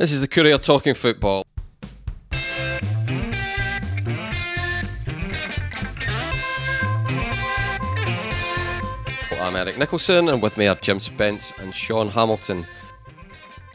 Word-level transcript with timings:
This 0.00 0.12
is 0.12 0.22
the 0.22 0.28
Courier 0.28 0.56
talking 0.56 0.94
football. 0.94 1.44
I'm 9.32 9.54
Eric 9.54 9.76
Nicolson, 9.76 10.32
and 10.32 10.40
with 10.40 10.56
me 10.56 10.68
are 10.68 10.74
Jim 10.76 11.00
Spence 11.00 11.52
and 11.58 11.74
Sean 11.74 12.08
Hamilton. 12.08 12.66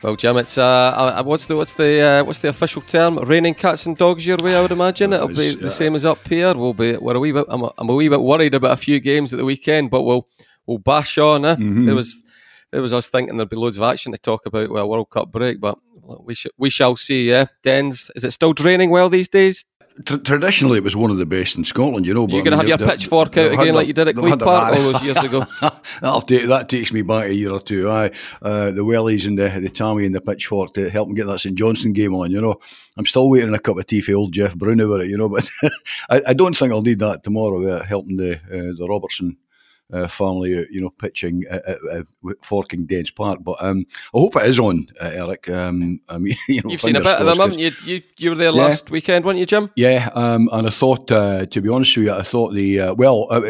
Well, 0.01 0.15
Jim, 0.15 0.37
it's 0.37 0.57
uh, 0.57 0.63
uh, 0.63 1.23
what's 1.23 1.45
the 1.45 1.55
what's 1.55 1.75
the 1.75 2.01
uh, 2.01 2.23
what's 2.23 2.39
the 2.39 2.49
official 2.49 2.81
term? 2.81 3.17
Raining 3.17 3.53
cats 3.53 3.85
and 3.85 3.95
dogs 3.95 4.25
your 4.25 4.37
way, 4.37 4.55
I 4.55 4.63
would 4.63 4.71
imagine. 4.71 5.13
It'll 5.13 5.27
be 5.27 5.53
the 5.53 5.69
same 5.69 5.93
as 5.93 6.05
up 6.05 6.27
here. 6.27 6.55
We'll 6.55 6.73
be 6.73 6.97
we're 6.97 7.17
a 7.17 7.19
wee 7.19 7.33
bit. 7.33 7.45
I'm 7.49 7.61
a, 7.61 7.71
I'm 7.77 7.89
a 7.89 7.93
wee 7.93 8.09
bit 8.09 8.21
worried 8.21 8.55
about 8.55 8.71
a 8.71 8.77
few 8.77 8.99
games 8.99 9.31
at 9.31 9.37
the 9.37 9.45
weekend, 9.45 9.91
but 9.91 10.01
we'll 10.01 10.27
we'll 10.65 10.79
bash 10.79 11.19
on. 11.19 11.45
Eh? 11.45 11.53
Mm-hmm. 11.53 11.85
There 11.85 11.93
was 11.93 12.23
there 12.75 12.81
was 12.81 12.91
us 12.91 13.07
thinking 13.07 13.37
there'd 13.37 13.47
be 13.47 13.55
loads 13.55 13.77
of 13.77 13.83
action 13.83 14.11
to 14.11 14.17
talk 14.17 14.45
about 14.45 14.69
with 14.69 14.81
a 14.81 14.85
World 14.85 15.09
Cup 15.09 15.31
break, 15.31 15.61
but 15.61 15.77
we 16.25 16.35
sh- 16.35 16.47
we 16.57 16.69
shall 16.69 16.97
see. 16.97 17.29
Yeah, 17.29 17.45
Dens, 17.63 18.11
is 18.17 18.25
it 18.25 18.31
still 18.31 18.51
draining 18.51 18.89
well 18.89 19.07
these 19.07 19.29
days? 19.29 19.63
traditionally, 20.03 20.77
it 20.77 20.83
was 20.83 20.93
one 20.93 21.09
of 21.09 21.15
the 21.15 21.25
best 21.25 21.55
in 21.55 21.63
Scotland, 21.63 22.05
you 22.05 22.13
know. 22.13 22.27
You're 22.27 22.43
going 22.43 22.51
to 22.51 22.57
have 22.57 22.67
your 22.67 22.77
pitchfork 22.77 23.37
out 23.37 23.53
again, 23.53 23.73
like 23.73 23.87
you 23.87 23.93
did 23.93 24.09
at 24.09 24.15
Queen 24.17 24.37
Park 24.37 24.75
all 24.75 24.91
those 24.91 25.01
years 25.01 25.23
ago. 25.23 25.45
That'll 26.01 26.19
take, 26.19 26.47
that 26.47 26.67
takes 26.67 26.91
me 26.91 27.01
back 27.01 27.27
a 27.27 27.33
year 27.33 27.51
or 27.51 27.61
two. 27.61 27.89
Aye, 27.89 28.11
uh, 28.41 28.71
the 28.71 28.83
wellies 28.83 29.25
and 29.25 29.39
the 29.39 29.47
the 29.47 29.69
Tammy 29.69 30.05
and 30.05 30.13
the 30.13 30.19
pitchfork 30.19 30.73
to 30.73 30.89
help 30.89 31.07
them 31.07 31.15
get 31.15 31.27
that 31.27 31.39
St 31.39 31.55
Johnstone 31.55 31.93
game 31.93 32.13
on. 32.13 32.29
You 32.29 32.41
know, 32.41 32.59
I'm 32.97 33.05
still 33.05 33.29
waiting 33.29 33.47
on 33.47 33.55
a 33.55 33.59
cup 33.59 33.77
of 33.77 33.87
tea 33.87 34.01
for 34.01 34.15
old 34.15 34.33
Jeff 34.33 34.53
Brown 34.53 34.81
about 34.81 34.99
it. 34.99 35.09
You 35.09 35.17
know, 35.17 35.29
but 35.29 35.47
I, 36.09 36.21
I, 36.27 36.33
don't 36.33 36.57
think 36.57 36.73
I'll 36.73 36.81
need 36.81 36.99
that 36.99 37.23
tomorrow. 37.23 37.65
Uh, 37.65 37.83
helping 37.85 38.17
the 38.17 38.33
uh, 38.35 38.75
the 38.77 38.87
Robertson 38.89 39.37
uh, 39.93 40.07
family, 40.07 40.57
uh, 40.57 40.65
you 40.71 40.81
know, 40.81 40.89
pitching 40.89 41.43
at, 41.49 41.63
at, 41.65 42.05
Forking 42.41 42.85
Dens 42.85 43.11
Park. 43.11 43.39
But 43.43 43.57
um, 43.59 43.85
I 44.13 44.19
hope 44.19 44.35
it 44.35 44.45
is 44.47 44.59
on, 44.59 44.87
uh, 45.01 45.11
Eric. 45.13 45.49
Um, 45.49 45.99
I 46.09 46.17
mean, 46.17 46.35
you 46.47 46.61
know, 46.61 46.71
You've 46.71 46.81
seen 46.81 46.95
a 46.95 47.01
bit 47.01 47.19
of 47.19 47.25
them, 47.25 47.37
haven't 47.37 47.59
you? 47.59 47.71
you? 47.83 48.01
You 48.17 48.31
were 48.31 48.35
there 48.35 48.51
yeah. 48.51 48.63
last 48.63 48.89
weekend, 48.89 49.25
weren't 49.25 49.39
you, 49.39 49.45
Jim? 49.45 49.71
Yeah, 49.75 50.09
um, 50.15 50.49
and 50.51 50.67
I 50.67 50.69
thought, 50.69 51.11
uh, 51.11 51.45
to 51.45 51.61
be 51.61 51.69
honest 51.69 51.95
with 51.97 52.07
you, 52.07 52.13
I 52.13 52.23
thought 52.23 52.53
the 52.53 52.79
uh, 52.79 52.93
well, 52.95 53.27
uh, 53.29 53.41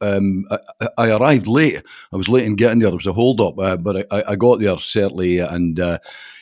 um, 0.00 0.46
I, 0.50 0.88
I, 0.98 1.10
arrived 1.10 1.46
late. 1.46 1.82
I 2.12 2.16
was 2.16 2.28
late 2.28 2.44
in 2.44 2.56
getting 2.56 2.80
there. 2.80 2.90
There 2.90 2.96
was 2.96 3.06
a 3.06 3.12
hold 3.12 3.40
up, 3.40 3.56
but 3.56 4.06
I, 4.10 4.32
I, 4.32 4.36
got 4.36 4.60
there 4.60 4.78
certainly, 4.78 5.38
and 5.38 5.80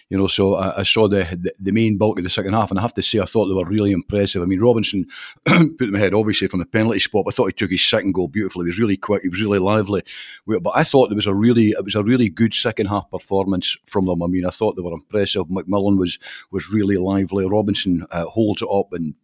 you 0.09 0.17
know, 0.17 0.29
so 0.29 0.55
I, 0.55 0.81
I 0.81 0.83
saw 0.85 1.09
the, 1.09 1.25
the, 1.25 1.53
the 1.59 1.73
main 1.73 1.99
bulk 1.99 2.19
of 2.19 2.25
the 2.25 2.31
second 2.31 2.53
half, 2.53 2.71
and 2.71 2.79
I 2.79 2.83
have 2.83 2.95
to 2.95 3.03
say, 3.03 3.19
I 3.19 3.25
thought 3.25 3.47
they 3.47 3.55
were 3.55 3.69
really 3.69 3.91
impressive. 3.91 4.41
I 4.41 4.47
mean, 4.47 4.61
Robinson 4.61 5.07
put 5.45 5.79
them 5.79 5.97
ahead, 5.97 6.15
obviously 6.15 6.47
from 6.47 6.61
the 6.61 6.67
penalty 6.67 7.01
spot. 7.01 7.25
I 7.27 7.33
thought 7.33 7.47
he 7.47 7.53
took 7.53 7.71
his 7.71 7.85
second 7.85 8.13
goal 8.13 8.29
beautifully. 8.29 8.65
He 8.65 8.69
was 8.69 8.79
really 8.79 8.97
quick. 8.97 9.23
He 9.23 9.29
was 9.29 9.43
really 9.43 9.59
lively. 9.59 10.03
But 10.47 10.77
I 10.77 10.85
thought 10.85 11.09
there 11.09 11.17
was 11.17 11.27
a 11.27 11.35
really, 11.35 11.71
it 11.71 11.85
was 11.85 11.97
a 11.97 12.05
really 12.05 12.29
good 12.29 12.55
second 12.55 12.87
half 12.87 13.11
performance 13.11 13.77
from 13.87 14.07
them. 14.07 14.23
I 14.23 14.27
mean, 14.27 14.47
I 14.47 14.51
thought 14.51 14.77
they 14.77 14.83
were 14.83 14.93
impressive. 14.93 15.47
McMullan 15.47 15.99
was 15.99 16.19
was 16.53 16.71
really 16.73 16.97
lively. 16.97 17.47
Robinson 17.47 18.07
uh, 18.11 18.27
holds 18.27 18.63
it 18.63 18.69
up 18.71 18.93
and 18.93 19.15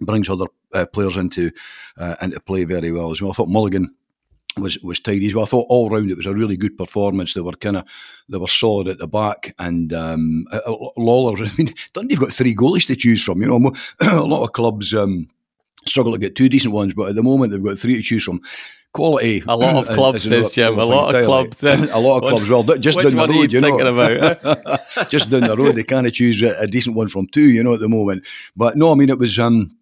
brings 0.00 0.28
other 0.28 0.46
uh, 0.72 0.86
players 0.86 1.16
into 1.16 1.50
uh, 1.96 2.14
into 2.22 2.38
play 2.40 2.64
very 2.64 2.92
well 2.92 3.10
as 3.10 3.20
well. 3.20 3.32
I 3.32 3.34
thought 3.34 3.48
Mulligan 3.48 3.94
was 4.56 4.78
was 4.80 5.00
tidy 5.00 5.26
as 5.26 5.34
well. 5.34 5.44
I 5.44 5.48
thought 5.48 5.66
all 5.68 5.88
round 5.88 6.10
it 6.10 6.16
was 6.16 6.26
a 6.26 6.34
really 6.34 6.56
good 6.56 6.76
performance. 6.76 7.34
They 7.34 7.40
were 7.40 7.52
kind 7.52 7.76
of 7.76 7.84
they 8.28 8.38
were 8.38 8.48
solid 8.48 8.88
at 8.88 8.98
the 8.98 9.06
back, 9.06 9.54
and 9.58 9.92
um, 9.92 10.46
Lawlor. 10.96 11.38
I 11.46 11.50
mean, 11.56 11.68
Dundee've 11.92 12.20
got 12.20 12.32
three 12.32 12.54
goalies 12.54 12.86
to 12.88 12.96
choose 12.96 13.22
from. 13.22 13.40
You 13.42 13.48
know, 13.48 13.72
a 14.00 14.20
lot 14.22 14.44
of 14.44 14.52
clubs 14.52 14.94
um, 14.94 15.28
struggle 15.86 16.12
to 16.12 16.18
get 16.18 16.36
two 16.36 16.48
decent 16.48 16.74
ones, 16.74 16.94
but 16.94 17.08
at 17.08 17.14
the 17.14 17.22
moment 17.22 17.52
they've 17.52 17.62
got 17.62 17.78
three 17.78 17.96
to 17.96 18.02
choose 18.02 18.24
from. 18.24 18.40
Quality. 18.92 19.44
A 19.46 19.56
lot 19.56 19.88
of 19.88 19.94
clubs, 19.94 20.24
says 20.24 20.50
Jim. 20.50 20.76
A 20.78 20.84
lot 20.84 21.14
of 21.14 21.24
clubs. 21.24 21.62
a 21.62 21.96
lot 21.96 22.16
of 22.16 22.22
clubs. 22.22 22.48
Well, 22.48 22.64
just 22.78 22.98
down 22.98 23.14
the 23.14 23.28
road, 23.28 23.52
you 23.52 23.60
know. 23.60 23.78
About, 23.78 24.80
just 25.10 25.30
down 25.30 25.42
the 25.42 25.56
road, 25.56 25.76
they 25.76 25.84
kind 25.84 26.08
of 26.08 26.12
choose 26.12 26.42
a, 26.42 26.58
a, 26.58 26.66
decent 26.66 26.96
one 26.96 27.06
from 27.06 27.28
two. 27.28 27.50
You 27.50 27.62
know, 27.62 27.74
at 27.74 27.78
the 27.78 27.88
moment. 27.88 28.26
But 28.56 28.76
no, 28.76 28.90
I 28.90 28.96
mean, 28.96 29.10
it 29.10 29.18
was. 29.18 29.38
Um, 29.38 29.76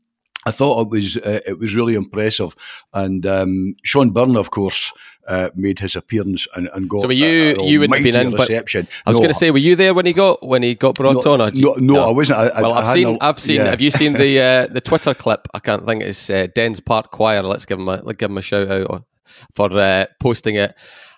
I 0.48 0.50
thought 0.50 0.80
it 0.80 0.88
was 0.88 1.16
uh, 1.18 1.40
it 1.46 1.58
was 1.58 1.74
really 1.74 1.94
impressive, 1.94 2.56
and 2.94 3.24
um, 3.26 3.74
Shaun 3.84 4.10
Byrne, 4.10 4.36
of 4.36 4.50
course, 4.50 4.92
uh, 5.26 5.50
made 5.54 5.78
his 5.78 5.94
appearance 5.94 6.46
and, 6.56 6.70
and 6.72 6.88
got. 6.88 7.02
So 7.02 7.06
were 7.06 7.12
you 7.12 7.56
you 7.62 7.80
wouldn't 7.80 8.02
have 8.02 8.12
been 8.12 8.26
in, 8.28 8.32
reception. 8.32 8.88
I 9.04 9.10
was 9.10 9.18
no, 9.18 9.24
going 9.24 9.32
to 9.32 9.38
say, 9.38 9.50
were 9.50 9.58
you 9.58 9.76
there 9.76 9.92
when 9.92 10.06
he 10.06 10.14
got 10.14 10.46
when 10.46 10.62
he 10.62 10.74
got 10.74 10.94
brought 10.94 11.22
no, 11.24 11.32
on? 11.32 11.38
No, 11.54 11.74
no, 11.74 11.74
no, 11.78 12.08
I 12.08 12.12
wasn't. 12.12 12.38
I, 12.38 12.62
well, 12.62 12.72
I, 12.72 12.84
have 12.84 12.94
seen. 12.94 13.06
A, 13.08 13.18
I've 13.20 13.38
seen. 13.38 13.56
Yeah. 13.56 13.64
Have 13.64 13.80
you 13.82 13.90
seen 13.90 14.12
the 14.24 14.40
uh, 14.40 14.66
the 14.72 14.80
Twitter 14.80 15.12
clip? 15.12 15.46
I 15.52 15.58
can't 15.58 15.86
think 15.86 16.02
it's 16.02 16.30
uh, 16.30 16.46
Dens 16.54 16.80
Park 16.80 17.10
Choir. 17.10 17.42
Let's 17.42 17.66
give 17.66 17.78
him 17.78 17.88
a 17.88 18.00
let's 18.02 18.16
give 18.16 18.30
him 18.30 18.38
a 18.38 18.42
shout 18.42 18.70
out 18.70 19.04
for 19.52 19.70
uh, 19.70 20.06
posting 20.18 20.54
it. 20.54 20.74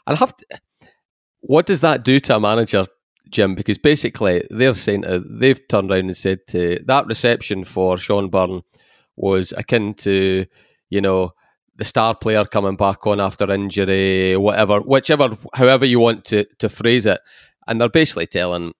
And 0.06 0.16
I 0.16 0.18
have. 0.18 0.36
To, 0.36 0.46
what 1.42 1.64
does 1.64 1.80
that 1.80 2.04
do 2.04 2.20
to 2.20 2.36
a 2.36 2.40
manager 2.40 2.84
Jim, 3.30 3.54
because 3.54 3.78
basically 3.78 4.42
they're 4.50 4.74
saying 4.74 5.04
uh, 5.04 5.20
they've 5.24 5.60
turned 5.68 5.90
around 5.90 6.06
and 6.06 6.16
said 6.16 6.46
to 6.48 6.80
that 6.86 7.06
reception 7.06 7.64
for 7.64 7.96
Shaun 7.96 8.28
Byrne 8.28 8.62
was 9.16 9.52
akin 9.56 9.94
to, 9.94 10.46
you 10.88 11.00
know, 11.00 11.32
the 11.76 11.84
star 11.84 12.14
player 12.14 12.44
coming 12.44 12.76
back 12.76 13.06
on 13.06 13.20
after 13.20 13.50
injury, 13.50 14.36
whatever, 14.36 14.80
whichever, 14.80 15.36
however 15.54 15.86
you 15.86 15.98
want 15.98 16.24
to 16.26 16.44
to 16.58 16.68
phrase 16.68 17.06
it, 17.06 17.20
and 17.66 17.80
they're 17.80 17.88
basically 17.88 18.26
telling, 18.26 18.72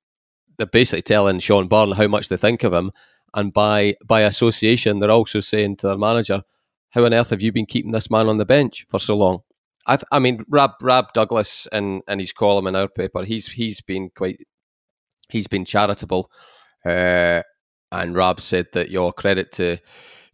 they're 0.58 0.66
basically 0.66 1.02
telling 1.02 1.41
Shaun 1.41 1.66
Byrne 1.66 1.92
how 1.92 2.08
much 2.08 2.28
they 2.28 2.36
think 2.36 2.62
of 2.62 2.74
him, 2.74 2.92
and 3.34 3.52
by 3.52 3.94
by 4.06 4.20
association, 4.20 5.00
they're 5.00 5.10
also 5.10 5.41
saying 5.41 5.76
to 5.76 5.86
their 5.86 5.98
manager, 5.98 6.42
"How 6.91 7.04
on 7.04 7.14
earth 7.14 7.30
have 7.30 7.42
you 7.42 7.52
been 7.52 7.66
keeping 7.66 7.92
this 7.92 8.10
man 8.10 8.28
on 8.28 8.36
the 8.36 8.44
bench 8.44 8.84
for 8.88 8.98
so 8.98 9.16
long?" 9.16 9.41
I've, 9.86 10.04
I 10.12 10.18
mean, 10.18 10.44
Rab 10.48 10.72
Rab 10.82 11.12
Douglas 11.14 11.66
and 11.72 12.02
in 12.06 12.18
his 12.18 12.32
column 12.32 12.66
in 12.66 12.76
our 12.76 12.88
paper, 12.88 13.24
he's 13.24 13.48
he's 13.48 13.80
been 13.80 14.10
quite, 14.10 14.47
he's 15.30 15.47
been 15.47 15.64
charitable, 15.64 16.30
uh, 16.84 17.42
and 17.91 18.14
Rab 18.14 18.41
said 18.41 18.66
that 18.74 18.91
your 18.91 19.12
credit 19.12 19.52
to 19.52 19.78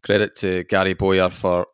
credit 0.06 0.36
to 0.36 0.62
Gary 0.64 0.94
Bowyer 0.94 1.28
for 1.30 1.66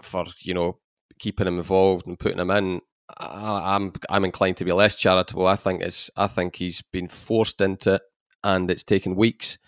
for 0.00 0.24
you 0.40 0.54
know 0.54 0.78
keeping 1.18 1.46
him 1.46 1.58
involved 1.58 2.06
and 2.06 2.18
putting 2.18 2.38
him 2.38 2.50
in. 2.50 2.80
I, 3.18 3.74
I'm 3.74 3.92
I'm 4.08 4.24
inclined 4.24 4.56
to 4.58 4.64
be 4.64 4.72
less 4.72 4.94
charitable. 4.94 5.46
I 5.46 5.56
think 5.56 5.82
it's 5.82 6.10
I 6.16 6.28
think 6.28 6.56
he's 6.56 6.80
been 6.80 7.08
forced 7.08 7.60
into 7.60 7.94
it, 7.94 8.02
and 8.44 8.70
it's 8.70 8.84
taken 8.84 9.16
weeks. 9.16 9.58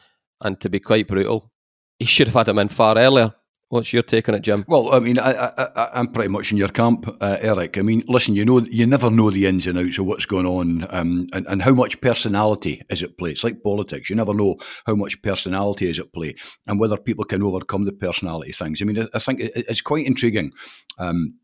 And 0.40 0.60
to 0.60 0.68
be 0.68 0.80
quite 0.80 1.08
brutal, 1.08 1.50
he 1.98 2.04
should 2.04 2.28
have 2.28 2.34
had 2.34 2.48
him 2.48 2.58
in 2.58 2.68
far 2.68 2.96
earlier. 2.96 3.34
What's 3.70 3.92
your 3.92 4.02
take 4.02 4.28
on 4.28 4.34
it, 4.34 4.42
Jim? 4.42 4.64
Well, 4.68 4.92
I 4.94 4.98
mean, 5.00 5.18
I, 5.18 5.50
I, 5.56 5.98
am 5.98 6.08
pretty 6.12 6.28
much 6.28 6.52
in 6.52 6.58
your 6.58 6.68
camp, 6.68 7.08
uh, 7.20 7.38
Eric. 7.40 7.78
I 7.78 7.82
mean, 7.82 8.04
listen, 8.06 8.36
you 8.36 8.44
know, 8.44 8.60
you 8.60 8.86
never 8.86 9.10
know 9.10 9.30
the 9.30 9.46
ins 9.46 9.66
and 9.66 9.78
outs 9.78 9.98
of 9.98 10.04
what's 10.04 10.26
going 10.26 10.46
on, 10.46 10.86
um, 10.90 11.26
and, 11.32 11.46
and 11.46 11.62
how 11.62 11.72
much 11.72 12.00
personality 12.00 12.82
is 12.90 13.02
at 13.02 13.16
play. 13.16 13.30
It's 13.30 13.42
like 13.42 13.62
politics; 13.62 14.10
you 14.10 14.16
never 14.16 14.34
know 14.34 14.56
how 14.86 14.94
much 14.94 15.20
personality 15.22 15.88
is 15.88 15.98
at 15.98 16.12
play, 16.12 16.36
and 16.66 16.78
whether 16.78 16.98
people 16.98 17.24
can 17.24 17.42
overcome 17.42 17.84
the 17.84 17.92
personality 17.92 18.52
things. 18.52 18.82
I 18.82 18.84
mean, 18.84 19.00
I, 19.00 19.08
I 19.14 19.18
think 19.18 19.40
it's 19.40 19.80
quite 19.80 20.06
intriguing. 20.06 20.52
Um, 20.98 21.38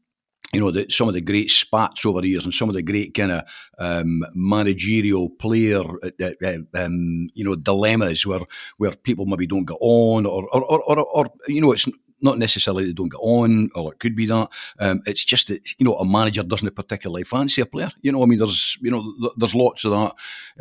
you 0.52 0.60
know, 0.60 0.70
the, 0.70 0.86
some 0.90 1.08
of 1.08 1.14
the 1.14 1.20
great 1.20 1.50
spats 1.50 2.04
over 2.04 2.20
the 2.20 2.28
years 2.28 2.44
and 2.44 2.52
some 2.52 2.68
of 2.68 2.74
the 2.74 2.82
great 2.82 3.14
kind 3.14 3.32
of 3.32 3.44
um, 3.78 4.22
managerial 4.34 5.30
player, 5.30 5.82
uh, 6.02 6.30
uh, 6.44 6.58
um, 6.74 7.28
you 7.34 7.44
know, 7.44 7.54
dilemmas 7.54 8.26
where 8.26 8.40
where 8.76 8.92
people 8.92 9.26
maybe 9.26 9.46
don't 9.46 9.66
get 9.66 9.78
on 9.80 10.26
or 10.26 10.48
or, 10.52 10.64
or, 10.64 10.82
or, 10.86 10.98
or 10.98 11.26
you 11.46 11.60
know, 11.60 11.72
it's 11.72 11.88
not 12.22 12.38
necessarily 12.38 12.84
they 12.84 12.92
don't 12.92 13.10
get 13.10 13.18
on, 13.18 13.70
or 13.74 13.92
it 13.92 13.98
could 13.98 14.14
be 14.14 14.26
that. 14.26 14.48
Um, 14.78 15.02
it's 15.06 15.24
just 15.24 15.48
that 15.48 15.78
you 15.78 15.84
know 15.84 15.94
a 15.94 16.04
manager 16.04 16.42
doesn't 16.42 16.74
particularly 16.74 17.24
fancy 17.24 17.60
a 17.60 17.66
player. 17.66 17.90
You 18.02 18.12
know, 18.12 18.22
I 18.22 18.26
mean, 18.26 18.38
there's 18.38 18.78
you 18.80 18.90
know 18.90 19.32
there's 19.36 19.54
lots 19.54 19.84
of 19.84 19.92
that 19.92 20.14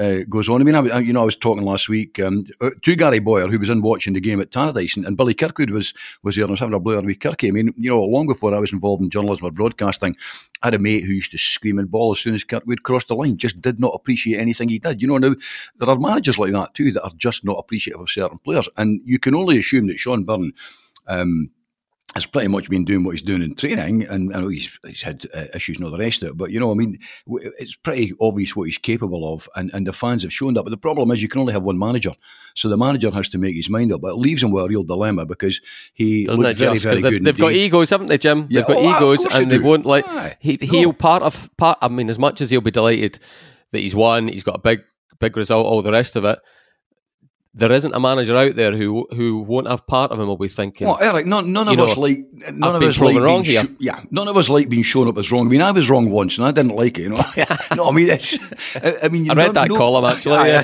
uh, 0.04 0.24
goes 0.30 0.50
on. 0.50 0.62
I 0.62 0.64
mean, 0.64 0.76
I, 0.76 1.00
you 1.00 1.14
know, 1.14 1.22
I 1.22 1.26
was 1.26 1.36
talking 1.36 1.64
last 1.64 1.90
week 1.90 2.20
um, 2.20 2.46
uh, 2.62 2.72
to 2.82 2.96
Gary 2.96 3.20
Bowyer, 3.20 3.48
who 3.48 3.60
was 3.60 3.70
in 3.70 3.82
watching 3.82 4.14
the 4.14 4.22
game 4.22 4.42
at 4.42 4.52
Tannadice, 4.52 4.96
and, 4.96 5.06
and 5.06 5.18
Billy 5.18 5.34
Kirkwood 5.34 5.72
was 5.72 5.94
was 6.24 6.36
there, 6.36 6.46
and 6.46 6.52
I 6.52 6.54
was 6.54 6.60
having 6.60 6.76
a 6.76 6.80
blur 6.80 7.02
with 7.02 7.20
Kirky. 7.20 7.50
I 7.50 7.52
mean, 7.52 7.74
you 7.78 7.90
know, 7.90 8.04
long 8.04 8.28
before 8.28 8.54
I 8.54 8.60
was 8.60 8.74
involved 8.74 9.04
in 9.04 9.10
journalism 9.10 9.46
or 9.46 9.52
broadcasting, 9.52 10.16
I 10.62 10.68
had 10.68 10.74
a 10.74 10.80
mate 10.80 11.06
who 11.06 11.14
used 11.14 11.32
to 11.32 11.38
scream 11.38 11.80
and 11.80 11.90
ball 11.90 12.12
as 12.12 12.20
soon 12.20 12.36
as 12.36 12.44
Kirkwood 12.44 12.84
crossed 12.84 13.08
the 13.08 13.16
line, 13.16 13.38
just 13.38 13.62
did 13.62 13.80
not 13.80 13.94
appreciate 13.94 14.40
anything 14.40 14.70
he 14.70 14.80
did. 14.80 15.02
You 15.02 15.08
know, 15.08 15.18
now 15.18 15.36
there 15.78 15.90
are 15.90 16.00
managers 16.00 16.38
like 16.38 16.52
that 16.54 16.74
too 16.74 16.92
that 16.92 17.04
are 17.04 17.12
just 17.18 17.44
not 17.46 17.58
appreciative 17.58 18.02
of 18.02 18.10
certain 18.10 18.40
players, 18.40 18.70
and 18.78 19.02
you 19.06 19.20
can 19.20 19.36
only 19.36 19.60
assume 19.60 19.88
that 19.88 20.00
Shaun 20.00 20.24
Byrne 20.24 20.54
um, 21.10 21.52
has 22.16 22.26
pretty 22.26 22.48
much 22.48 22.70
been 22.70 22.86
doing 22.86 23.04
what 23.04 23.12
he's 23.12 23.22
doing 23.22 23.44
in 23.44 23.54
training, 23.54 24.04
and 24.08 24.36
I 24.36 24.40
know 24.40 24.48
he's, 24.48 24.80
he's 24.84 25.04
had 25.04 25.26
uh, 25.34 25.46
issues 25.54 25.78
and 25.78 25.86
all 25.86 25.92
the 25.92 26.00
rest 26.00 26.24
of 26.24 26.30
it. 26.30 26.38
But 26.38 26.50
you 26.50 26.60
know, 26.60 26.72
I 26.72 26.74
mean, 26.74 26.98
it's 27.28 27.76
pretty 27.76 28.14
obvious 28.20 28.56
what 28.56 28.64
he's 28.64 28.80
capable 28.80 29.32
of, 29.32 29.48
and, 29.56 29.70
and 29.74 29.86
the 29.86 29.94
fans 29.94 30.24
have 30.24 30.34
shown 30.34 30.56
that. 30.56 30.64
But 30.64 30.72
the 30.72 30.78
problem 30.78 31.12
is, 31.12 31.22
you 31.22 31.28
can 31.28 31.42
only 31.42 31.54
have 31.54 31.64
one 31.64 31.78
manager, 31.78 32.14
so 32.56 32.68
the 32.68 32.78
manager 32.78 33.12
has 33.12 33.30
to 33.30 33.38
make 33.38 33.56
his 33.56 33.70
mind 33.70 33.94
up. 33.94 34.02
But 34.02 34.14
it 34.14 34.18
leaves 34.18 34.42
him 34.42 34.52
with 34.52 34.66
a 34.66 34.68
real 34.68 34.84
dilemma 34.84 35.26
because 35.26 35.62
he 35.94 36.26
Doesn't 36.26 36.42
looked 36.42 36.60
very, 36.60 36.80
very 36.80 37.02
good. 37.02 37.24
They've, 37.24 37.38
got 37.38 37.54
egos, 37.54 37.92
haven't 37.92 38.08
they, 38.08 38.18
Jim? 38.18 38.48
Yeah. 38.50 38.62
They've 38.62 38.76
got 38.76 38.78
oh, 38.78 38.96
egos, 38.98 39.36
and 39.36 39.52
they, 39.52 39.58
they 39.58 39.64
won't 39.64 39.86
like. 39.86 40.38
He, 40.40 40.58
he'll 40.62 40.90
no. 40.90 40.94
part 40.94 41.22
of 41.22 41.50
part. 41.58 41.78
I 41.82 41.90
mean, 41.90 42.10
as 42.10 42.18
much 42.18 42.42
as 42.42 42.50
he'll 42.50 42.62
be 42.62 42.72
delighted 42.72 43.20
that 43.70 43.80
he's 43.80 43.96
won, 43.96 44.30
he's 44.30 44.44
got 44.44 44.56
a 44.56 44.60
big, 44.60 44.82
big 45.20 45.38
result, 45.38 45.68
all 45.68 45.84
the 45.84 45.92
rest 45.92 46.16
of 46.16 46.26
it 46.26 46.40
there 47.54 47.72
isn't 47.72 47.96
a 47.96 48.00
manager 48.00 48.36
out 48.38 48.56
there 48.56 48.76
who 48.76 49.08
who 49.12 49.40
won't 49.40 49.68
have 49.68 49.88
part 49.88 50.12
of 50.12 50.20
him 50.20 50.28
will 50.28 50.38
be 50.38 50.48
thinking. 50.48 50.88
Well, 50.88 51.00
Eric, 51.02 51.26
none, 51.26 51.52
none 51.52 51.68
of 51.68 51.78
know, 51.78 51.86
us 51.86 51.98
like 51.98 52.20
none 52.54 52.76
I've 52.76 52.82
of 52.82 52.90
us 52.90 53.00
like 53.00 53.18
wrong 53.18 53.42
being 53.42 53.66
sh- 53.66 53.70
yeah, 53.80 54.04
none 54.12 54.28
of 54.28 54.38
us 54.38 54.50
like 54.50 54.70
being 54.70 54.84
shown 54.84 55.08
up 55.08 55.18
as 55.18 55.32
wrong. 55.32 55.48
I 55.48 55.50
mean, 55.50 55.62
I 55.62 55.72
was 55.72 55.90
wrong 55.90 56.12
once 56.12 56.38
and 56.38 56.46
I 56.46 56.52
didn't 56.52 56.76
like 56.76 57.00
it. 57.00 57.04
You 57.04 57.10
know, 57.10 57.22
no, 57.76 57.90
I 57.90 57.92
mean 57.92 58.10
it's. 58.10 58.38
I, 58.76 59.00
I 59.04 59.08
mean, 59.08 59.32
I 59.32 59.34
read 59.34 59.56
that 59.56 59.70
no, 59.70 59.78
column 59.78 60.06
actually. 60.06 60.36
Yeah. 60.50 60.64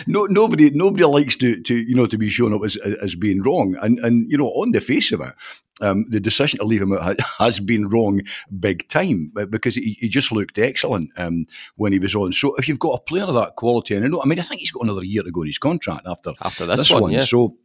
no, 0.06 0.26
nobody, 0.26 0.70
nobody 0.70 1.04
likes 1.04 1.36
to, 1.36 1.60
to, 1.62 1.74
you 1.74 1.94
know, 1.94 2.06
to 2.06 2.18
be 2.18 2.28
shown 2.30 2.54
up 2.54 2.62
as, 2.64 2.76
as 2.76 3.14
being 3.14 3.42
wrong. 3.42 3.76
And, 3.82 3.98
and 4.00 4.30
you 4.30 4.38
know, 4.38 4.46
on 4.48 4.70
the 4.70 4.80
face 4.80 5.12
of 5.12 5.20
it, 5.20 5.34
um, 5.80 6.06
the 6.08 6.20
decision 6.20 6.58
to 6.58 6.64
leave 6.64 6.82
him 6.82 6.92
out 6.92 7.20
has 7.38 7.60
been 7.60 7.88
wrong 7.88 8.22
big 8.58 8.88
time 8.88 9.32
because 9.50 9.74
he, 9.74 9.96
he 10.00 10.08
just 10.08 10.32
looked 10.32 10.58
excellent 10.58 11.10
um, 11.16 11.46
when 11.76 11.92
he 11.92 11.98
was 11.98 12.14
on. 12.14 12.32
So 12.32 12.54
if 12.56 12.68
you've 12.68 12.78
got 12.78 12.92
a 12.94 13.00
player 13.00 13.24
of 13.24 13.34
that 13.34 13.56
quality, 13.56 13.94
and 13.94 14.04
I 14.04 14.08
know, 14.08 14.22
I 14.22 14.26
mean, 14.26 14.38
I 14.38 14.42
think 14.42 14.60
he's 14.60 14.70
got 14.70 14.84
another 14.84 15.04
year 15.04 15.22
to 15.22 15.30
go 15.30 15.42
in 15.42 15.48
his 15.48 15.58
contract 15.58 16.06
after 16.06 16.32
after 16.40 16.66
this, 16.66 16.80
this 16.80 16.92
one. 16.92 17.02
one. 17.02 17.12
Yeah. 17.12 17.24
So 17.24 17.56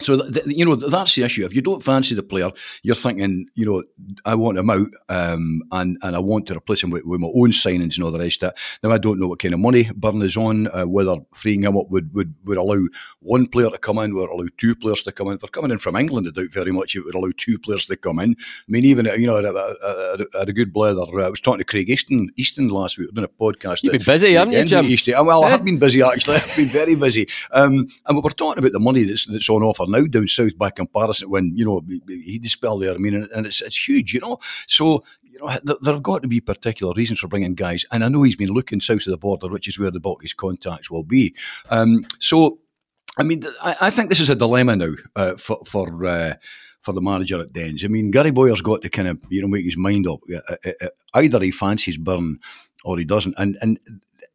so 0.00 0.28
th- 0.28 0.46
you 0.46 0.64
know 0.64 0.74
that's 0.74 1.14
the 1.14 1.22
issue. 1.22 1.44
If 1.44 1.54
you 1.54 1.62
don't 1.62 1.82
fancy 1.82 2.14
the 2.14 2.22
player, 2.22 2.50
you're 2.82 2.94
thinking, 2.94 3.46
you 3.54 3.66
know, 3.66 3.82
I 4.24 4.34
want 4.34 4.58
him 4.58 4.70
out, 4.70 4.88
um, 5.08 5.62
and 5.70 5.98
and 6.02 6.16
I 6.16 6.18
want 6.18 6.46
to 6.48 6.56
replace 6.56 6.82
him 6.82 6.90
with, 6.90 7.04
with, 7.04 7.20
my 7.20 7.28
own 7.28 7.50
signings 7.50 7.96
and 7.96 8.04
all 8.04 8.10
the 8.10 8.18
rest 8.18 8.42
of 8.42 8.50
it. 8.50 8.58
Now 8.82 8.92
I 8.92 8.98
don't 8.98 9.20
know 9.20 9.28
what 9.28 9.38
kind 9.38 9.54
of 9.54 9.60
money 9.60 9.90
Byrne 9.94 10.22
is 10.22 10.36
on, 10.36 10.68
uh, 10.68 10.84
whether 10.84 11.16
freeing 11.34 11.62
him 11.62 11.76
up 11.76 11.90
would, 11.90 12.12
would 12.14 12.34
would 12.44 12.58
allow 12.58 12.80
one 13.20 13.46
player 13.46 13.70
to 13.70 13.78
come 13.78 13.98
in, 13.98 14.14
would 14.14 14.30
allow 14.30 14.46
two 14.56 14.74
players 14.74 15.02
to 15.04 15.12
come 15.12 15.28
in. 15.28 15.34
If 15.34 15.40
they're 15.40 15.48
coming 15.48 15.70
in 15.70 15.78
from 15.78 15.96
England, 15.96 16.26
I 16.28 16.30
doubt 16.30 16.50
very 16.50 16.72
much 16.72 16.96
it 16.96 17.04
would 17.04 17.14
allow 17.14 17.30
two 17.36 17.58
players 17.58 17.86
to 17.86 17.96
come 17.96 18.18
in. 18.18 18.34
I 18.38 18.64
mean, 18.68 18.84
even 18.84 19.06
you 19.18 19.26
know, 19.26 19.38
I, 19.38 20.38
had 20.38 20.48
a 20.48 20.52
good 20.52 20.72
blather. 20.72 21.02
I 21.20 21.28
was 21.28 21.40
talking 21.40 21.58
to 21.58 21.64
Craig 21.64 21.90
Easton 21.90 22.30
Easton 22.36 22.68
last 22.68 22.98
week, 22.98 23.12
doing 23.14 23.24
a 23.24 23.28
podcast. 23.28 23.82
You've 23.82 23.92
been 23.92 24.02
busy, 24.04 24.34
haven't 24.34 24.54
you, 24.54 24.64
Jim? 24.64 24.86
Easton. 24.86 25.24
Well, 25.24 25.44
I 25.44 25.50
have 25.50 25.64
been 25.66 25.78
busy 25.78 26.02
actually. 26.02 26.36
I've 26.36 26.56
been 26.56 26.68
very 26.68 26.94
busy, 26.96 27.28
um, 27.52 27.88
and 28.06 28.16
we 28.16 28.20
were 28.20 28.30
talking 28.30 28.58
about 28.58 28.72
the 28.72 28.80
money 28.80 29.04
that's 29.04 29.26
that's 29.26 29.48
on 29.48 29.62
offer 29.62 29.86
now 29.92 30.06
down 30.06 30.28
south 30.28 30.58
by 30.58 30.70
comparison 30.70 31.30
when 31.30 31.56
you 31.56 31.64
know 31.64 31.82
he 32.08 32.38
dispelled 32.38 32.82
there. 32.82 32.94
I 32.94 32.98
mean, 32.98 33.28
and 33.32 33.46
it's 33.46 33.60
it's 33.60 33.88
huge, 33.88 34.14
you 34.14 34.20
know. 34.20 34.38
So 34.66 35.04
you 35.22 35.38
know 35.38 35.58
there 35.64 35.94
have 35.94 36.02
got 36.02 36.22
to 36.22 36.28
be 36.28 36.40
particular 36.40 36.92
reasons 36.96 37.20
for 37.20 37.28
bringing 37.28 37.54
guys, 37.54 37.84
and 37.92 38.04
I 38.04 38.08
know 38.08 38.22
he's 38.22 38.36
been 38.36 38.50
looking 38.50 38.80
south 38.80 39.06
of 39.06 39.12
the 39.12 39.18
border, 39.18 39.48
which 39.48 39.68
is 39.68 39.78
where 39.78 39.90
the 39.90 40.00
bulk 40.00 40.24
contacts 40.36 40.90
will 40.90 41.04
be. 41.04 41.34
Um, 41.70 42.06
so, 42.18 42.58
I 43.16 43.22
mean, 43.22 43.44
I, 43.62 43.76
I, 43.82 43.90
think 43.90 44.08
this 44.08 44.20
is 44.20 44.30
a 44.30 44.34
dilemma 44.34 44.76
now 44.76 44.94
uh, 45.16 45.36
for 45.36 45.60
for. 45.64 46.04
Uh, 46.04 46.34
for 46.82 46.92
the 46.92 47.00
manager 47.00 47.40
at 47.40 47.52
Dens. 47.52 47.84
I 47.84 47.86
mean, 47.86 48.10
Gary 48.10 48.32
Bowyer's 48.32 48.60
got 48.60 48.82
to 48.82 48.90
kind 48.90 49.06
of 49.06 49.22
you 49.30 49.40
know 49.40 49.46
make 49.46 49.64
his 49.64 49.76
mind 49.76 50.04
up. 50.08 50.18
Uh, 50.28 50.56
uh, 50.66 50.72
uh, 50.80 50.88
either 51.14 51.38
he 51.38 51.52
fancies 51.52 51.96
Byrne 51.96 52.40
or 52.84 52.98
he 52.98 53.04
doesn't. 53.04 53.34
And 53.38 53.56
and 53.62 53.78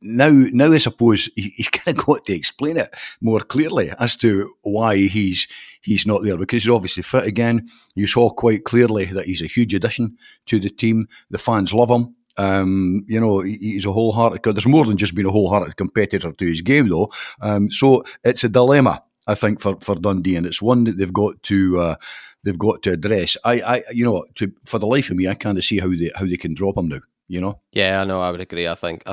now, 0.02 0.30
now 0.30 0.72
I 0.72 0.78
suppose 0.78 1.30
he's 1.36 1.70
kind 1.72 1.98
of 1.98 2.06
got 2.06 2.26
to 2.26 2.34
explain 2.34 2.78
it 2.78 2.94
more 3.22 3.40
clearly 3.40 3.92
as 4.00 4.16
to 4.18 4.54
why 4.62 4.98
he's 4.98 5.48
he's 5.82 6.06
not 6.06 6.24
there 6.24 6.38
because 6.38 6.64
he's 6.64 6.72
obviously 6.72 7.04
fit 7.04 7.26
again. 7.26 7.70
You 7.96 8.08
saw 8.08 8.30
quite 8.30 8.64
clearly 8.64 9.06
that 9.06 9.26
he's 9.26 9.42
a 9.42 9.48
huge 9.48 9.74
addition 9.74 10.18
to 10.48 10.60
the 10.60 10.70
team. 10.70 11.08
The 11.30 11.38
fans 11.38 11.74
love 11.74 11.90
him. 11.90 12.16
Um, 12.38 13.04
you 13.08 13.20
know, 13.20 13.40
he's 13.40 13.86
a 13.86 13.92
wholehearted. 13.92 14.44
There's 14.44 14.68
more 14.68 14.86
than 14.86 14.98
just 14.98 15.16
being 15.16 15.28
a 15.28 15.32
wholehearted 15.32 15.76
competitor 15.76 16.32
to 16.32 16.46
his 16.46 16.62
game, 16.62 16.90
though. 16.90 17.12
Um, 17.42 17.72
so 17.72 18.04
it's 18.24 18.44
a 18.44 18.50
dilemma, 18.50 19.04
I 19.26 19.34
think, 19.34 19.60
for, 19.60 19.76
for 19.82 19.96
Dundee, 19.96 20.36
and 20.36 20.46
it's 20.46 20.62
one 20.62 20.84
that 20.84 21.00
they've 21.00 21.12
got 21.12 21.42
to 21.44 21.80
uh, 21.80 21.96
they've 22.46 22.60
got 22.60 22.84
to 22.84 22.92
address. 22.92 23.38
I, 23.44 23.54
I, 23.62 23.84
you 23.92 24.06
know, 24.06 24.24
to, 24.36 24.54
for 24.66 24.78
the 24.78 24.86
life 24.86 25.10
of 25.10 25.18
me, 25.18 25.28
I 25.28 25.34
can't 25.34 25.64
see 25.64 25.80
how 25.80 25.90
they 25.90 26.12
how 26.14 26.28
they 26.28 26.38
can 26.38 26.54
drop 26.54 26.78
him 26.78 26.90
now 26.90 27.00
you 27.28 27.42
know? 27.42 27.60
Yeah, 27.72 28.02
I 28.02 28.06
know. 28.06 28.22
I 28.22 28.32
would 28.32 28.42
agree. 28.42 28.68
I 28.68 28.76
think 28.76 29.04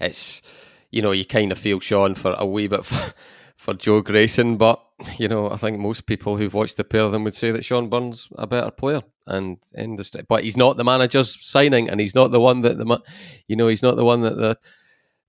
it's, 0.00 0.42
you 0.90 1.02
know, 1.02 1.12
you 1.12 1.24
kind 1.24 1.52
of 1.52 1.58
feel 1.58 1.80
Sean 1.80 2.14
for 2.14 2.34
a 2.36 2.46
wee 2.46 2.68
bit 2.68 2.84
for, 2.84 3.14
for 3.56 3.74
Joe 3.74 4.02
Grayson, 4.02 4.56
but, 4.56 4.82
you 5.18 5.28
know, 5.28 5.50
I 5.50 5.56
think 5.56 5.78
most 5.78 6.06
people 6.06 6.36
who've 6.36 6.54
watched 6.54 6.76
the 6.76 6.84
pair 6.84 7.02
of 7.02 7.12
them 7.12 7.24
would 7.24 7.34
say 7.34 7.50
that 7.50 7.64
Shaun 7.64 7.88
Byrne's 7.88 8.28
a 8.36 8.46
better 8.46 8.70
player. 8.70 9.02
And 9.26 9.58
in 9.74 9.96
the, 9.96 10.24
but 10.28 10.44
he's 10.44 10.56
not 10.56 10.76
the 10.76 10.84
manager's 10.84 11.36
signing, 11.44 11.88
and 11.88 12.00
he's 12.00 12.14
not 12.14 12.30
the 12.30 12.40
one 12.40 12.62
that 12.62 12.78
the, 12.78 13.02
you 13.48 13.56
know, 13.56 13.68
he's 13.68 13.82
not 13.82 13.96
the 13.96 14.04
one 14.04 14.22
that 14.22 14.36
the, 14.36 14.56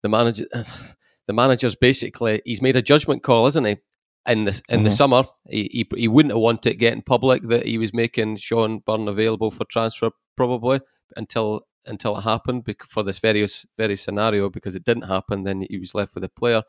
the 0.04 0.10
manager, 0.10 0.46
the 1.28 1.34
manager's 1.34 1.76
basically, 1.76 2.42
he's 2.46 2.62
made 2.62 2.76
a 2.76 2.82
judgment 2.82 3.24
call, 3.24 3.48
isn't 3.48 3.66
he? 3.66 3.78
in 4.28 4.46
the 4.46 4.62
in 4.70 4.80
mm-hmm. 4.80 4.84
the 4.84 4.92
summer, 4.92 5.24
he, 5.50 5.70
he, 5.72 5.88
he 5.96 6.08
wouldn't 6.08 6.34
have 6.34 6.42
wanted 6.42 6.72
it 6.72 6.76
getting 6.76 7.02
public 7.02 7.44
that 7.44 7.66
he 7.66 7.78
was 7.78 7.94
making 7.94 8.38
Shaun 8.38 8.80
Byrne 8.80 9.08
available 9.08 9.52
for 9.52 9.66
transfer 9.66 10.12
probably 10.36 10.82
until 11.16 11.62
until 11.88 12.18
it 12.18 12.22
happened 12.22 12.64
for 12.88 13.04
this 13.04 13.20
very 13.20 13.48
very 13.78 13.96
scenario 13.96 14.50
because 14.50 14.76
it 14.76 14.84
didn't 14.84 15.04
happen. 15.04 15.44
Then 15.44 15.66
he 15.70 15.78
was 15.78 15.96
left 15.96 16.16
with 16.16 16.24
a 16.24 16.30
player, 16.30 16.64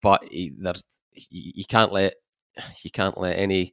but 0.00 0.30
you 0.32 1.64
can't 1.68 1.92
let 1.92 2.14
you 2.82 2.90
can't 2.90 3.18
let 3.18 3.38
any 3.38 3.72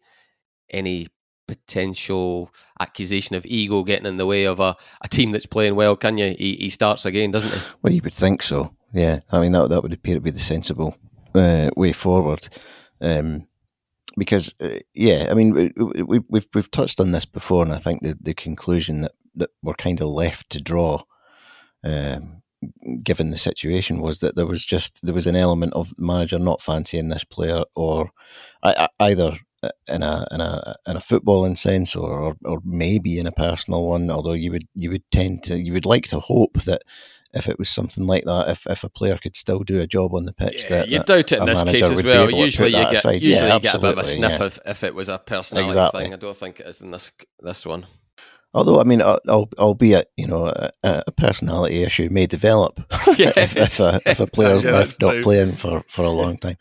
any 0.70 1.08
potential 1.48 2.52
accusation 2.80 3.36
of 3.36 3.46
ego 3.48 3.84
getting 3.84 4.06
in 4.06 4.18
the 4.18 4.26
way 4.26 4.46
of 4.46 4.60
a, 4.60 4.76
a 5.02 5.08
team 5.08 5.32
that's 5.32 5.48
playing 5.48 5.76
well, 5.76 5.96
can 5.96 6.16
you? 6.18 6.36
He, 6.38 6.56
he 6.56 6.70
starts 6.70 7.06
again, 7.06 7.32
doesn't 7.32 7.52
he? 7.52 7.60
Well, 7.82 7.92
you 7.92 8.02
would 8.04 8.14
think 8.14 8.44
so. 8.44 8.76
Yeah, 8.94 9.20
I 9.32 9.40
mean 9.40 9.52
that 9.54 9.70
that 9.70 9.82
would 9.82 9.94
appear 9.94 10.16
to 10.16 10.22
be 10.22 10.32
the 10.32 10.40
sensible 10.40 10.96
uh, 11.36 11.70
way 11.76 11.92
forward. 11.92 12.48
Um, 13.02 13.48
because 14.18 14.54
uh, 14.62 14.80
yeah, 14.94 15.28
I 15.30 15.34
mean 15.34 15.54
we, 15.54 16.04
we, 16.04 16.20
we've 16.30 16.48
we've 16.54 16.72
touched 16.72 17.00
on 17.00 17.12
this 17.12 17.26
before, 17.26 17.64
and 17.64 17.74
I 17.74 17.78
think 17.78 18.02
the, 18.02 18.18
the 18.20 18.34
conclusion 18.34 19.02
that 19.02 19.14
that 19.36 19.50
were 19.62 19.74
kind 19.74 20.02
of 20.02 20.08
left 20.08 20.50
to 20.52 20.62
draw, 20.62 21.02
um, 21.84 22.42
given 23.04 23.32
the 23.32 23.38
situation, 23.38 24.02
was 24.02 24.20
that 24.20 24.36
there 24.36 24.46
was 24.46 24.66
just 24.66 25.00
there 25.04 25.14
was 25.14 25.28
an 25.28 25.36
element 25.36 25.74
of 25.74 25.94
manager 25.98 26.40
not 26.40 26.62
fancying 26.62 27.10
this 27.10 27.24
player, 27.24 27.64
or 27.76 28.12
either 29.00 29.40
in 29.88 30.04
a 30.04 30.28
in 30.32 30.42
a 30.42 30.76
in 30.88 30.96
a 30.98 31.02
footballing 31.02 31.58
sense, 31.58 31.96
or, 31.96 32.36
or, 32.46 32.60
maybe 32.64 33.20
in 33.20 33.28
a 33.28 33.32
personal 33.32 33.86
one. 33.86 34.10
Although 34.10 34.34
you 34.34 34.52
would 34.52 34.68
you 34.76 34.90
would 34.92 35.04
tend 35.12 35.44
to 35.44 35.60
you 35.60 35.74
would 35.74 35.86
like 35.86 36.08
to 36.08 36.20
hope 36.20 36.54
that 36.64 36.82
if 37.34 37.48
it 37.48 37.60
was 37.60 37.70
something 37.70 38.06
like 38.06 38.24
that, 38.24 38.50
if, 38.50 38.66
if 38.66 38.84
a 38.84 38.90
player 38.90 39.18
could 39.18 39.38
still 39.38 39.60
do 39.60 39.80
a 39.80 39.88
job 39.88 40.16
on 40.16 40.26
the 40.26 40.34
pitch, 40.34 40.64
yeah, 40.64 40.78
that 40.78 40.90
you 40.90 41.04
doubt 41.04 41.32
it 41.32 41.40
in 41.40 41.46
this 41.46 41.64
case 41.64 41.84
as 41.84 42.04
well. 42.04 42.30
Usually, 42.32 42.70
you 42.70 42.74
get 42.76 42.92
usually 42.92 43.18
yeah, 43.18 43.54
you 43.56 43.60
get 43.60 43.76
a 43.76 43.80
bit 43.80 43.92
of 43.92 44.00
a 44.00 44.06
sniff 44.06 44.40
yeah. 44.40 44.46
if, 44.46 44.60
if 44.66 44.84
it 44.84 44.96
was 44.96 45.10
a 45.10 45.20
personality 45.20 45.70
exactly. 45.70 46.04
thing. 46.04 46.14
I 46.14 46.18
don't 46.18 46.38
think 46.38 46.60
it 46.60 46.68
is 46.68 46.82
in 46.82 46.92
this 46.92 47.12
this 47.40 47.66
one. 47.66 47.86
Although, 48.54 48.80
I 48.80 48.84
mean, 48.84 49.02
albeit 49.02 50.08
you 50.18 50.26
know, 50.26 50.48
a, 50.48 50.72
a 50.84 51.12
personality 51.12 51.84
issue 51.84 52.10
may 52.10 52.26
develop 52.26 52.80
yeah, 53.18 53.32
if, 53.38 53.56
if, 53.56 53.80
a, 53.80 54.02
if 54.06 54.20
a 54.20 54.28
player's 54.34 54.66
left 54.66 55.00
not 55.02 55.22
playing 55.22 55.52
for, 55.52 55.84
for 55.88 56.04
a 56.04 56.10
long 56.10 56.38
time. 56.38 56.58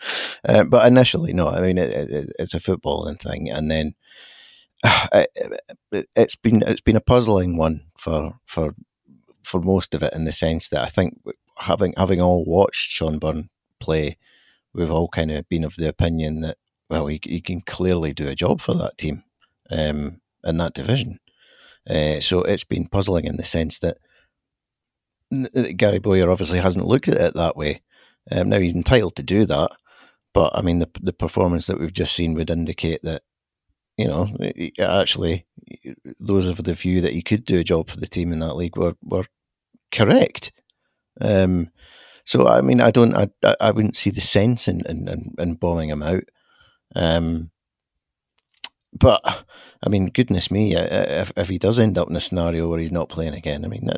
Uh, 0.46 0.64
but 0.64 0.87
initially, 0.87 1.32
no. 1.32 1.49
I 1.49 1.61
mean, 1.61 1.79
it, 1.79 1.90
it, 1.90 2.31
it's 2.38 2.52
a 2.52 2.61
footballing 2.61 3.19
thing, 3.20 3.50
and 3.50 3.70
then 3.70 3.94
it, 5.12 6.08
has 6.14 6.37
been 6.37 6.62
it's 6.67 6.82
been 6.82 6.96
a 6.96 7.00
puzzling 7.00 7.56
one 7.56 7.82
for 7.96 8.34
for 8.44 8.75
for 9.43 9.61
most 9.61 9.94
of 9.94 10.02
it 10.02 10.12
in 10.12 10.25
the 10.25 10.32
sense 10.32 10.69
that 10.69 10.82
I 10.82 10.88
think 10.88 11.19
having 11.58 11.94
having 11.96 12.20
all 12.20 12.44
watched 12.44 12.91
Shaun 12.91 13.19
Byrne 13.19 13.49
play, 13.81 14.19
we've 14.75 14.91
all 14.91 15.08
kind 15.08 15.31
of 15.31 15.48
been 15.48 15.65
of 15.65 15.77
the 15.77 15.89
opinion 15.89 16.43
that 16.43 16.58
well, 16.91 17.06
he, 17.06 17.20
he 17.22 17.41
can 17.41 17.60
clearly 17.60 18.12
do 18.12 18.29
a 18.29 18.34
job 18.34 18.60
for 18.60 18.74
that 18.74 18.98
team 18.98 19.24
um, 19.70 20.20
in 20.44 20.58
that 20.58 20.74
division. 20.74 21.19
Uh, 21.88 22.20
so 22.20 22.42
it's 22.42 22.64
been 22.64 22.86
puzzling 22.86 23.24
in 23.24 23.36
the 23.36 23.44
sense 23.44 23.78
that 23.78 23.98
Gary 25.76 25.98
Bowyer 25.98 26.30
obviously 26.30 26.60
hasn't 26.60 26.86
looked 26.86 27.08
at 27.08 27.20
it 27.20 27.34
that 27.34 27.56
way. 27.56 27.82
Um, 28.30 28.50
now 28.50 28.58
he's 28.58 28.74
entitled 28.74 29.16
to 29.16 29.22
do 29.22 29.44
that, 29.46 29.70
but 30.34 30.52
I 30.54 30.62
mean 30.62 30.80
the 30.80 30.90
the 31.00 31.12
performance 31.12 31.66
that 31.66 31.80
we've 31.80 31.92
just 31.92 32.14
seen 32.14 32.34
would 32.34 32.50
indicate 32.50 33.00
that 33.02 33.22
you 33.96 34.06
know 34.06 34.28
actually 34.78 35.46
those 36.20 36.46
of 36.46 36.62
the 36.64 36.74
view 36.74 37.00
that 37.00 37.12
he 37.12 37.22
could 37.22 37.44
do 37.44 37.58
a 37.58 37.64
job 37.64 37.88
for 37.88 37.96
the 37.96 38.06
team 38.06 38.32
in 38.32 38.40
that 38.40 38.54
league 38.54 38.76
were 38.76 38.96
were 39.02 39.24
correct. 39.92 40.52
Um, 41.20 41.70
so 42.24 42.46
I 42.46 42.60
mean 42.60 42.80
I 42.80 42.90
don't 42.90 43.14
I 43.14 43.28
I 43.60 43.70
wouldn't 43.70 43.96
see 43.96 44.10
the 44.10 44.20
sense 44.20 44.68
in 44.68 44.84
in, 44.86 45.34
in 45.38 45.54
bombing 45.54 45.88
him 45.88 46.02
out. 46.02 46.24
Um, 46.94 47.50
but 48.98 49.20
I 49.82 49.88
mean, 49.88 50.10
goodness 50.12 50.50
me, 50.50 50.74
uh, 50.74 50.82
uh, 50.82 51.06
if, 51.08 51.32
if 51.36 51.48
he 51.48 51.58
does 51.58 51.78
end 51.78 51.98
up 51.98 52.08
in 52.08 52.17
a 52.17 52.20
scenario 52.20 52.69
where 52.69 52.78
he's 52.78 52.93
not 52.93 53.08
playing 53.08 53.34
again, 53.34 53.64
I 53.64 53.69
mean, 53.69 53.88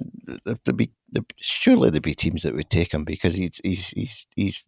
there'd 0.44 0.76
be 0.76 0.92
surely 1.36 1.90
there'd 1.90 2.02
be 2.02 2.14
teams 2.14 2.42
that 2.42 2.54
would 2.54 2.70
take 2.70 2.92
him 2.92 3.04
because 3.04 3.34
he's 3.34 3.60
he's 3.64 3.88
he's 3.90 4.26
he's. 4.36 4.64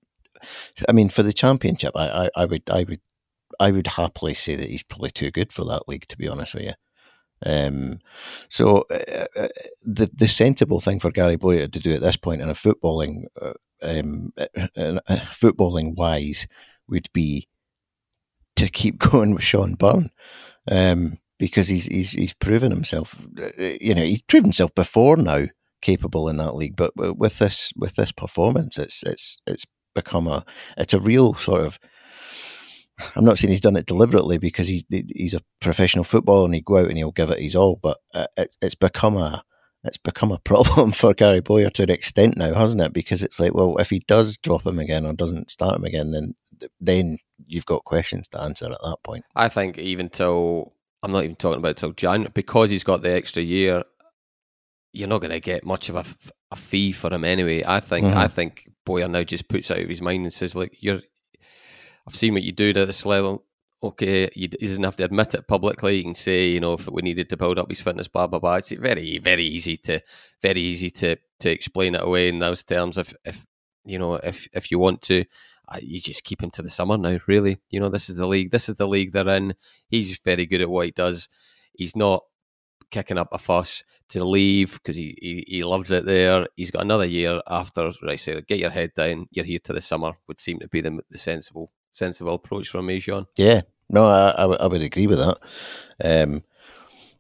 I 0.88 0.92
mean, 0.92 1.08
for 1.08 1.22
the 1.22 1.32
championship, 1.32 1.92
I, 1.96 2.24
I, 2.24 2.30
I 2.36 2.44
would 2.46 2.62
I 2.70 2.84
would 2.84 3.00
I 3.60 3.70
would 3.70 3.86
happily 3.86 4.34
say 4.34 4.56
that 4.56 4.68
he's 4.68 4.82
probably 4.82 5.10
too 5.10 5.30
good 5.30 5.52
for 5.52 5.64
that 5.66 5.88
league. 5.88 6.08
To 6.08 6.16
be 6.16 6.28
honest 6.28 6.54
with 6.54 6.64
you. 6.64 6.72
Um, 7.44 7.98
so 8.48 8.84
uh, 8.90 9.26
uh, 9.36 9.48
the 9.84 10.08
the 10.14 10.28
sensible 10.28 10.80
thing 10.80 11.00
for 11.00 11.10
Gary 11.10 11.36
Bowyer 11.36 11.66
to 11.66 11.80
do 11.80 11.92
at 11.92 12.00
this 12.00 12.16
point 12.16 12.40
in 12.40 12.48
a 12.48 12.54
footballing, 12.54 13.24
uh, 13.40 13.54
um, 13.82 14.32
footballing 15.32 15.96
wise, 15.96 16.46
would 16.88 17.08
be 17.12 17.48
to 18.62 18.71
keep 18.71 18.99
going 19.11 19.35
with 19.35 19.42
Shaun 19.42 19.75
Byrne 19.75 20.11
um, 20.71 21.19
because 21.38 21.69
he's 21.69 21.87
he's 21.87 22.11
he's 22.11 22.35
proven 22.35 22.71
himself. 22.71 23.25
Uh, 23.40 23.75
you 23.81 23.95
know, 23.95 24.04
he's 24.04 24.23
proven 24.23 24.47
himself 24.47 24.75
before 24.75 25.16
now 25.16 25.47
capable 25.81 26.28
in 26.28 26.37
that 26.37 26.54
league, 26.54 26.76
but 26.76 26.92
with 26.97 27.38
this 27.38 27.73
with 27.76 27.97
this 27.97 28.12
performance, 28.12 28.78
it's 28.78 29.02
it's 29.02 29.40
it's 29.47 29.66
become 29.95 30.26
a 30.26 30.45
it's 30.76 30.95
a 30.95 31.00
real 31.00 31.35
sort 31.35 31.62
of. 31.62 31.78
I'm 33.16 33.25
not 33.25 33.38
saying 33.38 33.50
he's 33.50 33.61
done 33.61 33.76
it 33.76 33.87
deliberately 33.87 34.38
because 34.38 34.69
he's 34.69 34.85
he's 34.90 35.35
a 35.35 35.42
professional 35.61 36.04
footballer 36.04 36.45
and 36.45 36.54
he 36.54 36.61
go 36.61 36.76
out 36.76 36.88
and 36.88 36.97
he'll 36.97 37.11
give 37.11 37.31
it 37.31 37.40
his 37.40 37.57
all, 37.57 37.81
but 37.83 37.99
uh, 38.14 38.26
it's 38.37 38.57
it's 38.62 38.76
become 38.76 39.16
a 39.16 39.42
it's 39.85 39.97
become 39.97 40.31
a 40.31 40.38
problem 40.45 40.92
for 40.92 41.14
Gary 41.14 41.40
Bowyer 41.40 41.71
to 41.71 41.83
an 41.83 41.90
extent 41.90 42.37
now, 42.37 42.54
hasn't 42.54 42.83
it? 42.83 42.92
Because 42.92 43.23
it's 43.23 43.40
like, 43.40 43.54
well, 43.54 43.76
if 43.78 43.90
he 43.90 44.00
does 44.07 44.37
drop 44.37 44.66
him 44.66 44.78
again 44.78 45.07
or 45.07 45.12
doesn't 45.12 45.50
start 45.50 45.76
him 45.76 45.85
again, 45.85 46.12
then 46.12 46.35
then 46.81 47.19
you've 47.47 47.66
got 47.66 47.85
questions 47.85 48.28
to 48.28 48.40
answer 48.40 48.66
at 48.66 48.78
that 48.83 48.99
point. 49.02 49.25
I 49.35 49.49
think 49.49 49.78
even 49.78 50.09
till 50.09 50.75
I'm 51.02 51.12
not 51.12 51.25
even 51.25 51.37
talking 51.37 51.59
about 51.59 51.76
till 51.76 51.92
Jan 51.92 52.28
because 52.35 52.71
he's 52.71 52.85
got 52.85 53.02
the 53.02 53.12
extra 53.12 53.42
year. 53.42 53.85
You're 54.95 55.09
not 55.09 55.23
going 55.23 55.31
to 55.31 55.40
get 55.40 55.64
much 55.64 55.88
of 55.88 55.97
a, 55.97 56.04
a 56.50 56.57
fee 56.57 56.92
for 56.92 57.12
him 57.12 57.25
anyway. 57.25 57.64
I 57.66 57.81
think. 57.81 58.07
Mm-hmm. 58.07 58.19
I 58.19 58.28
think 58.28 58.71
Bowyer 58.85 59.09
now 59.09 59.23
just 59.23 59.49
puts 59.49 59.71
out 59.71 59.78
of 59.78 59.88
his 59.88 60.02
mind 60.02 60.25
and 60.25 60.33
says, 60.33 60.54
"Look, 60.54 60.71
you're, 60.81 61.00
I've 62.07 62.14
seen 62.14 62.35
what 62.35 62.42
you 62.42 62.52
do 62.52 62.75
to 62.75 62.85
this 62.85 63.07
level 63.07 63.47
okay, 63.83 64.31
he 64.33 64.47
doesn't 64.47 64.85
have 64.85 64.97
to 64.97 65.04
admit 65.04 65.35
it 65.35 65.49
publicly. 65.49 65.97
He 65.97 66.02
can 66.04 66.14
say, 66.14 66.49
you 66.49 66.61
know, 66.61 66.75
if 66.75 66.88
we 66.88 67.02
needed 67.02 67.28
to 67.31 67.37
build 67.37 67.59
up 67.59 67.69
his 67.69 67.81
fitness, 67.81 68.09
blah 68.09 68.26
blah 68.26 68.38
blah. 68.38 68.57
It's 68.57 68.71
very, 68.71 69.19
very 69.19 69.45
easy 69.45 69.76
to, 69.78 70.00
very 70.40 70.61
easy 70.61 70.90
to 70.90 71.16
to 71.40 71.50
explain 71.50 71.95
it 71.95 72.02
away 72.02 72.28
in 72.28 72.38
those 72.38 72.62
terms. 72.62 72.99
If 72.99 73.14
if 73.25 73.45
you 73.85 73.99
know, 73.99 74.14
if 74.14 74.49
if 74.52 74.71
you 74.71 74.78
want 74.78 75.02
to, 75.02 75.25
you 75.80 76.00
just 76.00 76.24
keep 76.24 76.42
him 76.42 76.50
to 76.52 76.62
the 76.62 76.70
summer 76.70 76.96
now. 76.96 77.18
Really, 77.26 77.58
you 77.70 77.80
know, 77.80 77.88
this 77.88 78.08
is 78.08 78.16
the 78.16 78.26
league. 78.26 78.50
This 78.50 78.68
is 78.68 78.76
the 78.76 78.86
league 78.86 79.12
they're 79.12 79.28
in. 79.28 79.54
He's 79.88 80.18
very 80.18 80.46
good 80.46 80.60
at 80.60 80.70
what 80.70 80.86
he 80.86 80.90
does. 80.92 81.28
He's 81.72 81.96
not 81.96 82.24
kicking 82.90 83.18
up 83.18 83.28
a 83.32 83.38
fuss 83.38 83.82
to 84.10 84.22
leave 84.22 84.74
because 84.74 84.96
he, 84.96 85.16
he, 85.20 85.44
he 85.48 85.64
loves 85.64 85.90
it 85.90 86.04
there. 86.04 86.46
He's 86.56 86.70
got 86.70 86.82
another 86.82 87.06
year 87.06 87.40
after. 87.48 87.90
Right, 88.02 88.20
so 88.20 88.40
get 88.42 88.58
your 88.58 88.70
head 88.70 88.92
down. 88.94 89.26
You're 89.30 89.44
here 89.44 89.60
to 89.64 89.72
the 89.72 89.80
summer. 89.80 90.12
Would 90.28 90.40
seem 90.40 90.58
to 90.60 90.68
be 90.68 90.80
the, 90.80 91.00
the 91.10 91.18
sensible 91.18 91.72
sensible 91.90 92.34
approach 92.34 92.68
from 92.68 92.86
me, 92.86 93.00
Sean. 93.00 93.26
Yeah, 93.36 93.62
no, 93.88 94.06
I, 94.06 94.30
I, 94.30 94.44
I 94.44 94.66
would 94.66 94.82
agree 94.82 95.06
with 95.06 95.18
that. 95.18 95.38
Um, 96.02 96.42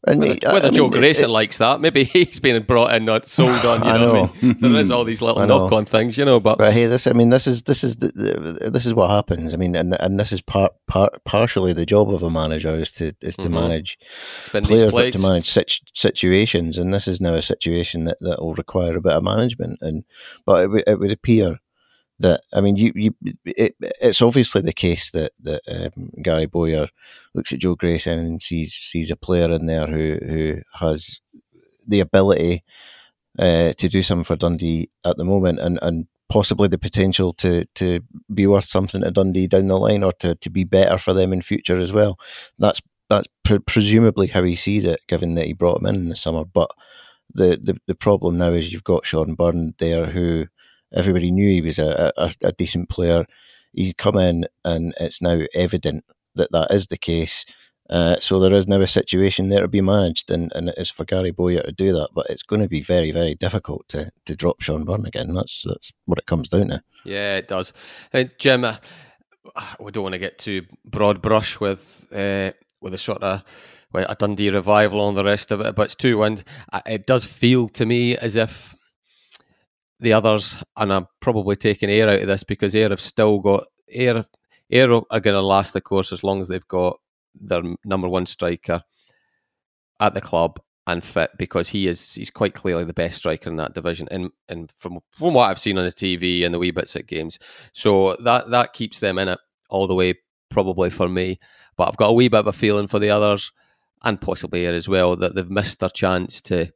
and 0.04 0.20
whether, 0.20 0.52
whether 0.52 0.70
Joe 0.70 0.88
mean, 0.88 0.98
Grayson 0.98 1.26
it, 1.26 1.32
likes 1.32 1.58
that, 1.58 1.80
maybe 1.80 2.02
he's 2.12 2.40
been 2.40 2.62
brought 2.64 2.94
in, 2.94 3.04
not 3.04 3.26
sold 3.26 3.64
on. 3.64 3.82
You 3.82 3.90
I 3.90 3.98
know, 3.98 4.12
know. 4.12 4.32
I 4.42 4.44
mean? 4.44 4.56
there 4.60 4.74
is 4.74 4.90
all 4.90 5.04
these 5.04 5.22
little 5.22 5.46
knock-on 5.46 5.84
things, 5.84 6.18
you 6.18 6.24
know. 6.24 6.40
But 6.40 6.58
but 6.58 6.72
hey, 6.72 6.86
this, 6.86 7.06
I 7.06 7.12
mean, 7.12 7.30
this 7.30 7.46
is 7.46 7.62
this 7.62 7.84
is 7.84 7.96
the, 7.96 8.08
the, 8.08 8.70
this 8.70 8.84
is 8.84 8.94
what 8.94 9.10
happens. 9.10 9.54
I 9.54 9.56
mean, 9.56 9.76
and 9.76 9.94
and 10.00 10.18
this 10.18 10.32
is 10.32 10.40
part, 10.40 10.72
part 10.88 11.24
partially 11.24 11.72
the 11.72 11.86
job 11.86 12.12
of 12.12 12.22
a 12.22 12.30
manager 12.30 12.74
is 12.74 12.92
to 12.94 13.14
is 13.20 13.36
to 13.36 13.42
mm-hmm. 13.42 13.54
manage 13.54 13.98
Spin 14.40 14.64
players, 14.64 14.92
but 14.92 15.12
to 15.12 15.18
manage 15.20 15.48
such 15.48 15.82
situations. 15.92 16.78
And 16.78 16.92
this 16.92 17.06
is 17.06 17.20
now 17.20 17.34
a 17.34 17.42
situation 17.42 18.04
that 18.04 18.18
that 18.20 18.42
will 18.42 18.54
require 18.54 18.96
a 18.96 19.00
bit 19.00 19.12
of 19.12 19.22
management. 19.22 19.78
And 19.82 20.04
but 20.44 20.68
it, 20.68 20.84
it 20.88 20.98
would 20.98 21.12
appear 21.12 21.60
that 22.18 22.42
I 22.54 22.60
mean, 22.60 22.76
you, 22.76 22.92
you 22.94 23.14
it, 23.44 23.74
it's 23.80 24.22
obviously 24.22 24.62
the 24.62 24.72
case 24.72 25.10
that 25.10 25.32
that 25.40 25.62
um, 25.68 26.10
Gary 26.22 26.46
Bowyer 26.46 26.88
looks 27.34 27.52
at 27.52 27.60
Joe 27.60 27.74
Grayson 27.74 28.18
and 28.18 28.42
sees 28.42 28.74
sees 28.74 29.10
a 29.10 29.16
player 29.16 29.50
in 29.50 29.66
there 29.66 29.86
who 29.86 30.18
who 30.24 30.60
has 30.74 31.20
the 31.86 32.00
ability 32.00 32.62
uh, 33.38 33.72
to 33.74 33.88
do 33.88 34.02
something 34.02 34.24
for 34.24 34.36
Dundee 34.36 34.90
at 35.04 35.16
the 35.16 35.24
moment, 35.24 35.58
and 35.58 35.78
and 35.82 36.06
possibly 36.28 36.68
the 36.68 36.78
potential 36.78 37.32
to 37.34 37.64
to 37.74 38.00
be 38.32 38.46
worth 38.46 38.64
something 38.64 39.02
to 39.02 39.10
Dundee 39.10 39.48
down 39.48 39.68
the 39.68 39.78
line, 39.78 40.02
or 40.02 40.12
to, 40.20 40.34
to 40.36 40.50
be 40.50 40.64
better 40.64 40.98
for 40.98 41.12
them 41.12 41.32
in 41.32 41.42
future 41.42 41.76
as 41.76 41.92
well. 41.92 42.18
That's 42.58 42.80
that's 43.08 43.28
pre- 43.44 43.58
presumably 43.58 44.28
how 44.28 44.42
he 44.42 44.56
sees 44.56 44.84
it, 44.84 45.00
given 45.08 45.34
that 45.34 45.46
he 45.46 45.52
brought 45.52 45.80
him 45.80 45.86
in 45.86 45.96
in 45.96 46.06
the 46.08 46.16
summer. 46.16 46.44
But 46.44 46.70
the, 47.34 47.58
the, 47.62 47.78
the 47.86 47.94
problem 47.94 48.38
now 48.38 48.52
is 48.52 48.72
you've 48.72 48.84
got 48.84 49.06
Shaun 49.06 49.34
Byrne 49.34 49.74
there 49.78 50.06
who 50.06 50.46
everybody 50.94 51.30
knew 51.30 51.48
he 51.48 51.60
was 51.60 51.78
a, 51.78 52.12
a, 52.16 52.30
a 52.42 52.52
decent 52.52 52.88
player. 52.88 53.26
He's 53.72 53.94
come 53.94 54.16
in, 54.18 54.46
and 54.64 54.94
it's 55.00 55.22
now 55.22 55.40
evident 55.54 56.04
that 56.34 56.52
that 56.52 56.70
is 56.70 56.88
the 56.88 56.98
case. 56.98 57.44
Uh, 57.90 58.16
so 58.20 58.38
there 58.38 58.54
is 58.54 58.66
now 58.66 58.80
a 58.80 58.86
situation 58.86 59.48
there 59.48 59.60
to 59.60 59.68
be 59.68 59.80
managed, 59.80 60.30
and, 60.30 60.52
and 60.54 60.68
it 60.68 60.74
is 60.78 60.90
for 60.90 61.04
Gary 61.04 61.30
Bowyer 61.30 61.62
to 61.62 61.72
do 61.72 61.92
that. 61.92 62.10
But 62.14 62.26
it's 62.30 62.42
going 62.42 62.62
to 62.62 62.68
be 62.68 62.80
very, 62.80 63.10
very 63.10 63.34
difficult 63.34 63.88
to, 63.88 64.10
to 64.26 64.36
drop 64.36 64.60
Shaun 64.60 64.84
Byrne 64.84 65.06
again. 65.06 65.34
That's 65.34 65.64
that's 65.66 65.92
what 66.06 66.18
it 66.18 66.26
comes 66.26 66.48
down 66.48 66.68
to. 66.68 66.82
Yeah, 67.04 67.36
it 67.36 67.48
does. 67.48 67.72
And 68.12 68.30
Jim, 68.38 68.64
uh, 68.64 68.76
we 69.80 69.90
don't 69.90 70.04
want 70.04 70.14
to 70.14 70.18
get 70.18 70.38
too 70.38 70.62
broad 70.84 71.20
brush 71.20 71.60
with 71.60 72.06
uh, 72.12 72.52
with 72.80 72.94
a 72.94 72.98
sort 72.98 73.22
of 73.22 73.42
a 73.94 74.14
Dundee 74.14 74.50
revival 74.50 75.08
and 75.08 75.16
the 75.16 75.24
rest 75.24 75.50
of 75.50 75.60
it, 75.60 75.74
but 75.74 75.82
it's 75.82 75.94
two 75.94 76.18
wins. 76.18 76.44
It 76.86 77.06
does 77.06 77.24
feel 77.24 77.68
to 77.70 77.84
me 77.84 78.16
as 78.16 78.36
if 78.36 78.74
the 80.02 80.12
others, 80.12 80.56
and 80.76 80.92
I'm 80.92 81.06
probably 81.20 81.56
taking 81.56 81.90
air 81.90 82.08
out 82.08 82.20
of 82.20 82.26
this 82.26 82.44
because 82.44 82.74
Ayr 82.74 82.90
have 82.90 83.00
still 83.00 83.38
got 83.38 83.64
Ayr. 83.88 84.24
Ayr 84.70 84.92
are 84.92 85.20
going 85.20 85.34
to 85.34 85.40
last 85.40 85.72
the 85.72 85.80
course 85.80 86.12
as 86.12 86.24
long 86.24 86.40
as 86.40 86.48
they've 86.48 86.68
got 86.68 86.98
their 87.34 87.62
number 87.84 88.08
one 88.08 88.26
striker 88.26 88.82
at 90.00 90.14
the 90.14 90.20
club 90.20 90.60
and 90.86 91.04
fit 91.04 91.30
because 91.38 91.68
he 91.68 91.86
is 91.86 92.14
he's 92.14 92.30
quite 92.30 92.54
clearly 92.54 92.84
the 92.84 92.92
best 92.92 93.18
striker 93.18 93.48
in 93.48 93.56
that 93.56 93.72
division 93.72 94.08
and 94.10 94.30
and 94.48 94.72
from 94.76 94.98
from 95.16 95.34
what 95.34 95.48
I've 95.48 95.58
seen 95.58 95.78
on 95.78 95.84
the 95.84 95.90
TV 95.90 96.44
and 96.44 96.52
the 96.52 96.58
wee 96.58 96.72
bits 96.72 96.96
at 96.96 97.06
games 97.06 97.38
so 97.72 98.16
that 98.16 98.50
that 98.50 98.72
keeps 98.72 98.98
them 98.98 99.18
in 99.18 99.28
it 99.28 99.38
all 99.70 99.86
the 99.86 99.94
way 99.94 100.14
probably 100.50 100.90
for 100.90 101.08
me 101.08 101.38
but 101.76 101.88
I've 101.88 101.96
got 101.96 102.08
a 102.08 102.12
wee 102.12 102.28
bit 102.28 102.40
of 102.40 102.48
a 102.48 102.52
feeling 102.52 102.88
for 102.88 102.98
the 102.98 103.10
others 103.10 103.52
and 104.02 104.20
possibly 104.20 104.62
here 104.62 104.74
as 104.74 104.88
well 104.88 105.14
that 105.16 105.36
they've 105.36 105.48
missed 105.48 105.78
their 105.78 105.88
chance 105.88 106.40
to 106.42 106.72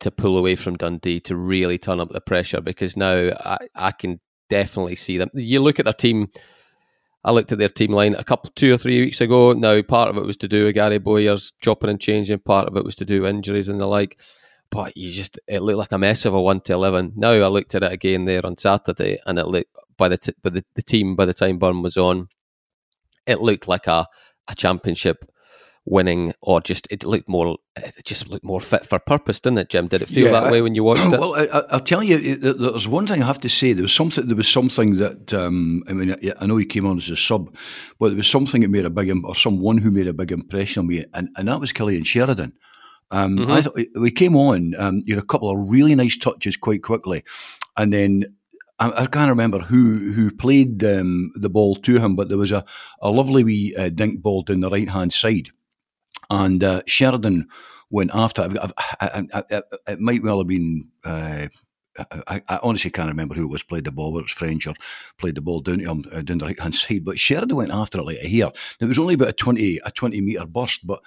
to 0.00 0.10
pull 0.10 0.36
away 0.36 0.56
from 0.56 0.76
Dundee 0.76 1.20
to 1.20 1.36
really 1.36 1.78
turn 1.78 2.00
up 2.00 2.10
the 2.10 2.20
pressure 2.20 2.60
because 2.60 2.96
now 2.96 3.30
I, 3.44 3.58
I 3.74 3.90
can 3.92 4.20
definitely 4.50 4.96
see 4.96 5.18
them. 5.18 5.30
You 5.34 5.60
look 5.60 5.78
at 5.78 5.84
their 5.84 5.94
team. 5.94 6.28
I 7.26 7.30
looked 7.30 7.52
at 7.52 7.58
their 7.58 7.70
team 7.70 7.92
line 7.92 8.14
a 8.14 8.24
couple, 8.24 8.52
two 8.54 8.74
or 8.74 8.76
three 8.76 9.00
weeks 9.00 9.22
ago. 9.22 9.54
Now, 9.54 9.80
part 9.80 10.10
of 10.10 10.18
it 10.18 10.26
was 10.26 10.36
to 10.38 10.48
do 10.48 10.66
with 10.66 10.74
Gary 10.74 10.98
Bowyer's 10.98 11.52
chopping 11.62 11.88
and 11.88 12.00
changing. 12.00 12.40
Part 12.40 12.68
of 12.68 12.76
it 12.76 12.84
was 12.84 12.94
to 12.96 13.06
do 13.06 13.26
injuries 13.26 13.70
and 13.70 13.80
the 13.80 13.86
like. 13.86 14.20
But 14.70 14.96
you 14.96 15.10
just, 15.10 15.38
it 15.46 15.62
looked 15.62 15.78
like 15.78 15.92
a 15.92 15.98
mess 15.98 16.26
of 16.26 16.34
a 16.34 16.40
one 16.40 16.60
to 16.62 16.74
eleven. 16.74 17.12
Now 17.16 17.30
I 17.30 17.46
looked 17.46 17.74
at 17.74 17.82
it 17.82 17.92
again 17.92 18.26
there 18.26 18.44
on 18.44 18.58
Saturday, 18.58 19.18
and 19.24 19.38
it 19.38 19.46
looked 19.46 19.70
by 19.96 20.08
the 20.08 20.18
t- 20.18 20.34
by 20.42 20.50
the, 20.50 20.64
the 20.74 20.82
team 20.82 21.16
by 21.16 21.24
the 21.24 21.34
time 21.34 21.58
Byrne 21.58 21.82
was 21.82 21.96
on, 21.96 22.28
it 23.26 23.40
looked 23.40 23.68
like 23.68 23.86
a 23.86 24.06
a 24.48 24.54
championship 24.54 25.24
winning, 25.86 26.34
or 26.40 26.60
just 26.60 26.86
it 26.90 27.04
looked 27.04 27.28
more, 27.28 27.58
it 27.76 28.04
just 28.04 28.28
looked 28.28 28.44
more 28.44 28.60
fit 28.60 28.86
for 28.86 28.98
purpose, 28.98 29.40
didn't 29.40 29.58
it, 29.58 29.68
Jim? 29.68 29.86
Did 29.86 30.02
it 30.02 30.08
feel 30.08 30.26
yeah, 30.26 30.32
that 30.32 30.44
I, 30.44 30.52
way 30.52 30.62
when 30.62 30.74
you 30.74 30.84
watched 30.84 31.04
it? 31.12 31.20
Well, 31.20 31.34
I, 31.34 31.74
will 31.74 31.80
tell 31.80 32.02
you, 32.02 32.36
there's 32.36 32.88
one 32.88 33.06
thing 33.06 33.22
I 33.22 33.26
have 33.26 33.40
to 33.40 33.48
say. 33.48 33.72
There 33.72 33.82
was 33.82 33.92
something. 33.92 34.26
There 34.26 34.36
was 34.36 34.48
something 34.48 34.96
that 34.96 35.34
um, 35.34 35.82
I 35.88 35.92
mean, 35.92 36.16
I 36.40 36.46
know 36.46 36.56
he 36.56 36.66
came 36.66 36.86
on 36.86 36.98
as 36.98 37.10
a 37.10 37.16
sub, 37.16 37.54
but 37.98 38.08
there 38.08 38.16
was 38.16 38.30
something 38.30 38.62
that 38.62 38.70
made 38.70 38.86
a 38.86 38.90
big, 38.90 39.12
or 39.24 39.34
someone 39.34 39.78
who 39.78 39.90
made 39.90 40.08
a 40.08 40.14
big 40.14 40.32
impression 40.32 40.80
on 40.80 40.86
me, 40.86 41.04
and, 41.12 41.28
and 41.36 41.48
that 41.48 41.60
was 41.60 41.72
Cillian 41.72 42.06
Sheridan. 42.06 42.52
Um, 43.10 43.36
mm-hmm. 43.36 43.50
I 43.50 43.62
thought 43.62 43.78
we 43.94 44.10
came 44.10 44.36
on. 44.36 44.74
Um, 44.78 45.02
you 45.04 45.14
had 45.14 45.22
a 45.22 45.26
couple 45.26 45.50
of 45.50 45.70
really 45.70 45.94
nice 45.94 46.16
touches 46.16 46.56
quite 46.56 46.82
quickly, 46.82 47.22
and 47.76 47.92
then 47.92 48.34
I, 48.78 49.02
I 49.02 49.06
can't 49.06 49.28
remember 49.28 49.60
who 49.60 50.12
who 50.12 50.30
played 50.30 50.82
um, 50.84 51.30
the 51.34 51.50
ball 51.50 51.76
to 51.76 51.98
him, 51.98 52.16
but 52.16 52.28
there 52.28 52.38
was 52.38 52.52
a, 52.52 52.64
a 53.00 53.10
lovely 53.10 53.44
wee 53.44 53.74
uh, 53.76 53.88
dink 53.90 54.20
ball 54.20 54.42
down 54.42 54.60
the 54.60 54.70
right 54.70 54.88
hand 54.88 55.12
side, 55.12 55.50
and 56.30 56.62
uh, 56.62 56.82
Sheridan 56.86 57.48
went 57.90 58.10
after. 58.14 58.42
I, 58.42 58.70
I, 59.00 59.26
I, 59.32 59.62
it 59.88 60.00
might 60.00 60.22
well 60.22 60.38
have 60.38 60.48
been. 60.48 60.88
Uh, 61.04 61.48
I, 62.26 62.58
honestly 62.64 62.90
can't 62.90 63.08
remember 63.08 63.36
who 63.36 63.44
it 63.44 63.52
was 63.52 63.62
played 63.62 63.84
the 63.84 63.92
ball, 63.92 64.12
whether 64.12 64.22
it 64.22 64.24
was 64.24 64.32
French 64.32 64.66
or 64.66 64.74
played 65.16 65.36
the 65.36 65.40
ball 65.40 65.60
down 65.60 65.78
to 65.78 65.84
him 65.84 66.04
uh, 66.12 66.22
down 66.22 66.38
the 66.38 66.46
right 66.46 66.58
hand 66.58 66.74
side. 66.74 67.04
But 67.04 67.20
Sheridan 67.20 67.56
went 67.56 67.70
after 67.70 68.00
it 68.00 68.04
like 68.04 68.16
a. 68.16 68.52
It 68.80 68.84
was 68.86 68.98
only 68.98 69.14
about 69.14 69.28
a 69.28 69.32
twenty 69.32 69.80
a 69.84 69.90
twenty 69.92 70.20
meter 70.20 70.44
burst, 70.44 70.86
but 70.86 71.00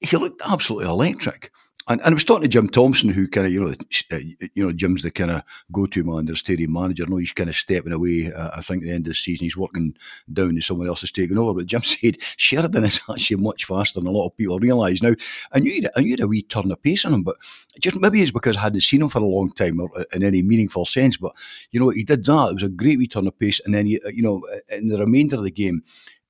he 0.00 0.16
looked 0.16 0.42
absolutely 0.44 0.88
electric. 0.88 1.52
And, 1.88 2.00
and 2.02 2.12
I 2.12 2.14
was 2.14 2.24
talking 2.24 2.42
to 2.42 2.48
Jim 2.48 2.68
Thompson, 2.68 3.08
who 3.08 3.26
kind 3.26 3.46
of, 3.46 3.52
you 3.52 3.60
know, 3.60 3.74
uh, 4.12 4.18
you 4.54 4.64
know, 4.64 4.70
Jim's 4.70 5.02
the 5.02 5.10
kind 5.10 5.30
of 5.30 5.42
go-to 5.72 6.04
man, 6.04 6.26
the 6.26 6.36
stadium 6.36 6.74
manager. 6.74 7.06
Know 7.06 7.16
he's 7.16 7.32
kind 7.32 7.48
of 7.48 7.56
stepping 7.56 7.92
away. 7.92 8.30
Uh, 8.32 8.50
I 8.54 8.60
think 8.60 8.82
at 8.82 8.86
the 8.86 8.94
end 8.94 9.06
of 9.06 9.12
the 9.12 9.14
season, 9.14 9.46
he's 9.46 9.56
working 9.56 9.96
down 10.30 10.54
to 10.54 10.60
someone 10.60 10.88
else 10.88 11.02
is 11.02 11.10
taking 11.10 11.38
over. 11.38 11.54
But 11.54 11.66
Jim 11.66 11.82
said 11.84 12.18
Sheridan 12.36 12.84
is 12.84 13.00
actually 13.10 13.42
much 13.42 13.64
faster 13.64 13.98
than 13.98 14.08
a 14.08 14.12
lot 14.12 14.26
of 14.26 14.36
people 14.36 14.58
realise. 14.58 15.02
Now, 15.02 15.14
I 15.52 15.60
knew, 15.60 15.88
I 15.96 16.02
knew 16.02 16.16
a 16.20 16.26
wee 16.26 16.42
turn 16.42 16.70
of 16.70 16.82
pace 16.82 17.04
on 17.04 17.14
him, 17.14 17.22
but 17.22 17.36
just 17.80 17.98
maybe 17.98 18.20
it's 18.20 18.30
because 18.30 18.56
I 18.56 18.62
hadn't 18.62 18.82
seen 18.82 19.02
him 19.02 19.08
for 19.08 19.20
a 19.20 19.24
long 19.24 19.50
time 19.52 19.80
or 19.80 19.90
uh, 19.98 20.04
in 20.12 20.22
any 20.22 20.42
meaningful 20.42 20.84
sense. 20.84 21.16
But, 21.16 21.32
you 21.70 21.80
know, 21.80 21.88
he 21.88 22.04
did 22.04 22.24
that. 22.26 22.50
It 22.50 22.54
was 22.54 22.62
a 22.62 22.68
great 22.68 22.98
wee 22.98 23.08
turn 23.08 23.26
of 23.26 23.38
pace. 23.38 23.60
And 23.64 23.74
then, 23.74 23.86
he, 23.86 24.00
you 24.12 24.22
know, 24.22 24.46
in 24.68 24.88
the 24.88 24.98
remainder 24.98 25.36
of 25.36 25.44
the 25.44 25.50
game, 25.50 25.82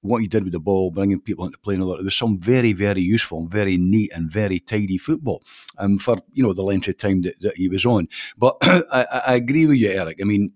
what 0.03 0.23
he 0.23 0.29
did 0.29 0.45
with 0.45 0.53
the 0.53 0.61
ball, 0.61 0.91
bringing 0.91 1.21
people 1.21 1.45
into 1.45 1.59
play 1.59 1.75
and 1.75 1.83
all 1.83 1.91
that, 1.91 2.01
it 2.01 2.05
was 2.05 2.17
some 2.17 2.39
very, 2.39 2.73
very 2.73 3.01
useful, 3.01 3.39
and 3.41 3.51
very 3.51 3.77
neat 3.77 4.11
and 4.15 4.31
very 4.31 4.59
tidy 4.59 4.99
football 4.99 5.43
um, 5.79 5.99
for, 5.99 6.17
you 6.33 6.43
know, 6.43 6.53
the 6.53 6.63
length 6.63 6.89
of 6.89 6.97
time 6.97 7.23
that, 7.23 7.41
that 7.41 7.57
he 7.57 7.69
was 7.69 7.85
on. 7.85 8.09
But 8.37 8.57
I, 8.63 9.23
I 9.27 9.35
agree 9.35 9.67
with 9.67 9.77
you, 9.77 9.91
Eric. 9.91 10.19
I 10.21 10.25
mean, 10.25 10.53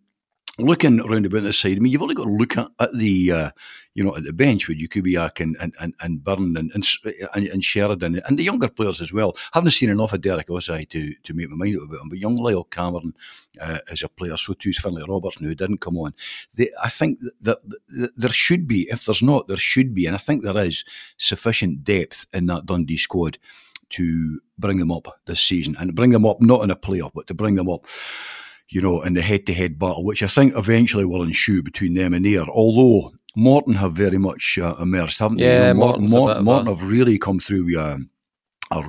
looking 0.59 1.01
around 1.01 1.27
about 1.27 1.43
the 1.43 1.53
side, 1.53 1.77
I 1.77 1.81
mean, 1.81 1.93
you've 1.93 2.03
only 2.03 2.15
got 2.15 2.25
to 2.25 2.31
look 2.31 2.57
at, 2.57 2.69
at 2.79 2.93
the, 2.97 3.33
uh, 3.33 3.51
you 3.95 4.05
know, 4.05 4.17
at 4.17 4.25
the 4.25 4.33
bench 4.33 4.69
with 4.69 4.79
Jakubiak 4.79 5.41
and 5.41 5.57
and 5.61 5.75
and, 5.81 5.95
and 6.01 6.25
Byrne 6.25 6.57
and, 6.57 6.73
and, 6.75 7.47
and 7.47 7.65
Sheridan 7.65 8.21
and 8.27 8.39
the 8.39 8.45
younger 8.45 8.69
players 8.69 9.01
as 9.01 9.13
well. 9.13 9.37
Haven't 9.53 9.73
seen 9.73 9.91
enough 9.91 10.13
of 10.13 10.21
Derick 10.21 10.49
Osei 10.49 10.89
to 10.91 11.15
to 11.15 11.35
make 11.35 11.49
my 11.51 11.57
mind 11.57 11.77
up 11.77 11.89
about 11.89 12.03
him, 12.03 12.09
but 12.09 12.19
young 12.19 12.39
Lyall 12.39 12.71
Cameron 12.71 13.15
uh, 13.61 13.79
is 13.91 14.03
a 14.03 14.09
player. 14.09 14.37
So 14.37 14.53
too 14.55 14.71
is 14.71 14.79
Finlay 14.79 15.05
Robertson, 15.09 15.47
who 15.47 15.55
didn't 15.55 15.79
come 15.79 15.97
on. 15.97 16.15
They, 16.57 16.71
I 16.83 16.89
think 16.89 17.21
that, 17.41 17.59
that 17.89 18.13
there 18.17 18.33
should 18.33 18.67
be, 18.67 18.89
if 18.91 19.05
there's 19.05 19.23
not, 19.23 19.49
there 19.49 19.57
should 19.57 19.95
be, 19.95 20.07
and 20.07 20.15
I 20.15 20.19
think 20.19 20.43
there 20.43 20.59
is 20.59 20.85
sufficient 21.17 21.85
depth 21.85 22.27
in 22.33 22.47
that 22.47 22.67
Dundee 22.67 22.97
squad 22.97 23.39
to 23.91 24.41
bring 24.59 24.79
them 24.79 24.91
up 24.91 25.21
this 25.27 25.41
season 25.41 25.77
and 25.79 25.95
bring 25.95 26.11
them 26.11 26.27
up 26.27 26.41
not 26.41 26.63
in 26.63 26.71
a 26.71 26.77
playoff, 26.77 27.13
but 27.15 27.27
to 27.29 27.35
bring 27.35 27.55
them 27.55 27.69
up 27.69 27.87
you 28.75 28.81
know, 28.81 29.03
in 29.03 29.15
the 29.15 29.23
head 29.23 29.47
to 29.47 29.55
head 29.55 29.79
battle, 29.79 30.05
which 30.05 30.23
I 30.23 30.27
think 30.27 30.57
eventually 30.57 31.05
will 31.05 31.23
ensue 31.23 31.63
between 31.63 31.95
them 31.95 32.13
and 32.13 32.27
Ayr. 32.27 32.47
Although 32.49 33.13
Morton 33.37 33.75
have 33.75 33.93
very 33.93 34.19
much 34.19 34.59
uh, 34.61 34.75
emerged, 34.81 35.21
haven't 35.21 35.39
yeah, 35.39 35.47
they? 35.47 35.69
You 35.69 35.75
know, 35.75 35.81
Morton, 35.81 36.11
Morton, 36.11 36.45
Morton 36.45 36.67
have 36.67 36.91
really 36.91 37.19
come 37.19 37.39
through. 37.39 37.79
Um, 37.81 38.11
a 38.11 38.14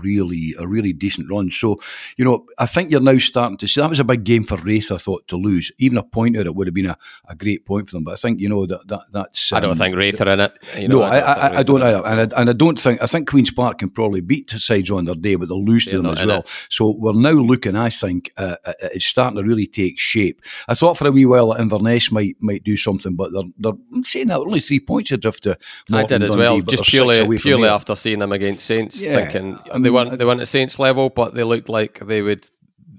really 0.01 0.55
a 0.59 0.67
really 0.67 0.93
decent 0.93 1.29
run. 1.29 1.51
So, 1.51 1.79
you 2.17 2.25
know, 2.25 2.45
I 2.57 2.65
think 2.65 2.91
you're 2.91 3.01
now 3.01 3.17
starting 3.17 3.57
to 3.57 3.67
see 3.67 3.81
that 3.81 3.89
was 3.89 3.99
a 3.99 4.03
big 4.03 4.23
game 4.23 4.43
for 4.43 4.57
Raith, 4.57 4.91
I 4.91 4.97
thought, 4.97 5.27
to 5.27 5.37
lose. 5.37 5.71
Even 5.77 5.97
a 5.97 6.03
point 6.03 6.37
out 6.37 6.45
it 6.45 6.55
would 6.55 6.67
have 6.67 6.73
been 6.73 6.87
a, 6.87 6.97
a 7.27 7.35
great 7.35 7.65
point 7.65 7.89
for 7.89 7.97
them. 7.97 8.03
But 8.03 8.13
I 8.13 8.15
think, 8.15 8.39
you 8.39 8.49
know, 8.49 8.65
that, 8.65 8.87
that 8.87 9.03
that's 9.11 9.51
um, 9.51 9.57
I 9.57 9.59
don't 9.59 9.71
um, 9.71 9.77
think 9.77 9.95
Raith 9.95 10.21
are 10.21 10.29
in 10.29 10.39
it. 10.39 10.57
You 10.77 10.87
know, 10.87 10.99
no, 10.99 11.03
I, 11.03 11.19
I, 11.19 11.33
I, 11.33 11.57
I 11.57 11.63
don't 11.63 11.83
either. 11.83 12.05
And 12.05 12.33
I, 12.33 12.39
and 12.41 12.49
I 12.49 12.53
don't 12.53 12.79
think 12.79 13.01
I 13.01 13.05
think 13.05 13.29
Queen's 13.29 13.51
Park 13.51 13.79
can 13.79 13.89
probably 13.89 14.21
beat 14.21 14.49
sides 14.51 14.91
on 14.91 15.05
their 15.05 15.15
day, 15.15 15.35
but 15.35 15.49
they'll 15.49 15.63
lose 15.63 15.85
to 15.85 16.01
them 16.01 16.07
as 16.07 16.25
well. 16.25 16.39
It. 16.39 16.49
So 16.69 16.91
we're 16.91 17.13
now 17.13 17.31
looking, 17.31 17.75
I 17.75 17.89
think, 17.89 18.31
uh, 18.37 18.55
it's 18.93 19.05
starting 19.05 19.37
to 19.37 19.43
really 19.43 19.67
take 19.67 19.99
shape. 19.99 20.41
I 20.67 20.73
thought 20.73 20.97
for 20.97 21.07
a 21.07 21.11
wee 21.11 21.25
while 21.25 21.49
that 21.49 21.61
Inverness 21.61 22.11
might 22.11 22.37
might 22.39 22.63
do 22.63 22.77
something, 22.77 23.15
but 23.15 23.31
they're 23.31 23.43
they're 23.57 24.03
saying 24.03 24.27
that 24.27 24.39
only 24.39 24.59
three 24.59 24.79
points 24.79 25.11
adrift 25.11 25.43
to 25.43 25.57
I 25.91 26.05
did 26.05 26.23
as 26.23 26.31
Dundee, 26.31 26.43
well, 26.43 26.61
just 26.61 26.83
purely 26.83 27.37
purely 27.37 27.69
after 27.69 27.95
seeing 27.95 28.19
them 28.19 28.31
against 28.31 28.65
Saints, 28.65 29.03
yeah, 29.03 29.15
thinking 29.15 29.59
they 29.79 29.89
weren't 29.89 30.11
mm. 30.11 30.17
they 30.17 30.25
weren't 30.25 30.41
at 30.41 30.47
Saints 30.47 30.79
level, 30.79 31.09
but 31.09 31.33
they 31.33 31.43
looked 31.43 31.69
like 31.69 31.99
they 31.99 32.21
would, 32.21 32.47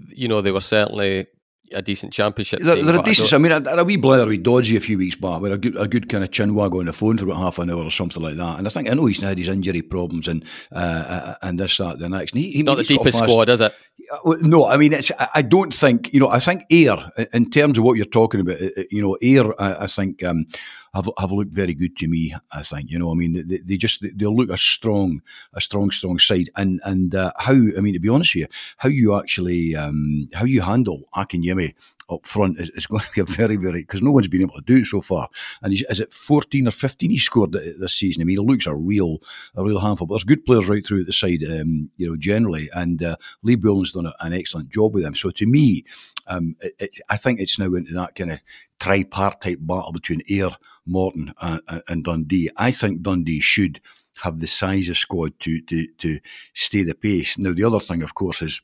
you 0.08 0.28
know, 0.28 0.40
they 0.40 0.52
were 0.52 0.60
certainly 0.60 1.26
a 1.72 1.82
decent 1.82 2.12
championship 2.12 2.60
they're, 2.60 2.76
team. 2.76 2.86
They're 2.86 3.00
a 3.00 3.02
decent. 3.02 3.32
I, 3.32 3.36
I 3.36 3.38
mean, 3.38 3.52
a, 3.52 3.76
a 3.76 3.84
wee 3.84 3.96
blather 3.96 4.26
with 4.26 4.42
Dodgy 4.42 4.76
a 4.76 4.80
few 4.80 4.98
weeks 4.98 5.16
back, 5.16 5.40
with 5.40 5.52
a 5.52 5.58
good, 5.58 5.76
a 5.76 5.88
good 5.88 6.08
kind 6.08 6.24
of 6.24 6.30
chin 6.30 6.54
wag 6.54 6.74
on 6.74 6.86
the 6.86 6.92
phone 6.92 7.18
for 7.18 7.24
about 7.24 7.38
half 7.38 7.58
an 7.58 7.70
hour 7.70 7.84
or 7.84 7.90
something 7.90 8.22
like 8.22 8.36
that. 8.36 8.58
And 8.58 8.66
I 8.66 8.70
think 8.70 8.90
I 8.90 8.94
know 8.94 9.06
he's 9.06 9.20
had 9.20 9.38
his 9.38 9.48
injury 9.48 9.82
problems 9.82 10.28
and 10.28 10.44
uh, 10.72 10.76
uh 10.76 11.34
and 11.42 11.60
this 11.60 11.76
that 11.78 11.98
the 11.98 12.08
next. 12.08 12.32
And 12.32 12.42
he, 12.42 12.52
he, 12.52 12.62
Not 12.62 12.76
the 12.76 12.84
deepest 12.84 13.18
squad, 13.18 13.48
is 13.48 13.60
it? 13.60 13.74
Uh, 14.24 14.34
no, 14.40 14.66
I 14.66 14.76
mean, 14.76 14.92
it's. 14.92 15.10
I 15.34 15.42
don't 15.42 15.72
think 15.72 16.12
you 16.12 16.20
know. 16.20 16.28
I 16.28 16.38
think 16.38 16.64
Ayr, 16.70 17.10
in 17.32 17.50
terms 17.50 17.78
of 17.78 17.84
what 17.84 17.96
you're 17.96 18.04
talking 18.04 18.40
about, 18.40 18.60
uh, 18.60 18.82
you 18.90 19.02
know, 19.02 19.16
Ayr. 19.22 19.54
I, 19.58 19.84
I 19.84 19.86
think 19.86 20.22
um, 20.22 20.46
have 20.94 21.08
have 21.18 21.32
looked 21.32 21.54
very 21.54 21.74
good 21.74 21.96
to 21.98 22.08
me. 22.08 22.34
I 22.52 22.62
think 22.62 22.90
you 22.90 22.98
know. 22.98 23.10
I 23.10 23.14
mean, 23.14 23.46
they, 23.46 23.58
they 23.58 23.76
just 23.76 24.02
they 24.02 24.26
look 24.26 24.50
a 24.50 24.56
strong, 24.56 25.22
a 25.54 25.60
strong, 25.60 25.90
strong 25.90 26.18
side. 26.18 26.50
And 26.56 26.80
and 26.84 27.14
uh, 27.14 27.32
how 27.38 27.52
I 27.52 27.80
mean, 27.80 27.94
to 27.94 28.00
be 28.00 28.08
honest 28.08 28.34
with 28.34 28.42
you, 28.42 28.46
how 28.76 28.88
you 28.88 29.18
actually 29.18 29.74
um, 29.74 30.28
how 30.34 30.44
you 30.44 30.60
handle 30.60 31.08
Akinyemi 31.56 31.74
up 32.08 32.24
front 32.24 32.58
is, 32.60 32.70
is, 32.70 32.86
going 32.86 33.02
to 33.02 33.10
be 33.12 33.20
a 33.20 33.24
very, 33.24 33.56
very 33.56 33.80
because 33.80 34.02
no 34.02 34.12
one's 34.12 34.28
been 34.28 34.42
able 34.42 34.54
to 34.54 34.60
do 34.62 34.76
it 34.76 34.86
so 34.86 35.00
far. 35.00 35.28
And 35.62 35.72
he's, 35.72 35.84
is 35.88 36.00
it 36.00 36.12
fourteen 36.12 36.68
or 36.68 36.70
fifteen 36.70 37.10
he 37.10 37.18
scored 37.18 37.52
this 37.52 37.94
season? 37.94 38.22
I 38.22 38.24
mean, 38.24 38.38
he 38.38 38.44
looks 38.44 38.66
a 38.66 38.74
real, 38.74 39.18
a 39.54 39.64
real 39.64 39.80
handful. 39.80 40.06
But 40.06 40.14
there's 40.14 40.24
good 40.24 40.44
players 40.44 40.68
right 40.68 40.84
through 40.84 41.04
the 41.04 41.12
side, 41.12 41.42
um, 41.44 41.90
you 41.96 42.08
know, 42.08 42.16
generally. 42.16 42.68
And 42.74 43.02
uh, 43.02 43.16
Lee 43.42 43.56
Bullen's 43.56 43.92
done 43.92 44.12
an 44.20 44.32
excellent 44.32 44.70
job 44.70 44.94
with 44.94 45.04
them. 45.04 45.14
So 45.14 45.30
to 45.30 45.46
me, 45.46 45.84
um, 46.26 46.56
it, 46.60 46.74
it, 46.78 47.00
I 47.08 47.16
think 47.16 47.40
it's 47.40 47.58
now 47.58 47.74
into 47.74 47.94
that 47.94 48.14
kind 48.14 48.32
of 48.32 48.40
tripartite 48.78 49.66
battle 49.66 49.92
between 49.92 50.22
Ayr, 50.30 50.50
Morton, 50.86 51.34
and, 51.40 51.82
and 51.88 52.04
Dundee. 52.04 52.50
I 52.56 52.70
think 52.70 53.02
Dundee 53.02 53.40
should 53.40 53.80
have 54.22 54.38
the 54.38 54.46
size 54.46 54.88
of 54.88 54.96
squad 54.96 55.38
to 55.40 55.60
to 55.62 55.86
to 55.98 56.20
stay 56.54 56.82
the 56.82 56.94
pace. 56.94 57.36
Now 57.36 57.52
the 57.52 57.64
other 57.64 57.80
thing, 57.80 58.02
of 58.02 58.14
course, 58.14 58.40
is 58.40 58.62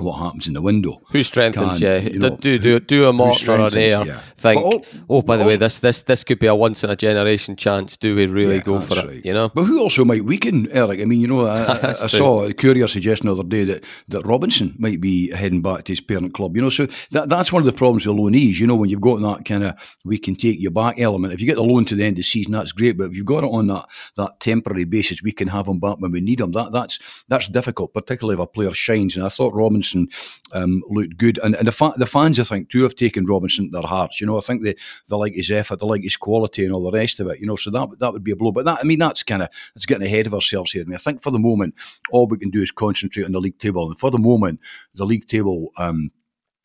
what 0.00 0.18
happens 0.18 0.46
in 0.46 0.54
the 0.54 0.62
window. 0.62 1.02
Who 1.10 1.24
strengthens? 1.24 1.78
Can, 1.78 1.82
yeah, 1.82 1.98
you 1.98 2.20
know, 2.20 2.36
do 2.36 2.56
do 2.56 2.78
do 2.78 3.08
a 3.08 3.12
Morton 3.12 3.60
or 3.60 3.66
an 3.66 3.76
Ayr. 3.76 4.04
Yeah. 4.06 4.20
Think. 4.36 4.62
All, 4.62 4.86
oh, 5.10 5.22
by 5.22 5.36
the 5.36 5.44
way, 5.44 5.56
this 5.56 5.80
this 5.80 6.02
this 6.02 6.22
could 6.22 6.38
be 6.38 6.46
a 6.46 6.54
once 6.54 6.84
in 6.84 6.90
a 6.90 6.94
generation 6.94 7.56
chance. 7.56 7.96
Do 7.96 8.14
we 8.14 8.26
really 8.26 8.56
yeah, 8.56 8.62
go 8.62 8.80
for 8.80 8.94
right. 8.94 9.16
it? 9.16 9.26
You 9.26 9.32
know. 9.32 9.48
But 9.48 9.64
who 9.64 9.80
also 9.80 10.04
might 10.04 10.24
weaken 10.24 10.68
Eric? 10.70 11.00
I 11.00 11.04
mean, 11.04 11.20
you 11.20 11.26
know, 11.26 11.46
I, 11.46 11.62
I, 11.82 11.88
I 11.88 11.92
saw 11.92 12.44
a 12.44 12.52
curious 12.52 12.92
suggestion 12.92 13.26
the 13.26 13.32
other 13.32 13.42
day 13.42 13.64
that 13.64 13.84
that 14.06 14.24
Robinson 14.24 14.76
might 14.78 15.00
be 15.00 15.32
heading 15.32 15.62
back 15.62 15.82
to 15.84 15.92
his 15.92 16.00
parent 16.00 16.32
club. 16.32 16.54
You 16.54 16.62
know, 16.62 16.70
so 16.70 16.86
that 17.10 17.28
that's 17.28 17.52
one 17.52 17.60
of 17.60 17.66
the 17.66 17.72
problems 17.72 18.06
with 18.06 18.16
loanees. 18.16 18.60
You 18.60 18.68
know, 18.68 18.76
when 18.76 18.90
you've 18.90 19.00
got 19.00 19.20
that 19.20 19.44
kind 19.44 19.64
of 19.64 19.74
we 20.04 20.16
can 20.16 20.36
take 20.36 20.60
you 20.60 20.70
back 20.70 21.00
element. 21.00 21.34
If 21.34 21.40
you 21.40 21.46
get 21.48 21.56
the 21.56 21.64
loan 21.64 21.84
to 21.86 21.96
the 21.96 22.04
end 22.04 22.12
of 22.12 22.18
the 22.18 22.22
season, 22.22 22.52
that's 22.52 22.70
great. 22.70 22.96
But 22.96 23.10
if 23.10 23.16
you've 23.16 23.26
got 23.26 23.42
it 23.42 23.50
on 23.50 23.66
that 23.66 23.86
that 24.16 24.38
temporary 24.38 24.84
basis, 24.84 25.24
we 25.24 25.32
can 25.32 25.48
have 25.48 25.66
them 25.66 25.80
back 25.80 25.96
when 25.98 26.12
we 26.12 26.20
need 26.20 26.38
them. 26.38 26.52
That 26.52 26.70
that's 26.70 27.00
that's 27.26 27.48
difficult, 27.48 27.92
particularly 27.92 28.34
if 28.34 28.40
a 28.40 28.46
player 28.46 28.70
shines. 28.72 29.16
And 29.16 29.26
I 29.26 29.28
thought 29.30 29.52
Robinson. 29.54 29.87
Um, 29.94 30.08
um, 30.52 30.82
looked 30.88 31.16
good. 31.16 31.38
And, 31.42 31.54
and 31.56 31.68
the, 31.68 31.72
fa- 31.72 31.94
the 31.96 32.06
fans, 32.06 32.38
I 32.40 32.44
think, 32.44 32.68
too, 32.68 32.82
have 32.82 32.94
taken 32.94 33.24
Robinson 33.24 33.66
to 33.66 33.70
their 33.70 33.88
hearts. 33.88 34.20
You 34.20 34.26
know, 34.26 34.36
I 34.36 34.40
think 34.40 34.62
they, 34.62 34.74
they 35.08 35.16
like 35.16 35.34
his 35.34 35.50
effort, 35.50 35.80
they 35.80 35.86
like 35.86 36.02
his 36.02 36.16
quality 36.16 36.64
and 36.64 36.72
all 36.72 36.90
the 36.90 36.96
rest 36.96 37.20
of 37.20 37.28
it. 37.28 37.40
You 37.40 37.46
know, 37.46 37.56
so 37.56 37.70
that 37.70 37.98
that 37.98 38.12
would 38.12 38.24
be 38.24 38.32
a 38.32 38.36
blow. 38.36 38.52
But 38.52 38.64
that, 38.64 38.78
I 38.80 38.84
mean, 38.84 38.98
that's 38.98 39.22
kind 39.22 39.42
of 39.42 39.48
that's 39.74 39.86
getting 39.86 40.06
ahead 40.06 40.26
of 40.26 40.34
ourselves 40.34 40.72
here. 40.72 40.82
I 40.82 40.86
mean, 40.86 40.94
I 40.94 40.98
think 40.98 41.22
for 41.22 41.30
the 41.30 41.38
moment, 41.38 41.74
all 42.10 42.26
we 42.26 42.38
can 42.38 42.50
do 42.50 42.62
is 42.62 42.70
concentrate 42.70 43.24
on 43.24 43.32
the 43.32 43.40
league 43.40 43.58
table. 43.58 43.88
And 43.88 43.98
for 43.98 44.10
the 44.10 44.18
moment, 44.18 44.60
the 44.94 45.06
league 45.06 45.26
table. 45.26 45.72
Um, 45.76 46.10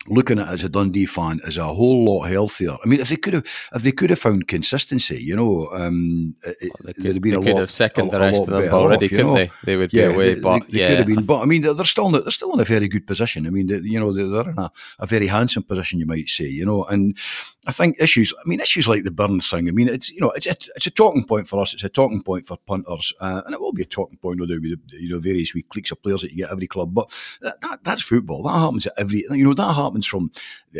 looking 0.07 0.39
at 0.39 0.47
it 0.47 0.51
as 0.51 0.63
a 0.63 0.69
Dundee 0.69 1.05
fan 1.05 1.39
is 1.45 1.57
a 1.57 1.65
whole 1.65 2.05
lot 2.05 2.27
healthier. 2.27 2.75
I 2.83 2.87
mean, 2.87 2.99
if 2.99 3.09
they 3.09 3.15
could 3.15 3.33
have, 3.33 3.45
if 3.73 3.83
they 3.83 3.91
could 3.91 4.09
have 4.09 4.19
found 4.19 4.47
consistency, 4.47 5.21
you 5.21 5.35
know, 5.35 5.69
um, 5.71 6.35
well, 6.45 6.53
they 6.83 6.93
could, 6.93 7.03
they'd 7.03 7.13
have 7.13 7.21
been 7.21 7.33
a 7.35 7.39
lot. 7.39 7.57
Have 7.57 7.71
second 7.71 8.07
a, 8.07 8.11
the 8.11 8.19
rest 8.19 8.43
of 8.43 8.49
them 8.49 8.73
already, 8.73 9.05
off, 9.05 9.09
couldn't 9.09 9.27
know? 9.27 9.35
they? 9.35 9.51
They 9.63 9.77
would 9.77 9.93
yeah, 9.93 10.07
be 10.09 10.13
away, 10.13 10.33
they, 10.33 10.39
but 10.39 10.69
they, 10.69 10.79
yeah, 10.79 10.87
could 10.89 10.97
have 10.99 11.07
been. 11.07 11.25
But 11.25 11.41
I 11.41 11.45
mean, 11.45 11.61
they're 11.61 11.85
still 11.85 12.11
they're 12.11 12.31
still 12.31 12.53
in 12.53 12.59
a 12.59 12.65
very 12.65 12.87
good 12.87 13.07
position. 13.07 13.47
I 13.47 13.49
mean, 13.49 13.67
they, 13.67 13.77
you 13.77 13.99
know, 13.99 14.11
they're 14.11 14.49
in 14.49 14.59
a, 14.59 14.71
a 14.99 15.05
very 15.05 15.27
handsome 15.27 15.63
position, 15.63 15.99
you 15.99 16.05
might 16.05 16.27
say, 16.27 16.45
you 16.45 16.65
know, 16.65 16.83
and 16.85 17.17
I 17.65 17.71
think 17.71 17.95
issues. 17.99 18.33
I 18.37 18.47
mean, 18.47 18.59
issues 18.59 18.87
like 18.87 19.03
the 19.03 19.11
Byrne's 19.11 19.49
thing. 19.49 19.69
I 19.69 19.71
mean, 19.71 19.87
it's 19.87 20.09
you 20.09 20.19
know, 20.19 20.31
it's 20.31 20.45
it's, 20.45 20.69
it's 20.75 20.87
a 20.87 20.91
talking 20.91 21.25
point 21.25 21.47
for 21.47 21.61
us. 21.61 21.73
It's 21.73 21.83
a 21.83 21.89
talking 21.89 22.21
point 22.21 22.45
for 22.45 22.57
punters, 22.57 23.13
uh, 23.21 23.41
and 23.45 23.53
it 23.53 23.61
will 23.61 23.73
be 23.73 23.83
a 23.83 23.85
talking 23.85 24.17
point 24.17 24.39
with 24.39 24.49
the 24.49 24.77
you 24.99 25.09
know 25.09 25.19
various 25.19 25.53
wee 25.53 25.61
cliques 25.61 25.91
of 25.91 26.01
players 26.01 26.21
that 26.21 26.31
you 26.31 26.37
get 26.37 26.51
every 26.51 26.67
club. 26.67 26.93
But 26.93 27.09
that, 27.41 27.61
that, 27.61 27.83
that's 27.83 28.01
football. 28.01 28.43
That 28.43 28.59
happens 28.59 28.87
at 28.87 28.93
every. 28.97 29.25
You 29.31 29.45
know, 29.45 29.53
that 29.53 29.73
happens 29.73 29.92
from 30.01 30.31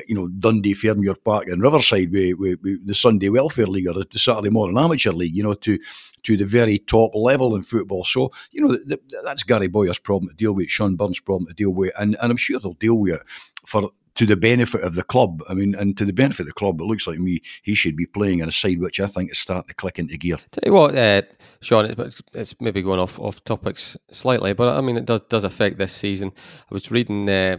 you 0.08 0.15
know 0.15 0.28
Dundee, 0.28 0.73
Fairmuir 0.73 1.15
Park, 1.23 1.47
and 1.47 1.62
Riverside 1.62 2.12
with, 2.12 2.38
with, 2.39 2.60
with 2.62 2.88
the 2.88 2.95
Sunday 2.95 3.30
Welfare 3.30 3.67
League 3.67 3.88
or 3.88 3.93
the, 3.93 4.08
Saturday 4.19 4.49
Morning 4.49 4.78
Amateur 4.78 5.12
League. 5.12 5.36
You 5.36 5.43
know, 5.43 5.54
to 5.54 5.78
to 6.23 6.38
the 6.38 6.45
very 6.45 6.80
top 6.80 7.12
level 7.13 7.56
in 7.56 7.63
football. 7.63 8.04
So, 8.04 8.32
you 8.52 8.62
know, 8.62 8.71
the, 8.71 8.99
that's 9.23 9.43
Gary 9.43 9.67
Bowyer's 9.67 9.99
problem 9.99 10.30
to 10.30 10.36
deal 10.36 10.54
with, 10.54 10.69
Shaun 10.69 10.95
Byrne's 10.95 11.19
problem 11.19 11.47
to 11.47 11.54
deal 11.54 11.71
with, 11.71 11.91
and, 11.99 12.15
and 12.21 12.32
I'm 12.32 12.38
sure 12.38 12.60
they'll 12.60 12.73
deal 12.73 12.95
with 12.95 13.15
it 13.15 13.21
for 13.65 13.91
to 14.15 14.26
the 14.26 14.36
benefit 14.36 14.82
of 14.82 14.93
the 14.93 15.04
club. 15.04 15.41
I 15.49 15.54
mean, 15.54 15.73
and 15.76 15.97
to 15.97 16.06
the 16.06 16.13
benefit 16.13 16.41
of 16.41 16.47
the 16.47 16.54
club, 16.54 16.80
it 16.80 16.86
looks 16.86 17.08
like 17.08 17.19
me 17.19 17.41
he 17.63 17.73
should 17.73 17.95
be 17.95 18.06
playing 18.06 18.41
on 18.41 18.47
a 18.47 18.52
side 18.52 18.80
which 18.80 18.99
I 18.99 19.08
think 19.08 19.32
is 19.32 19.39
starting 19.39 19.69
to 19.69 19.73
click 19.73 19.99
into 19.99 20.17
gear. 20.17 20.38
Tell 20.52 20.63
you 20.65 20.73
what, 20.73 20.95
uh, 20.95 21.23
Sean, 21.62 21.86
it's, 21.86 22.21
it's 22.34 22.62
maybe 22.62 22.82
going 22.82 22.99
off 22.99 23.19
off 23.19 23.43
topics 23.43 23.97
slightly, 24.12 24.54
but 24.54 24.69
I 24.69 24.82
mean 24.82 24.97
it 24.97 25.06
does 25.06 25.21
does 25.30 25.43
affect 25.43 25.78
this 25.78 25.93
season. 25.93 26.32
I 26.69 26.73
was 26.73 26.91
reading 26.91 27.28
uh, 27.28 27.58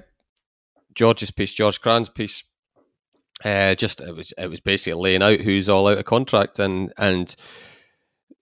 George's 0.95 1.31
piece, 1.31 1.53
George 1.53 1.81
Cran's 1.81 2.09
piece. 2.09 2.45
Uh, 3.45 3.75
just 3.75 4.01
it 4.01 4.15
was 4.15 4.33
it 4.39 4.49
was 4.49 4.61
basically 4.61 5.01
laying 5.01 5.23
out 5.23 5.41
who's 5.41 5.69
all 5.69 5.89
out 5.89 5.99
of 5.99 6.05
contract 6.05 6.59
and 6.59 6.93
and 6.97 7.35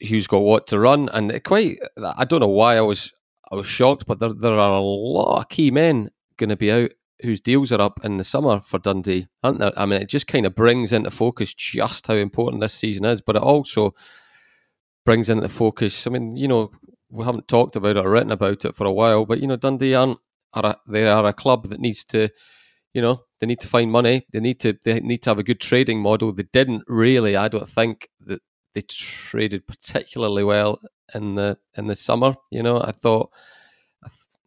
who's 0.09 0.27
got 0.27 0.39
what 0.39 0.67
to 0.69 0.79
run, 0.79 1.09
and 1.11 1.33
it 1.33 1.45
quite 1.45 1.79
I 2.17 2.25
don't 2.25 2.41
know 2.41 2.49
why 2.49 2.77
I 2.77 2.83
was 2.83 3.13
I 3.51 3.57
was 3.57 3.67
shocked, 3.67 4.07
but 4.07 4.19
there 4.19 4.33
there 4.33 4.59
are 4.59 4.75
a 4.75 4.81
lot 4.81 5.41
of 5.41 5.49
key 5.49 5.71
men 5.71 6.11
going 6.37 6.51
to 6.51 6.57
be 6.57 6.71
out 6.71 6.91
whose 7.23 7.41
deals 7.41 7.73
are 7.73 7.81
up 7.81 8.01
in 8.05 8.17
the 8.17 8.25
summer 8.25 8.61
for 8.61 8.79
Dundee, 8.79 9.29
aren't 9.43 9.61
there? 9.61 9.73
I 9.77 9.87
mean, 9.87 10.03
it 10.03 10.09
just 10.09 10.27
kind 10.27 10.45
of 10.45 10.55
brings 10.55 10.93
into 10.93 11.11
focus 11.11 11.55
just 11.55 12.07
how 12.09 12.15
important 12.15 12.61
this 12.61 12.75
season 12.75 13.05
is, 13.05 13.21
but 13.21 13.37
it 13.37 13.43
also 13.43 13.95
brings 15.05 15.31
into 15.31 15.49
focus. 15.49 16.07
I 16.07 16.11
mean, 16.11 16.37
you 16.37 16.49
know, 16.49 16.73
we 17.11 17.25
haven't 17.25 17.49
talked 17.49 17.77
about 17.77 17.97
it 17.97 18.05
or 18.05 18.11
written 18.11 18.33
about 18.33 18.65
it 18.65 18.75
for 18.75 18.87
a 18.87 18.93
while, 18.93 19.25
but 19.25 19.41
you 19.41 19.47
know, 19.47 19.57
Dundee 19.57 19.95
aren't 19.95 20.19
are 20.55 20.67
a, 20.67 20.77
they 20.87 21.07
are 21.07 21.27
a 21.27 21.33
club 21.33 21.69
that 21.69 21.81
needs 21.81 22.05
to, 22.07 22.29
you 22.93 23.03
know, 23.03 23.23
they 23.41 23.47
need 23.47 23.61
to 23.61 23.69
find 23.69 23.91
money. 23.91 24.27
They 24.33 24.41
need 24.41 24.61
to 24.61 24.79
they 24.85 25.01
need 25.01 25.23
to 25.23 25.31
have 25.31 25.39
a 25.39 25.45
good 25.45 25.61
trading 25.61 26.01
model. 26.01 26.33
They 26.33 26.45
didn't 26.53 26.85
really, 26.87 27.37
I 27.37 27.49
don't 27.49 27.69
think 27.69 28.09
that 28.21 28.41
they 28.75 28.83
traded 28.83 29.67
particularly 29.67 30.45
well 30.45 30.81
in 31.15 31.35
the 31.35 31.59
in 31.77 31.87
the 31.87 31.97
summer. 31.97 32.35
You 32.51 32.63
know, 32.63 32.81
I 32.81 32.93
thought 32.93 33.31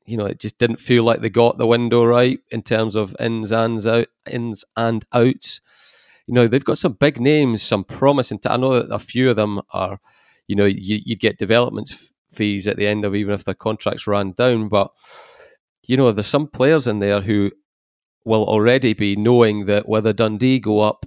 you 0.05 0.17
know, 0.17 0.25
it 0.25 0.39
just 0.39 0.57
didn't 0.57 0.79
feel 0.79 1.03
like 1.03 1.21
they 1.21 1.29
got 1.29 1.57
the 1.57 1.67
window 1.67 2.03
right 2.03 2.39
in 2.51 2.61
terms 2.61 2.95
of 2.95 3.15
ins 3.19 3.51
and 3.51 3.85
out, 3.87 4.07
ins 4.29 4.63
and 4.77 5.03
outs. 5.13 5.61
You 6.27 6.33
know, 6.33 6.47
they've 6.47 6.63
got 6.63 6.77
some 6.77 6.93
big 6.93 7.19
names, 7.19 7.61
some 7.61 7.83
promising. 7.83 8.39
T- 8.39 8.49
I 8.49 8.57
know 8.57 8.79
that 8.79 8.93
a 8.93 8.99
few 8.99 9.29
of 9.29 9.35
them 9.35 9.61
are, 9.71 9.99
you 10.47 10.55
know, 10.55 10.65
you, 10.65 11.01
would 11.07 11.19
get 11.19 11.37
development 11.37 11.89
f- 11.91 12.11
fees 12.31 12.67
at 12.67 12.77
the 12.77 12.87
end 12.87 13.03
of 13.05 13.15
even 13.15 13.33
if 13.33 13.43
their 13.43 13.55
contracts 13.55 14.07
ran 14.07 14.31
down. 14.31 14.69
But 14.69 14.91
you 15.87 15.97
know, 15.97 16.11
there's 16.11 16.27
some 16.27 16.47
players 16.47 16.87
in 16.87 16.99
there 16.99 17.21
who 17.21 17.51
will 18.23 18.45
already 18.45 18.93
be 18.93 19.15
knowing 19.15 19.65
that 19.65 19.87
whether 19.87 20.13
Dundee 20.13 20.59
go 20.59 20.79
up 20.79 21.05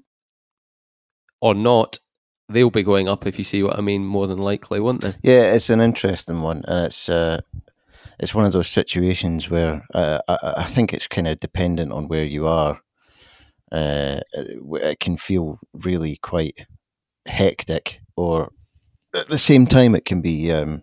or 1.41 1.55
not, 1.55 1.99
they'll 2.49 2.71
be 2.71 2.83
going 2.83 3.09
up. 3.09 3.27
If 3.27 3.39
you 3.39 3.45
see 3.45 3.63
what 3.63 3.79
I 3.79 3.81
mean, 3.81 4.05
more 4.05 4.27
than 4.27 4.39
likely, 4.39 4.81
won't 4.81 5.01
they? 5.01 5.15
Yeah, 5.23 5.55
it's 5.55 5.71
an 5.71 5.81
interesting 5.81 6.43
one, 6.43 6.65
and 6.67 6.87
it's. 6.87 7.09
Uh 7.09 7.41
it's 8.19 8.35
one 8.35 8.45
of 8.45 8.53
those 8.53 8.69
situations 8.69 9.49
where 9.49 9.87
uh, 9.95 10.21
I, 10.29 10.55
I, 10.59 10.63
think 10.65 10.93
it's 10.93 11.07
kind 11.07 11.29
of 11.29 11.39
dependent 11.39 11.93
on 11.93 12.09
where 12.09 12.25
you 12.25 12.47
are. 12.49 12.81
Uh, 13.71 14.21
it 14.35 14.99
can 14.99 15.17
feel 15.17 15.61
really 15.73 16.17
quite 16.17 16.67
hectic, 17.27 18.01
or 18.17 18.51
at 19.15 19.29
the 19.29 19.39
same 19.39 19.67
time, 19.67 19.95
it 19.95 20.05
can 20.05 20.21
be 20.21 20.51
um, 20.51 20.83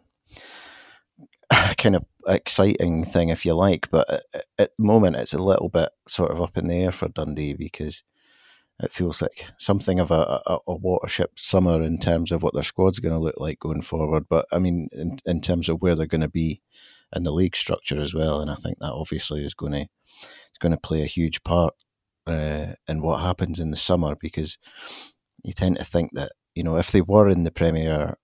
kind 1.78 1.96
of 1.96 2.06
exciting 2.28 3.06
thing, 3.06 3.30
if 3.30 3.46
you 3.46 3.54
like. 3.54 3.90
But 3.92 4.24
at, 4.58 4.72
the 4.78 4.84
moment, 4.84 5.16
it's 5.16 5.34
a 5.34 5.42
little 5.42 5.70
bit 5.70 5.90
sort 6.08 6.32
of 6.32 6.42
up 6.42 6.58
in 6.58 6.68
the 6.68 6.76
air 6.76 6.92
for 6.92 7.08
Dundee 7.08 7.54
because 7.54 8.04
it 8.80 8.92
feels 8.92 9.22
like 9.22 9.46
something 9.58 10.00
of 10.00 10.12
a, 10.12 10.42
a, 10.46 10.60
a 10.68 10.80
watership 10.80 11.28
summer 11.38 11.82
in 11.82 11.98
terms 11.98 12.32
of 12.32 12.44
what 12.44 12.54
their 12.54 12.64
squad's 12.64 13.00
going 13.00 13.14
to 13.14 13.20
look 13.20 13.36
like 13.38 13.60
going 13.60 13.82
forward. 13.82 14.26
But 14.30 14.46
I 14.52 14.60
mean, 14.60 14.90
in, 14.92 15.20
in 15.26 15.42
terms 15.42 15.70
of 15.70 15.82
where 15.82 15.96
they're 15.96 16.06
going 16.06 16.22
to 16.22 16.28
be 16.28 16.62
in 17.16 17.24
the 17.24 17.32
league 17.32 17.56
structure 17.56 18.00
as 18.02 18.14
well, 18.14 18.42
and 18.42 18.52
I 18.52 18.56
think 18.56 18.80
that 18.80 18.92
obviously 18.92 19.46
is 19.46 19.54
going 19.54 19.74
to 19.74 19.88
it's 20.50 20.58
going 20.60 20.72
to 20.72 20.78
play 20.78 21.02
a 21.02 21.08
huge 21.08 21.44
part 21.44 21.74
uh, 22.28 22.74
in 22.88 23.02
what 23.02 23.22
happens 23.22 23.60
in 23.60 23.72
the 23.72 23.78
summer 23.78 24.16
because 24.20 24.58
you 25.44 25.54
tend 25.54 25.78
to 25.78 25.84
think 25.84 26.12
that 26.14 26.32
you 26.54 26.64
know 26.64 26.78
if 26.78 26.92
they 26.92 27.02
were 27.02 27.30
in 27.30 27.44
the 27.44 27.52
Premier 27.52 28.18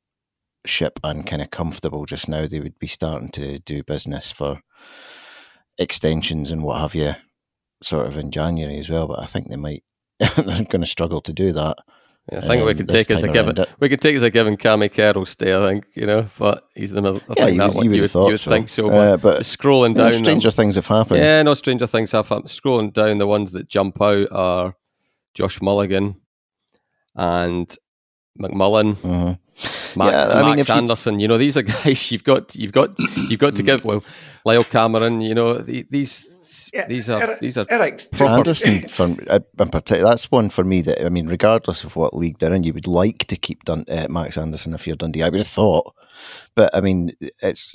ship 0.65 0.99
and 1.03 1.25
kind 1.25 1.41
of 1.41 1.51
comfortable 1.51 2.05
just 2.05 2.29
now, 2.29 2.47
they 2.47 2.59
would 2.59 2.79
be 2.79 2.87
starting 2.87 3.29
to 3.29 3.59
do 3.59 3.83
business 3.83 4.31
for 4.31 4.61
extensions 5.77 6.51
and 6.51 6.63
what 6.63 6.79
have 6.79 6.95
you, 6.95 7.15
sort 7.81 8.07
of 8.07 8.17
in 8.17 8.31
January 8.31 8.77
as 8.77 8.89
well. 8.89 9.07
But 9.07 9.21
I 9.21 9.25
think 9.25 9.49
they 9.49 9.55
might 9.55 9.83
they're 10.19 10.63
going 10.65 10.81
to 10.81 10.85
struggle 10.85 11.21
to 11.21 11.33
do 11.33 11.51
that. 11.53 11.77
Yeah, 12.31 12.37
I 12.37 12.41
think 12.41 12.61
um, 12.61 12.67
we 12.67 12.75
could 12.75 12.87
take 12.87 13.09
as 13.09 13.23
a 13.23 13.27
given. 13.27 13.59
It. 13.59 13.69
We 13.79 13.89
could 13.89 13.99
take 13.99 14.15
as 14.15 14.21
a 14.21 14.29
given 14.29 14.55
Cammy 14.55 14.91
Kerr'll 14.91 15.25
stay. 15.25 15.55
I 15.55 15.67
think 15.67 15.87
you 15.95 16.05
know, 16.05 16.27
but 16.37 16.67
he's 16.75 16.93
another. 16.93 17.19
I 17.29 17.33
yeah, 17.35 17.45
think 17.45 17.57
that 17.57 17.73
would, 17.73 17.83
you 17.83 17.89
would, 17.89 17.95
you 17.95 18.01
would, 18.03 18.13
you 18.13 18.21
would 18.21 18.39
so. 18.39 18.51
think 18.51 18.69
so. 18.69 18.89
Uh, 18.89 19.17
but 19.17 19.41
scrolling 19.41 19.95
down, 19.95 20.13
stranger 20.13 20.51
them, 20.51 20.55
things 20.55 20.75
have 20.75 20.85
happened. 20.85 21.19
Yeah, 21.19 21.41
no 21.41 21.55
stranger 21.55 21.87
things 21.87 22.11
have 22.11 22.29
happened. 22.29 22.49
Scrolling 22.49 22.93
down, 22.93 23.17
the 23.17 23.25
ones 23.25 23.53
that 23.53 23.67
jump 23.67 23.99
out 23.99 24.27
are 24.31 24.75
Josh 25.33 25.61
Mulligan 25.61 26.21
and 27.15 27.75
McMullan. 28.39 28.95
Mm-hmm. 28.95 29.99
Max, 29.99 30.13
yeah, 30.13 30.27
I 30.27 30.55
Max 30.55 30.69
mean, 30.69 30.77
Anderson, 30.77 31.15
you, 31.15 31.23
you, 31.23 31.27
know, 31.27 31.37
these 31.37 31.57
are 31.57 31.61
guys 31.83 32.11
you've 32.11 32.23
got, 32.23 32.55
you've 32.55 32.71
got, 32.71 32.97
you've 33.29 33.39
got 33.39 33.55
to 33.55 33.63
give. 33.63 33.85
Well, 33.85 34.03
Lyall 34.45 34.69
Cameron, 34.69 35.21
you 35.21 35.35
know, 35.35 35.57
these 35.57 36.25
yeah, 36.73 36.87
these 36.87 37.09
are 37.09 37.21
Eric, 37.21 37.39
these 37.39 37.57
are 37.57 37.65
Eric 37.69 38.07
Anderson 38.19 38.87
for 38.87 39.15
uh, 39.29 39.39
in 39.59 39.69
particular. 39.69 40.09
That's 40.09 40.31
one 40.31 40.49
for 40.49 40.63
me 40.63 40.81
that 40.81 41.05
I 41.05 41.09
mean, 41.09 41.27
regardless 41.27 41.83
of 41.83 41.95
what 41.95 42.13
league 42.13 42.39
they're 42.39 42.53
in, 42.53 42.63
you 42.63 42.73
would 42.73 42.87
like 42.87 43.25
to 43.25 43.35
keep 43.35 43.63
Dun- 43.63 43.85
uh, 43.89 44.07
Max 44.09 44.37
Anderson 44.37 44.73
if 44.73 44.87
you're 44.87 44.95
Dundee. 44.95 45.23
I 45.23 45.29
would 45.29 45.39
have 45.39 45.47
thought, 45.47 45.93
but 46.55 46.75
I 46.75 46.81
mean, 46.81 47.11
it's 47.41 47.73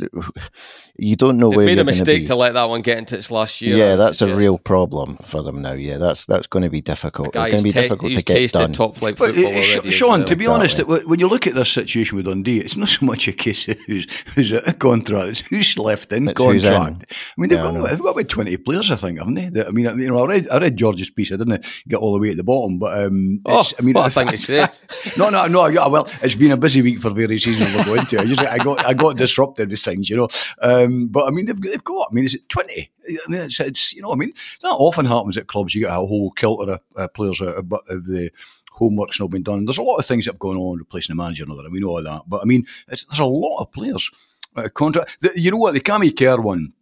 you 0.97 1.17
don't 1.17 1.39
know 1.39 1.51
they 1.51 1.57
where 1.57 1.67
made 1.67 1.79
a 1.79 1.85
mistake 1.85 2.27
to 2.27 2.35
let 2.35 2.55
that 2.55 2.69
one 2.69 2.83
get 2.83 2.99
into 2.99 3.17
its 3.17 3.31
last 3.31 3.63
year. 3.63 3.77
Yeah, 3.77 3.97
that's 3.97 4.21
a 4.21 4.35
real 4.35 4.59
problem 4.59 5.17
for 5.19 5.43
them 5.43 5.63
now. 5.63 5.73
Yeah, 5.73 5.97
that's 5.97 6.27
that's 6.27 6.47
going 6.47 6.63
to 6.63 6.69
be 6.69 6.83
difficult. 6.83 7.29
It's 7.29 7.37
going 7.37 7.57
to 7.57 7.63
be 7.63 7.71
ta- 7.71 7.83
difficult 7.83 8.15
to 8.15 8.23
get 8.23 8.53
done. 8.53 8.73
Top 8.73 8.97
flight 8.97 9.17
football 9.17 9.45
but, 9.45 9.87
uh, 9.87 9.91
Sean, 9.91 10.21
well. 10.21 10.25
to 10.25 10.37
be 10.37 10.45
exactly. 10.45 10.85
honest, 10.85 11.07
when 11.07 11.21
you 11.21 11.27
look 11.29 11.47
at 11.47 11.55
this 11.55 11.71
situation 11.71 12.17
with 12.17 12.27
Dundee, 12.27 12.61
it's 12.61 12.77
not 12.77 12.89
so 12.89 13.07
much 13.07 13.29
a 13.29 13.33
case 13.33 13.67
of 13.69 13.79
who's 13.87 14.07
who's 14.35 14.53
a 14.53 14.73
contract; 14.75 15.29
it's 15.31 15.41
who's 15.41 15.79
left 15.79 16.13
in 16.13 16.29
it's 16.29 16.37
contract. 16.37 17.03
In. 17.03 17.07
I 17.09 17.41
mean, 17.41 17.49
they've 17.49 17.59
yeah, 17.59 17.73
got 17.73 17.91
they've 17.91 18.03
got 18.03 18.11
about 18.11 18.29
twenty 18.29 18.57
players, 18.59 18.91
I 18.91 18.97
think, 18.97 19.19
haven't 19.19 19.35
they? 19.35 19.65
I 19.65 19.71
mean, 19.71 19.99
you 19.99 20.09
know, 20.09 20.23
I 20.23 20.27
read 20.27 20.49
I 20.51 20.59
read 20.59 20.77
George's 20.77 21.09
piece. 21.09 21.33
I 21.33 21.37
didn't 21.37 21.65
get 21.89 21.97
all 21.97 22.13
the 22.13 22.19
way 22.19 22.31
at 22.31 22.37
the 22.37 22.45
bottom, 22.45 22.79
but 22.79 23.07
um, 23.07 23.41
oh, 23.47 23.65
I 23.79 23.83
mean, 23.83 23.95
what 23.95 24.07
I 24.07 24.09
think 24.11 24.35
it's 24.35 24.49
no, 25.19 25.31
no, 25.31 25.47
no. 25.47 25.71
Well, 25.89 26.09
it's 26.23 26.35
been 26.35 26.53
a 26.53 26.57
busy 26.57 26.83
week 26.83 27.01
for 27.01 27.11
various 27.11 27.47
reasons 27.47 27.75
we're 27.75 27.85
going 27.85 28.07
to. 28.07 28.27
I 28.39 28.55
I 28.55 28.59
got 28.59 28.85
I 28.87 28.95
got 28.95 29.17
disrupted 29.17 29.71
with 29.71 29.81
things, 29.81 30.09
you 30.11 30.17
know. 30.17 30.29
Um, 30.63 31.09
but 31.09 31.27
I 31.27 31.31
mean, 31.31 31.47
they've 31.47 31.61
they've 31.61 31.85
got. 31.85 32.09
I 32.11 32.15
mean, 32.15 32.25
is 32.25 32.35
it 32.35 32.49
twenty? 32.49 32.91
I 33.07 33.31
mean, 33.31 33.41
it's, 33.43 33.61
it's 33.61 33.95
you 33.95 34.03
know. 34.03 34.13
I 34.13 34.17
mean, 34.17 34.33
that 34.63 34.69
often 34.69 35.07
happens 35.07 35.37
at 35.37 35.49
clubs. 35.49 35.75
You 35.75 35.83
get 35.83 35.91
a 35.91 35.95
whole 35.95 36.31
kilter 36.33 36.73
of 36.73 36.81
uh, 36.97 37.09
players 37.09 37.41
out 37.41 37.57
of, 37.57 37.73
of 37.89 38.07
the 38.07 38.31
homework's 38.73 39.19
not 39.19 39.31
been 39.31 39.43
done. 39.43 39.65
There's 39.65 39.79
a 39.79 39.83
lot 39.83 39.97
of 39.97 40.07
things 40.07 40.27
that 40.27 40.33
have 40.33 40.39
gone 40.39 40.57
on 40.57 40.79
replacing 40.79 41.17
the 41.17 41.23
manager 41.23 41.45
and 41.45 41.53
all 41.53 41.63
that, 41.63 41.71
we 41.71 41.81
know 41.81 41.89
all 41.89 42.03
that. 42.03 42.23
But 42.27 42.43
I 42.43 42.45
mean, 42.45 42.67
there's 42.87 43.07
a 43.19 43.25
lot 43.25 43.61
of 43.61 43.73
players. 43.73 44.11
Uh, 44.55 44.71
contract. 44.71 45.19
The, 45.21 45.39
you 45.39 45.51
know 45.51 45.59
what? 45.59 45.75
The 45.75 45.81
Cammy 45.81 46.17
Kerr 46.17 46.41
one 46.41 46.73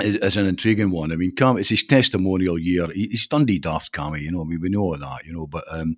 is, 0.00 0.16
is, 0.16 0.36
an 0.36 0.46
intriguing 0.46 0.90
one. 0.90 1.12
I 1.12 1.16
mean, 1.16 1.34
Cam, 1.34 1.56
it's 1.56 1.68
his 1.68 1.84
testimonial 1.84 2.58
year. 2.58 2.88
He, 2.88 3.08
he's 3.08 3.26
Dundee 3.26 3.60
daft, 3.60 3.92
Cammy, 3.92 4.22
you 4.22 4.32
know. 4.32 4.42
I 4.42 4.44
mean, 4.44 4.60
we 4.60 4.68
know 4.68 4.80
all 4.80 4.98
that, 4.98 5.24
you 5.24 5.32
know. 5.32 5.46
But 5.46 5.64
um, 5.68 5.96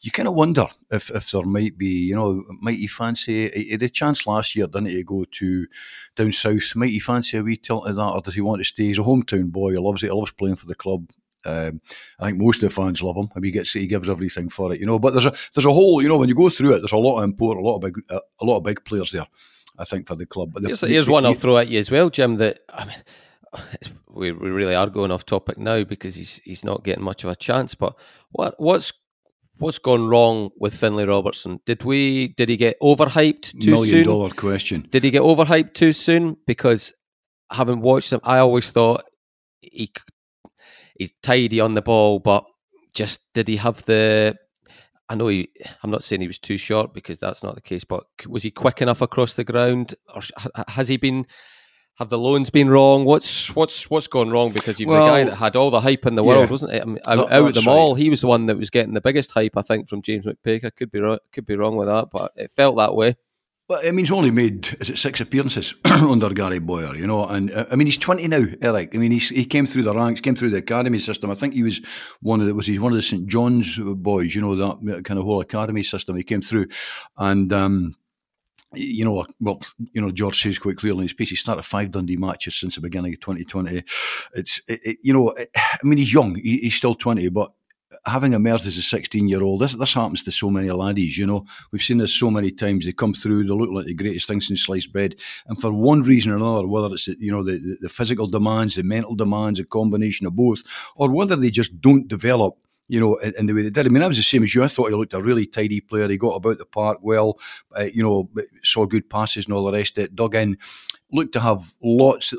you 0.00 0.10
kind 0.10 0.26
of 0.26 0.34
wonder 0.34 0.66
if, 0.90 1.10
if 1.10 1.30
there 1.30 1.42
might 1.42 1.78
be, 1.78 1.86
you 1.86 2.14
know, 2.14 2.44
might 2.60 2.78
he 2.78 2.88
fancy? 2.88 3.48
He 3.50 3.70
had 3.70 3.82
a 3.82 3.88
chance 3.88 4.26
last 4.26 4.56
year, 4.56 4.66
didn't 4.66 4.86
he, 4.86 4.96
to 4.96 5.04
go 5.04 5.24
to 5.24 5.66
down 6.16 6.32
south? 6.32 6.74
Might 6.74 6.90
he 6.90 6.98
fancy 6.98 7.38
a 7.38 7.42
wee 7.42 7.56
tilt 7.56 7.86
of 7.86 7.96
that, 7.96 8.02
or 8.02 8.20
does 8.20 8.34
he 8.34 8.40
want 8.40 8.60
to 8.60 8.64
stay? 8.64 8.84
He's 8.84 8.98
a 8.98 9.02
hometown 9.02 9.52
boy. 9.52 9.72
He 9.72 9.78
loves 9.78 10.02
it. 10.02 10.08
He 10.08 10.12
loves 10.12 10.32
playing 10.32 10.56
for 10.56 10.66
the 10.66 10.74
club. 10.74 11.08
Um, 11.44 11.80
I 12.18 12.26
think 12.26 12.42
most 12.42 12.60
of 12.64 12.68
the 12.68 12.74
fans 12.74 13.00
love 13.00 13.16
him. 13.16 13.28
I 13.36 13.38
mean, 13.38 13.44
he 13.44 13.50
gets 13.52 13.72
he 13.72 13.86
gives 13.86 14.08
everything 14.08 14.48
for 14.48 14.72
it, 14.74 14.80
you 14.80 14.86
know. 14.86 14.98
But 14.98 15.12
there's 15.12 15.26
a 15.26 15.34
there's 15.54 15.66
a 15.66 15.72
whole, 15.72 16.02
you 16.02 16.08
know, 16.08 16.16
when 16.16 16.28
you 16.28 16.34
go 16.34 16.48
through 16.48 16.74
it, 16.74 16.78
there's 16.80 16.90
a 16.90 16.96
lot 16.96 17.18
of 17.18 17.24
important, 17.24 17.64
a 17.64 17.68
lot 17.68 17.76
of 17.76 17.82
big, 17.82 17.94
uh, 18.10 18.18
a 18.40 18.44
lot 18.44 18.56
of 18.56 18.64
big 18.64 18.84
players 18.84 19.12
there. 19.12 19.26
I 19.78 19.84
think 19.84 20.08
for 20.08 20.16
the 20.16 20.26
club. 20.26 20.52
But 20.52 20.62
the, 20.62 20.70
here's, 20.70 20.80
here's 20.80 21.06
the, 21.06 21.12
one 21.12 21.24
I'll 21.24 21.34
throw 21.34 21.58
at 21.58 21.68
you 21.68 21.78
as 21.78 21.90
well, 21.90 22.10
Jim. 22.10 22.38
That 22.38 22.60
I 22.68 22.86
mean 22.86 22.96
we, 24.08 24.32
we 24.32 24.50
really 24.50 24.74
are 24.74 24.88
going 24.88 25.10
off 25.10 25.26
topic 25.26 25.58
now 25.58 25.84
because 25.84 26.14
he's 26.14 26.40
he's 26.44 26.64
not 26.64 26.84
getting 26.84 27.04
much 27.04 27.24
of 27.24 27.30
a 27.30 27.36
chance. 27.36 27.74
But 27.74 27.98
what 28.30 28.54
what's 28.58 28.92
what's 29.58 29.78
gone 29.78 30.08
wrong 30.08 30.50
with 30.58 30.74
Finlay 30.74 31.04
Robertson? 31.04 31.60
Did 31.66 31.84
we 31.84 32.28
did 32.28 32.48
he 32.48 32.56
get 32.56 32.80
overhyped 32.80 33.60
too 33.60 33.72
Million 33.72 33.90
soon? 33.90 34.06
dollar 34.06 34.30
question. 34.30 34.86
Did 34.90 35.04
he 35.04 35.10
get 35.10 35.22
overhyped 35.22 35.74
too 35.74 35.92
soon? 35.92 36.36
Because 36.46 36.92
having 37.50 37.80
watched 37.80 38.12
him, 38.12 38.20
I 38.24 38.38
always 38.38 38.70
thought 38.70 39.04
he 39.60 39.92
he's 40.98 41.12
tidy 41.22 41.60
on 41.60 41.74
the 41.74 41.82
ball, 41.82 42.18
but 42.18 42.44
just 42.94 43.20
did 43.34 43.48
he 43.48 43.56
have 43.56 43.84
the 43.84 44.36
I 45.08 45.14
know 45.14 45.28
he. 45.28 45.48
I'm 45.82 45.90
not 45.90 46.02
saying 46.02 46.20
he 46.20 46.26
was 46.26 46.38
too 46.38 46.56
short 46.56 46.92
because 46.92 47.18
that's 47.18 47.44
not 47.44 47.54
the 47.54 47.60
case, 47.60 47.84
but 47.84 48.04
was 48.26 48.42
he 48.42 48.50
quick 48.50 48.82
enough 48.82 49.02
across 49.02 49.34
the 49.34 49.44
ground, 49.44 49.94
or 50.12 50.20
has 50.68 50.88
he 50.88 50.96
been 50.96 51.26
have 51.96 52.10
the 52.10 52.18
loans 52.18 52.50
been 52.50 52.68
wrong? 52.68 53.04
What's 53.04 53.54
what's 53.54 53.88
what's 53.90 54.06
gone 54.06 54.30
wrong? 54.30 54.52
Because 54.52 54.78
he 54.78 54.84
was 54.84 54.94
well, 54.94 55.06
a 55.06 55.10
guy 55.10 55.24
that 55.24 55.36
had 55.36 55.56
all 55.56 55.70
the 55.70 55.80
hype 55.80 56.06
in 56.06 56.14
the 56.14 56.22
world, 56.22 56.44
yeah, 56.44 56.50
wasn't 56.50 56.72
it? 56.72 56.82
I 56.82 56.84
mean, 56.84 56.98
out, 57.04 57.32
out 57.32 57.48
of 57.48 57.54
them 57.54 57.64
right. 57.66 57.72
all, 57.72 57.94
he 57.94 58.10
was 58.10 58.20
the 58.20 58.26
one 58.26 58.46
that 58.46 58.58
was 58.58 58.70
getting 58.70 58.94
the 58.94 59.00
biggest 59.00 59.30
hype. 59.32 59.56
I 59.56 59.62
think 59.62 59.88
from 59.88 60.02
James 60.02 60.26
McPake. 60.26 60.64
I 60.64 60.70
could 60.70 60.90
be 60.90 61.00
wrong, 61.00 61.18
could 61.32 61.46
be 61.46 61.56
wrong 61.56 61.76
with 61.76 61.88
that, 61.88 62.10
but 62.10 62.32
it 62.36 62.50
felt 62.50 62.76
that 62.76 62.94
way. 62.94 63.16
Well, 63.68 63.80
I 63.82 63.90
mean, 63.90 64.04
he's 64.04 64.12
only 64.12 64.30
made 64.30 64.76
is 64.78 64.90
it 64.90 64.98
six 64.98 65.20
appearances 65.20 65.74
under 65.84 66.28
Gary 66.30 66.60
Bowyer, 66.60 66.94
you 66.94 67.06
know, 67.06 67.26
and 67.26 67.50
uh, 67.50 67.66
I 67.70 67.76
mean 67.76 67.86
he's 67.86 67.96
twenty 67.96 68.28
now, 68.28 68.44
Eric. 68.60 68.94
I 68.94 68.98
mean 68.98 69.10
he's, 69.10 69.30
he 69.30 69.44
came 69.44 69.64
through 69.64 69.82
the 69.82 69.94
ranks, 69.94 70.20
came 70.20 70.36
through 70.36 70.50
the 70.50 70.58
academy 70.58 70.98
system. 70.98 71.30
I 71.30 71.34
think 71.34 71.54
he 71.54 71.62
was 71.62 71.80
one 72.20 72.40
of 72.40 72.46
the 72.46 72.54
was 72.54 72.66
he 72.66 72.78
one 72.78 72.92
of 72.92 72.96
the 72.96 73.02
St 73.02 73.26
John's 73.26 73.78
boys, 73.78 74.34
you 74.34 74.42
know, 74.42 74.54
that 74.54 75.04
kind 75.04 75.18
of 75.18 75.24
whole 75.24 75.40
academy 75.40 75.82
system. 75.82 76.14
He 76.16 76.22
came 76.22 76.42
through, 76.42 76.66
and. 77.16 77.52
um 77.52 77.96
you 78.76 79.04
know, 79.04 79.26
well, 79.40 79.60
you 79.92 80.00
know, 80.00 80.10
George 80.10 80.40
says 80.40 80.58
quite 80.58 80.76
clearly 80.76 80.98
in 80.98 81.04
his 81.04 81.12
piece, 81.12 81.30
he 81.30 81.36
started 81.36 81.62
five 81.62 81.90
Dundee 81.90 82.16
matches 82.16 82.56
since 82.56 82.74
the 82.74 82.80
beginning 82.80 83.12
of 83.12 83.20
2020. 83.20 83.82
It's, 84.34 84.60
it, 84.68 84.80
it, 84.84 84.98
you 85.02 85.12
know, 85.12 85.30
it, 85.30 85.50
I 85.54 85.78
mean, 85.82 85.98
he's 85.98 86.12
young, 86.12 86.34
he, 86.36 86.58
he's 86.58 86.74
still 86.74 86.94
20, 86.94 87.28
but 87.30 87.52
having 88.04 88.32
emerged 88.32 88.66
as 88.66 88.78
a 88.78 88.82
16 88.82 89.28
year 89.28 89.42
old, 89.42 89.60
this, 89.60 89.74
this 89.74 89.94
happens 89.94 90.22
to 90.24 90.30
so 90.30 90.50
many 90.50 90.70
laddies, 90.70 91.18
you 91.18 91.26
know. 91.26 91.44
We've 91.72 91.82
seen 91.82 91.98
this 91.98 92.14
so 92.14 92.30
many 92.30 92.50
times. 92.50 92.84
They 92.84 92.92
come 92.92 93.14
through, 93.14 93.44
they 93.44 93.52
look 93.52 93.70
like 93.70 93.86
the 93.86 93.94
greatest 93.94 94.28
things 94.28 94.50
in 94.50 94.56
sliced 94.56 94.92
bread. 94.92 95.16
And 95.46 95.60
for 95.60 95.72
one 95.72 96.02
reason 96.02 96.32
or 96.32 96.36
another, 96.36 96.66
whether 96.66 96.92
it's, 96.94 97.08
you 97.08 97.32
know, 97.32 97.42
the, 97.42 97.78
the 97.80 97.88
physical 97.88 98.26
demands, 98.26 98.76
the 98.76 98.82
mental 98.82 99.14
demands, 99.14 99.60
a 99.60 99.64
combination 99.64 100.26
of 100.26 100.36
both, 100.36 100.62
or 100.94 101.10
whether 101.10 101.36
they 101.36 101.50
just 101.50 101.80
don't 101.80 102.08
develop 102.08 102.56
you 102.88 103.00
know, 103.00 103.16
in, 103.16 103.34
in, 103.38 103.46
the 103.46 103.52
way 103.52 103.62
they 103.62 103.70
did. 103.70 103.86
I 103.86 103.88
mean, 103.88 104.02
I 104.02 104.08
was 104.08 104.16
the 104.16 104.22
same 104.22 104.42
as 104.42 104.54
you. 104.54 104.62
I 104.62 104.68
thought 104.68 104.90
he 104.90 104.94
looked 104.94 105.14
a 105.14 105.20
really 105.20 105.46
tidy 105.46 105.80
player. 105.80 106.08
He 106.08 106.16
got 106.16 106.36
about 106.36 106.58
the 106.58 106.66
park 106.66 106.98
well, 107.02 107.38
uh, 107.76 107.84
you 107.84 108.02
know, 108.02 108.30
saw 108.62 108.86
good 108.86 109.10
passes 109.10 109.46
and 109.46 109.54
all 109.54 109.66
the 109.66 109.72
rest 109.72 109.98
of 109.98 110.04
it. 110.04 110.14
Dug 110.14 110.34
in, 110.34 110.56
looked 111.10 111.32
to 111.32 111.40
have 111.40 111.74
lots, 111.82 112.32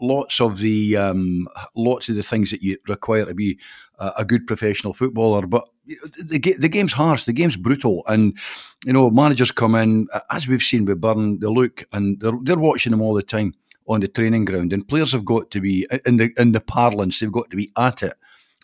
lots 0.00 0.40
of 0.40 0.58
the, 0.58 0.96
um, 0.96 1.46
lots 1.76 2.08
of 2.08 2.16
the 2.16 2.22
things 2.22 2.50
that 2.50 2.62
you 2.62 2.76
require 2.88 3.24
to 3.24 3.34
be 3.34 3.58
a, 3.98 4.12
a 4.18 4.24
good 4.24 4.46
professional 4.46 4.94
footballer. 4.94 5.46
But 5.46 5.68
the, 5.86 6.54
the 6.58 6.68
game's 6.68 6.94
harsh, 6.94 7.24
the 7.24 7.32
game's 7.32 7.56
brutal, 7.56 8.02
and 8.08 8.36
you 8.84 8.92
know, 8.92 9.10
managers 9.10 9.52
come 9.52 9.74
in 9.74 10.08
as 10.30 10.48
we've 10.48 10.62
seen 10.62 10.84
with 10.86 11.00
Byrne. 11.00 11.38
They 11.38 11.46
look 11.46 11.84
and 11.92 12.20
they're 12.20 12.32
they're 12.42 12.58
watching 12.58 12.90
them 12.90 13.02
all 13.02 13.14
the 13.14 13.22
time 13.22 13.54
on 13.86 14.00
the 14.00 14.08
training 14.08 14.46
ground, 14.46 14.72
and 14.72 14.88
players 14.88 15.12
have 15.12 15.24
got 15.24 15.50
to 15.52 15.60
be 15.60 15.86
in 16.06 16.16
the 16.16 16.32
in 16.38 16.52
the 16.52 16.60
parlance. 16.60 17.20
They've 17.20 17.30
got 17.30 17.50
to 17.50 17.56
be 17.56 17.70
at 17.76 18.02
it 18.02 18.14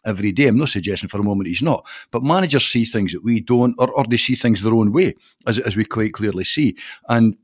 every 0.05 0.33
day. 0.33 0.47
I'm 0.47 0.59
not 0.59 0.69
suggesting 0.69 1.09
for 1.09 1.21
a 1.21 1.25
moment 1.25 1.49
he's 1.49 1.63
not, 1.63 1.87
but 2.11 2.23
managers 2.23 2.67
see 2.67 2.85
things 2.85 3.13
that 3.13 3.25
we 3.25 3.41
don't, 3.41 3.75
or, 3.79 3.91
or 3.91 4.05
they 4.05 4.17
see 4.17 4.35
things 4.35 4.63
their 4.63 4.75
own 4.75 4.93
way, 4.93 5.15
as, 5.47 5.59
as 5.59 5.77
we 5.77 5.85
quite 5.85 6.15
clearly 6.15 6.45
see. 6.45 6.77
And 7.09 7.37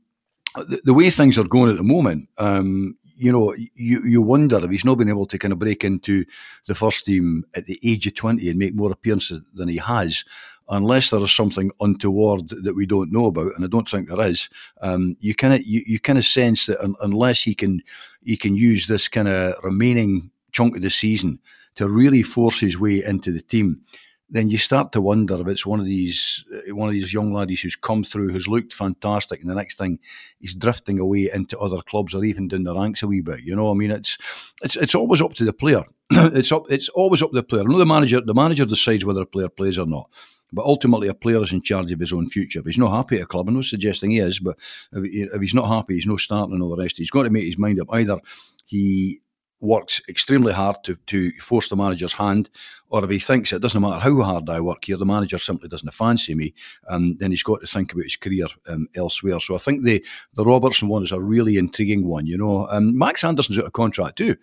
the, 0.55 0.81
the 0.83 0.93
way 0.93 1.09
things 1.09 1.37
are 1.37 1.43
going 1.43 1.71
at 1.71 1.77
the 1.77 1.83
moment, 1.83 2.29
um, 2.37 2.97
you 3.17 3.31
know, 3.31 3.53
you, 3.53 4.01
you 4.03 4.21
wonder 4.21 4.63
if 4.63 4.69
he's 4.69 4.85
not 4.85 4.97
been 4.97 5.09
able 5.09 5.25
to 5.25 5.39
kind 5.39 5.51
of 5.51 5.59
break 5.59 5.83
into 5.83 6.23
the 6.67 6.75
first 6.75 7.05
team 7.05 7.43
at 7.55 7.65
the 7.65 7.79
age 7.83 8.05
of 8.05 8.13
20 8.13 8.47
and 8.47 8.59
make 8.59 8.75
more 8.75 8.91
appearances 8.91 9.43
than 9.55 9.67
he 9.67 9.77
has, 9.77 10.23
unless 10.69 11.09
there 11.09 11.21
is 11.21 11.35
something 11.35 11.71
untoward 11.79 12.49
that 12.49 12.75
we 12.75 12.85
don't 12.85 13.11
know 13.11 13.25
about, 13.25 13.55
and 13.55 13.65
I 13.65 13.67
don't 13.67 13.89
think 13.89 14.07
there 14.07 14.21
is. 14.21 14.49
Um, 14.81 15.17
you 15.19 15.33
kind 15.33 15.53
of 15.53 15.63
you, 15.65 15.81
you 15.87 15.99
kind 15.99 16.19
of 16.19 16.25
sense 16.25 16.67
that 16.67 16.79
un, 16.79 16.95
unless 17.01 17.43
he 17.43 17.55
can 17.55 17.81
he 18.23 18.37
can 18.37 18.55
use 18.55 18.87
this 18.87 19.07
kind 19.07 19.27
of 19.27 19.55
remaining 19.63 20.29
chunk 20.51 20.75
of 20.75 20.81
the 20.81 20.89
season 20.89 21.39
to 21.77 21.87
really 21.87 22.23
force 22.23 22.59
his 22.59 22.79
way 22.79 23.03
into 23.03 23.31
the 23.31 23.41
team, 23.41 23.81
then 24.29 24.49
you 24.49 24.57
start 24.57 24.91
to 24.91 25.01
wonder 25.01 25.39
if 25.39 25.47
it's 25.47 25.65
one 25.65 25.79
of 25.79 25.85
these 25.85 26.43
uh, 26.53 26.75
one 26.75 26.89
of 26.89 26.93
these 26.93 27.13
young 27.13 27.27
laddies 27.33 27.61
who's 27.61 27.75
come 27.75 28.03
through, 28.03 28.29
who's 28.29 28.47
looked 28.47 28.73
fantastic, 28.73 29.39
and 29.39 29.49
the 29.49 29.55
next 29.55 29.77
thing 29.77 29.99
he's 30.39 30.53
drifting 30.53 30.99
away 30.99 31.29
into 31.33 31.57
other 31.59 31.81
clubs 31.81 32.13
or 32.13 32.25
even 32.25 32.47
down 32.47 32.63
the 32.63 32.75
ranks 32.75 33.03
a 33.03 33.07
wee 33.07 33.21
bit. 33.21 33.41
You 33.41 33.55
know, 33.55 33.71
I 33.71 33.73
mean, 33.73 33.91
it's 33.91 34.17
it's 34.61 34.75
it's 34.75 34.95
always 34.95 35.21
up 35.21 35.33
to 35.35 35.45
the 35.45 35.53
player. 35.53 35.83
it's 36.11 36.51
up 36.51 36.69
it's 36.69 36.89
always 36.89 37.21
up 37.21 37.29
to 37.29 37.37
the 37.37 37.43
player. 37.43 37.61
I 37.61 37.65
know 37.65 37.77
the 37.77 37.85
manager 37.85 38.19
the 38.19 38.33
manager 38.33 38.65
decides 38.65 39.05
whether 39.05 39.21
a 39.21 39.27
player 39.27 39.49
plays 39.49 39.79
or 39.79 39.87
not. 39.87 40.09
But 40.53 40.63
ultimately, 40.63 41.09
a 41.09 41.13
player 41.13 41.43
is 41.43 41.51
in 41.51 41.61
charge 41.61 41.91
of 41.91 41.99
his 41.99 42.13
own 42.13 42.29
future. 42.29 42.59
If 42.59 42.65
he's 42.65 42.77
not 42.77 42.95
happy 42.95 43.17
at 43.17 43.23
a 43.23 43.25
club, 43.25 43.49
I'm 43.49 43.55
not 43.55 43.65
suggesting 43.65 44.11
he 44.11 44.19
is, 44.19 44.39
but 44.39 44.57
if 44.93 45.41
he's 45.41 45.53
not 45.53 45.67
happy, 45.67 45.95
he's 45.95 46.07
no 46.07 46.15
starting 46.15 46.53
and 46.53 46.63
all 46.63 46.69
the 46.69 46.81
rest. 46.81 46.97
He's 46.97 47.11
got 47.11 47.23
to 47.23 47.29
make 47.29 47.43
his 47.43 47.57
mind 47.57 47.81
up. 47.81 47.89
Either 47.91 48.17
he 48.65 49.19
works 49.59 50.01
extremely 50.07 50.53
hard 50.53 50.75
to, 50.83 50.95
to 51.07 51.31
force 51.39 51.69
the 51.69 51.75
manager's 51.75 52.13
hand, 52.13 52.49
or 52.89 53.03
if 53.03 53.09
he 53.09 53.19
thinks 53.19 53.51
it 53.51 53.61
doesn't 53.61 53.81
matter 53.81 53.99
how 53.99 54.21
hard 54.21 54.49
I 54.49 54.61
work 54.61 54.85
here, 54.85 54.97
the 54.97 55.05
manager 55.05 55.37
simply 55.37 55.67
doesn't 55.67 55.93
fancy 55.93 56.35
me, 56.35 56.53
um, 56.87 57.17
then 57.19 57.31
he's 57.31 57.43
got 57.43 57.61
to 57.61 57.67
think 57.67 57.91
about 57.91 58.03
his 58.03 58.15
career 58.15 58.47
um, 58.67 58.87
elsewhere. 58.95 59.39
So 59.39 59.55
I 59.55 59.57
think 59.57 59.83
the 59.83 60.03
the 60.33 60.45
Robertson 60.45 60.87
one 60.87 61.03
is 61.03 61.11
a 61.11 61.19
really 61.19 61.57
intriguing 61.57 62.07
one. 62.07 62.27
You 62.27 62.37
know, 62.37 62.67
um, 62.69 62.97
Max 62.97 63.23
Anderson's 63.23 63.59
out 63.59 63.65
of 63.65 63.73
contract 63.73 64.17
too. 64.17 64.35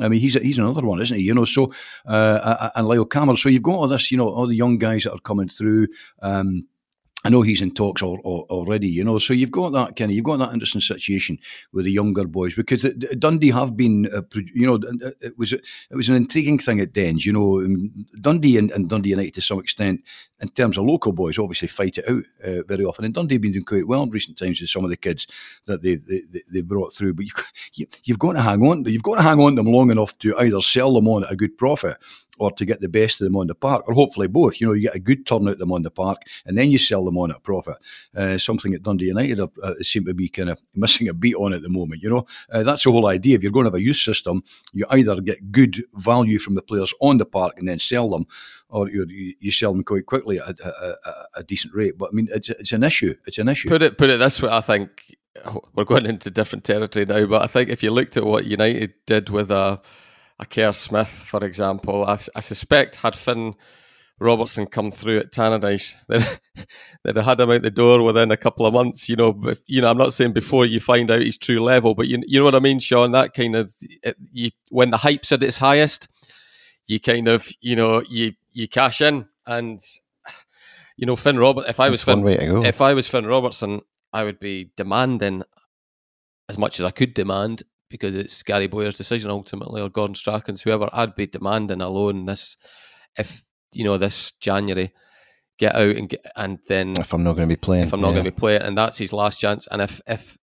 I 0.00 0.08
mean, 0.08 0.20
he's 0.20 0.34
he's 0.34 0.58
another 0.58 0.86
one, 0.86 1.02
isn't 1.02 1.16
he? 1.16 1.24
You 1.24 1.34
know, 1.34 1.44
so 1.44 1.70
uh, 2.06 2.70
and 2.74 2.86
Lyall 2.86 3.10
Cameron. 3.10 3.36
So 3.36 3.50
you've 3.50 3.62
got 3.62 3.74
all 3.74 3.88
this, 3.88 4.10
you 4.10 4.16
know, 4.16 4.28
all 4.28 4.46
the 4.46 4.56
young 4.56 4.78
guys 4.78 5.04
that 5.04 5.12
are 5.12 5.20
coming 5.20 5.48
through. 5.48 5.88
Um, 6.22 6.66
I 7.24 7.30
know 7.30 7.42
he's 7.42 7.62
in 7.62 7.72
talks 7.72 8.02
already, 8.02 8.88
you 8.88 9.04
know. 9.04 9.18
So 9.18 9.32
you've 9.32 9.52
got 9.52 9.72
that 9.72 9.96
kind 9.96 10.10
of 10.10 10.16
you've 10.16 10.24
got 10.24 10.38
that 10.38 10.52
interesting 10.52 10.80
situation 10.80 11.38
with 11.72 11.84
the 11.84 11.92
younger 11.92 12.24
boys 12.26 12.54
because 12.54 12.82
Dundee 13.18 13.50
have 13.50 13.76
been, 13.76 14.08
uh, 14.12 14.22
you 14.54 14.66
know, 14.66 14.80
it 15.20 15.38
was 15.38 15.52
it 15.52 15.62
was 15.90 16.08
an 16.08 16.16
intriguing 16.16 16.58
thing 16.58 16.80
at 16.80 16.92
Dens, 16.92 17.24
you 17.24 17.32
know. 17.32 17.64
Dundee 18.20 18.58
and, 18.58 18.70
and, 18.72 18.88
Dundee 18.88 19.10
United 19.10 19.34
to 19.34 19.40
some 19.40 19.60
extent, 19.60 20.02
in 20.40 20.48
terms 20.48 20.76
of 20.76 20.84
local 20.84 21.12
boys, 21.12 21.38
obviously 21.38 21.68
fight 21.68 21.98
it 21.98 22.08
out 22.08 22.24
uh, 22.44 22.62
very 22.66 22.84
often. 22.84 23.04
And 23.04 23.14
Dundee 23.14 23.36
have 23.36 23.42
been 23.42 23.52
doing 23.52 23.64
quite 23.64 23.86
well 23.86 24.02
in 24.02 24.10
recent 24.10 24.36
times 24.36 24.60
with 24.60 24.70
some 24.70 24.82
of 24.82 24.90
the 24.90 24.96
kids 24.96 25.28
that 25.66 25.82
they 25.82 25.94
they, 25.94 26.22
they 26.52 26.60
brought 26.62 26.92
through. 26.92 27.14
But 27.14 27.26
you, 27.74 27.86
you've 28.02 28.18
got 28.18 28.32
to 28.32 28.42
hang 28.42 28.62
on, 28.62 28.84
you've 28.84 29.02
got 29.04 29.16
to 29.16 29.22
hang 29.22 29.38
on 29.38 29.56
to 29.56 29.62
them 29.62 29.72
long 29.72 29.92
enough 29.92 30.18
to 30.18 30.36
either 30.38 30.60
sell 30.60 30.92
them 30.92 31.06
on 31.06 31.24
at 31.24 31.32
a 31.32 31.36
good 31.36 31.56
profit 31.56 31.96
or 32.42 32.50
to 32.50 32.64
get 32.64 32.80
the 32.80 32.88
best 32.88 33.20
of 33.20 33.26
them 33.26 33.36
on 33.36 33.46
the 33.46 33.54
park, 33.54 33.84
or 33.86 33.94
hopefully 33.94 34.26
both. 34.26 34.60
You 34.60 34.66
know, 34.66 34.72
you 34.72 34.82
get 34.82 34.96
a 34.96 34.98
good 34.98 35.24
turnout 35.24 35.52
of 35.52 35.58
them 35.60 35.70
on 35.70 35.82
the 35.82 35.92
park, 35.92 36.18
and 36.44 36.58
then 36.58 36.72
you 36.72 36.78
sell 36.78 37.04
them 37.04 37.16
on 37.16 37.30
at 37.30 37.36
a 37.36 37.40
profit. 37.40 37.76
Uh, 38.16 38.36
something 38.36 38.72
that 38.72 38.82
Dundee 38.82 39.06
United 39.06 39.38
are, 39.38 39.50
uh, 39.62 39.74
seem 39.80 40.04
to 40.06 40.14
be 40.14 40.28
kind 40.28 40.50
of 40.50 40.60
missing 40.74 41.08
a 41.08 41.14
beat 41.14 41.36
on 41.36 41.52
at 41.52 41.62
the 41.62 41.68
moment. 41.68 42.02
You 42.02 42.10
know, 42.10 42.26
uh, 42.50 42.64
that's 42.64 42.82
the 42.82 42.90
whole 42.90 43.06
idea. 43.06 43.36
If 43.36 43.44
you're 43.44 43.52
going 43.52 43.66
to 43.66 43.68
have 43.68 43.76
a 43.76 43.80
youth 43.80 43.96
system, 43.96 44.42
you 44.72 44.86
either 44.90 45.20
get 45.20 45.52
good 45.52 45.84
value 45.94 46.40
from 46.40 46.56
the 46.56 46.62
players 46.62 46.92
on 47.00 47.18
the 47.18 47.26
park 47.26 47.54
and 47.58 47.68
then 47.68 47.78
sell 47.78 48.10
them, 48.10 48.26
or 48.68 48.90
you, 48.90 49.06
you 49.38 49.52
sell 49.52 49.72
them 49.72 49.84
quite 49.84 50.06
quickly 50.06 50.40
at 50.40 50.58
a, 50.58 50.98
a, 51.08 51.26
a, 51.36 51.42
decent 51.44 51.74
rate. 51.74 51.96
But 51.96 52.10
I 52.10 52.12
mean, 52.12 52.28
it's, 52.32 52.50
it's 52.50 52.72
an 52.72 52.82
issue. 52.82 53.14
It's 53.24 53.38
an 53.38 53.48
issue. 53.48 53.68
Put 53.68 53.82
it 53.82 53.98
put 53.98 54.10
it 54.10 54.18
this 54.18 54.42
way. 54.42 54.50
I 54.50 54.62
think 54.62 55.16
we're 55.74 55.84
going 55.84 56.06
into 56.06 56.28
different 56.28 56.64
territory 56.64 57.06
now, 57.06 57.24
but 57.26 57.42
I 57.42 57.46
think 57.46 57.70
if 57.70 57.84
you 57.84 57.92
looked 57.92 58.16
at 58.16 58.24
what 58.24 58.46
United 58.46 58.94
did 59.06 59.30
with 59.30 59.52
a 59.52 59.80
a 60.42 60.46
Kerr 60.46 60.72
Smith, 60.72 61.08
for 61.08 61.44
example, 61.44 62.04
I, 62.04 62.18
I, 62.34 62.40
suspect 62.40 62.96
had 62.96 63.14
Finn 63.14 63.54
Robertson 64.18 64.66
come 64.66 64.90
through 64.90 65.20
at 65.20 65.30
Tannadice, 65.30 65.94
they'd, 66.08 66.26
they'd 67.04 67.16
have 67.16 67.24
had 67.24 67.40
him 67.40 67.50
out 67.52 67.62
the 67.62 67.70
door 67.70 68.02
within 68.02 68.32
a 68.32 68.36
couple 68.36 68.66
of 68.66 68.74
months. 68.74 69.08
You 69.08 69.14
know, 69.14 69.54
you 69.66 69.80
know, 69.80 69.88
I'm 69.88 69.96
not 69.96 70.12
saying 70.12 70.32
before 70.32 70.66
you 70.66 70.80
find 70.80 71.10
out 71.12 71.22
his 71.22 71.38
true 71.38 71.60
level, 71.60 71.94
but 71.94 72.08
you, 72.08 72.20
you 72.26 72.40
know 72.40 72.44
what 72.44 72.56
I 72.56 72.58
mean, 72.58 72.80
Sean. 72.80 73.12
That 73.12 73.34
kind 73.34 73.54
of 73.54 73.72
it, 74.02 74.16
you 74.32 74.50
when 74.68 74.90
the 74.90 74.96
hype's 74.96 75.30
at 75.30 75.44
its 75.44 75.58
highest, 75.58 76.08
you 76.86 76.98
kind 76.98 77.28
of 77.28 77.48
you 77.60 77.76
know 77.76 78.02
you 78.08 78.32
you 78.50 78.66
cash 78.66 79.00
in 79.00 79.26
and 79.46 79.80
you 80.96 81.06
know 81.06 81.14
Finn 81.14 81.38
Robert. 81.38 81.68
If 81.68 81.78
I 81.78 81.88
was 81.88 82.02
Finn, 82.02 82.26
if 82.26 82.80
I 82.80 82.94
was 82.94 83.06
Finn 83.06 83.26
Robertson, 83.26 83.82
I 84.12 84.24
would 84.24 84.40
be 84.40 84.72
demanding 84.76 85.44
as 86.48 86.58
much 86.58 86.80
as 86.80 86.84
I 86.84 86.90
could 86.90 87.14
demand 87.14 87.62
because 87.92 88.16
it's 88.16 88.42
Gary 88.42 88.66
Bowyer's 88.66 88.96
decision 88.96 89.30
ultimately, 89.30 89.80
or 89.80 89.88
Gordon 89.88 90.16
Strachan's, 90.16 90.62
whoever. 90.62 90.88
I'd 90.92 91.14
be 91.14 91.28
demanding 91.28 91.80
a 91.80 91.88
loan 91.88 92.26
this 92.26 92.56
if 93.16 93.44
you 93.72 93.84
know 93.84 93.98
this 93.98 94.32
January 94.40 94.92
get 95.58 95.76
out 95.76 95.96
and 95.96 96.08
get 96.08 96.26
and 96.34 96.58
then 96.66 96.96
if 96.96 97.12
I'm 97.12 97.22
not 97.22 97.36
going 97.36 97.48
to 97.48 97.54
be 97.54 97.60
playing, 97.60 97.84
if 97.84 97.92
I'm 97.92 98.00
not 98.00 98.08
yeah. 98.08 98.14
going 98.14 98.24
to 98.24 98.30
be 98.32 98.38
playing, 98.38 98.62
and 98.62 98.76
that's 98.76 98.98
his 98.98 99.12
last 99.12 99.38
chance. 99.38 99.68
And 99.70 99.80
if 99.80 100.00
if 100.08 100.36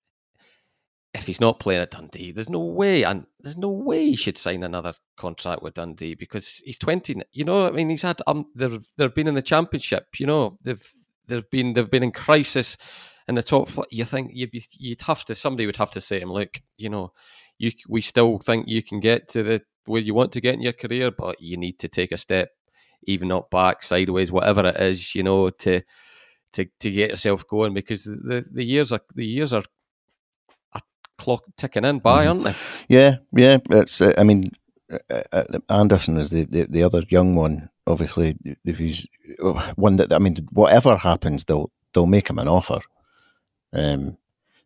if 1.13 1.25
he's 1.25 1.41
not 1.41 1.59
playing 1.59 1.81
at 1.81 1.91
Dundee, 1.91 2.31
there's 2.31 2.49
no 2.49 2.59
way, 2.59 3.03
and 3.03 3.25
there's 3.39 3.57
no 3.57 3.69
way 3.69 4.11
he 4.11 4.15
should 4.15 4.37
sign 4.37 4.63
another 4.63 4.93
contract 5.17 5.63
with 5.63 5.73
Dundee 5.73 6.13
because 6.13 6.61
he's 6.63 6.77
20. 6.77 7.21
You 7.31 7.45
know, 7.45 7.65
I 7.65 7.71
mean, 7.71 7.89
he's 7.89 8.03
had 8.03 8.21
um, 8.27 8.45
they've 8.55 8.85
they've 8.97 9.13
been 9.13 9.27
in 9.27 9.35
the 9.35 9.41
championship. 9.41 10.19
You 10.19 10.27
know, 10.27 10.57
they've 10.63 10.87
they've 11.27 11.49
been 11.49 11.73
they've 11.73 11.89
been 11.89 12.03
in 12.03 12.11
crisis 12.11 12.77
in 13.29 13.35
the 13.35 13.43
top. 13.43 13.69
You 13.91 14.03
think 14.03 14.31
you'd 14.33 14.51
be, 14.51 14.65
you'd 14.71 15.01
have 15.03 15.23
to 15.25 15.35
somebody 15.35 15.67
would 15.67 15.77
have 15.77 15.91
to 15.91 16.01
say 16.01 16.17
to 16.17 16.23
him, 16.23 16.33
look, 16.33 16.61
you 16.77 16.89
know, 16.89 17.13
you 17.59 17.71
we 17.87 18.01
still 18.01 18.39
think 18.39 18.67
you 18.67 18.81
can 18.81 18.99
get 18.99 19.29
to 19.29 19.43
the 19.43 19.61
where 19.85 20.01
you 20.01 20.13
want 20.13 20.31
to 20.33 20.41
get 20.41 20.55
in 20.55 20.61
your 20.61 20.73
career, 20.73 21.11
but 21.11 21.39
you 21.39 21.55
need 21.55 21.79
to 21.79 21.87
take 21.87 22.11
a 22.11 22.17
step, 22.17 22.49
even 23.03 23.31
up 23.31 23.49
back, 23.51 23.83
sideways, 23.83 24.31
whatever 24.31 24.65
it 24.65 24.75
is, 24.77 25.15
you 25.15 25.23
know, 25.23 25.51
to 25.51 25.81
to 26.53 26.65
to 26.79 26.91
get 26.91 27.11
yourself 27.11 27.47
going 27.47 27.73
because 27.73 28.03
the 28.03 28.45
the 28.51 28.63
years 28.63 28.91
are 28.91 29.01
the 29.15 29.25
years 29.25 29.53
are 29.53 29.63
are 30.73 30.81
clock 31.17 31.43
ticking 31.55 31.85
in 31.85 31.99
by, 31.99 32.25
mm-hmm. 32.25 32.29
aren't 32.29 32.43
they? 32.43 32.55
Yeah, 32.87 33.17
yeah. 33.31 33.57
It's 33.69 34.01
uh, 34.01 34.13
I 34.17 34.23
mean, 34.23 34.51
uh, 34.91 35.21
uh, 35.31 35.59
Anderson 35.69 36.17
is 36.17 36.31
the, 36.31 36.45
the 36.45 36.65
the 36.65 36.83
other 36.83 37.03
young 37.09 37.35
one. 37.35 37.69
Obviously, 37.85 38.35
who's 38.65 39.07
one 39.75 39.97
that 39.97 40.11
I 40.13 40.17
mean, 40.17 40.35
whatever 40.51 40.97
happens, 40.97 41.43
they'll 41.43 41.71
they'll 41.93 42.07
make 42.07 42.29
him 42.29 42.39
an 42.39 42.47
offer. 42.47 42.81
Um, 43.73 44.17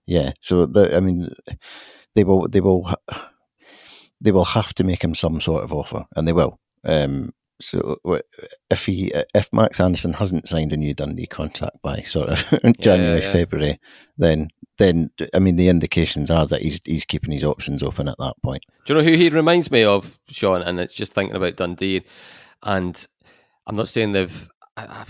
yeah. 0.05 0.33
So 0.41 0.65
the, 0.65 0.95
I 0.95 0.99
mean, 0.99 1.29
they 2.15 2.23
will 2.23 2.47
they 2.47 2.61
will 2.61 2.93
they 4.21 4.31
will 4.31 4.45
have 4.45 4.73
to 4.75 4.83
make 4.83 5.03
him 5.03 5.15
some 5.15 5.41
sort 5.41 5.63
of 5.63 5.73
offer, 5.73 6.05
and 6.15 6.27
they 6.27 6.33
will. 6.33 6.59
Um, 6.83 7.33
so 7.61 7.97
if 8.69 8.85
he 8.85 9.13
if 9.33 9.51
Max 9.53 9.79
Anderson 9.79 10.13
hasn't 10.13 10.47
signed 10.47 10.73
a 10.73 10.77
new 10.77 10.93
Dundee 10.93 11.27
contract 11.27 11.81
by 11.81 12.01
sort 12.01 12.29
of 12.29 12.39
January 12.79 13.19
yeah, 13.19 13.25
yeah. 13.25 13.31
February, 13.31 13.79
then 14.17 14.49
then 14.77 15.11
I 15.33 15.39
mean 15.39 15.55
the 15.55 15.69
indications 15.69 16.29
are 16.29 16.45
that 16.47 16.61
he's 16.61 16.81
he's 16.83 17.05
keeping 17.05 17.31
his 17.31 17.43
options 17.43 17.83
open 17.83 18.07
at 18.07 18.17
that 18.19 18.35
point. 18.43 18.65
Do 18.85 18.93
you 18.93 18.99
know 18.99 19.05
who 19.05 19.15
he 19.15 19.29
reminds 19.29 19.71
me 19.71 19.83
of, 19.83 20.19
Sean? 20.27 20.61
And 20.61 20.79
it's 20.79 20.93
just 20.93 21.13
thinking 21.13 21.35
about 21.35 21.55
Dundee, 21.55 22.03
and 22.63 23.07
I'm 23.65 23.75
not 23.75 23.87
saying 23.87 24.11
they've 24.11 24.49
I, 24.75 25.05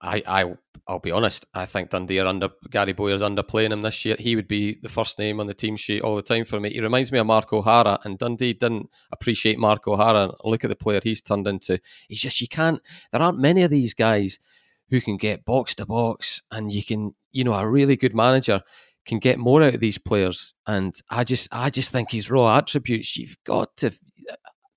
I, 0.00 0.22
I, 0.26 0.54
I'll 0.88 0.98
be 0.98 1.10
honest. 1.10 1.46
I 1.52 1.66
think 1.66 1.90
Dundee 1.90 2.18
are 2.18 2.26
under 2.26 2.48
Gary 2.70 2.94
Bowyer's 2.94 3.20
underplaying 3.20 3.72
him 3.72 3.82
this 3.82 4.06
year. 4.06 4.16
He 4.18 4.34
would 4.34 4.48
be 4.48 4.78
the 4.82 4.88
first 4.88 5.18
name 5.18 5.38
on 5.38 5.46
the 5.46 5.52
team 5.52 5.76
sheet 5.76 6.00
all 6.00 6.16
the 6.16 6.22
time 6.22 6.46
for 6.46 6.58
me. 6.58 6.70
He 6.70 6.80
reminds 6.80 7.12
me 7.12 7.18
of 7.18 7.26
Mark 7.26 7.52
O'Hara, 7.52 7.98
and 8.04 8.18
Dundee 8.18 8.54
didn't 8.54 8.88
appreciate 9.12 9.58
Mark 9.58 9.86
O'Hara. 9.86 10.32
Look 10.44 10.64
at 10.64 10.70
the 10.70 10.76
player 10.76 11.00
he's 11.02 11.20
turned 11.20 11.46
into. 11.46 11.78
He's 12.08 12.22
just 12.22 12.40
you 12.40 12.48
can't. 12.48 12.80
There 13.12 13.20
aren't 13.20 13.38
many 13.38 13.62
of 13.62 13.70
these 13.70 13.92
guys 13.92 14.40
who 14.88 15.02
can 15.02 15.18
get 15.18 15.44
box 15.44 15.74
to 15.74 15.86
box, 15.86 16.40
and 16.50 16.72
you 16.72 16.82
can, 16.82 17.14
you 17.32 17.44
know, 17.44 17.52
a 17.52 17.68
really 17.68 17.96
good 17.96 18.14
manager 18.14 18.62
can 19.04 19.18
get 19.18 19.38
more 19.38 19.62
out 19.62 19.74
of 19.74 19.80
these 19.80 19.98
players. 19.98 20.54
And 20.66 20.94
I 21.10 21.24
just, 21.24 21.48
I 21.52 21.70
just 21.70 21.92
think 21.92 22.10
his 22.10 22.30
raw 22.30 22.56
attributes. 22.56 23.16
You've 23.16 23.38
got 23.44 23.76
to, 23.78 23.90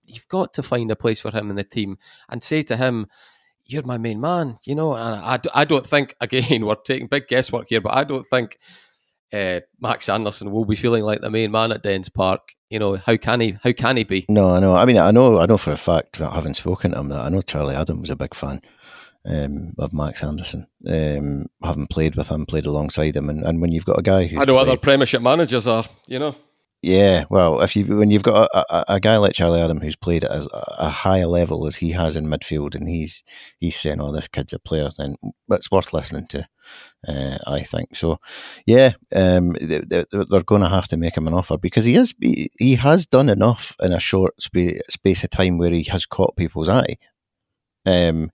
you've 0.03 0.27
got 0.27 0.53
to 0.55 0.63
find 0.63 0.89
a 0.89 0.95
place 0.95 1.19
for 1.19 1.31
him 1.31 1.49
in 1.49 1.55
the 1.55 1.63
team 1.63 1.97
and 2.29 2.43
say 2.43 2.63
to 2.63 2.77
him 2.77 3.07
you're 3.65 3.83
my 3.83 3.97
main 3.97 4.19
man, 4.19 4.59
you 4.63 4.75
know. 4.75 4.93
And 4.93 5.21
I, 5.23 5.39
I 5.53 5.65
don't 5.65 5.85
think, 5.85 6.15
again, 6.21 6.65
we're 6.65 6.75
taking 6.75 7.07
big 7.07 7.27
guesswork 7.27 7.67
here, 7.69 7.81
but 7.81 7.95
I 7.95 8.03
don't 8.03 8.25
think 8.25 8.57
uh, 9.33 9.61
Max 9.79 10.09
Anderson 10.09 10.51
will 10.51 10.65
be 10.65 10.75
feeling 10.75 11.03
like 11.03 11.21
the 11.21 11.29
main 11.29 11.51
man 11.51 11.71
at 11.71 11.83
Dens 11.83 12.09
Park. 12.09 12.49
You 12.69 12.79
know, 12.79 12.95
how 12.95 13.17
can 13.17 13.41
he? 13.41 13.57
How 13.61 13.73
can 13.73 13.97
he 13.97 14.05
be? 14.05 14.25
No, 14.29 14.49
I 14.49 14.59
know. 14.61 14.75
I 14.75 14.85
mean, 14.85 14.97
I 14.97 15.11
know. 15.11 15.39
I 15.39 15.45
know 15.45 15.57
for 15.57 15.71
a 15.71 15.77
fact, 15.77 16.17
having 16.17 16.53
spoken 16.53 16.91
to 16.91 16.99
him, 16.99 17.09
that 17.09 17.19
I 17.19 17.29
know 17.29 17.41
Charlie 17.41 17.75
Adam 17.75 17.99
was 17.99 18.09
a 18.09 18.15
big 18.15 18.33
fan 18.33 18.61
um, 19.25 19.73
of 19.77 19.91
Max 19.91 20.23
Anderson. 20.23 20.67
Um, 20.87 21.47
having 21.61 21.87
played 21.87 22.15
with 22.15 22.29
him, 22.29 22.45
played 22.45 22.65
alongside 22.65 23.15
him, 23.15 23.29
and, 23.29 23.43
and 23.43 23.61
when 23.61 23.73
you've 23.73 23.85
got 23.85 23.99
a 23.99 24.03
guy 24.03 24.25
who 24.25 24.39
I 24.39 24.45
know 24.45 24.53
played, 24.53 24.69
other 24.69 24.77
Premiership 24.77 25.21
managers 25.21 25.67
are, 25.67 25.83
you 26.07 26.19
know. 26.19 26.35
Yeah, 26.83 27.25
well, 27.29 27.61
if 27.61 27.75
you 27.75 27.85
when 27.85 28.09
you've 28.09 28.23
got 28.23 28.49
a, 28.51 28.75
a, 28.75 28.95
a, 28.95 28.99
guy 28.99 29.17
like 29.17 29.33
Charlie 29.33 29.61
Adam 29.61 29.79
who's 29.79 29.95
played 29.95 30.23
at 30.23 30.47
a, 30.51 30.89
higher 30.89 31.27
level 31.27 31.67
as 31.67 31.75
he 31.75 31.91
has 31.91 32.15
in 32.15 32.25
midfield, 32.25 32.73
and 32.73 32.89
he's 32.89 33.23
he's 33.59 33.75
saying, 33.75 34.01
"Oh, 34.01 34.11
this 34.11 34.27
kid's 34.27 34.51
a 34.53 34.57
player," 34.57 34.89
then 34.97 35.15
it's 35.51 35.69
worth 35.69 35.93
listening 35.93 36.25
to. 36.27 36.47
Uh, 37.07 37.37
I 37.45 37.61
think 37.61 37.95
so. 37.95 38.19
Yeah, 38.65 38.93
um, 39.15 39.51
they, 39.61 40.05
are 40.11 40.43
going 40.43 40.61
to 40.61 40.69
have 40.69 40.87
to 40.87 40.97
make 40.97 41.15
him 41.15 41.27
an 41.27 41.35
offer 41.35 41.55
because 41.55 41.85
he 41.85 41.93
has 41.95 42.15
he, 42.19 42.49
he 42.57 42.75
has 42.75 43.05
done 43.05 43.29
enough 43.29 43.75
in 43.83 43.93
a 43.93 43.99
short 43.99 44.33
sp- 44.41 44.81
space 44.89 45.23
of 45.23 45.29
time 45.29 45.59
where 45.59 45.71
he 45.71 45.83
has 45.83 46.07
caught 46.07 46.35
people's 46.35 46.69
eye. 46.69 46.97
Um, 47.85 48.31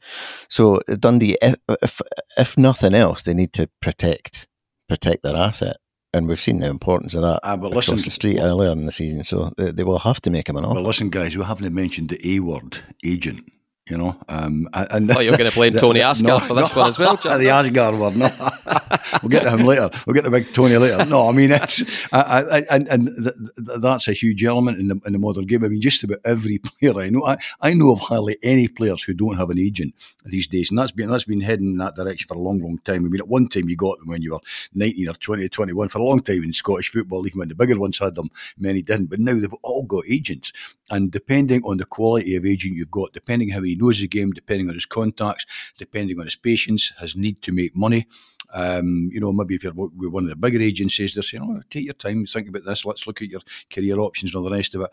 so 0.50 0.80
Dundee, 1.00 1.38
if, 1.42 1.56
if 1.82 2.02
if 2.38 2.58
nothing 2.58 2.94
else, 2.94 3.24
they 3.24 3.34
need 3.34 3.52
to 3.54 3.70
protect 3.82 4.48
protect 4.88 5.24
their 5.24 5.36
asset 5.36 5.78
and 6.18 6.28
we've 6.28 6.42
seen 6.42 6.60
the 6.60 6.68
importance 6.68 7.14
of 7.14 7.22
that 7.22 7.40
ah, 7.44 7.56
but 7.56 7.68
across 7.68 8.04
the 8.04 8.12
street 8.12 8.40
earlier 8.40 8.72
in 8.72 8.86
the 8.86 8.92
season. 8.92 9.24
So 9.24 9.52
they, 9.58 9.72
they, 9.72 9.84
will 9.84 10.00
have 10.00 10.20
to 10.22 10.30
make 10.30 10.50
him 10.50 10.58
an 10.58 10.66
offer. 10.66 10.76
Well, 10.76 10.84
listen, 10.84 11.10
guys, 11.10 11.38
we 11.38 11.44
haven't 11.44 11.74
mentioned 11.74 12.10
the 12.10 12.36
A 12.36 12.40
word, 12.40 12.80
agent. 13.04 13.50
You 13.90 13.98
know, 13.98 14.18
um, 14.28 14.68
and 14.74 15.10
oh, 15.16 15.22
you're 15.22 15.38
going 15.38 15.50
to 15.50 15.56
blame 15.56 15.74
Tony 15.78 16.02
Asghar 16.02 16.24
no, 16.24 16.40
for 16.40 16.54
this 16.56 16.76
no, 16.76 16.82
one 16.82 16.90
as 16.90 17.00
well. 17.00 17.16
Jack. 17.16 17.38
the 17.40 17.46
Asghar 17.46 17.98
one, 17.98 18.20
no. 18.20 18.28
we'll 19.24 19.30
get 19.30 19.44
to 19.44 19.52
him 19.52 19.66
later. 19.66 19.90
We'll 20.06 20.14
get 20.14 20.26
to 20.26 20.30
big 20.30 20.54
Tony 20.54 20.76
later. 20.76 21.06
No, 21.06 21.30
I 21.30 21.32
mean, 21.32 21.52
it's 21.52 21.82
I, 22.12 22.20
I, 22.20 22.64
and 22.70 22.88
and 22.90 23.08
th- 23.08 23.36
th- 23.66 23.80
that's 23.80 24.10
a 24.10 24.14
huge 24.14 24.44
element 24.44 24.80
in 24.80 24.90
the 24.90 25.00
in 25.06 25.14
the 25.14 25.20
modern 25.20 25.46
game. 25.46 25.64
I 25.64 25.70
mean, 25.70 25.80
just 25.80 26.04
about 26.04 26.20
every 26.26 26.58
player 26.58 27.00
I 27.00 27.10
know, 27.10 27.26
I, 27.26 27.38
I 27.62 27.74
know 27.74 27.92
of 27.92 28.02
hardly 28.02 28.38
any 28.44 28.68
players 28.68 29.04
who 29.04 29.14
don't 29.14 29.38
have 29.38 29.52
an 29.52 29.60
agent 29.60 29.96
these 30.26 30.48
days, 30.48 30.70
and 30.70 30.78
that's 30.78 30.92
been 30.92 31.10
that's 31.10 31.24
been 31.24 31.40
heading 31.40 31.72
in 31.72 31.78
that 31.78 31.96
direction 31.96 32.28
for 32.28 32.34
a 32.34 32.42
long, 32.42 32.60
long 32.60 32.80
time. 32.80 33.06
I 33.06 33.08
mean, 33.08 33.22
at 33.22 33.30
one 33.30 33.48
time 33.48 33.70
you 33.70 33.78
got 33.78 34.00
them 34.00 34.10
when 34.10 34.22
you 34.22 34.34
were 34.34 34.42
19 34.74 35.08
or 35.08 35.14
20 35.14 35.46
or 35.46 35.50
21 35.50 35.88
for 35.88 36.00
a 36.00 36.04
long 36.04 36.20
time 36.20 36.44
in 36.44 36.52
Scottish 36.52 36.90
football, 36.90 37.26
even 37.26 37.40
when 37.40 37.48
the 37.48 37.56
bigger 37.56 37.80
ones 37.80 38.00
had 38.00 38.16
them, 38.16 38.30
many 38.58 38.82
didn't. 38.82 39.06
But 39.06 39.22
now 39.22 39.40
they've 39.40 39.54
all 39.62 39.84
got 39.84 40.04
agents, 40.10 40.52
and 40.90 41.10
depending 41.10 41.64
on 41.64 41.78
the 41.78 41.86
quality 41.86 42.36
of 42.36 42.46
agent 42.46 42.76
you've 42.76 42.92
got, 42.92 43.14
depending 43.14 43.50
how 43.50 43.62
he 43.62 43.77
knows 43.78 44.00
the 44.00 44.08
game, 44.08 44.32
depending 44.32 44.70
on 44.70 44.76
his 44.76 44.86
contacts, 44.86 45.46
depending 45.78 46.20
on 46.20 46.26
his 46.26 46.36
patience, 46.36 46.94
his 47.00 47.16
need 47.16 47.42
to 47.44 47.52
make 47.52 47.76
money. 47.76 48.08
Um, 48.54 49.10
you 49.12 49.20
know, 49.20 49.34
maybe 49.34 49.56
if 49.56 49.64
you're 49.64 49.74
with 49.74 50.12
one 50.12 50.24
of 50.24 50.30
the 50.30 50.36
bigger 50.36 50.62
agencies, 50.62 51.14
they're 51.14 51.24
saying, 51.24 51.44
"Oh, 51.44 51.62
take 51.70 51.86
your 51.86 51.94
time, 51.94 52.26
think 52.26 52.48
about 52.48 52.66
this. 52.66 52.86
Let's 52.86 53.06
look 53.06 53.22
at 53.22 53.30
your 53.30 53.42
career 53.70 54.00
options 54.00 54.32
and 54.32 54.38
all 54.38 54.50
the 54.50 54.56
rest 54.56 54.74
of 54.76 54.82
it." 54.82 54.90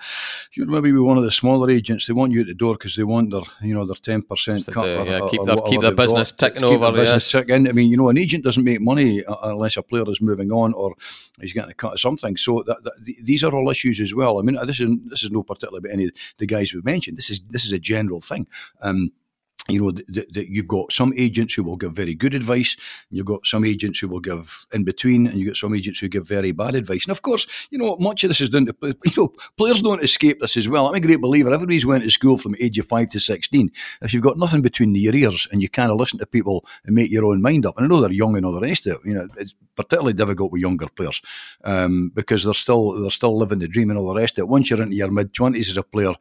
You're 0.52 0.66
maybe 0.66 0.92
with 0.92 1.02
one 1.02 1.18
of 1.18 1.24
the 1.24 1.30
smaller 1.30 1.70
agents. 1.70 2.06
They 2.06 2.14
want 2.14 2.32
you 2.32 2.40
at 2.40 2.46
the 2.46 2.54
door 2.54 2.74
because 2.74 2.96
they 2.96 3.04
want 3.04 3.30
their, 3.30 3.42
you 3.62 3.74
know, 3.74 3.86
their 3.86 3.94
ten 3.94 4.22
percent 4.22 4.66
cut. 4.66 4.84
Do, 4.84 5.04
yeah, 5.10 5.20
or, 5.20 5.28
keep 5.28 5.44
their 5.44 5.56
keep 5.56 5.80
their 5.80 5.94
business 5.94 6.32
got, 6.32 6.48
ticking 6.48 6.64
over. 6.64 6.86
Their 6.86 7.04
business 7.04 7.32
yes. 7.32 7.44
ticking. 7.44 7.68
I 7.68 7.72
mean, 7.72 7.88
you 7.88 7.96
know, 7.96 8.08
an 8.08 8.18
agent 8.18 8.44
doesn't 8.44 8.64
make 8.64 8.80
money 8.80 9.22
unless 9.42 9.76
a 9.76 9.82
player 9.82 10.04
is 10.08 10.20
moving 10.20 10.50
on 10.50 10.74
or 10.74 10.94
he's 11.40 11.52
getting 11.52 11.70
a 11.70 11.74
cut 11.74 11.94
or 11.94 11.98
something. 11.98 12.36
So 12.36 12.64
that, 12.66 12.82
that, 12.82 12.92
these 13.04 13.44
are 13.44 13.54
all 13.54 13.70
issues 13.70 14.00
as 14.00 14.14
well. 14.14 14.38
I 14.38 14.42
mean, 14.42 14.58
this 14.66 14.80
is 14.80 14.90
this 15.06 15.22
is 15.22 15.30
no 15.30 15.42
particular 15.42 15.78
about 15.78 15.92
any 15.92 16.06
of 16.06 16.10
the 16.38 16.46
guys 16.46 16.74
we've 16.74 16.84
mentioned. 16.84 17.16
This 17.16 17.30
is 17.30 17.40
this 17.48 17.64
is 17.64 17.72
a 17.72 17.78
general 17.78 18.20
thing. 18.20 18.46
Um, 18.80 19.12
you 19.68 19.80
know 19.80 19.90
that 19.90 20.46
you've 20.48 20.68
got 20.68 20.92
some 20.92 21.12
agents 21.16 21.54
who 21.54 21.62
will 21.62 21.76
give 21.76 21.92
very 21.92 22.14
good 22.14 22.34
advice 22.34 22.76
you've 23.10 23.26
got 23.26 23.46
some 23.46 23.64
agents 23.64 23.98
who 23.98 24.08
will 24.08 24.20
give 24.20 24.66
in 24.72 24.84
between 24.84 25.26
and 25.26 25.38
you've 25.38 25.48
got 25.48 25.56
some 25.56 25.74
agents 25.74 25.98
who 26.00 26.08
give 26.08 26.26
very 26.26 26.52
bad 26.52 26.74
advice. 26.74 27.04
And 27.06 27.12
of 27.12 27.22
course 27.22 27.46
you 27.70 27.78
know 27.78 27.96
much 27.98 28.24
of 28.24 28.30
this 28.30 28.40
is 28.40 28.50
down 28.50 28.66
to 28.66 28.74
you 28.82 29.12
know 29.16 29.32
players 29.56 29.82
don't 29.82 30.02
escape 30.02 30.40
this 30.40 30.56
as 30.56 30.68
well. 30.68 30.86
I'm 30.86 30.94
a 30.94 31.00
great 31.00 31.20
believer 31.20 31.52
everybody's 31.52 31.86
went 31.86 32.04
to 32.04 32.10
school 32.10 32.36
from 32.36 32.54
age 32.60 32.78
of 32.78 32.86
5 32.86 33.08
to 33.08 33.20
16 33.20 33.70
if 34.02 34.12
you've 34.12 34.22
got 34.22 34.38
nothing 34.38 34.62
between 34.62 34.94
your 34.94 35.14
ears 35.14 35.48
and 35.50 35.62
you 35.62 35.68
kind 35.68 35.90
of 35.90 35.98
listen 35.98 36.18
to 36.18 36.26
people 36.26 36.64
and 36.84 36.94
make 36.94 37.10
your 37.10 37.24
own 37.24 37.40
mind 37.42 37.66
up 37.66 37.76
and 37.76 37.86
i 37.86 37.88
know 37.88 38.00
they're 38.00 38.12
young 38.12 38.36
and 38.36 38.44
all 38.44 38.52
the 38.52 38.60
rest 38.60 38.86
of 38.86 38.96
it 38.96 39.00
you 39.04 39.14
know 39.14 39.28
it's 39.36 39.54
particularly 39.74 40.12
difficult 40.12 40.52
with 40.52 40.60
younger 40.60 40.88
players 40.88 41.20
um, 41.64 42.10
because 42.14 42.44
they're 42.44 42.54
still 42.54 43.00
they're 43.00 43.10
still 43.10 43.36
living 43.36 43.58
the 43.58 43.68
dream 43.68 43.90
and 43.90 43.98
all 43.98 44.12
the 44.12 44.20
rest 44.20 44.38
of 44.38 44.42
it. 44.42 44.48
Once 44.48 44.70
you're 44.70 44.82
into 44.82 44.96
your 44.96 45.10
mid-20s 45.10 45.70
as 45.70 45.76
a 45.76 45.82
player 45.82 46.14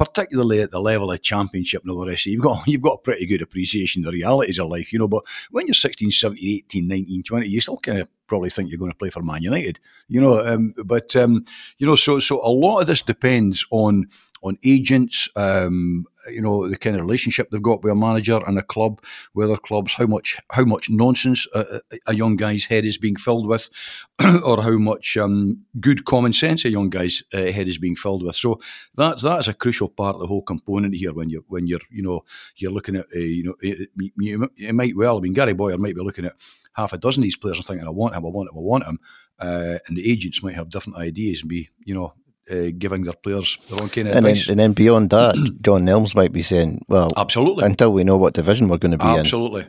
particularly 0.00 0.62
at 0.62 0.70
the 0.70 0.80
level 0.80 1.12
of 1.12 1.20
championship 1.20 1.82
and 1.82 1.90
all 1.90 2.00
the 2.00 2.06
rest. 2.06 2.24
You've 2.24 2.42
got 2.42 2.62
you've 2.66 2.80
got 2.80 2.94
a 2.94 2.98
pretty 2.98 3.26
good 3.26 3.42
appreciation 3.42 4.02
of 4.02 4.06
the 4.06 4.18
realities 4.18 4.58
of 4.58 4.68
life, 4.68 4.92
you 4.92 4.98
know. 4.98 5.08
But 5.08 5.24
when 5.50 5.66
you're 5.66 5.74
16, 5.74 6.10
17, 6.10 6.62
18, 6.64 6.88
19, 6.88 7.22
20, 7.22 7.46
you 7.46 7.60
still 7.60 7.76
kind 7.76 7.98
of 7.98 8.08
probably 8.26 8.48
think 8.48 8.70
you're 8.70 8.78
going 8.78 8.90
to 8.90 8.96
play 8.96 9.10
for 9.10 9.22
Man 9.22 9.42
United, 9.42 9.78
you 10.08 10.20
know. 10.20 10.40
Um, 10.40 10.74
but 10.84 11.14
um, 11.16 11.44
you 11.76 11.86
know, 11.86 11.94
so 11.94 12.18
so 12.18 12.40
a 12.42 12.48
lot 12.48 12.80
of 12.80 12.86
this 12.86 13.02
depends 13.02 13.66
on 13.70 14.06
on 14.42 14.58
agents, 14.64 15.28
um, 15.36 16.06
you 16.30 16.40
know, 16.40 16.68
the 16.68 16.76
kind 16.76 16.96
of 16.96 17.02
relationship 17.02 17.50
they've 17.50 17.62
got 17.62 17.82
with 17.82 17.92
a 17.92 17.96
manager 17.96 18.40
and 18.46 18.58
a 18.58 18.62
club, 18.62 19.02
whether 19.32 19.56
clubs, 19.56 19.94
how 19.94 20.06
much 20.06 20.38
how 20.50 20.64
much 20.64 20.90
nonsense 20.90 21.46
a, 21.54 21.80
a 22.06 22.14
young 22.14 22.36
guy's 22.36 22.64
head 22.64 22.84
is 22.84 22.98
being 22.98 23.16
filled 23.16 23.46
with, 23.46 23.70
or 24.44 24.62
how 24.62 24.78
much 24.78 25.16
um, 25.16 25.64
good 25.80 26.04
common 26.04 26.32
sense 26.32 26.64
a 26.64 26.70
young 26.70 26.90
guy's 26.90 27.22
uh, 27.32 27.52
head 27.52 27.68
is 27.68 27.78
being 27.78 27.96
filled 27.96 28.22
with. 28.22 28.36
So 28.36 28.60
that 28.96 29.20
that 29.20 29.40
is 29.40 29.48
a 29.48 29.54
crucial 29.54 29.88
part 29.88 30.16
of 30.16 30.20
the 30.20 30.26
whole 30.26 30.42
component 30.42 30.94
here. 30.94 31.12
When 31.12 31.30
you 31.30 31.44
when 31.48 31.66
you're 31.66 31.80
you 31.90 32.02
know 32.02 32.22
you're 32.56 32.72
looking 32.72 32.96
at 32.96 33.06
uh, 33.14 33.18
you 33.18 33.44
know 33.44 33.54
you, 33.62 34.50
you, 34.56 34.72
might 34.72 34.96
well 34.96 35.18
I 35.18 35.20
mean 35.20 35.32
Gary 35.32 35.54
Bowyer 35.54 35.78
might 35.78 35.94
be 35.94 36.02
looking 36.02 36.26
at 36.26 36.34
half 36.74 36.92
a 36.92 36.98
dozen 36.98 37.22
of 37.22 37.24
these 37.24 37.36
players 37.36 37.58
and 37.58 37.66
thinking 37.66 37.86
I 37.86 37.90
want 37.90 38.14
him 38.14 38.24
I 38.24 38.28
want 38.28 38.48
him 38.48 38.56
I 38.56 38.60
want 38.60 38.84
him, 38.84 38.98
uh, 39.38 39.78
and 39.86 39.96
the 39.96 40.10
agents 40.10 40.42
might 40.42 40.54
have 40.54 40.70
different 40.70 40.98
ideas 40.98 41.40
and 41.40 41.48
be 41.48 41.70
you 41.84 41.94
know 41.94 42.14
uh, 42.50 42.70
giving 42.76 43.02
their 43.02 43.14
players 43.14 43.58
the 43.68 43.80
own 43.80 43.88
kind 43.88 44.08
of 44.08 44.16
and 44.16 44.26
advice. 44.26 44.46
Then, 44.46 44.52
and 44.52 44.60
then 44.60 44.72
beyond 44.72 45.10
that, 45.10 45.34
John 45.62 45.84
Nelms 45.84 46.14
might 46.14 46.32
be 46.32 46.42
saying, 46.42 46.84
"Well, 46.88 47.10
absolutely, 47.16 47.64
until 47.64 47.92
we 47.92 48.04
know 48.04 48.16
what 48.16 48.34
division 48.34 48.68
we're 48.68 48.78
going 48.78 48.92
to 48.92 48.98
be 48.98 49.04
absolutely. 49.04 49.62
in, 49.62 49.68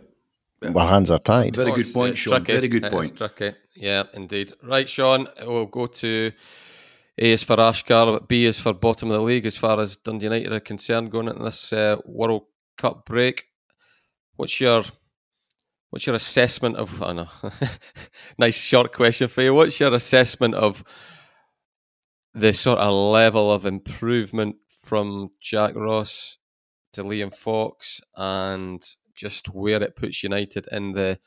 absolutely, 0.64 0.82
our 0.82 0.90
hands 0.90 1.12
are 1.12 1.20
tied." 1.20 1.56
Very 1.56 1.72
good 1.74 1.94
point, 1.94 2.18
Sean. 2.18 2.44
Tricky. 2.44 2.54
Very 2.54 2.68
good 2.68 2.86
it 2.86 2.92
point. 2.92 3.18
Tricky. 3.18 3.54
Yeah, 3.76 4.04
indeed. 4.14 4.54
Right, 4.64 4.88
Sean. 4.88 5.28
We'll 5.42 5.66
go 5.66 5.88
to 5.88 6.32
A 7.18 7.32
is 7.32 7.44
for 7.44 7.58
Asghar, 7.58 8.28
B 8.28 8.46
is 8.46 8.60
for 8.60 8.74
bottom 8.74 9.12
of 9.12 9.18
the 9.18 9.24
league 9.24 9.46
as 9.46 9.58
far 9.58 9.80
as 9.80 9.98
Dundee 9.98 10.26
United 10.26 10.52
are 10.52 10.60
concerned 10.60 11.12
going 11.12 11.28
into 11.28 11.44
this 11.44 11.74
uh, 11.74 11.98
World 12.06 12.44
Cup 12.78 13.06
break. 13.06 13.46
What's 14.36 14.60
your 14.60 14.84
What's 15.92 16.08
your 16.08 16.16
assessment 16.16 16.78
of? 16.78 17.04
I 17.04 17.12
know, 17.12 17.28
nice 18.38 18.56
short 18.56 18.94
question 18.94 19.28
for 19.28 19.42
you. 19.42 19.54
What's 19.54 19.78
your 19.78 19.94
assessment 19.94 20.56
of 20.56 20.86
the 22.34 22.54
sort 22.54 22.80
of 22.80 22.94
level 22.94 23.52
of 23.52 23.66
improvement 23.66 24.56
from 24.70 25.32
Jack 25.40 25.76
Ross 25.76 26.38
to 26.94 27.04
Liam 27.04 27.34
Fox 27.34 28.02
and 28.16 28.84
just 29.16 29.48
where 29.48 29.82
it 29.82 29.96
puts 29.96 30.24
United 30.24 30.68
in 30.72 30.94
the 30.94 31.20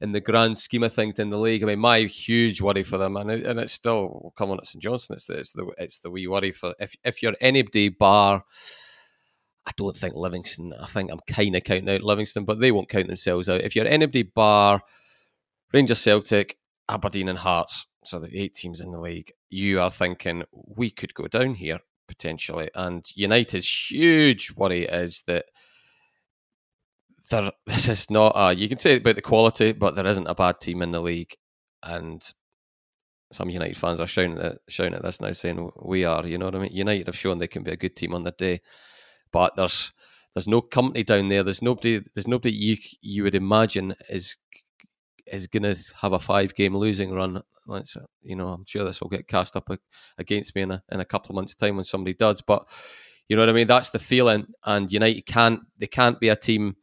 in 0.00 0.12
the 0.12 0.20
grand 0.20 0.56
scheme 0.56 0.84
of 0.84 0.92
things 0.92 1.18
in 1.18 1.30
the 1.30 1.38
league. 1.38 1.62
I 1.62 1.66
mean, 1.66 1.80
my 1.80 2.00
huge 2.02 2.60
worry 2.62 2.84
for 2.84 2.98
them, 2.98 3.16
and, 3.16 3.32
it, 3.32 3.44
and 3.44 3.58
it's 3.58 3.72
still 3.72 4.32
come 4.38 4.50
on 4.50 4.58
at 4.58 4.66
St 4.66 4.80
Johnstone. 4.80 5.16
It's 5.16 5.26
the, 5.26 5.38
it's 5.38 5.52
the 5.52 5.66
it's 5.78 5.98
the 5.98 6.10
wee 6.10 6.28
worry 6.28 6.52
for 6.52 6.74
if 6.78 6.94
if 7.04 7.22
you're 7.22 7.34
anybody 7.40 7.88
bar. 7.88 8.44
I 9.66 9.72
don't 9.76 9.96
think 9.96 10.14
Livingston. 10.14 10.72
I 10.80 10.86
think 10.86 11.10
I'm 11.10 11.20
kind 11.26 11.54
of 11.54 11.64
counting 11.64 11.90
out 11.90 12.02
Livingston, 12.02 12.44
but 12.44 12.58
they 12.58 12.72
won't 12.72 12.88
count 12.88 13.06
themselves 13.06 13.50
out. 13.50 13.60
If 13.60 13.76
you're 13.76 13.86
anybody 13.86 14.22
bar 14.22 14.80
Rangers, 15.72 15.98
Celtic, 15.98 16.56
Aberdeen, 16.88 17.28
and 17.28 17.38
Hearts, 17.38 17.86
so 18.08 18.18
the 18.18 18.36
eight 18.38 18.54
teams 18.54 18.80
in 18.80 18.90
the 18.90 19.00
league, 19.00 19.32
you 19.50 19.80
are 19.80 19.90
thinking 19.90 20.44
we 20.52 20.90
could 20.90 21.14
go 21.14 21.26
down 21.28 21.54
here 21.54 21.80
potentially. 22.06 22.70
And 22.74 23.04
United's 23.14 23.90
huge 23.90 24.52
worry 24.56 24.84
is 24.84 25.22
that 25.26 25.46
there 27.30 27.52
this 27.66 27.88
is 27.88 28.10
not 28.10 28.32
a 28.34 28.54
you 28.54 28.68
can 28.68 28.78
say 28.78 28.96
about 28.96 29.16
the 29.16 29.22
quality, 29.22 29.72
but 29.72 29.94
there 29.94 30.06
isn't 30.06 30.26
a 30.26 30.34
bad 30.34 30.60
team 30.60 30.82
in 30.82 30.92
the 30.92 31.00
league. 31.00 31.36
And 31.82 32.22
some 33.30 33.50
United 33.50 33.76
fans 33.76 34.00
are 34.00 34.06
shouting 34.06 34.38
at 34.38 34.58
shouting 34.68 34.94
at 34.94 35.02
this 35.02 35.20
now, 35.20 35.32
saying 35.32 35.70
we 35.82 36.04
are. 36.04 36.26
You 36.26 36.38
know 36.38 36.46
what 36.46 36.56
I 36.56 36.60
mean? 36.60 36.72
United 36.72 37.06
have 37.06 37.16
shown 37.16 37.38
they 37.38 37.46
can 37.46 37.62
be 37.62 37.70
a 37.70 37.76
good 37.76 37.94
team 37.94 38.14
on 38.14 38.24
their 38.24 38.32
day, 38.36 38.60
but 39.30 39.54
there's 39.54 39.92
there's 40.34 40.48
no 40.48 40.60
company 40.60 41.04
down 41.04 41.28
there. 41.28 41.42
There's 41.42 41.62
nobody. 41.62 42.02
There's 42.14 42.28
nobody 42.28 42.54
you 42.54 42.76
you 43.00 43.22
would 43.24 43.34
imagine 43.34 43.94
is 44.08 44.36
is 45.32 45.46
going 45.46 45.62
to 45.62 45.76
have 46.00 46.12
a 46.12 46.18
five 46.18 46.54
game 46.54 46.76
losing 46.76 47.12
run. 47.12 47.42
Let's, 47.66 47.96
you 48.22 48.34
know, 48.34 48.48
I'm 48.48 48.64
sure 48.66 48.84
this 48.84 49.00
will 49.00 49.08
get 49.08 49.28
cast 49.28 49.56
up 49.56 49.68
against 50.16 50.54
me 50.54 50.62
in 50.62 50.70
a, 50.70 50.82
in 50.90 51.00
a 51.00 51.04
couple 51.04 51.30
of 51.30 51.34
months' 51.34 51.54
time 51.54 51.76
when 51.76 51.84
somebody 51.84 52.14
does. 52.14 52.40
But 52.40 52.66
you 53.28 53.36
know 53.36 53.42
what 53.42 53.50
I 53.50 53.52
mean? 53.52 53.66
That's 53.66 53.90
the 53.90 53.98
feeling. 53.98 54.46
And 54.64 54.90
United 54.90 55.26
can't, 55.26 55.60
they 55.76 55.86
can't 55.86 56.18
be 56.18 56.30
a 56.30 56.36
team 56.36 56.76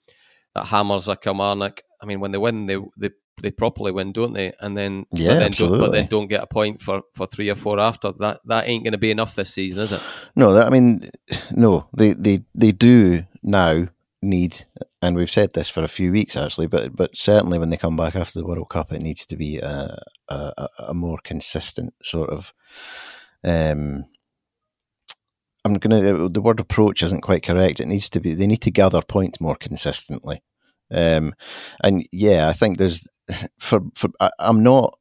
that 0.53 0.65
hammers 0.65 1.07
a 1.07 1.15
Kilmarnock. 1.15 1.81
I 2.01 2.05
mean, 2.05 2.19
when 2.19 2.31
they 2.31 2.37
win, 2.37 2.67
they, 2.67 2.77
they, 2.99 3.09
they 3.41 3.51
properly 3.51 3.91
win, 3.91 4.11
don't 4.13 4.33
they? 4.33 4.53
And 4.59 4.77
then, 4.77 5.07
yeah, 5.11 5.29
but 5.29 5.33
then, 5.33 5.43
absolutely. 5.43 5.79
Don't, 5.79 5.87
but 5.87 5.91
then 5.91 6.07
don't 6.07 6.27
get 6.27 6.43
a 6.43 6.47
point 6.47 6.81
for, 6.81 7.01
for 7.15 7.25
three 7.25 7.49
or 7.49 7.55
four 7.55 7.79
after 7.79 8.11
that. 8.19 8.41
That 8.45 8.67
ain't 8.67 8.83
going 8.83 8.91
to 8.91 8.99
be 8.99 9.11
enough 9.11 9.35
this 9.35 9.53
season, 9.53 9.81
is 9.81 9.91
it? 9.91 10.01
No, 10.35 10.53
that, 10.53 10.67
I 10.67 10.69
mean, 10.69 11.09
no, 11.51 11.87
they, 11.97 12.13
they, 12.13 12.45
they 12.53 12.71
do 12.71 13.25
now 13.41 13.87
need, 14.25 14.65
and 15.01 15.15
we've 15.15 15.31
said 15.31 15.53
this 15.53 15.69
for 15.69 15.83
a 15.83 15.87
few 15.87 16.11
weeks 16.11 16.35
actually, 16.35 16.67
but 16.67 16.95
but 16.95 17.15
certainly 17.15 17.59
when 17.59 17.69
they 17.69 17.77
come 17.77 17.95
back 17.95 18.15
after 18.15 18.39
the 18.39 18.45
World 18.45 18.69
Cup, 18.69 18.91
it 18.91 19.01
needs 19.01 19.25
to 19.27 19.35
be 19.35 19.59
a, 19.59 19.97
a, 20.27 20.67
a 20.87 20.93
more 20.93 21.19
consistent 21.23 21.93
sort 22.03 22.29
of. 22.29 22.53
Um, 23.43 24.05
I'm 25.63 25.73
gonna. 25.75 26.29
The 26.29 26.41
word 26.41 26.59
approach 26.59 27.01
isn't 27.01 27.21
quite 27.21 27.43
correct. 27.43 27.79
It 27.79 27.87
needs 27.87 28.09
to 28.11 28.19
be. 28.19 28.33
They 28.33 28.47
need 28.47 28.61
to 28.61 28.71
gather 28.71 29.01
points 29.01 29.41
more 29.41 29.55
consistently. 29.55 30.43
Um, 30.91 31.33
and 31.83 32.07
yeah, 32.11 32.47
I 32.47 32.53
think 32.53 32.77
there's 32.77 33.07
for 33.59 33.81
for. 33.95 34.09
I, 34.19 34.29
I'm 34.39 34.61
not. 34.63 34.97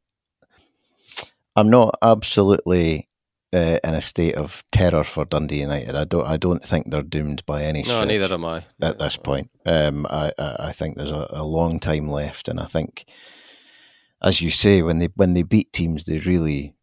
I'm 1.56 1.70
not 1.70 1.96
absolutely 2.02 3.08
uh, 3.54 3.78
in 3.84 3.94
a 3.94 4.00
state 4.00 4.34
of 4.34 4.64
terror 4.72 5.04
for 5.04 5.24
Dundee 5.24 5.60
United. 5.60 5.94
I 5.94 6.04
don't. 6.04 6.26
I 6.26 6.36
don't 6.36 6.64
think 6.64 6.90
they're 6.90 7.02
doomed 7.02 7.46
by 7.46 7.62
any. 7.62 7.84
No, 7.84 8.04
neither 8.04 8.32
am 8.32 8.44
I. 8.44 8.64
At 8.82 8.98
this 8.98 9.16
point, 9.16 9.50
um, 9.64 10.06
I, 10.10 10.32
I 10.38 10.72
think 10.72 10.96
there's 10.96 11.12
a, 11.12 11.28
a, 11.30 11.44
long 11.44 11.78
time 11.78 12.08
left, 12.08 12.48
and 12.48 12.58
I 12.58 12.66
think, 12.66 13.06
as 14.22 14.40
you 14.40 14.50
say, 14.50 14.82
when 14.82 14.98
they 14.98 15.08
when 15.14 15.34
they 15.34 15.42
beat 15.42 15.72
teams, 15.72 16.04
they 16.04 16.18
really 16.18 16.74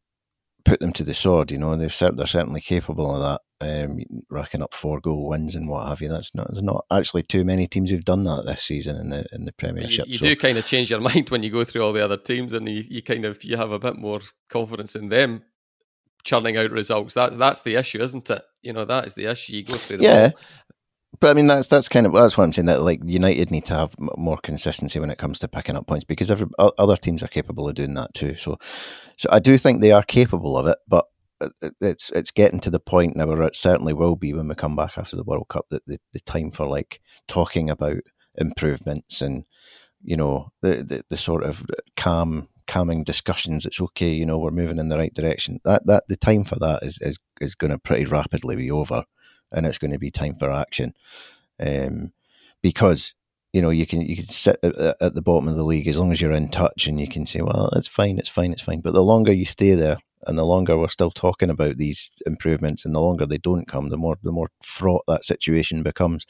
put 0.64 0.80
them 0.80 0.93
to 0.93 1.04
the 1.04 1.14
sword. 1.14 1.52
You 1.52 1.58
know, 1.58 1.76
they've 1.76 1.98
they're 2.14 2.26
certainly 2.26 2.62
capable 2.62 3.14
of 3.14 3.22
that. 3.22 3.41
Um, 3.64 4.00
racking 4.32 4.64
up 4.64 4.74
four 4.74 5.00
goal 5.00 5.28
wins 5.28 5.54
and 5.54 5.70
what 5.70 5.88
have 5.88 6.02
you. 6.02 6.10
That's 6.10 6.34
not 6.34 6.48
there's 6.48 6.64
not 6.64 6.84
actually 6.91 7.22
too 7.22 7.43
many 7.43 7.68
teams 7.68 7.91
who've 7.91 8.04
done 8.04 8.24
that 8.24 8.46
this 8.48 8.64
season 8.64 8.96
in 8.96 9.10
the 9.10 9.26
in 9.34 9.46
the 9.46 9.52
Premiership. 9.52 10.08
You, 10.08 10.14
you 10.14 10.18
so. 10.18 10.26
do 10.26 10.36
kind 10.36 10.58
of 10.58 10.66
change 10.66 10.89
your 10.89 11.00
mind 11.12 11.30
when 11.30 11.43
you 11.43 11.52
go 11.52 11.64
through 11.64 11.84
all 11.84 11.93
the 11.93 12.04
other 12.04 12.18
teams, 12.18 12.54
and 12.54 12.68
you, 12.68 12.86
you 12.89 13.04
kind 13.04 13.26
of 13.26 13.43
you 13.43 13.58
have 13.58 13.72
a 13.72 13.78
bit 13.78 13.98
more 13.98 14.22
confidence 14.50 14.96
in 14.96 15.10
them 15.10 15.43
churning 16.24 16.58
out 16.58 16.72
results. 16.72 17.14
That's 17.14 17.38
that's 17.38 17.62
the 17.62 17.76
issue, 17.76 18.02
isn't 18.02 18.30
it? 18.30 18.42
You 18.62 18.74
know, 18.74 18.86
that 18.86 19.06
is 19.06 19.14
the 19.14 19.26
issue. 19.26 19.54
You 19.54 19.64
go 19.64 19.78
through 19.78 19.98
the 19.98 20.04
yeah. 20.04 20.32
But 21.20 21.32
I 21.32 21.34
mean, 21.34 21.48
that's 21.48 21.68
that's 21.68 21.90
kind 21.90 22.06
of 22.06 22.14
that's 22.14 22.38
what 22.38 22.46
I'm 22.46 22.54
saying. 22.54 22.66
That 22.68 22.82
like 22.82 23.02
United 23.04 23.52
need 23.52 23.66
to 23.66 23.76
have 23.76 23.96
more 24.00 24.38
consistency 24.38 25.00
when 25.00 25.12
it 25.12 25.18
comes 25.18 25.40
to 25.40 25.48
picking 25.48 25.76
up 25.76 25.86
points 25.86 26.06
because 26.06 26.32
every, 26.32 26.48
other 26.58 26.96
teams 26.96 27.22
are 27.22 27.28
capable 27.28 27.68
of 27.68 27.76
doing 27.76 27.94
that 27.96 28.14
too. 28.14 28.38
So, 28.38 28.58
so 29.18 29.30
I 29.32 29.40
do 29.40 29.58
think 29.58 29.82
they 29.82 29.92
are 29.92 30.04
capable 30.04 30.58
of 30.58 30.68
it, 30.68 30.78
but 30.88 31.06
uh, 31.42 31.50
uh, 31.62 31.70
it's 31.82 32.10
it's 32.12 32.32
getting 32.32 32.60
to 32.62 32.70
the 32.70 32.80
point 32.80 33.16
now 33.16 33.28
where 33.28 33.44
it 33.44 33.56
certainly 33.56 33.94
will 33.94 34.16
be 34.16 34.34
when 34.34 34.48
we 34.48 34.56
come 34.56 34.76
back 34.76 34.98
after 34.98 35.16
the 35.16 35.24
World 35.24 35.48
Cup 35.50 35.66
that 35.70 35.86
the, 35.86 36.00
the 36.14 36.22
time 36.22 36.50
for 36.50 36.68
like 36.68 37.02
talking 37.28 37.70
about 37.70 37.98
improvements 38.36 39.22
and 39.22 39.44
you 40.02 40.16
know 40.16 40.52
the, 40.62 40.84
the 40.84 41.04
the 41.10 41.18
sort 41.18 41.44
of 41.44 41.66
calm 41.98 42.48
calming 42.68 43.03
discussions 43.03 43.66
it's 43.66 43.82
okay 43.82 44.12
you 44.12 44.26
know 44.26 44.38
we're 44.38 44.51
moving 44.51 44.80
in 44.80 44.89
the 44.89 44.97
right 44.97 45.14
direction. 45.14 45.59
That 45.64 45.86
that 45.88 46.03
the 46.07 46.16
time 46.16 46.43
for 46.45 46.57
that 46.59 46.84
is 46.84 46.99
is, 47.01 47.18
is 47.39 47.55
going 47.55 47.72
to 47.72 47.78
pretty 47.78 48.05
rapidly 48.05 48.55
be 48.55 48.72
over 48.72 49.03
and 49.51 49.66
it's 49.66 49.78
going 49.78 49.91
to 49.91 49.99
be 49.99 50.12
time 50.12 50.36
for 50.36 50.51
action. 50.51 50.93
Um, 51.59 52.14
because 52.62 53.14
you 53.53 53.62
know 53.62 53.70
you 53.70 53.86
can 53.86 54.01
you 54.01 54.16
can 54.16 54.26
sit 54.26 54.57
at, 54.64 54.95
at 55.01 55.14
the 55.14 55.22
bottom 55.22 55.47
of 55.47 55.55
the 55.55 55.64
league 55.64 55.88
as 55.88 55.97
long 55.97 56.12
as 56.12 56.22
you're 56.22 56.32
in 56.32 56.49
touch 56.49 56.88
and 56.88 56.99
you 56.99 57.07
can 57.07 57.26
say 57.26 57.41
well 57.41 57.70
it's 57.74 57.88
fine 57.88 58.18
it's 58.18 58.30
fine 58.30 58.51
it's 58.51 58.62
fine. 58.62 58.82
But 58.82 58.93
the 58.93 59.03
longer 59.03 59.34
you 59.34 59.45
stay 59.45 59.74
there 59.74 59.97
and 60.28 60.38
the 60.38 60.45
longer 60.45 60.78
we're 60.78 60.89
still 60.89 61.12
talking 61.12 61.49
about 61.49 61.78
these 61.78 62.09
improvements, 62.26 62.86
and 62.86 62.95
the 62.95 63.01
longer 63.01 63.26
they 63.26 63.38
don't 63.38 63.68
come, 63.68 63.89
the 63.89 63.97
more 63.97 64.18
the 64.24 64.32
more 64.32 64.49
fraught 64.64 65.03
that 65.07 65.26
situation 65.26 65.84
becomes. 65.84 66.26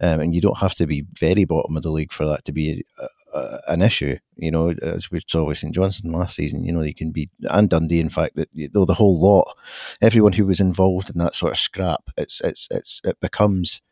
Um, 0.00 0.20
and 0.20 0.34
you 0.34 0.40
don't 0.40 0.58
have 0.58 0.74
to 0.76 0.86
be 0.86 1.04
very 1.18 1.44
bottom 1.44 1.76
of 1.76 1.82
the 1.82 1.90
league 1.90 2.12
for 2.12 2.26
that 2.26 2.44
to 2.44 2.52
be 2.52 2.84
a, 2.98 3.08
a, 3.34 3.60
an 3.68 3.82
issue. 3.82 4.16
You 4.36 4.50
know, 4.50 4.70
as 4.82 5.10
we 5.10 5.20
saw 5.26 5.44
with 5.44 5.58
St 5.58 5.74
Johnstone 5.74 6.12
last 6.12 6.36
season, 6.36 6.64
you 6.64 6.72
know, 6.72 6.82
you 6.82 6.94
can 6.94 7.10
be 7.10 7.30
and 7.42 7.68
Dundee. 7.68 8.00
In 8.00 8.08
fact, 8.08 8.36
that 8.36 8.48
you 8.52 8.70
know, 8.74 8.84
the 8.84 8.94
whole 8.94 9.20
lot, 9.20 9.56
everyone 10.00 10.32
who 10.32 10.46
was 10.46 10.60
involved 10.60 11.10
in 11.10 11.18
that 11.18 11.34
sort 11.34 11.52
of 11.52 11.58
scrap, 11.58 12.04
it's 12.16 12.40
it's 12.40 12.68
it's 12.70 13.00
it 13.04 13.20
becomes 13.20 13.82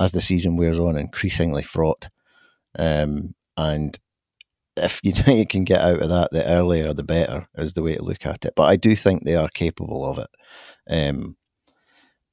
as 0.00 0.12
the 0.12 0.20
season 0.20 0.56
wears 0.56 0.78
on 0.78 0.96
increasingly 0.96 1.62
fraught. 1.62 2.08
Um, 2.78 3.34
and 3.56 3.98
if 4.76 5.00
you, 5.02 5.12
you 5.26 5.46
can 5.46 5.64
get 5.64 5.82
out 5.82 6.00
of 6.00 6.08
that, 6.08 6.30
the 6.30 6.44
earlier 6.46 6.92
the 6.92 7.02
better 7.02 7.48
is 7.56 7.74
the 7.74 7.82
way 7.82 7.96
to 7.96 8.02
look 8.02 8.26
at 8.26 8.44
it. 8.44 8.54
But 8.56 8.64
I 8.64 8.76
do 8.76 8.96
think 8.96 9.24
they 9.24 9.36
are 9.36 9.48
capable 9.48 10.04
of 10.04 10.18
it. 10.18 10.30
Um, 10.88 11.36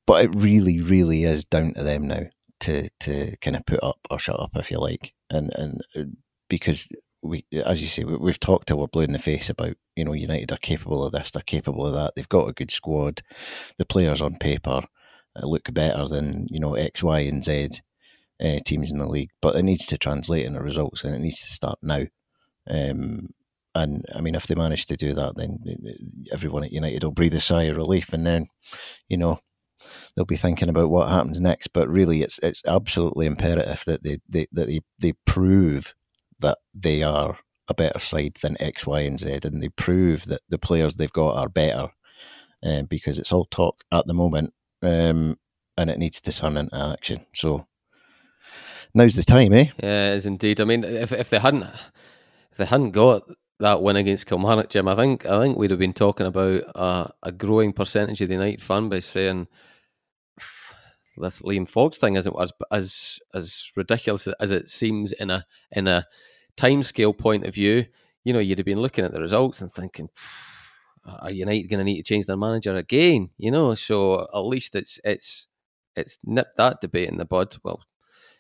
but 0.06 0.26
it 0.26 0.36
really, 0.36 0.82
really 0.82 1.24
is 1.24 1.46
down 1.46 1.74
to 1.74 1.84
them 1.84 2.08
now 2.08 2.24
to 2.62 2.90
to 3.02 3.38
kind 3.42 3.56
of 3.56 3.66
put 3.66 3.84
up 3.84 4.00
or 4.10 4.20
shut 4.20 4.40
up, 4.40 4.52
if 4.56 4.72
you 4.72 4.80
like, 4.80 5.14
and 5.30 5.52
and 5.56 5.82
uh, 5.96 6.04
because 6.50 6.92
we, 7.22 7.46
as 7.66 7.82
you 7.82 7.88
say, 7.88 8.04
we, 8.04 8.32
have 8.32 8.40
talked 8.40 8.68
till 8.68 8.80
we're 8.80 8.88
blue 8.88 9.04
in 9.04 9.14
the 9.14 9.20
face 9.20 9.50
about 9.50 9.76
you 9.96 10.06
know 10.06 10.14
United 10.14 10.52
are 10.52 10.58
capable 10.58 11.04
of 11.04 11.12
this, 11.12 11.32
they're 11.32 11.42
capable 11.44 11.86
of 11.86 11.94
that. 11.94 12.14
They've 12.16 12.30
got 12.30 12.50
a 12.50 12.54
good 12.54 12.72
squad. 12.72 13.22
The 13.78 13.86
players 13.86 14.22
on 14.22 14.38
paper 14.38 14.84
uh, 15.36 15.46
look 15.46 15.74
better 15.74 16.08
than 16.08 16.48
you 16.50 16.60
know 16.60 16.76
X, 16.76 17.04
Y, 17.04 17.20
and 17.22 17.44
Z 17.44 17.70
uh, 18.42 18.60
teams 18.66 18.92
in 18.92 19.00
the 19.00 19.08
league, 19.08 19.32
but 19.42 19.56
it 19.56 19.64
needs 19.64 19.86
to 19.88 19.98
translate 19.98 20.46
into 20.46 20.62
results, 20.62 21.04
and 21.04 21.16
it 21.16 21.20
needs 21.20 21.42
to 21.42 21.52
start 21.52 21.80
now. 21.82 22.06
Um, 22.70 23.30
and 23.76 24.06
I 24.16 24.22
mean, 24.22 24.36
if 24.36 24.48
they 24.48 24.56
manage 24.56 24.86
to 24.88 24.98
do 24.98 25.14
that, 25.14 25.36
then 25.38 25.60
everyone 26.32 26.64
at 26.64 26.72
United 26.72 27.04
will 27.04 27.12
breathe 27.12 27.36
a 27.36 27.42
sigh 27.42 27.64
of 27.64 27.78
relief, 27.78 28.14
and 28.14 28.26
then, 28.26 28.48
you 29.08 29.18
know, 29.18 29.40
they'll 30.16 30.26
be 30.26 30.38
thinking 30.38 30.70
about 30.70 30.90
what 30.90 31.10
happens 31.10 31.40
next. 31.40 31.70
But 31.74 31.90
really, 31.90 32.22
it's 32.22 32.40
it's 32.40 32.64
absolutely 32.66 33.26
imperative 33.26 33.84
that 33.86 34.04
they, 34.04 34.20
they 34.28 34.48
that 34.52 34.68
they, 34.68 34.80
they 34.98 35.14
prove 35.26 35.94
that 36.40 36.58
they 36.74 37.04
are 37.04 37.38
a 37.68 37.74
better 37.74 38.00
side 38.00 38.38
than 38.42 38.62
X, 38.62 38.86
Y, 38.86 39.02
and 39.02 39.20
Z, 39.20 39.40
and 39.44 39.62
they 39.62 39.70
prove 39.70 40.26
that 40.26 40.42
the 40.50 40.58
players 40.58 40.96
they've 40.96 41.12
got 41.14 41.36
are 41.36 41.50
better, 41.50 41.90
um, 42.64 42.86
because 42.86 43.20
it's 43.20 43.32
all 43.32 43.46
talk 43.46 43.84
at 43.92 44.06
the 44.08 44.14
moment, 44.14 44.54
um, 44.82 45.38
and 45.78 45.90
it 45.90 46.00
needs 46.00 46.20
to 46.22 46.32
turn 46.32 46.58
into 46.58 46.76
action. 46.76 47.26
So 47.34 47.68
now's 48.94 49.16
the 49.16 49.24
time, 49.24 49.54
eh? 49.54 49.68
Yeah, 49.82 50.14
it 50.14 50.18
is 50.18 50.26
indeed. 50.26 50.60
I 50.60 50.66
mean, 50.66 50.84
if 50.84 51.12
if 51.12 51.30
they 51.30 51.40
hadn't 51.40 51.66
they 52.58 52.66
hadn't 52.66 52.92
got 52.92 53.24
that 53.60 53.82
win 53.82 53.96
against 53.96 54.26
Kilmarnock, 54.26 54.70
Jim, 54.70 54.88
I 54.88 54.96
think 54.96 55.26
I 55.26 55.40
think 55.40 55.58
we'd 55.58 55.72
have 55.72 55.80
been 55.80 55.94
talking 55.94 56.26
about 56.26 56.64
uh, 56.76 57.08
a 57.24 57.32
growing 57.32 57.74
percentage 57.74 58.22
of 58.22 58.30
the 58.30 58.38
night 58.38 58.62
fan 58.62 58.90
base 58.90 59.06
saying 59.06 59.48
this 61.20 61.42
Liam 61.42 61.68
Fox 61.68 61.98
thing 61.98 62.16
isn't 62.16 62.36
as 62.40 62.52
as 62.72 63.20
as 63.34 63.72
ridiculous 63.76 64.28
as 64.40 64.52
it 64.52 64.68
seems 64.68 65.12
in 65.12 65.30
a 65.30 65.46
in 65.72 65.88
a 65.88 66.06
timescale 66.58 67.18
point 67.18 67.46
of 67.46 67.54
view. 67.54 67.86
You 68.24 68.34
know, 68.34 68.40
you'd 68.40 68.60
have 68.60 68.66
been 68.66 68.82
looking 68.82 69.06
at 69.06 69.12
the 69.12 69.22
results 69.22 69.62
and 69.62 69.72
thinking, 69.72 70.10
are 71.06 71.32
United 71.32 71.70
going 71.70 71.80
to 71.80 71.84
need 71.84 71.98
to 71.98 72.04
change 72.04 72.26
their 72.26 72.38
manager 72.38 72.76
again? 72.76 73.30
You 73.38 73.52
know, 73.52 73.76
so 73.76 74.22
at 74.34 74.40
least 74.40 74.76
it's 74.76 75.00
it's 75.04 75.48
it's 75.96 76.20
nipped 76.24 76.58
that 76.58 76.82
debate 76.82 77.10
in 77.10 77.18
the 77.18 77.26
bud. 77.26 77.58
Well, 77.64 77.82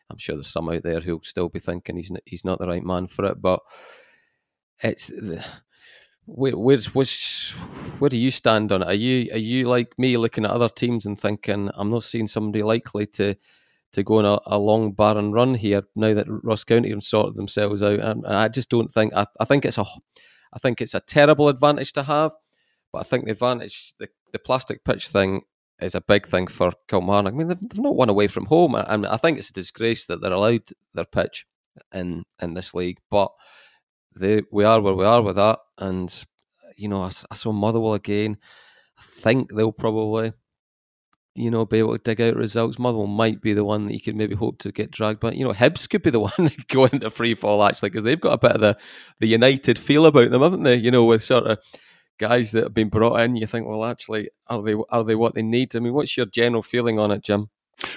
I'm 0.09 0.17
sure 0.17 0.35
there's 0.35 0.47
some 0.47 0.69
out 0.69 0.83
there 0.83 0.99
who'll 0.99 1.21
still 1.23 1.49
be 1.49 1.59
thinking 1.59 1.97
he's 1.97 2.11
he's 2.25 2.45
not 2.45 2.59
the 2.59 2.67
right 2.67 2.83
man 2.83 3.07
for 3.07 3.25
it, 3.25 3.41
but 3.41 3.61
it's 4.81 5.09
where 5.09 5.43
where's 6.35 6.93
where's 6.93 7.51
where 7.99 8.09
do 8.09 8.17
you 8.17 8.31
stand 8.31 8.71
on 8.71 8.81
it? 8.81 8.87
Are 8.87 8.93
you 8.93 9.31
are 9.31 9.37
you 9.37 9.65
like 9.65 9.97
me 9.97 10.17
looking 10.17 10.45
at 10.45 10.51
other 10.51 10.69
teams 10.69 11.05
and 11.05 11.19
thinking 11.19 11.69
I'm 11.75 11.89
not 11.89 12.03
seeing 12.03 12.27
somebody 12.27 12.63
likely 12.63 13.05
to 13.07 13.35
to 13.93 14.03
go 14.03 14.19
on 14.19 14.25
a, 14.25 14.39
a 14.45 14.59
long 14.59 14.91
barren 14.91 15.31
run 15.31 15.55
here 15.55 15.83
now 15.95 16.13
that 16.13 16.27
Ross 16.27 16.63
County 16.63 16.91
have 16.91 17.03
sorted 17.03 17.35
themselves 17.35 17.81
out, 17.81 17.99
and 17.99 18.25
I 18.27 18.47
just 18.47 18.69
don't 18.69 18.91
think 18.91 19.13
I, 19.15 19.25
I 19.39 19.45
think 19.45 19.65
it's 19.65 19.77
a 19.77 19.85
I 20.53 20.59
think 20.59 20.81
it's 20.81 20.93
a 20.93 20.99
terrible 20.99 21.49
advantage 21.49 21.93
to 21.93 22.03
have, 22.03 22.33
but 22.93 22.99
I 22.99 23.03
think 23.03 23.25
the 23.25 23.31
advantage 23.31 23.93
the 23.99 24.09
the 24.31 24.39
plastic 24.39 24.83
pitch 24.83 25.07
thing 25.07 25.41
is 25.81 25.95
a 25.95 26.01
big 26.01 26.27
thing 26.27 26.47
for 26.47 26.73
Kilmarnock. 26.89 27.33
I 27.33 27.37
mean, 27.37 27.47
they've, 27.47 27.61
they've 27.61 27.79
not 27.79 27.95
won 27.95 28.09
away 28.09 28.27
from 28.27 28.45
home, 28.45 28.75
and 28.75 29.05
I 29.05 29.17
think 29.17 29.37
it's 29.37 29.49
a 29.49 29.53
disgrace 29.53 30.05
that 30.05 30.21
they're 30.21 30.33
allowed 30.33 30.69
their 30.93 31.05
pitch 31.05 31.45
in 31.93 32.23
in 32.41 32.53
this 32.53 32.73
league, 32.73 32.99
but 33.09 33.31
they 34.19 34.43
we 34.51 34.63
are 34.63 34.81
where 34.81 34.93
we 34.95 35.05
are 35.05 35.21
with 35.21 35.35
that. 35.37 35.59
And 35.77 36.13
you 36.77 36.87
know, 36.87 37.03
I, 37.03 37.11
I 37.31 37.35
saw 37.35 37.51
Motherwell 37.51 37.93
again. 37.93 38.37
I 38.97 39.03
think 39.03 39.53
they'll 39.53 39.71
probably, 39.71 40.33
you 41.35 41.51
know, 41.51 41.65
be 41.65 41.79
able 41.79 41.97
to 41.97 42.03
dig 42.03 42.21
out 42.21 42.35
results. 42.35 42.79
Motherwell 42.79 43.07
might 43.07 43.41
be 43.41 43.53
the 43.53 43.65
one 43.65 43.85
that 43.85 43.93
you 43.93 44.01
could 44.01 44.15
maybe 44.15 44.35
hope 44.35 44.59
to 44.59 44.71
get 44.71 44.91
dragged, 44.91 45.19
but 45.19 45.35
you 45.35 45.45
know, 45.45 45.53
Hibs 45.53 45.89
could 45.89 46.03
be 46.03 46.09
the 46.09 46.19
one 46.29 46.31
that 46.37 46.67
go 46.67 46.85
into 46.85 47.09
free 47.09 47.35
fall 47.35 47.63
actually 47.63 47.89
because 47.89 48.03
they've 48.03 48.19
got 48.19 48.33
a 48.33 48.37
bit 48.37 48.51
of 48.51 48.61
the 48.61 48.77
the 49.19 49.27
United 49.27 49.79
feel 49.79 50.05
about 50.05 50.31
them, 50.31 50.41
haven't 50.41 50.63
they? 50.63 50.75
You 50.75 50.91
know, 50.91 51.05
with 51.05 51.23
sort 51.23 51.45
of 51.45 51.59
guys 52.19 52.51
that 52.51 52.65
have 52.65 52.73
been 52.73 52.89
brought 52.89 53.19
in. 53.21 53.35
You 53.35 53.47
think, 53.47 53.67
well, 53.67 53.85
actually, 53.85 54.29
are 54.47 54.61
they 54.61 54.75
are 54.89 55.03
they 55.03 55.15
what 55.15 55.33
they 55.33 55.41
need? 55.41 55.75
I 55.75 55.79
mean, 55.79 55.93
what's 55.93 56.15
your 56.17 56.27
general 56.27 56.61
feeling 56.61 56.99
on 56.99 57.11
it, 57.11 57.23
Jim? 57.23 57.49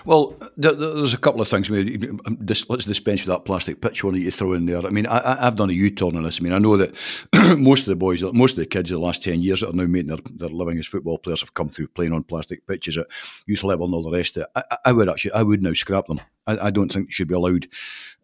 Well, 0.05 0.37
there's 0.57 1.15
a 1.15 1.19
couple 1.19 1.41
of 1.41 1.49
things. 1.49 1.69
Um, 1.71 2.21
let's 2.41 2.85
dispense 2.85 3.23
with 3.23 3.29
that 3.29 3.45
plastic 3.45 3.81
pitch 3.81 4.05
one 4.05 4.15
that 4.15 4.21
you 4.21 4.31
throw 4.31 4.53
in 4.53 4.67
there. 4.67 4.85
I 4.85 4.91
mean, 4.91 5.07
I, 5.07 5.43
have 5.43 5.57
done 5.57 5.71
a 5.71 5.73
U-turn 5.73 6.17
on 6.17 6.23
this. 6.23 6.41
I 6.41 6.45
mean, 6.45 6.53
I 6.53 6.59
know 6.59 6.77
that 6.77 6.95
most 7.59 7.81
of 7.81 7.87
the 7.87 7.97
boys, 7.97 8.23
most 8.33 8.53
of 8.53 8.59
the 8.59 8.67
kids 8.67 8.91
of 8.91 9.01
the 9.01 9.05
last 9.05 9.23
10 9.23 9.43
years 9.43 9.61
that 9.61 9.71
are 9.71 9.73
now 9.73 9.87
making 9.87 10.09
their, 10.09 10.19
their 10.37 10.49
living 10.49 10.79
as 10.79 10.87
football 10.87 11.19
players 11.19 11.41
have 11.41 11.55
come 11.55 11.69
through 11.69 11.89
playing 11.89 12.13
on 12.13 12.23
plastic 12.23 12.67
pitches 12.67 12.99
at 12.99 13.07
youth 13.47 13.65
level 13.65 13.87
and 13.87 13.95
all 13.95 14.03
the 14.03 14.17
rest 14.17 14.37
of 14.37 14.43
it. 14.43 14.49
I, 14.71 14.79
I 14.87 14.93
would 14.93 15.09
actually, 15.09 15.33
I 15.33 15.43
would 15.43 15.63
now 15.63 15.73
scrap 15.73 16.07
them. 16.07 16.21
I, 16.47 16.67
I 16.67 16.71
don't 16.71 16.93
think 16.93 17.09
they 17.09 17.13
should 17.13 17.29
be 17.29 17.35
allowed. 17.35 17.67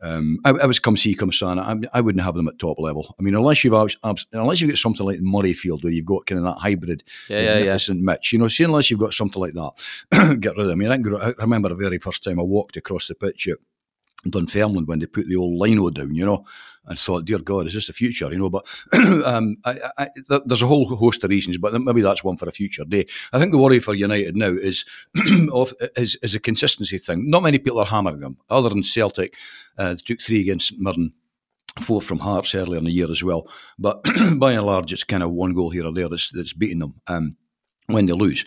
Um, 0.00 0.38
I, 0.44 0.50
I, 0.50 0.66
was 0.66 0.78
come 0.78 0.96
see, 0.96 1.14
come 1.14 1.32
sana. 1.32 1.62
I, 1.62 1.98
I, 1.98 2.00
wouldn't 2.00 2.22
have 2.22 2.34
them 2.34 2.46
at 2.46 2.58
top 2.58 2.78
level. 2.78 3.14
I 3.18 3.22
mean, 3.22 3.34
unless 3.34 3.64
you've 3.64 3.72
unless 3.72 4.60
you've 4.60 4.70
got 4.70 4.78
something 4.78 5.04
like 5.04 5.18
Murrayfield 5.18 5.82
where 5.82 5.92
you've 5.92 6.06
got 6.06 6.26
kind 6.26 6.38
of 6.38 6.44
that 6.44 6.60
hybrid, 6.60 7.02
yeah, 7.28 7.56
magnificent 7.56 7.98
yeah, 7.98 8.02
yeah. 8.02 8.12
Mitch. 8.12 8.32
You 8.32 8.38
know, 8.38 8.48
see, 8.48 8.64
unless 8.64 8.90
you've 8.90 9.00
got 9.00 9.12
something 9.12 9.42
like 9.42 9.54
that, 9.54 10.38
get 10.40 10.56
rid 10.56 10.60
of 10.60 10.66
them. 10.68 10.80
I 10.82 10.96
mean, 10.96 11.16
I, 11.16 11.34
remember 11.38 11.70
the 11.70 11.74
very 11.74 11.98
first 11.98 12.22
time 12.22 12.38
I 12.38 12.44
walked 12.44 12.76
across 12.76 13.08
the 13.08 13.16
pitch 13.16 13.48
at 13.48 13.58
Dunfermline 14.24 14.86
when 14.86 14.98
they 14.98 15.06
put 15.06 15.28
the 15.28 15.36
old 15.36 15.58
lino 15.58 15.90
down. 15.90 16.14
You 16.14 16.26
know, 16.26 16.44
and 16.88 16.98
thought, 16.98 17.26
dear 17.26 17.38
God, 17.38 17.66
is 17.66 17.74
this 17.74 17.86
the 17.86 17.92
future? 17.92 18.30
You 18.32 18.38
know, 18.38 18.50
but 18.50 18.66
um, 19.24 19.56
I, 19.64 19.78
I, 19.98 20.08
there's 20.46 20.62
a 20.62 20.66
whole 20.66 20.96
host 20.96 21.22
of 21.22 21.30
reasons, 21.30 21.58
but 21.58 21.78
maybe 21.80 22.00
that's 22.00 22.24
one 22.24 22.36
for 22.36 22.48
a 22.48 22.52
future 22.52 22.84
day. 22.84 23.06
I 23.32 23.38
think 23.38 23.52
the 23.52 23.58
worry 23.58 23.78
for 23.78 23.94
United 23.94 24.36
now 24.36 24.48
is 24.48 24.84
of 25.52 25.74
is, 25.96 26.18
is 26.22 26.34
a 26.34 26.40
consistency 26.40 26.98
thing. 26.98 27.28
Not 27.30 27.42
many 27.42 27.58
people 27.58 27.80
are 27.80 27.86
hammering 27.86 28.20
them, 28.20 28.38
other 28.48 28.70
than 28.70 28.82
Celtic. 28.82 29.36
Uh, 29.76 29.90
they 29.90 30.00
took 30.04 30.20
three 30.20 30.40
against 30.40 30.68
St 30.68 30.80
Mirren 30.80 31.12
four 31.80 32.00
from 32.00 32.18
Hearts 32.18 32.54
earlier 32.54 32.78
in 32.78 32.84
the 32.84 32.90
year 32.90 33.10
as 33.10 33.22
well. 33.22 33.48
But 33.78 34.02
by 34.36 34.52
and 34.52 34.66
large, 34.66 34.92
it's 34.92 35.04
kind 35.04 35.22
of 35.22 35.30
one 35.30 35.54
goal 35.54 35.70
here 35.70 35.86
or 35.86 35.92
there 35.92 36.08
that's, 36.08 36.30
that's 36.30 36.52
beating 36.52 36.80
them 36.80 36.94
um, 37.06 37.36
when 37.86 38.06
they 38.06 38.12
lose. 38.12 38.44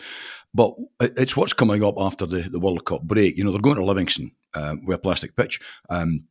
But 0.54 0.74
it's 1.00 1.36
what's 1.36 1.52
coming 1.52 1.82
up 1.82 1.94
after 1.98 2.26
the, 2.26 2.42
the 2.42 2.60
World 2.60 2.84
Cup 2.84 3.02
break. 3.02 3.38
You 3.38 3.44
know, 3.44 3.52
they're 3.52 3.60
going 3.60 3.76
to 3.76 3.84
Livingston 3.84 4.32
uh, 4.54 4.76
with 4.84 4.96
a 4.96 5.00
plastic 5.00 5.34
pitch. 5.34 5.60
Um, 5.88 6.24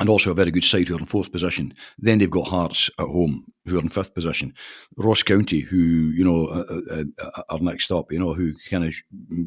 and 0.00 0.08
also 0.08 0.30
a 0.30 0.34
very 0.34 0.50
good 0.50 0.64
side 0.64 0.88
who 0.88 0.96
are 0.96 1.00
in 1.00 1.06
fourth 1.06 1.30
position. 1.30 1.72
Then 1.98 2.18
they've 2.18 2.30
got 2.30 2.48
Hearts 2.48 2.90
at 2.98 3.06
home 3.06 3.46
who 3.66 3.78
are 3.78 3.82
in 3.82 3.88
fifth 3.88 4.14
position. 4.14 4.52
Ross 4.96 5.22
County, 5.22 5.60
who 5.60 5.76
you 5.76 6.24
know 6.24 6.46
uh, 6.46 6.80
uh, 6.90 7.04
uh 7.22 7.42
are 7.50 7.60
next 7.60 7.92
up, 7.92 8.10
you 8.10 8.18
know, 8.18 8.34
who 8.34 8.54
kind 8.68 8.84
of 8.84 8.94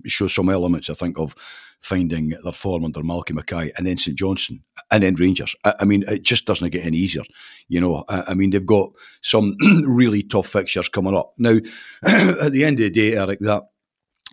show 0.05 0.28
some 0.28 0.49
elements, 0.49 0.89
I 0.89 0.93
think, 0.93 1.20
of 1.20 1.36
finding 1.82 2.34
their 2.43 2.53
form 2.53 2.86
under 2.86 3.01
Malky 3.01 3.34
Mackay, 3.34 3.72
and 3.78 3.86
then 3.86 3.97
St 3.97 4.18
Johnstone, 4.18 4.61
and 4.89 5.03
then 5.03 5.15
Rangers. 5.15 5.55
I, 5.63 5.76
I, 5.82 5.86
mean, 5.86 6.03
it 6.07 6.24
just 6.24 6.45
doesn't 6.45 6.70
get 6.70 6.86
any 6.86 6.97
easier. 6.97 7.24
You 7.68 7.82
know, 7.82 8.05
I, 8.09 8.32
I 8.32 8.34
mean, 8.34 8.49
they've 8.49 8.65
got 8.65 8.91
some 9.22 9.55
really 9.86 10.24
tough 10.24 10.47
fixtures 10.47 10.89
coming 10.89 11.15
up 11.15 11.34
now. 11.38 11.59
at 12.05 12.51
the 12.51 12.63
end 12.63 12.80
of 12.80 12.86
the 12.86 12.89
day, 12.89 13.18
Eric, 13.18 13.39
that 13.39 13.63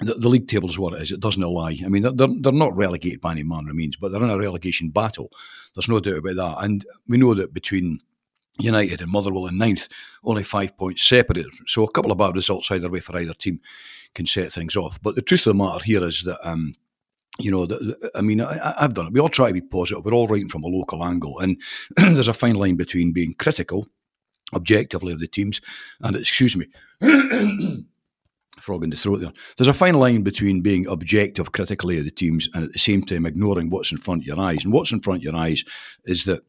the, 0.01 0.15
the, 0.15 0.29
league 0.29 0.49
table 0.49 0.69
is 0.69 0.79
what 0.79 0.95
it 0.95 1.03
is. 1.03 1.13
It 1.13 1.21
doesn't 1.21 1.43
lie. 1.43 1.79
I 1.85 1.89
mean, 1.89 2.03
they're, 2.03 2.29
they're 2.41 2.53
not 2.53 2.77
relegated 2.77 3.21
by 3.21 3.33
any 3.33 3.45
manner 3.45 3.71
of 3.71 3.77
means, 3.77 3.97
but 3.97 4.11
they're 4.11 4.23
in 4.23 4.31
a 4.31 4.39
relegation 4.39 4.91
battle. 4.91 5.31
There's 5.75 5.89
no 5.89 6.01
doubt 6.01 6.19
about 6.19 6.37
that. 6.37 6.65
And 6.65 6.85
we 7.07 7.17
know 7.17 7.35
that 7.35 7.55
between 7.55 8.01
United 8.59 9.01
and 9.01 9.11
Motherwell 9.11 9.47
in 9.47 9.59
ninth, 9.59 9.89
only 10.25 10.43
five 10.43 10.77
points 10.77 11.03
separated. 11.03 11.51
So 11.67 11.85
a 11.85 11.91
couple 11.91 12.11
of 12.11 12.19
bad 12.19 12.35
results 12.35 12.71
either 12.71 12.91
way 12.91 13.01
for 13.01 13.17
either 13.17 13.35
team 13.35 13.61
can 14.15 14.27
set 14.27 14.53
things 14.53 14.77
off. 14.77 15.01
But 15.03 15.15
the 15.15 15.23
truth 15.23 15.47
of 15.47 15.57
the 15.57 15.63
matter 15.63 15.85
here 15.85 16.03
is 16.03 16.23
that. 16.23 16.39
Um, 16.47 16.77
you 17.41 17.51
know, 17.51 17.67
I 18.15 18.21
mean, 18.21 18.41
I, 18.41 18.75
have 18.79 18.95
done 18.95 19.09
it. 19.09 19.13
We 19.13 19.19
all 19.19 19.29
try 19.29 19.49
to 19.49 19.53
be 19.53 19.61
positive. 19.61 20.05
We're 20.05 20.13
all 20.13 20.29
writing 20.29 20.49
from 20.49 20.63
a 20.63 20.69
local 20.69 21.05
angle, 21.05 21.41
and 21.41 21.61
there's 21.97 22.29
a 22.29 22.33
fine 22.33 22.55
line 22.55 22.77
between 22.77 23.11
being 23.11 23.35
critical, 23.35 23.89
objectively, 24.55 25.13
of 25.13 25.19
the 25.19 25.27
teams, 25.27 25.61
and 26.01 26.15
excuse 26.15 26.57
me, 26.57 26.67
frog 28.61 28.85
in 28.85 28.91
the 28.91 28.97
throat 28.97 29.21
there. 29.21 29.33
There's 29.57 29.69
a 29.69 29.75
fine 29.75 29.95
line 29.95 30.23
between 30.23 30.61
being 30.61 30.87
objective 30.87 31.53
critically 31.53 31.99
of 31.99 32.05
the 32.05 32.11
teams 32.11 32.49
and 32.55 32.65
at 32.65 32.73
the 32.73 32.79
same 32.79 33.03
time 33.05 33.27
ignoring 33.27 33.71
what's 33.71 33.93
in 33.93 33.99
front 33.99 34.23
of 34.23 34.27
your 34.27 34.41
eyes. 34.41 34.65
And 34.65 34.73
what's 34.73 34.93
in 34.93 35.01
front 35.01 35.21
of 35.21 35.25
your 35.25 35.37
eyes 35.37 35.65
is 36.05 36.25
that 36.25 36.43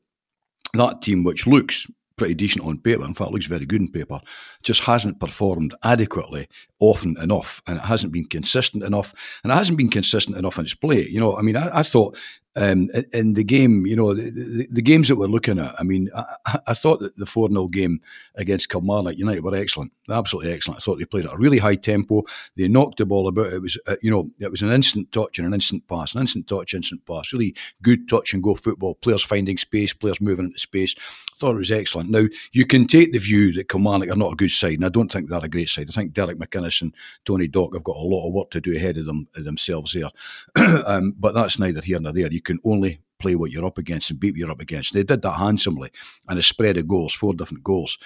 that 0.74 1.01
team, 1.01 1.24
which 1.24 1.47
looks 1.47 1.88
pretty 2.18 2.34
decent 2.34 2.66
on 2.66 2.80
paper, 2.80 3.03
in 3.03 3.14
fact, 3.14 3.32
looks 3.32 3.45
very 3.45 3.66
good 3.66 3.82
on 3.82 3.88
paper, 3.89 4.20
just 4.64 4.82
hasn't 4.82 5.20
performed 5.20 5.76
adequately 5.84 6.47
often 6.80 7.18
enough, 7.22 7.62
and 7.68 7.78
it 7.78 7.84
hasn't 7.84 8.14
been 8.14 8.26
consistent 8.26 8.84
enough, 8.84 9.14
and 9.43 9.51
it 9.51 9.56
hasn't 9.56 9.78
been 9.78 9.89
consistent 9.89 10.38
enough 10.38 10.58
in 10.58 10.64
its 10.64 10.74
play. 10.74 11.08
You 11.08 11.20
know, 11.20 11.38
I 11.38 11.41
mean, 11.41 11.58
I, 11.58 11.80
I 11.80 11.84
thought 11.84 12.18
um, 12.56 12.89
in 13.12 13.34
the 13.34 13.43
game, 13.43 13.86
you 13.86 13.95
know, 13.95 14.14
the, 14.14 14.30
the, 14.30 14.68
the, 14.72 14.82
games 14.82 15.10
that 15.10 15.18
we're 15.18 15.26
looking 15.26 15.60
at, 15.60 15.76
I 15.78 15.84
mean, 15.84 16.10
I, 16.16 16.60
I 16.68 16.74
thought 16.74 17.01
that 17.01 17.18
the 17.18 17.26
4 17.26 17.49
0 17.49 17.68
game 17.68 17.99
against 18.36 18.70
Kilmarnock 18.70 19.18
United 19.18 19.43
were 19.43 19.56
excellent, 19.56 19.91
absolutely 20.10 20.53
excellent. 20.53 20.80
I 20.80 20.82
thought 20.82 20.97
they 20.97 21.06
played 21.06 21.26
at 21.26 21.34
a 21.34 21.38
really 21.38 21.58
high 21.58 21.76
tempo. 21.76 22.24
They 22.56 22.70
knocked 22.70 22.99
the 22.99 23.06
ball 23.06 23.28
about. 23.28 23.51
It 23.51 23.62
was, 23.62 23.78
uh, 23.88 23.97
you 24.01 24.10
know, 24.10 24.32
it 24.39 24.51
was 24.51 24.62
an 24.62 24.72
instant 24.72 25.12
touch 25.12 25.38
and 25.38 25.45
an 25.45 25.53
instant 25.53 25.86
pass, 25.88 26.16
an 26.16 26.22
instant 26.22 26.47
touch, 26.47 26.74
instant 26.74 27.06
pass. 27.06 27.34
Really 27.34 27.56
good 27.82 28.08
touch 28.08 28.34
and 28.34 28.41
go 28.41 28.56
football. 28.56 28.95
Players 28.95 29.24
finding 29.24 29.58
space, 29.58 29.93
players 29.93 30.22
moving 30.22 30.45
into 30.45 30.60
space. 30.60 30.95
I 30.97 31.38
thought 31.38 31.56
it 31.56 31.60
was 31.60 31.72
excellent. 31.72 32.10
Now, 32.10 32.26
you 32.53 32.66
can 32.66 32.88
take 32.88 33.12
the 33.12 33.20
view 33.20 33.51
that 33.53 33.68
Kilmarnock 33.68 34.10
are 34.10 34.16
not 34.16 34.32
a 34.32 34.38
good 34.38 34.51
side, 34.51 34.76
and 34.76 34.86
I 34.86 34.89
don't 34.89 35.12
think 35.12 35.30
they're 35.30 35.43
a 35.43 35.49
great 35.49 35.68
side. 35.68 35.88
I 35.89 35.91
think 35.91 36.14
Derek 36.14 36.38
McInnes 36.38 36.82
and 36.82 36.95
Tony 37.26 37.49
Dock 37.49 37.74
have 37.74 37.84
got 37.84 37.97
a 37.97 37.99
lot 37.99 38.26
of 38.26 38.34
work 38.34 38.51
to 38.51 38.62
do 38.62 38.76
ahead 38.76 38.97
of 38.97 39.06
them 39.06 39.28
themselves 39.34 39.91
there. 39.91 40.10
um, 40.88 41.14
but 41.20 41.34
that's 41.34 41.60
neither 41.60 41.82
here 41.82 41.99
nor 41.99 42.14
there. 42.14 42.32
You 42.32 42.41
can 42.46 42.60
only 42.64 43.02
play 43.20 43.36
what 43.36 43.52
you're 43.52 43.66
up 43.66 43.78
against 43.78 44.12
and 44.12 44.20
beat 44.20 44.34
what 44.34 44.38
you're 44.38 44.52
up 44.52 44.62
against. 44.62 44.93
They 44.93 45.04
did 45.04 45.22
that 45.22 45.32
handsomely 45.32 45.89
and 46.28 46.38
a 46.38 46.41
spread 46.41 46.78
of 46.78 46.88
goals, 46.88 47.14
four 47.14 47.34
different 47.34 47.64
goals. 47.64 47.98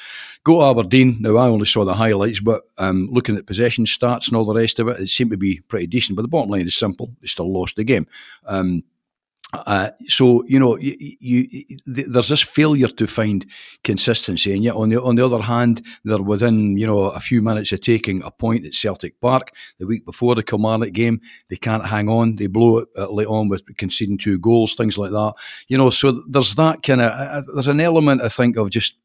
Go 0.43 0.59
to 0.59 0.65
Aberdeen. 0.65 1.17
Now, 1.19 1.37
I 1.37 1.47
only 1.47 1.65
saw 1.65 1.83
the 1.83 1.93
highlights, 1.93 2.39
but 2.39 2.63
um, 2.77 3.09
looking 3.11 3.35
at 3.35 3.47
possession 3.47 3.85
stats 3.85 4.27
and 4.27 4.37
all 4.37 4.45
the 4.45 4.53
rest 4.53 4.79
of 4.79 4.87
it, 4.87 4.99
it 4.99 5.07
seemed 5.07 5.31
to 5.31 5.37
be 5.37 5.61
pretty 5.67 5.87
decent. 5.87 6.15
But 6.15 6.23
the 6.23 6.29
bottom 6.29 6.51
line 6.51 6.67
is 6.67 6.75
simple. 6.75 7.11
They 7.21 7.27
still 7.27 7.51
lost 7.51 7.75
the 7.75 7.83
game. 7.83 8.07
Um, 8.45 8.83
uh, 9.51 9.89
so 10.07 10.43
you 10.45 10.59
know, 10.59 10.77
you, 10.77 11.17
you, 11.19 11.77
there's 11.87 12.29
this 12.29 12.41
failure 12.41 12.87
to 12.87 13.07
find 13.07 13.47
consistency, 13.83 14.53
and 14.53 14.63
yet 14.63 14.75
on 14.75 14.89
the 14.89 15.01
on 15.01 15.15
the 15.15 15.25
other 15.25 15.41
hand, 15.41 15.81
they're 16.03 16.21
within 16.21 16.77
you 16.77 16.85
know 16.85 17.05
a 17.05 17.19
few 17.19 17.41
minutes 17.41 17.71
of 17.71 17.81
taking 17.81 18.21
a 18.21 18.29
point 18.29 18.65
at 18.65 18.75
Celtic 18.75 19.19
Park 19.19 19.51
the 19.79 19.87
week 19.87 20.05
before 20.05 20.35
the 20.35 20.43
Kilmarnock 20.43 20.91
game. 20.91 21.19
They 21.49 21.55
can't 21.55 21.85
hang 21.85 22.09
on; 22.09 22.35
they 22.35 22.45
blow 22.45 22.79
it 22.79 22.89
uh, 22.95 23.09
late 23.09 23.27
on 23.27 23.49
with 23.49 23.63
conceding 23.77 24.19
two 24.19 24.37
goals, 24.37 24.75
things 24.75 24.99
like 24.99 25.11
that. 25.11 25.33
You 25.67 25.79
know, 25.79 25.89
so 25.89 26.11
there's 26.27 26.53
that 26.55 26.83
kind 26.83 27.01
of 27.01 27.11
uh, 27.11 27.41
there's 27.53 27.67
an 27.67 27.81
element 27.81 28.21
I 28.21 28.27
think 28.27 28.55
of 28.55 28.69
just 28.69 28.97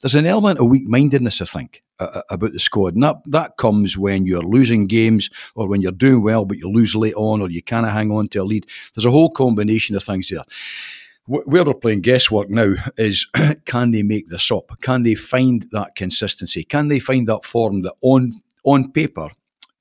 there's 0.00 0.16
an 0.16 0.26
element 0.26 0.58
of 0.58 0.68
weak 0.68 0.88
mindedness, 0.88 1.40
I 1.40 1.44
think, 1.44 1.84
uh, 2.02 2.22
about 2.30 2.52
the 2.52 2.58
squad. 2.58 2.94
And 2.94 3.02
that, 3.02 3.16
that 3.26 3.56
comes 3.56 3.96
when 3.96 4.26
you're 4.26 4.42
losing 4.42 4.86
games 4.86 5.30
or 5.54 5.68
when 5.68 5.80
you're 5.80 5.92
doing 5.92 6.22
well, 6.22 6.44
but 6.44 6.58
you 6.58 6.70
lose 6.70 6.94
late 6.94 7.14
on 7.14 7.40
or 7.40 7.50
you 7.50 7.62
kind 7.62 7.86
of 7.86 7.92
hang 7.92 8.10
on 8.10 8.28
to 8.28 8.38
a 8.38 8.44
lead. 8.44 8.66
There's 8.94 9.06
a 9.06 9.10
whole 9.10 9.30
combination 9.30 9.96
of 9.96 10.02
things 10.02 10.28
there. 10.28 10.44
Where 11.26 11.64
we're 11.64 11.74
playing 11.74 12.00
guesswork 12.00 12.50
now 12.50 12.74
is 12.96 13.26
can 13.64 13.92
they 13.92 14.02
make 14.02 14.28
this 14.28 14.50
up? 14.50 14.80
Can 14.80 15.04
they 15.04 15.14
find 15.14 15.66
that 15.70 15.94
consistency? 15.94 16.64
Can 16.64 16.88
they 16.88 16.98
find 16.98 17.28
that 17.28 17.44
form 17.44 17.82
that 17.82 17.94
on 18.00 18.32
on 18.64 18.90
paper 18.92 19.28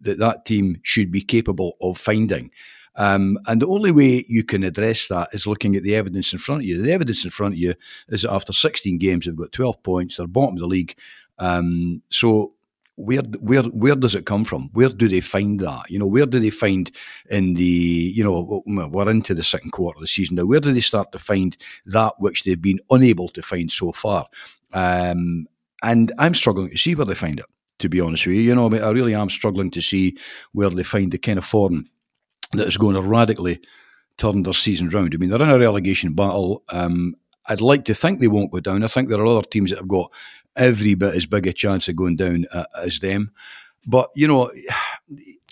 that 0.01 0.19
that 0.19 0.45
team 0.45 0.79
should 0.83 1.11
be 1.11 1.21
capable 1.21 1.77
of 1.81 1.97
finding? 1.97 2.51
Um, 2.95 3.39
and 3.47 3.61
the 3.61 3.67
only 3.67 3.91
way 3.91 4.25
you 4.27 4.43
can 4.43 4.63
address 4.63 5.07
that 5.07 5.29
is 5.31 5.47
looking 5.47 5.75
at 5.75 5.83
the 5.83 5.95
evidence 5.95 6.33
in 6.33 6.39
front 6.39 6.63
of 6.63 6.67
you. 6.67 6.81
The 6.81 6.91
evidence 6.91 7.23
in 7.23 7.29
front 7.29 7.53
of 7.53 7.59
you 7.59 7.75
is 8.09 8.23
that 8.23 8.33
after 8.33 8.51
16 8.51 8.97
games, 8.97 9.25
they've 9.25 9.35
got 9.35 9.53
12 9.53 9.81
points. 9.81 10.17
They're 10.17 10.27
bottom 10.27 10.55
of 10.55 10.59
the 10.59 10.67
league. 10.67 10.95
Um, 11.41 12.03
so 12.09 12.53
where 12.95 13.23
where 13.39 13.63
where 13.63 13.95
does 13.95 14.15
it 14.15 14.25
come 14.25 14.45
from? 14.45 14.69
Where 14.73 14.89
do 14.89 15.07
they 15.07 15.21
find 15.21 15.59
that? 15.59 15.89
You 15.89 15.97
know, 15.99 16.05
where 16.05 16.27
do 16.27 16.39
they 16.39 16.51
find 16.51 16.91
in 17.29 17.55
the 17.55 17.63
you 17.63 18.23
know 18.23 18.63
we're 18.65 19.09
into 19.09 19.33
the 19.33 19.43
second 19.43 19.71
quarter 19.71 19.97
of 19.97 20.01
the 20.01 20.07
season 20.07 20.35
now. 20.35 20.45
Where 20.45 20.59
do 20.59 20.71
they 20.71 20.81
start 20.81 21.11
to 21.11 21.19
find 21.19 21.57
that 21.87 22.13
which 22.19 22.43
they've 22.43 22.61
been 22.61 22.79
unable 22.91 23.27
to 23.29 23.41
find 23.41 23.71
so 23.71 23.91
far? 23.91 24.27
Um, 24.73 25.47
and 25.81 26.11
I'm 26.19 26.35
struggling 26.35 26.69
to 26.69 26.77
see 26.77 26.93
where 26.95 27.05
they 27.05 27.15
find 27.15 27.39
it. 27.39 27.45
To 27.79 27.89
be 27.89 27.99
honest 27.99 28.27
with 28.27 28.35
you, 28.35 28.43
you 28.43 28.53
know, 28.53 28.67
I, 28.67 28.69
mean, 28.69 28.83
I 28.83 28.91
really 28.91 29.15
am 29.15 29.31
struggling 29.31 29.71
to 29.71 29.81
see 29.81 30.15
where 30.51 30.69
they 30.69 30.83
find 30.83 31.11
the 31.11 31.17
kind 31.17 31.39
of 31.39 31.45
form 31.45 31.87
that 32.53 32.67
is 32.67 32.77
going 32.77 32.95
to 32.95 33.01
radically 33.01 33.59
turn 34.17 34.43
their 34.43 34.53
season 34.53 34.89
round. 34.89 35.15
I 35.15 35.17
mean, 35.17 35.31
they're 35.31 35.41
in 35.41 35.49
a 35.49 35.57
relegation 35.57 36.13
battle. 36.13 36.61
Um, 36.69 37.15
I'd 37.47 37.59
like 37.59 37.85
to 37.85 37.95
think 37.95 38.19
they 38.19 38.27
won't 38.27 38.51
go 38.51 38.59
down. 38.59 38.83
I 38.83 38.87
think 38.87 39.09
there 39.09 39.19
are 39.19 39.25
other 39.25 39.41
teams 39.41 39.71
that 39.71 39.79
have 39.79 39.87
got 39.87 40.13
every 40.55 40.95
bit 40.95 41.15
as 41.15 41.25
big 41.25 41.47
a 41.47 41.53
chance 41.53 41.87
of 41.87 41.95
going 41.95 42.15
down 42.15 42.45
uh, 42.51 42.65
as 42.77 42.99
them. 42.99 43.31
But 43.85 44.09
you 44.15 44.27
know, 44.27 44.51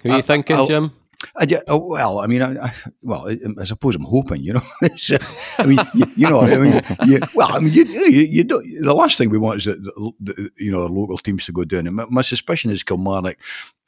who 0.04 0.12
are 0.12 0.18
you 0.18 0.22
thinking, 0.22 0.56
I'll, 0.56 0.68
Jim? 0.68 0.92
I, 1.36 1.62
oh, 1.68 1.78
well, 1.78 2.20
I 2.20 2.28
mean, 2.28 2.42
I, 2.42 2.68
I, 2.68 2.74
well, 3.02 3.28
I, 3.60 3.64
suppose 3.66 3.96
I'm 3.96 4.04
hoping, 4.04 4.42
you 4.42 4.54
know. 4.54 4.62
uh, 4.84 5.18
I 5.58 5.66
mean, 5.66 5.80
you, 5.94 6.06
you, 6.16 6.30
know, 6.30 6.42
I 6.42 6.58
mean, 6.58 6.82
you, 7.06 7.20
well, 7.36 7.54
I 7.54 7.60
mean, 7.60 7.74
you, 7.74 7.84
you, 7.84 8.22
you 8.22 8.44
do, 8.46 8.62
the 8.82 8.94
last 8.94 9.18
thing 9.18 9.30
we 9.30 9.38
want 9.38 9.58
is 9.58 9.66
that 9.66 9.84
the, 9.84 10.12
the, 10.22 10.52
you 10.58 10.72
know 10.72 10.86
local 10.86 11.18
teams 11.18 11.46
to 11.46 11.52
go 11.52 11.66
down. 11.66 11.88
And 11.88 11.96
my, 11.98 12.06
my 12.10 12.22
suspicion 12.22 12.72
is 12.72 12.84
Kilmarnock 12.84 13.38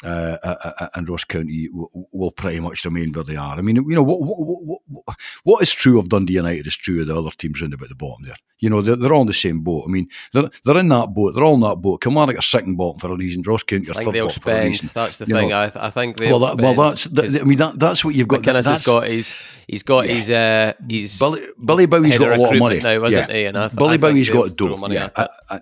uh, 0.04 0.38
uh, 0.44 0.72
uh, 0.80 0.88
and 0.96 1.08
Ross 1.08 1.24
County 1.24 1.70
will, 1.70 2.08
will, 2.12 2.32
pretty 2.32 2.60
much 2.60 2.84
remain 2.86 3.12
where 3.12 3.24
they 3.24 3.36
are. 3.36 3.58
I 3.58 3.62
mean, 3.62 3.76
you 3.76 3.96
know, 3.96 4.04
what, 4.04 4.22
what, 4.22 4.82
what, 4.88 5.18
what 5.44 5.62
is 5.62 5.72
true 5.72 6.00
of 6.00 6.10
Dundee 6.10 6.34
United 6.34 6.66
is 6.66 6.76
true 6.76 7.02
of 7.02 7.08
the 7.08 7.18
other 7.18 7.30
teams 7.32 7.62
around 7.62 7.74
about 7.74 7.90
the 7.90 7.96
bottom 7.96 8.26
there. 8.26 8.36
You 8.60 8.70
know, 8.70 8.82
they're, 8.82 8.96
they're 8.96 9.14
all 9.14 9.22
in 9.22 9.28
the 9.28 9.34
same 9.34 9.62
boat. 9.62 9.86
I 9.88 9.92
mean, 9.92 10.08
they're, 10.34 10.50
they're 10.64 10.78
in 10.78 10.90
that 10.90 11.14
boat. 11.14 11.34
They're 11.34 11.44
all 11.44 11.56
in 11.56 11.62
that 11.62 11.78
boat. 11.78 12.02
Kilmarnock 12.02 12.38
are 12.38 12.42
second 12.44 12.78
bottom 12.78 13.00
for 13.00 13.12
a 13.12 13.16
reason. 13.16 13.42
Ross 13.42 13.64
County 13.64 13.90
are 13.90 13.96
third 13.96 14.06
bottom 14.06 14.30
for 14.30 14.52
a 14.52 14.64
reason. 14.66 14.90
That's 14.94 15.18
the 15.18 15.26
you 15.26 15.36
thing. 15.36 15.54
I, 15.54 15.72
I 15.76 15.90
think 15.90 16.20
well, 16.20 16.40
that, 16.40 16.58
well, 16.58 16.74
that's 16.74 17.08
I 17.08 17.44
mean, 17.44 17.58
that, 17.58 17.80
that's 17.80 18.06
what 18.06 18.14
you've 18.14 18.28
got. 18.28 18.42
McInnes 18.42 18.66
has 18.66 18.86
got 18.86 19.08
his. 19.08 19.36
He's 19.68 19.84
got 19.84 20.08
yeah. 20.08 20.14
his. 20.14 20.30
Uh, 20.30 20.74
his 20.88 21.20
Billy, 21.20 21.42
Billy 21.64 21.86
Bowie's 21.86 22.18
got 22.18 22.38
a 22.38 22.42
lot 22.42 22.54
of 22.54 22.60
money 22.60 22.80
now, 22.80 23.02
hasn't 23.02 23.30
yeah. 23.30 23.36
he? 23.36 23.46
And 23.46 23.58
I 23.58 23.68
th- 23.68 23.78
Billy 23.78 23.94
I 23.94 23.98
Bowie's 23.98 24.30
got 24.30 24.56
dough. 24.56 24.88
Yeah. 24.90 25.10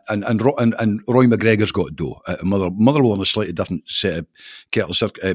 And, 0.09 0.23
and, 0.25 0.41
and, 0.57 0.75
and 0.79 1.01
Roy 1.07 1.25
McGregor's 1.25 1.71
got 1.71 1.95
dough. 1.95 2.21
Uh, 2.27 2.37
Mother 2.43 2.69
Motherwell 2.71 3.13
on 3.13 3.21
a 3.21 3.25
slightly 3.25 3.53
different 3.53 3.89
set 3.89 4.17
of 4.17 4.28
kettle 4.71 4.95
uh, 5.23 5.33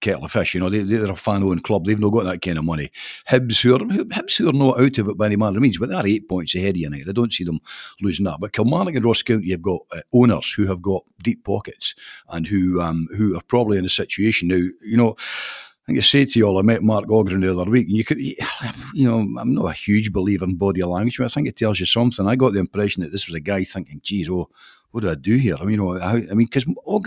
kettle 0.00 0.24
of 0.24 0.32
fish. 0.32 0.54
You 0.54 0.60
know, 0.60 0.70
they, 0.70 0.82
they're 0.82 1.10
a 1.10 1.16
fan 1.16 1.42
owned 1.42 1.64
club. 1.64 1.84
They've 1.84 1.98
not 1.98 2.12
got 2.12 2.24
that 2.24 2.42
kind 2.42 2.58
of 2.58 2.64
money. 2.64 2.90
Hibs, 3.28 3.62
who 3.62 3.74
are, 3.74 3.78
Hibs 3.78 4.36
who 4.36 4.48
are 4.48 4.52
not 4.52 4.80
out 4.80 4.98
of 4.98 5.08
it 5.08 5.16
by 5.16 5.26
any 5.26 5.36
manner 5.36 5.58
of 5.58 5.62
means, 5.62 5.78
but 5.78 5.88
they're 5.88 6.06
eight 6.06 6.28
points 6.28 6.54
ahead 6.54 6.70
of 6.70 6.78
United. 6.78 7.08
I 7.08 7.12
don't 7.12 7.32
see 7.32 7.44
them 7.44 7.60
losing 8.00 8.24
that. 8.26 8.38
But 8.40 8.52
Kilmarnock 8.52 8.94
and 8.94 9.04
Ross 9.04 9.22
County 9.22 9.50
have 9.50 9.62
got 9.62 9.80
uh, 9.94 10.00
owners 10.12 10.52
who 10.52 10.66
have 10.66 10.82
got 10.82 11.04
deep 11.22 11.44
pockets 11.44 11.94
and 12.28 12.46
who 12.46 12.80
um, 12.80 13.08
who 13.16 13.36
are 13.36 13.42
probably 13.42 13.78
in 13.78 13.84
a 13.84 13.90
situation 13.90 14.48
now, 14.48 14.62
you 14.82 14.96
know. 14.96 15.16
I 15.18 15.92
think 15.92 15.98
I 15.98 16.02
say 16.02 16.24
to 16.24 16.38
you 16.40 16.48
all, 16.48 16.58
I 16.58 16.62
met 16.62 16.82
Mark 16.82 17.08
Ogren 17.08 17.42
the 17.42 17.52
other 17.52 17.70
week, 17.70 17.86
and 17.86 17.96
you 17.96 18.02
could, 18.02 18.18
you 18.94 19.08
know, 19.08 19.20
I'm 19.20 19.54
not 19.54 19.70
a 19.70 19.72
huge 19.72 20.12
believer 20.12 20.44
in 20.44 20.56
body 20.56 20.82
language, 20.82 21.16
but 21.16 21.26
I 21.26 21.28
think 21.28 21.46
it 21.46 21.54
tells 21.54 21.78
you 21.78 21.86
something. 21.86 22.26
I 22.26 22.34
got 22.34 22.54
the 22.54 22.58
impression 22.58 23.04
that 23.04 23.12
this 23.12 23.28
was 23.28 23.36
a 23.36 23.40
guy 23.40 23.62
thinking, 23.62 24.00
geez, 24.02 24.28
oh, 24.28 24.50
what 24.96 25.02
do 25.02 25.10
I 25.10 25.14
do 25.14 25.36
here? 25.36 25.56
I 25.60 25.64
mean, 25.64 25.72
you 25.72 25.76
know, 25.76 25.98
I 25.98 26.22
mean, 26.32 26.46
because 26.46 26.64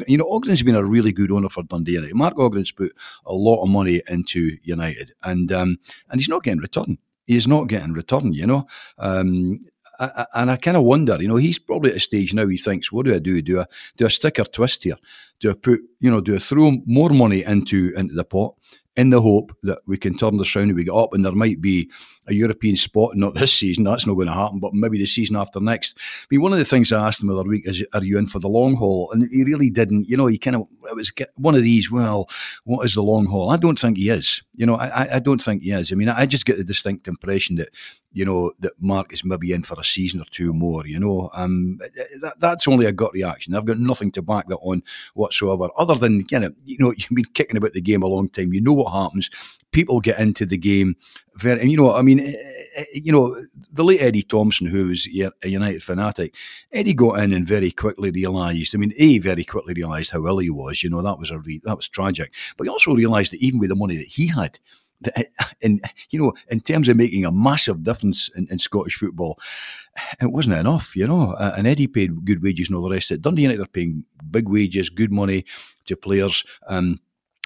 you 0.07 0.15
know, 0.19 0.25
Ogren's 0.25 0.61
been 0.61 0.75
a 0.75 0.85
really 0.85 1.11
good 1.11 1.31
owner 1.31 1.49
for 1.49 1.63
Dundee 1.63 1.93
United. 1.93 2.13
Mark 2.13 2.35
Ogren's 2.35 2.71
put 2.71 2.91
a 3.25 3.33
lot 3.33 3.63
of 3.63 3.69
money 3.69 3.99
into 4.07 4.57
United, 4.61 5.13
and 5.23 5.51
um, 5.51 5.79
and 6.11 6.21
he's 6.21 6.29
not 6.29 6.43
getting 6.43 6.59
return. 6.59 6.99
He's 7.25 7.47
not 7.47 7.63
getting 7.67 7.93
return. 7.93 8.31
You 8.31 8.45
know, 8.45 8.67
um, 8.99 9.57
I, 9.99 10.05
I, 10.05 10.25
and 10.35 10.51
I 10.51 10.57
kind 10.57 10.77
of 10.77 10.83
wonder. 10.83 11.19
You 11.19 11.29
know, 11.29 11.37
he's 11.37 11.57
probably 11.57 11.89
at 11.89 11.97
a 11.97 11.99
stage 11.99 12.31
now. 12.31 12.45
He 12.45 12.57
thinks, 12.57 12.91
what 12.91 13.07
do 13.07 13.15
I 13.15 13.17
do? 13.17 13.41
Do 13.41 13.61
I 13.61 13.65
do 13.97 14.05
a 14.05 14.09
sticker 14.11 14.43
twist 14.43 14.83
here? 14.83 14.97
Do 15.39 15.49
I 15.49 15.55
put, 15.55 15.79
you 15.99 16.11
know, 16.11 16.21
do 16.21 16.35
I 16.35 16.37
throw 16.37 16.73
more 16.85 17.09
money 17.09 17.43
into 17.43 17.91
into 17.97 18.13
the 18.13 18.23
pot? 18.23 18.53
In 18.99 19.11
the 19.11 19.21
hope 19.21 19.55
that 19.63 19.79
we 19.87 19.97
can 19.97 20.17
turn 20.17 20.35
this 20.35 20.53
around 20.53 20.67
and 20.67 20.75
we 20.75 20.83
get 20.83 20.93
up 20.93 21.13
and 21.13 21.23
there 21.23 21.31
might 21.31 21.61
be 21.61 21.89
a 22.27 22.33
European 22.33 22.75
spot, 22.75 23.15
not 23.15 23.33
this 23.33 23.53
season, 23.53 23.85
that's 23.85 24.05
not 24.05 24.15
going 24.15 24.27
to 24.27 24.33
happen, 24.33 24.59
but 24.59 24.73
maybe 24.73 24.97
the 24.97 25.05
season 25.05 25.37
after 25.37 25.61
next. 25.61 25.97
I 25.97 26.27
mean, 26.29 26.41
one 26.41 26.51
of 26.51 26.59
the 26.59 26.65
things 26.65 26.91
I 26.91 27.07
asked 27.07 27.23
him 27.23 27.29
the 27.29 27.37
other 27.37 27.47
week 27.47 27.65
is, 27.65 27.83
are 27.93 28.03
you 28.03 28.17
in 28.17 28.27
for 28.27 28.39
the 28.39 28.49
long 28.49 28.75
haul? 28.75 29.09
And 29.11 29.29
he 29.31 29.45
really 29.45 29.69
didn't, 29.69 30.09
you 30.09 30.17
know, 30.17 30.27
he 30.27 30.37
kind 30.37 30.57
of, 30.57 30.67
it 30.83 30.95
was 30.95 31.13
one 31.35 31.55
of 31.55 31.63
these, 31.63 31.89
well, 31.89 32.29
what 32.65 32.85
is 32.85 32.93
the 32.93 33.01
long 33.01 33.25
haul? 33.25 33.49
I 33.49 33.57
don't 33.57 33.79
think 33.79 33.97
he 33.97 34.09
is. 34.09 34.43
You 34.53 34.65
know, 34.65 34.75
I, 34.75 35.15
I 35.15 35.19
don't 35.19 35.41
think 35.41 35.63
he 35.63 35.71
is. 35.71 35.91
I 35.91 35.95
mean, 35.95 36.09
I 36.09 36.25
just 36.25 36.45
get 36.45 36.57
the 36.57 36.63
distinct 36.65 37.07
impression 37.07 37.55
that, 37.55 37.69
you 38.11 38.25
know, 38.25 38.51
that 38.59 38.73
Mark 38.79 39.13
is 39.13 39.23
maybe 39.23 39.53
in 39.53 39.63
for 39.63 39.79
a 39.79 39.83
season 39.83 40.19
or 40.19 40.25
two 40.31 40.51
more, 40.53 40.85
you 40.85 40.99
know. 40.99 41.29
Um, 41.33 41.79
that, 42.21 42.35
that's 42.39 42.67
only 42.67 42.85
a 42.85 42.91
gut 42.91 43.13
reaction. 43.13 43.55
I've 43.55 43.65
got 43.65 43.79
nothing 43.79 44.11
to 44.13 44.21
back 44.21 44.47
that 44.47 44.57
on 44.57 44.83
whatsoever, 45.13 45.69
other 45.77 45.95
than, 45.95 46.25
you 46.29 46.39
know, 46.39 46.51
you 46.65 46.77
know, 46.79 46.91
you've 46.97 47.09
been 47.09 47.25
kicking 47.25 47.57
about 47.57 47.73
the 47.73 47.81
game 47.81 48.03
a 48.03 48.07
long 48.07 48.29
time. 48.29 48.53
You 48.53 48.61
know 48.61 48.73
what 48.73 48.88
happens 48.89 49.29
people 49.71 49.99
get 49.99 50.19
into 50.19 50.45
the 50.45 50.57
game 50.57 50.95
very, 51.35 51.61
and 51.61 51.71
you 51.71 51.77
know, 51.77 51.93
I 51.93 52.01
mean, 52.01 52.19
eh, 52.19 52.33
eh, 52.75 52.85
you 52.93 53.11
know, 53.11 53.35
the 53.71 53.83
late 53.83 54.01
Eddie 54.01 54.23
Thompson, 54.23 54.67
who 54.67 54.89
was 54.89 55.07
a 55.07 55.47
United 55.47 55.83
fanatic, 55.83 56.35
Eddie 56.71 56.93
got 56.93 57.19
in 57.19 57.33
and 57.33 57.47
very 57.47 57.71
quickly 57.71 58.11
realised. 58.11 58.75
I 58.75 58.77
mean, 58.77 58.93
a 58.97 59.19
very 59.19 59.43
quickly 59.43 59.73
realised 59.73 60.11
how 60.11 60.25
ill 60.25 60.39
he 60.39 60.49
was. 60.49 60.83
You 60.83 60.89
know, 60.89 61.01
that 61.01 61.19
was 61.19 61.31
a 61.31 61.39
re- 61.39 61.61
that 61.63 61.77
was 61.77 61.87
tragic. 61.87 62.33
But 62.57 62.65
he 62.65 62.69
also 62.69 62.93
realised 62.93 63.31
that 63.31 63.41
even 63.41 63.59
with 63.59 63.69
the 63.69 63.75
money 63.75 63.95
that 63.97 64.07
he 64.07 64.27
had, 64.27 64.59
in 65.61 65.79
you 66.09 66.19
know, 66.19 66.33
in 66.49 66.59
terms 66.59 66.89
of 66.89 66.97
making 66.97 67.23
a 67.23 67.31
massive 67.31 67.83
difference 67.83 68.29
in, 68.35 68.47
in 68.51 68.59
Scottish 68.59 68.97
football, 68.97 69.39
it 70.21 70.31
wasn't 70.31 70.57
enough, 70.57 70.95
you 70.95 71.07
know. 71.07 71.35
And 71.35 71.67
Eddie 71.67 71.87
paid 71.87 72.25
good 72.25 72.43
wages 72.43 72.67
and 72.67 72.75
all 72.75 72.83
the 72.83 72.89
rest 72.89 73.11
of 73.11 73.15
it. 73.15 73.21
Dundee 73.21 73.43
United 73.43 73.61
are 73.61 73.67
paying 73.67 74.03
big 74.29 74.49
wages, 74.49 74.89
good 74.89 75.11
money 75.11 75.45
to 75.85 75.95
players. 75.95 76.43
Um, 76.67 76.99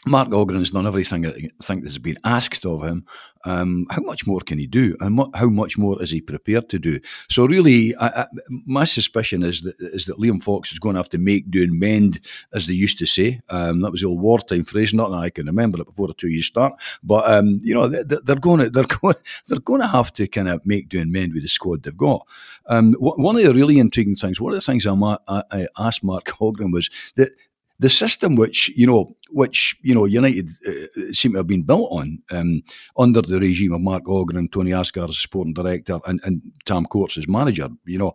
Mark 0.06 0.34
Ogren 0.34 0.60
has 0.60 0.72
done 0.72 0.86
everything 0.86 1.26
I 1.26 1.32
think 1.62 1.84
that's 1.84 1.98
been 1.98 2.18
asked 2.24 2.66
of 2.66 2.84
him. 2.84 3.06
Um, 3.46 3.88
how 3.90 4.02
much 4.02 4.26
more 4.26 4.40
can 4.40 4.58
he 4.58 4.68
do, 4.68 4.96
and 5.02 5.18
what, 5.18 5.36
how 5.36 5.50
much 5.50 5.78
more 5.78 6.02
is 6.02 6.12
he 6.12 6.22
prepared 6.22 6.70
to 6.70 6.80
do? 6.80 7.00
So, 7.30 7.46
really, 7.46 7.94
I, 7.98 8.08
I, 8.08 8.28
my 8.48 8.86
suspicion 8.86 9.44
is 9.44 9.62
that 9.64 9.76
is 9.80 10.06
that 10.06 10.18
Liam 10.18 10.42
Fox 10.42 10.72
is 10.72 10.80
going 10.80 10.94
to 10.94 11.00
have 11.00 11.10
to 11.10 11.18
make 11.18 11.52
do 11.52 11.64
and 11.64 11.78
mend, 11.78 12.22
as 12.54 12.68
they 12.68 12.74
used 12.74 12.98
to 13.00 13.06
say. 13.06 13.42
Um, 13.50 13.82
that 13.82 13.92
was 13.92 14.00
the 14.00 14.08
old 14.08 14.22
wartime 14.22 14.64
phrase. 14.64 14.94
Not 14.94 15.10
that 15.10 15.18
I 15.18 15.30
can 15.30 15.48
remember 15.48 15.82
it 15.82 15.88
before 15.88 16.08
the 16.08 16.14
two 16.14 16.30
years 16.30 16.46
start, 16.46 16.74
but 17.04 17.30
um, 17.30 17.60
you 17.64 17.74
know 17.74 17.90
they, 17.90 18.16
are 18.32 18.40
going 18.40 18.62
to 18.62 18.70
they're 18.70 18.86
going 18.86 19.16
they're 19.48 19.60
going 19.66 19.82
to 19.82 19.88
have 19.88 20.14
to 20.14 20.28
kind 20.28 20.48
of 20.48 20.66
make 20.66 20.88
do 20.88 21.02
and 21.02 21.12
mend 21.12 21.34
with 21.34 21.44
the 21.44 21.50
squad 21.50 21.84
they've 21.84 21.98
got. 21.98 22.26
Um, 22.68 22.94
one 22.94 23.36
of 23.36 23.44
the 23.44 23.54
really 23.54 23.78
intriguing 23.78 24.16
things, 24.16 24.40
one 24.40 24.54
of 24.54 24.58
the 24.58 24.66
things 24.66 24.88
I, 24.88 25.18
I 25.28 25.68
asked 25.78 26.04
Mark 26.04 26.30
Ogren 26.42 26.72
was 26.72 26.90
that 27.16 27.32
the 27.84 27.90
system 27.90 28.36
which 28.36 28.70
you 28.70 28.88
know 28.88 29.14
which 29.30 29.76
you 29.82 29.94
know 29.94 30.06
United 30.06 30.50
uh, 30.66 31.12
seem 31.12 31.34
to 31.34 31.40
have 31.40 31.48
been 31.48 31.64
built 31.64 31.92
on 31.92 32.20
um, 32.32 32.64
under 32.98 33.22
the 33.22 33.40
regime 33.40 33.74
of 33.74 33.82
Mark 33.82 34.08
Ogren, 34.08 34.48
Tony 34.48 34.72
Asghar 34.72 35.10
as 35.10 35.18
sporting 35.18 35.54
director, 35.54 36.00
and, 36.08 36.22
and 36.24 36.42
Tam 36.66 36.86
Courts 36.86 37.18
as 37.18 37.28
manager. 37.28 37.68
You 37.86 38.00
know, 38.00 38.14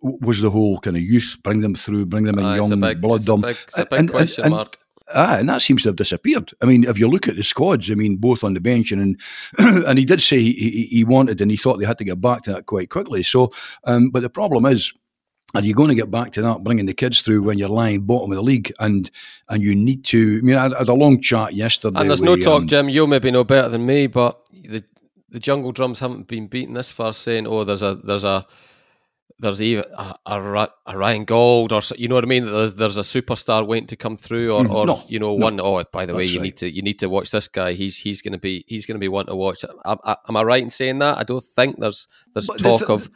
was 0.00 0.40
the 0.40 0.50
whole 0.50 0.80
kind 0.80 0.96
of 0.96 1.04
youth 1.04 1.36
bring 1.44 1.60
them 1.60 1.76
through, 1.76 2.06
bring 2.06 2.24
them 2.24 2.40
in 2.40 2.44
uh, 2.44 2.54
young, 2.54 2.80
big, 2.80 3.00
blood 3.00 3.20
them. 3.22 3.44
It's 3.44 3.78
a 3.78 3.86
big, 3.86 4.00
and, 4.00 4.10
question 4.10 4.44
and, 4.44 4.54
mark. 4.54 4.76
Ah, 5.14 5.36
and 5.36 5.48
that 5.48 5.62
seems 5.62 5.82
to 5.82 5.90
have 5.90 5.96
disappeared. 5.96 6.52
I 6.60 6.66
mean, 6.66 6.82
if 6.82 6.98
you 6.98 7.06
look 7.06 7.28
at 7.28 7.36
the 7.36 7.44
squads, 7.44 7.90
I 7.90 7.94
mean, 7.94 8.16
both 8.16 8.42
on 8.42 8.54
the 8.54 8.60
bench 8.60 8.90
and 8.90 9.20
and 9.58 9.98
he 10.00 10.04
did 10.04 10.20
say 10.20 10.40
he, 10.40 10.52
he, 10.52 10.86
he, 10.86 11.04
wanted 11.04 11.40
and 11.40 11.50
he 11.50 11.56
thought 11.56 11.78
they 11.78 11.86
had 11.86 11.98
to 11.98 12.04
get 12.04 12.20
back 12.20 12.42
to 12.42 12.52
that 12.52 12.66
quite 12.66 12.90
quickly. 12.90 13.22
So, 13.22 13.52
um, 13.84 14.10
but 14.10 14.22
the 14.22 14.30
problem 14.30 14.66
is, 14.66 14.92
are 15.54 15.62
you 15.62 15.74
going 15.74 15.88
to 15.88 15.94
get 15.94 16.10
back 16.10 16.32
to 16.32 16.42
that, 16.42 16.62
bringing 16.62 16.86
the 16.86 16.94
kids 16.94 17.22
through 17.22 17.42
when 17.42 17.58
you're 17.58 17.68
lying 17.68 18.02
bottom 18.02 18.30
of 18.30 18.36
the 18.36 18.42
league? 18.42 18.72
And 18.78 19.10
and 19.48 19.64
you 19.64 19.74
need 19.74 20.04
to. 20.06 20.38
I 20.38 20.44
mean, 20.44 20.56
I, 20.56 20.62
had 20.62 20.88
a 20.88 20.94
long 20.94 21.20
chat 21.20 21.54
yesterday. 21.54 22.00
And 22.00 22.08
there's 22.08 22.22
no 22.22 22.36
talk, 22.36 22.62
um, 22.62 22.68
Jim. 22.68 22.88
You'll 22.88 23.08
maybe 23.08 23.30
know 23.30 23.44
better 23.44 23.68
than 23.68 23.84
me, 23.84 24.06
but 24.06 24.40
the 24.52 24.84
the 25.28 25.40
jungle 25.40 25.72
drums 25.72 26.00
haven't 26.00 26.28
been 26.28 26.46
beaten 26.46 26.74
this 26.74 26.90
far, 26.90 27.12
saying, 27.12 27.46
"Oh, 27.46 27.64
there's 27.64 27.82
a 27.82 27.96
there's 27.96 28.24
a 28.24 28.46
there's 29.40 29.62
even 29.62 29.84
a, 29.96 30.14
a, 30.26 30.68
a 30.86 30.98
Ryan 30.98 31.24
Gauld 31.24 31.72
or 31.72 31.80
you 31.96 32.08
know 32.08 32.14
what 32.14 32.24
I 32.24 32.28
mean. 32.28 32.44
There's 32.44 32.74
there's 32.74 32.96
a 32.96 33.02
superstar 33.02 33.66
waiting 33.66 33.88
to 33.88 33.96
come 33.96 34.16
through, 34.16 34.52
or, 34.52 34.62
mm, 34.62 34.70
or 34.70 34.86
no, 34.86 35.02
you 35.08 35.18
know 35.18 35.34
no. 35.34 35.44
one. 35.44 35.60
Oh, 35.60 35.82
by 35.92 36.06
the 36.06 36.14
way, 36.14 36.24
you 36.24 36.38
right. 36.38 36.44
need 36.44 36.56
to 36.58 36.70
you 36.70 36.82
need 36.82 36.98
to 37.00 37.08
watch 37.08 37.30
this 37.30 37.48
guy. 37.48 37.72
He's 37.72 37.96
he's 37.96 38.22
going 38.22 38.34
to 38.34 38.38
be 38.38 38.64
he's 38.68 38.86
going 38.86 38.96
to 38.96 39.00
be 39.00 39.08
one 39.08 39.26
to 39.26 39.34
watch. 39.34 39.64
Am, 39.84 39.98
am, 40.06 40.36
I 40.36 40.42
right 40.42 40.62
in 40.62 40.70
saying 40.70 40.98
that? 41.00 41.18
I 41.18 41.24
don't 41.24 41.42
think 41.42 41.80
there's 41.80 42.06
there's 42.34 42.46
but 42.46 42.58
talk 42.58 42.86
the, 42.86 42.92
of. 42.92 43.10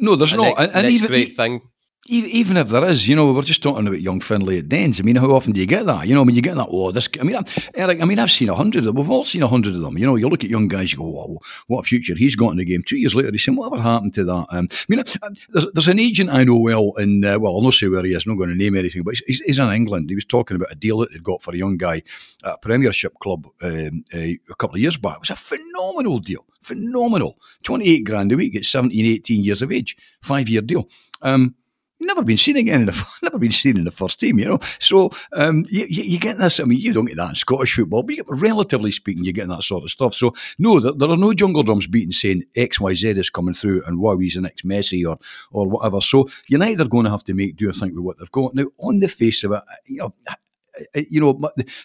No, 0.00 0.16
there's 0.16 0.34
not. 0.34 0.58
Next, 0.58 0.62
and, 0.62 0.86
and 0.86 0.92
even 0.92 1.08
great 1.08 1.34
thing 1.34 1.62
even 2.08 2.56
if 2.56 2.68
there 2.68 2.84
is, 2.84 3.06
you 3.06 3.14
know, 3.14 3.32
we're 3.32 3.42
just 3.42 3.62
talking 3.62 3.86
about 3.86 4.00
young 4.00 4.20
Finlay 4.20 4.58
at 4.58 4.68
Dens. 4.68 4.98
I 4.98 5.02
mean, 5.02 5.16
how 5.16 5.30
often 5.30 5.52
do 5.52 5.60
you 5.60 5.66
get 5.66 5.86
that? 5.86 6.06
You 6.06 6.14
know, 6.14 6.22
I 6.22 6.24
mean, 6.24 6.36
you 6.36 6.42
get 6.42 6.56
that, 6.56 6.68
oh, 6.70 6.90
this, 6.90 7.08
I 7.20 7.24
mean, 7.24 7.36
Eric, 7.74 8.00
I 8.00 8.04
mean, 8.04 8.18
I've 8.18 8.30
seen 8.30 8.48
a 8.48 8.54
hundred 8.54 8.80
of 8.80 8.84
them. 8.86 8.96
We've 8.96 9.10
all 9.10 9.24
seen 9.24 9.42
a 9.42 9.48
hundred 9.48 9.74
of 9.74 9.82
them. 9.82 9.98
You 9.98 10.06
know, 10.06 10.16
you 10.16 10.28
look 10.28 10.42
at 10.42 10.50
young 10.50 10.68
guys, 10.68 10.92
you 10.92 10.98
go, 10.98 11.04
wow, 11.04 11.38
what 11.66 11.80
a 11.80 11.82
future 11.82 12.14
he's 12.14 12.36
got 12.36 12.50
in 12.50 12.56
the 12.56 12.64
game. 12.64 12.82
Two 12.82 12.96
years 12.96 13.14
later, 13.14 13.30
he's 13.30 13.44
saying, 13.44 13.56
whatever 13.56 13.82
happened 13.82 14.14
to 14.14 14.24
that? 14.24 14.46
Um, 14.50 14.68
I 14.70 14.84
mean, 14.88 15.00
uh, 15.00 15.30
there's, 15.50 15.66
there's, 15.74 15.88
an 15.88 15.98
agent 15.98 16.30
I 16.30 16.44
know 16.44 16.58
well 16.58 16.92
in, 16.98 17.24
uh, 17.24 17.38
well, 17.38 17.54
I'll 17.54 17.62
not 17.62 17.74
say 17.74 17.88
where 17.88 18.04
he 18.04 18.12
is, 18.12 18.24
I'm 18.24 18.32
not 18.32 18.38
going 18.38 18.50
to 18.50 18.56
name 18.56 18.76
anything, 18.76 19.02
but 19.02 19.14
he's, 19.26 19.40
he's, 19.40 19.58
in 19.58 19.68
England. 19.70 20.08
He 20.08 20.14
was 20.14 20.24
talking 20.24 20.54
about 20.54 20.72
a 20.72 20.76
deal 20.76 20.98
that 20.98 21.12
they'd 21.12 21.22
got 21.22 21.42
for 21.42 21.52
a 21.54 21.58
young 21.58 21.76
guy 21.76 22.02
at 22.44 22.54
a 22.54 22.58
Premiership 22.58 23.18
club 23.20 23.46
um, 23.62 24.04
uh, 24.14 24.18
a 24.18 24.54
couple 24.58 24.76
of 24.76 24.80
years 24.80 24.96
back. 24.96 25.16
It 25.16 25.20
was 25.20 25.30
a 25.30 25.36
phenomenal 25.36 26.18
deal. 26.18 26.46
Phenomenal. 26.62 27.38
28 27.62 28.04
grand 28.04 28.32
a 28.32 28.36
week 28.36 28.56
at 28.56 28.64
17, 28.64 29.04
18 29.04 29.44
years 29.44 29.62
of 29.62 29.72
age. 29.72 29.96
Five 30.20 30.48
year 30.48 30.62
deal. 30.62 30.88
Um, 31.22 31.54
never 32.06 32.22
been 32.22 32.36
seen 32.36 32.56
again 32.56 32.80
in 32.80 32.86
the 32.86 33.12
never 33.22 33.38
been 33.38 33.52
seen 33.52 33.76
in 33.76 33.84
the 33.84 33.90
first 33.90 34.20
team, 34.20 34.38
you 34.38 34.46
know. 34.46 34.58
So 34.78 35.10
um, 35.32 35.64
you, 35.68 35.86
you, 35.88 36.18
get 36.18 36.38
this. 36.38 36.60
I 36.60 36.64
mean, 36.64 36.80
you 36.80 36.92
don't 36.92 37.06
get 37.06 37.16
that 37.16 37.30
in 37.30 37.34
Scottish 37.34 37.74
football, 37.74 38.02
but 38.02 38.16
relatively 38.28 38.90
speaking, 38.90 39.24
you 39.24 39.32
get 39.32 39.48
that 39.48 39.62
sort 39.62 39.84
of 39.84 39.90
stuff. 39.90 40.14
So 40.14 40.34
no, 40.58 40.80
there, 40.80 40.92
there, 40.92 41.10
are 41.10 41.16
no 41.16 41.32
jungle 41.32 41.62
drums 41.62 41.86
beating 41.86 42.12
saying 42.12 42.44
X 42.56 42.80
Y 42.80 42.94
Z 42.94 43.10
is 43.10 43.30
coming 43.30 43.54
through 43.54 43.82
and 43.86 43.98
wow, 43.98 44.18
he's 44.18 44.34
the 44.34 44.40
next 44.40 44.66
Messi 44.66 45.08
or 45.08 45.18
or 45.50 45.66
whatever. 45.68 46.00
So 46.00 46.28
United 46.48 46.80
are 46.80 46.88
going 46.88 47.04
to 47.04 47.10
have 47.10 47.24
to 47.24 47.34
make 47.34 47.56
do 47.56 47.68
I 47.68 47.72
think 47.72 47.94
with 47.94 48.04
what 48.04 48.18
they've 48.18 48.30
got 48.30 48.54
now. 48.54 48.66
On 48.78 49.00
the 49.00 49.08
face 49.08 49.44
of 49.44 49.52
it, 49.52 49.62
you 49.86 49.98
know. 49.98 50.14
You 50.94 51.20
know, 51.20 51.32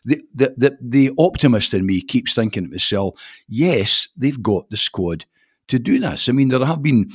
the, 0.06 0.22
the 0.36 0.54
the 0.56 0.78
the 0.80 1.12
optimist 1.18 1.74
in 1.74 1.84
me 1.84 2.00
keeps 2.00 2.36
thinking 2.36 2.66
to 2.66 2.70
myself, 2.70 3.20
yes, 3.48 4.10
they've 4.16 4.40
got 4.40 4.70
the 4.70 4.78
squad 4.78 5.26
to 5.68 5.80
do 5.80 6.00
this. 6.00 6.30
I 6.30 6.32
mean, 6.32 6.50
there 6.50 6.66
have 6.66 6.82
been 6.82 7.12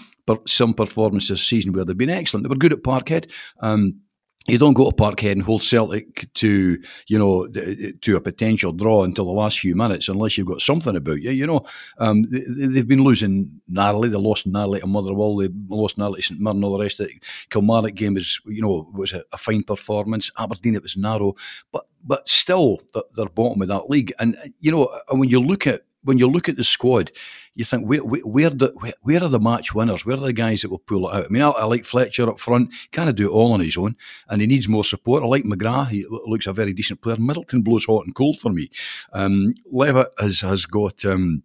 some 0.46 0.74
performances 0.74 1.28
this 1.30 1.46
season 1.46 1.72
where 1.72 1.84
they've 1.84 1.96
been 1.96 2.10
excellent. 2.10 2.44
They 2.44 2.48
were 2.48 2.56
good 2.56 2.72
at 2.72 2.82
Parkhead. 2.82 3.30
Um, 3.60 4.00
you 4.48 4.56
don't 4.56 4.72
go 4.72 4.90
to 4.90 4.96
Parkhead 4.96 5.32
and 5.32 5.42
hold 5.42 5.62
Celtic 5.62 6.32
to 6.34 6.82
you 7.06 7.18
know 7.18 7.46
to 7.48 8.16
a 8.16 8.20
potential 8.20 8.72
draw 8.72 9.04
until 9.04 9.26
the 9.26 9.30
last 9.30 9.58
few 9.60 9.74
minutes 9.74 10.08
unless 10.08 10.38
you've 10.38 10.46
got 10.46 10.62
something 10.62 10.96
about 10.96 11.20
you. 11.20 11.30
You 11.30 11.46
know 11.46 11.64
um, 11.98 12.24
they, 12.30 12.78
have 12.78 12.88
been 12.88 13.04
losing 13.04 13.60
narrowly. 13.68 14.08
They 14.08 14.16
lost 14.16 14.46
narrowly 14.46 14.80
to 14.80 14.86
Motherwell. 14.86 15.36
They 15.36 15.50
lost 15.68 15.98
narrowly 15.98 16.22
to 16.22 16.26
St 16.26 16.40
Mirren. 16.40 16.64
All 16.64 16.78
the 16.78 16.84
rest 16.84 17.00
of 17.00 17.08
it. 17.08 17.22
Kilmarnock 17.50 17.94
game 17.94 18.14
was 18.14 18.40
you 18.46 18.62
know 18.62 18.90
was 18.94 19.12
a, 19.12 19.22
a 19.32 19.38
fine 19.38 19.62
performance. 19.62 20.30
Aberdeen 20.38 20.76
it 20.76 20.82
was 20.82 20.96
narrow, 20.96 21.34
but 21.70 21.86
but 22.02 22.26
still 22.28 22.80
they're 23.14 23.28
bottom 23.28 23.60
of 23.60 23.68
that 23.68 23.90
league. 23.90 24.12
And 24.18 24.36
you 24.60 24.72
know 24.72 24.98
when 25.10 25.28
you 25.28 25.40
look 25.40 25.66
at 25.66 25.82
when 26.04 26.16
you 26.16 26.26
look 26.26 26.48
at 26.48 26.56
the 26.56 26.64
squad, 26.64 27.12
you 27.58 27.64
think 27.64 27.88
where 27.88 27.98
where, 27.98 28.50
the, 28.50 28.72
where, 29.02 29.24
are 29.24 29.28
the 29.28 29.40
match 29.40 29.74
winners? 29.74 30.06
Where 30.06 30.16
are 30.16 30.20
the 30.20 30.32
guys 30.32 30.62
that 30.62 30.70
will 30.70 30.78
pull 30.78 31.08
it 31.08 31.14
out? 31.16 31.24
I 31.24 31.28
mean, 31.28 31.42
I, 31.42 31.48
I 31.48 31.64
like 31.64 31.84
Fletcher 31.84 32.30
up 32.30 32.38
front, 32.38 32.70
kind 32.92 33.08
of 33.08 33.16
do 33.16 33.26
it 33.26 33.32
all 33.32 33.52
on 33.52 33.58
his 33.58 33.76
own, 33.76 33.96
and 34.28 34.40
he 34.40 34.46
needs 34.46 34.68
more 34.68 34.84
support. 34.84 35.24
I 35.24 35.26
like 35.26 35.42
McGrath; 35.42 35.88
he 35.88 36.06
looks 36.08 36.46
a 36.46 36.52
very 36.52 36.72
decent 36.72 37.02
player. 37.02 37.16
Middleton 37.16 37.62
blows 37.62 37.84
hot 37.84 38.06
and 38.06 38.14
cold 38.14 38.38
for 38.38 38.52
me. 38.52 38.70
Um, 39.12 39.54
Levitt 39.72 40.14
has 40.20 40.40
has 40.42 40.66
got 40.66 41.04
um, 41.04 41.42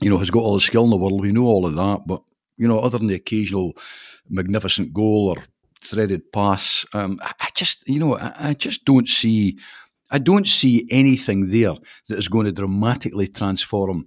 you 0.00 0.10
know 0.10 0.18
has 0.18 0.32
got 0.32 0.40
all 0.40 0.54
the 0.54 0.60
skill 0.60 0.82
in 0.82 0.90
the 0.90 0.96
world. 0.96 1.20
We 1.20 1.30
know 1.30 1.44
all 1.44 1.66
of 1.66 1.76
that, 1.76 2.04
but 2.04 2.20
you 2.56 2.66
know, 2.66 2.80
other 2.80 2.98
than 2.98 3.06
the 3.06 3.14
occasional 3.14 3.74
magnificent 4.28 4.92
goal 4.92 5.28
or 5.28 5.44
threaded 5.80 6.32
pass, 6.32 6.84
um, 6.94 7.20
I, 7.22 7.32
I 7.42 7.48
just 7.54 7.88
you 7.88 8.00
know 8.00 8.16
I, 8.18 8.48
I 8.48 8.54
just 8.54 8.84
don't 8.84 9.08
see 9.08 9.56
I 10.10 10.18
don't 10.18 10.48
see 10.48 10.88
anything 10.90 11.50
there 11.50 11.74
that 12.08 12.18
is 12.18 12.26
going 12.26 12.46
to 12.46 12.52
dramatically 12.52 13.28
transform 13.28 14.06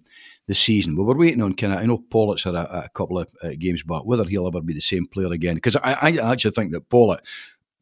the 0.52 0.56
season. 0.56 0.95
But 0.95 1.06
we're 1.06 1.18
waiting 1.18 1.41
on 1.41 1.54
kind 1.54 1.72
of. 1.72 1.80
I 1.80 1.86
know 1.86 1.97
Pawlett's 1.97 2.43
had 2.43 2.56
a, 2.56 2.86
a 2.86 2.89
couple 2.89 3.18
of 3.18 3.30
uh, 3.41 3.52
games 3.58 3.84
back. 3.84 4.04
Whether 4.04 4.26
he'll 4.26 4.47
ever 4.47 4.62
be 4.62 4.74
the 4.74 4.82
same 4.82 5.06
player 5.06 5.32
again, 5.32 5.56
because 5.56 5.78
I, 5.78 5.93
I, 5.93 6.32
actually 6.32 6.52
think 6.52 6.74
that 6.74 6.89
Pollock 6.89 7.26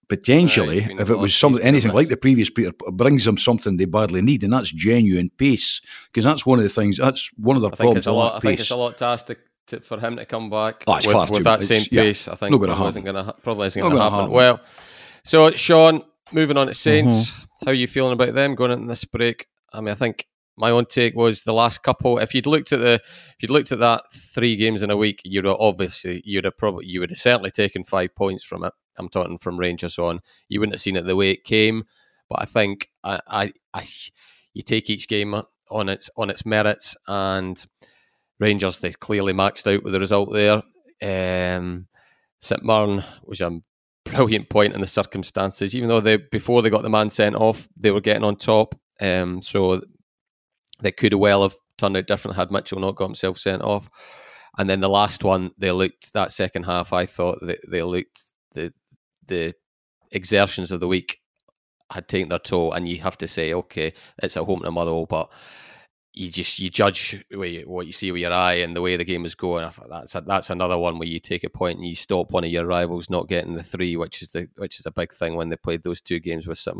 potentially, 0.07 0.81
right, 0.81 0.99
if 0.99 1.09
it 1.09 1.17
was 1.17 1.35
something 1.35 1.63
anything 1.63 1.91
like 1.91 2.09
the 2.09 2.17
previous 2.17 2.49
Peter, 2.49 2.71
brings 2.91 3.25
them 3.25 3.37
something 3.37 3.77
they 3.77 3.85
badly 3.85 4.21
need, 4.21 4.43
and 4.43 4.53
that's 4.53 4.71
genuine 4.71 5.31
pace. 5.31 5.81
Because 6.07 6.25
that's 6.25 6.45
one 6.45 6.59
of 6.59 6.63
the 6.63 6.69
things. 6.69 6.97
That's 6.97 7.31
one 7.37 7.55
of 7.55 7.63
the 7.63 7.71
problems. 7.71 8.05
a 8.05 8.11
Lot, 8.11 8.35
I 8.35 8.39
think 8.39 8.59
it's 8.59 8.69
a 8.69 8.75
lot 8.75 8.97
to 8.99 9.05
ask 9.05 9.25
to, 9.25 9.37
to, 9.67 9.81
for 9.81 9.99
him 9.99 10.17
to 10.17 10.25
come 10.25 10.51
back 10.51 10.83
oh, 10.85 10.95
with, 10.95 11.31
with 11.31 11.43
that 11.43 11.61
same 11.61 11.85
pace. 11.85 12.27
I 12.27 12.35
think 12.35 12.55
probably 12.55 12.89
isn't, 12.89 13.03
gonna, 13.03 13.33
probably 13.41 13.67
isn't 13.67 13.81
going 13.81 13.95
to 13.95 14.01
happen. 14.01 14.19
happen. 14.19 14.33
Well, 14.33 14.61
so 15.23 15.51
Sean, 15.51 16.03
moving 16.31 16.57
on 16.57 16.67
to 16.67 16.75
Saints. 16.75 17.31
Mm-hmm. 17.31 17.65
How 17.65 17.71
are 17.71 17.73
you 17.75 17.87
feeling 17.87 18.13
about 18.13 18.35
them 18.35 18.55
going 18.55 18.71
into 18.71 18.87
this 18.87 19.05
break? 19.05 19.47
I 19.73 19.81
mean, 19.81 19.89
I 19.89 19.95
think 19.95 20.25
my 20.59 20.71
own 20.71 20.85
take 20.85 21.15
was 21.15 21.43
the 21.43 21.53
last 21.53 21.83
couple. 21.83 22.19
If 22.19 22.35
you'd 22.35 22.45
looked 22.45 22.73
at 22.73 22.79
the, 22.79 22.95
if 22.95 23.35
you'd 23.41 23.49
looked 23.49 23.71
at 23.71 23.79
that 23.79 24.03
three 24.13 24.55
games 24.57 24.83
in 24.83 24.91
a 24.91 24.97
week, 24.97 25.21
you'd 25.23 25.45
obviously 25.45 26.21
you'd 26.25 26.43
have 26.43 26.57
probably 26.57 26.85
you 26.85 26.99
would 26.99 27.11
have 27.11 27.17
certainly 27.17 27.49
taken 27.49 27.83
five 27.83 28.13
points 28.13 28.43
from 28.43 28.63
it. 28.65 28.73
I'm 28.97 29.09
talking 29.09 29.37
from 29.37 29.57
Rangers 29.57 29.97
on. 29.97 30.19
You 30.49 30.59
wouldn't 30.59 30.75
have 30.75 30.81
seen 30.81 30.97
it 30.97 31.05
the 31.05 31.15
way 31.15 31.31
it 31.31 31.45
came, 31.45 31.85
but 32.29 32.41
I 32.41 32.45
think 32.45 32.89
I, 33.03 33.21
I, 33.27 33.53
I 33.73 33.87
you 34.53 34.61
take 34.61 34.89
each 34.89 35.07
game 35.07 35.41
on 35.71 35.89
its 35.89 36.09
on 36.17 36.29
its 36.29 36.45
merits, 36.45 36.97
and 37.07 37.65
Rangers 38.39 38.79
they 38.79 38.91
clearly 38.91 39.33
maxed 39.33 39.73
out 39.73 39.83
with 39.83 39.93
the 39.93 39.99
result 39.99 40.33
there. 40.33 40.61
Um, 41.01 41.87
St 42.41 42.63
Mirren 42.63 43.03
was 43.23 43.39
a 43.39 43.59
brilliant 44.05 44.49
point 44.49 44.73
in 44.73 44.81
the 44.81 44.87
circumstances. 44.87 45.75
Even 45.75 45.87
though 45.87 46.01
they 46.01 46.17
before 46.17 46.61
they 46.61 46.69
got 46.69 46.81
the 46.81 46.89
man 46.89 47.09
sent 47.09 47.35
off, 47.35 47.69
they 47.77 47.91
were 47.91 48.01
getting 48.01 48.23
on 48.25 48.35
top. 48.35 48.75
Um, 49.01 49.41
so 49.41 49.81
they 50.81 50.91
could 50.91 51.13
well 51.13 51.43
have 51.43 51.55
turned 51.77 51.97
out 51.97 52.07
different 52.07 52.37
had 52.37 52.51
Mitchell 52.51 52.79
not 52.79 52.95
got 52.95 53.05
himself 53.05 53.37
sent 53.37 53.61
off. 53.61 53.89
And 54.57 54.69
then 54.69 54.81
the 54.81 54.89
last 54.89 55.23
one, 55.23 55.51
they 55.57 55.71
looked 55.71 56.13
that 56.13 56.31
second 56.31 56.63
half. 56.63 56.91
I 56.91 57.05
thought 57.05 57.39
that 57.41 57.59
they 57.69 57.81
looked 57.81 58.21
the 58.53 58.73
the 59.27 59.53
exertions 60.11 60.71
of 60.71 60.79
the 60.79 60.87
week 60.87 61.19
had 61.91 62.07
taken 62.07 62.29
their 62.29 62.39
toll, 62.39 62.73
and 62.73 62.87
you 62.87 62.99
have 62.99 63.17
to 63.17 63.27
say, 63.27 63.53
okay, 63.53 63.93
it's 64.21 64.37
at 64.37 64.43
home 64.43 64.61
to 64.61 64.71
Motherwell, 64.71 65.05
but 65.05 65.31
you 66.19 66.29
just 66.29 66.59
you 66.59 66.69
judge 66.69 67.23
what 67.31 67.85
you 67.85 67.91
see 67.93 68.11
with 68.11 68.21
your 68.21 68.33
eye 68.33 68.55
and 68.55 68.75
the 68.75 68.81
way 68.81 68.97
the 68.97 69.05
game 69.05 69.25
is 69.25 69.35
going. 69.35 69.63
I 69.63 69.71
that's 69.89 70.15
a, 70.15 70.21
that's 70.21 70.49
another 70.49 70.77
one 70.77 70.99
where 70.99 71.07
you 71.07 71.19
take 71.19 71.45
a 71.45 71.49
point 71.49 71.77
and 71.77 71.87
you 71.87 71.95
stop 71.95 72.31
one 72.31 72.43
of 72.43 72.51
your 72.51 72.65
rivals 72.65 73.09
not 73.09 73.29
getting 73.29 73.55
the 73.55 73.63
three, 73.63 73.95
which 73.95 74.21
is 74.21 74.31
the 74.31 74.49
which 74.57 74.79
is 74.79 74.85
a 74.85 74.91
big 74.91 75.13
thing 75.13 75.35
when 75.35 75.47
they 75.47 75.55
played 75.55 75.83
those 75.83 76.01
two 76.01 76.19
games 76.19 76.45
with 76.45 76.57
St. 76.57 76.77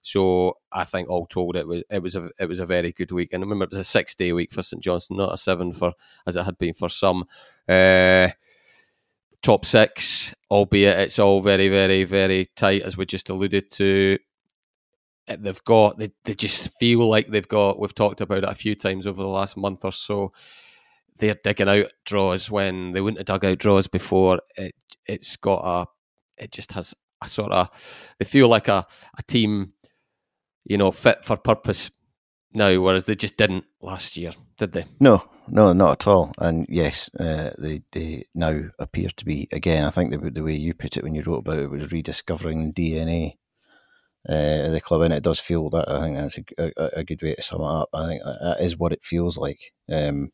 So 0.00 0.56
I 0.72 0.84
think 0.84 1.10
all 1.10 1.26
told, 1.26 1.56
it 1.56 1.66
was 1.66 1.82
it 1.90 2.02
was 2.02 2.16
a 2.16 2.30
it 2.38 2.48
was 2.48 2.58
a 2.58 2.66
very 2.66 2.92
good 2.92 3.12
week. 3.12 3.32
And 3.32 3.42
remember, 3.42 3.64
it 3.64 3.70
was 3.70 3.78
a 3.78 3.84
six 3.84 4.14
day 4.14 4.32
week 4.32 4.52
for 4.52 4.62
St 4.62 4.82
Johnstone, 4.82 5.18
not 5.18 5.34
a 5.34 5.36
seven 5.36 5.74
for 5.74 5.92
as 6.26 6.36
it 6.36 6.44
had 6.44 6.56
been 6.56 6.74
for 6.74 6.88
some. 6.88 7.26
Uh, 7.68 8.28
top 9.42 9.66
six, 9.66 10.34
albeit 10.50 10.98
it's 10.98 11.18
all 11.18 11.42
very 11.42 11.68
very 11.68 12.04
very 12.04 12.46
tight, 12.56 12.82
as 12.82 12.96
we 12.96 13.04
just 13.04 13.28
alluded 13.28 13.70
to 13.72 14.18
they've 15.38 15.64
got 15.64 15.98
they, 15.98 16.10
they 16.24 16.34
just 16.34 16.76
feel 16.78 17.08
like 17.08 17.28
they've 17.28 17.48
got 17.48 17.78
we've 17.78 17.94
talked 17.94 18.20
about 18.20 18.38
it 18.38 18.50
a 18.50 18.54
few 18.54 18.74
times 18.74 19.06
over 19.06 19.22
the 19.22 19.28
last 19.28 19.56
month 19.56 19.84
or 19.84 19.92
so. 19.92 20.32
They're 21.18 21.36
digging 21.42 21.68
out 21.68 21.92
draws 22.04 22.50
when 22.50 22.92
they 22.92 23.00
wouldn't 23.00 23.18
have 23.18 23.26
dug 23.26 23.44
out 23.44 23.58
draws 23.58 23.86
before. 23.86 24.40
It 24.56 24.74
it's 25.06 25.36
got 25.36 25.62
a 25.64 25.86
it 26.42 26.52
just 26.52 26.72
has 26.72 26.94
a 27.22 27.28
sort 27.28 27.52
of 27.52 27.68
they 28.18 28.24
feel 28.24 28.48
like 28.48 28.68
a, 28.68 28.86
a 29.18 29.22
team 29.24 29.72
you 30.64 30.78
know 30.78 30.90
fit 30.90 31.24
for 31.24 31.36
purpose 31.36 31.90
now 32.52 32.80
whereas 32.80 33.04
they 33.04 33.14
just 33.14 33.36
didn't 33.36 33.64
last 33.80 34.16
year 34.16 34.32
did 34.58 34.72
they? 34.72 34.84
No 34.98 35.24
no 35.48 35.72
not 35.72 35.92
at 35.92 36.06
all. 36.06 36.32
And 36.38 36.66
yes 36.68 37.10
uh, 37.18 37.50
they 37.58 37.82
they 37.92 38.26
now 38.34 38.62
appear 38.78 39.08
to 39.16 39.24
be 39.24 39.48
again 39.52 39.84
i 39.84 39.90
think 39.90 40.10
the, 40.10 40.30
the 40.30 40.42
way 40.42 40.54
you 40.54 40.74
put 40.74 40.96
it 40.96 41.02
when 41.02 41.14
you 41.14 41.22
wrote 41.22 41.38
about 41.38 41.58
it 41.58 41.70
was 41.70 41.92
rediscovering 41.92 42.72
dna 42.72 43.36
uh, 44.28 44.68
the 44.68 44.80
club, 44.80 45.02
and 45.02 45.14
it 45.14 45.22
does 45.22 45.40
feel 45.40 45.70
that. 45.70 45.90
I 45.90 46.00
think 46.00 46.16
that's 46.16 46.38
a, 46.38 46.72
a, 46.76 46.90
a, 47.00 47.04
good 47.04 47.22
way 47.22 47.34
to 47.34 47.42
sum 47.42 47.62
it 47.62 47.64
up. 47.64 47.88
I 47.94 48.06
think 48.06 48.22
that 48.22 48.58
is 48.60 48.76
what 48.76 48.92
it 48.92 49.04
feels 49.04 49.38
like. 49.38 49.72
Um, 49.90 50.30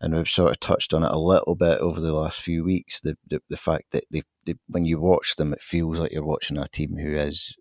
and 0.00 0.14
we've 0.14 0.28
sort 0.28 0.50
of 0.50 0.60
touched 0.60 0.94
on 0.94 1.04
it 1.04 1.12
a 1.12 1.18
little 1.18 1.54
bit 1.54 1.78
over 1.80 2.00
the 2.00 2.12
last 2.12 2.40
few 2.40 2.64
weeks. 2.64 3.00
The 3.00 3.16
the, 3.28 3.42
the 3.50 3.56
fact 3.56 3.90
that 3.92 4.04
they, 4.10 4.22
they, 4.46 4.54
when 4.68 4.86
you 4.86 4.98
watch 4.98 5.36
them, 5.36 5.52
it 5.52 5.60
feels 5.60 5.98
like 5.98 6.12
you're 6.12 6.24
watching 6.24 6.56
a 6.56 6.66
team 6.66 6.96
who 6.96 7.10
is 7.10 7.56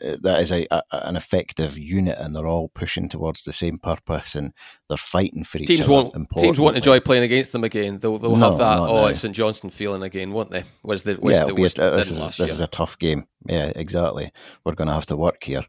that 0.00 0.40
is 0.40 0.50
a, 0.50 0.66
a, 0.70 0.82
an 0.90 1.16
effective 1.16 1.78
unit, 1.78 2.18
and 2.18 2.34
they're 2.34 2.46
all 2.46 2.68
pushing 2.68 3.08
towards 3.08 3.44
the 3.44 3.52
same 3.52 3.78
purpose, 3.78 4.34
and 4.34 4.52
they're 4.88 4.96
fighting 4.96 5.44
for 5.44 5.58
each 5.58 5.68
teams 5.68 5.82
other. 5.82 5.92
Won't, 5.92 6.30
teams 6.38 6.58
won't 6.58 6.76
enjoy 6.76 7.00
playing 7.00 7.22
against 7.22 7.52
them 7.52 7.64
again. 7.64 7.98
They'll, 7.98 8.18
they'll 8.18 8.36
no, 8.36 8.50
have 8.50 8.58
that 8.58 8.78
oh 8.78 9.02
now. 9.02 9.06
it's 9.06 9.20
St 9.20 9.34
Johnstone 9.34 9.70
feeling 9.70 10.02
again, 10.02 10.32
won't 10.32 10.50
they? 10.50 10.64
Was 10.82 11.04
the 11.04 11.16
was 11.20 11.34
yeah, 11.34 11.44
the, 11.44 11.54
this 11.54 12.10
is 12.10 12.18
this 12.18 12.38
year. 12.38 12.48
is 12.48 12.60
a 12.60 12.66
tough 12.66 12.98
game. 12.98 13.26
Yeah, 13.46 13.72
exactly. 13.76 14.32
We're 14.64 14.74
going 14.74 14.88
to 14.88 14.94
have 14.94 15.06
to 15.06 15.16
work 15.16 15.42
here. 15.44 15.64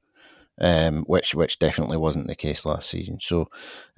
Um, 0.62 1.04
which 1.06 1.34
which 1.34 1.58
definitely 1.58 1.98
wasn't 1.98 2.28
the 2.28 2.36
case 2.36 2.64
last 2.64 2.88
season. 2.88 3.20
So 3.20 3.50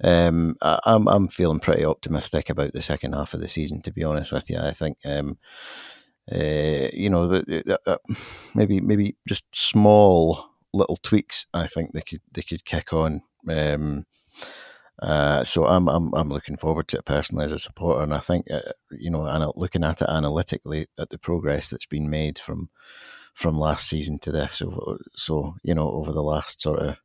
um, 0.02 0.56
I, 0.62 0.80
am 0.86 1.06
I'm, 1.06 1.08
I'm 1.08 1.28
feeling 1.28 1.60
pretty 1.60 1.84
optimistic 1.84 2.48
about 2.48 2.72
the 2.72 2.80
second 2.80 3.12
half 3.12 3.34
of 3.34 3.40
the 3.40 3.48
season. 3.48 3.82
To 3.82 3.92
be 3.92 4.02
honest 4.02 4.32
with 4.32 4.48
you, 4.48 4.58
I 4.58 4.72
think 4.72 4.96
um, 5.04 5.36
uh, 6.32 6.88
you 6.92 7.10
know 7.10 7.42
uh, 7.86 7.96
maybe 8.54 8.80
maybe 8.80 9.16
just 9.28 9.44
small 9.54 10.50
little 10.72 10.98
tweaks. 11.02 11.46
I 11.54 11.66
think 11.66 11.92
they 11.92 12.02
could 12.02 12.22
they 12.32 12.42
could 12.42 12.64
kick 12.64 12.92
on. 12.92 13.22
Um, 13.48 14.06
uh, 15.02 15.44
so 15.44 15.66
I'm, 15.66 15.88
I'm 15.88 16.12
I'm 16.14 16.30
looking 16.30 16.56
forward 16.56 16.88
to 16.88 16.98
it 16.98 17.04
personally 17.04 17.44
as 17.44 17.52
a 17.52 17.58
supporter, 17.58 18.02
and 18.02 18.14
I 18.14 18.20
think 18.20 18.50
uh, 18.50 18.72
you 18.90 19.10
know, 19.10 19.52
looking 19.54 19.84
at 19.84 20.00
it 20.00 20.08
analytically 20.08 20.86
at 20.98 21.10
the 21.10 21.18
progress 21.18 21.68
that's 21.68 21.86
been 21.86 22.08
made 22.08 22.38
from 22.38 22.70
from 23.34 23.58
last 23.58 23.86
season 23.86 24.18
to 24.20 24.32
this. 24.32 24.56
So, 24.56 24.98
so 25.14 25.56
you 25.62 25.74
know, 25.74 25.90
over 25.90 26.12
the 26.12 26.22
last 26.22 26.60
sort 26.60 26.80
of 26.80 26.96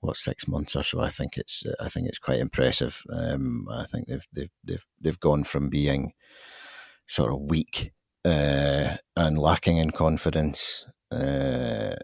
what 0.00 0.18
six 0.18 0.46
months 0.46 0.76
or 0.76 0.82
so, 0.82 1.00
I 1.00 1.08
think 1.08 1.38
it's 1.38 1.64
I 1.80 1.88
think 1.88 2.08
it's 2.08 2.18
quite 2.18 2.38
impressive. 2.38 3.02
Um, 3.10 3.66
I 3.70 3.84
think 3.84 4.06
they've 4.06 4.28
they've 4.32 4.50
they've 4.62 4.86
they've 5.00 5.20
gone 5.20 5.44
from 5.44 5.70
being 5.70 6.12
sort 7.06 7.32
of 7.32 7.40
weak 7.40 7.93
uh, 8.24 8.96
and 9.16 9.38
lacking 9.38 9.78
in 9.78 9.90
confidence, 9.90 10.86
uh, 11.10 11.94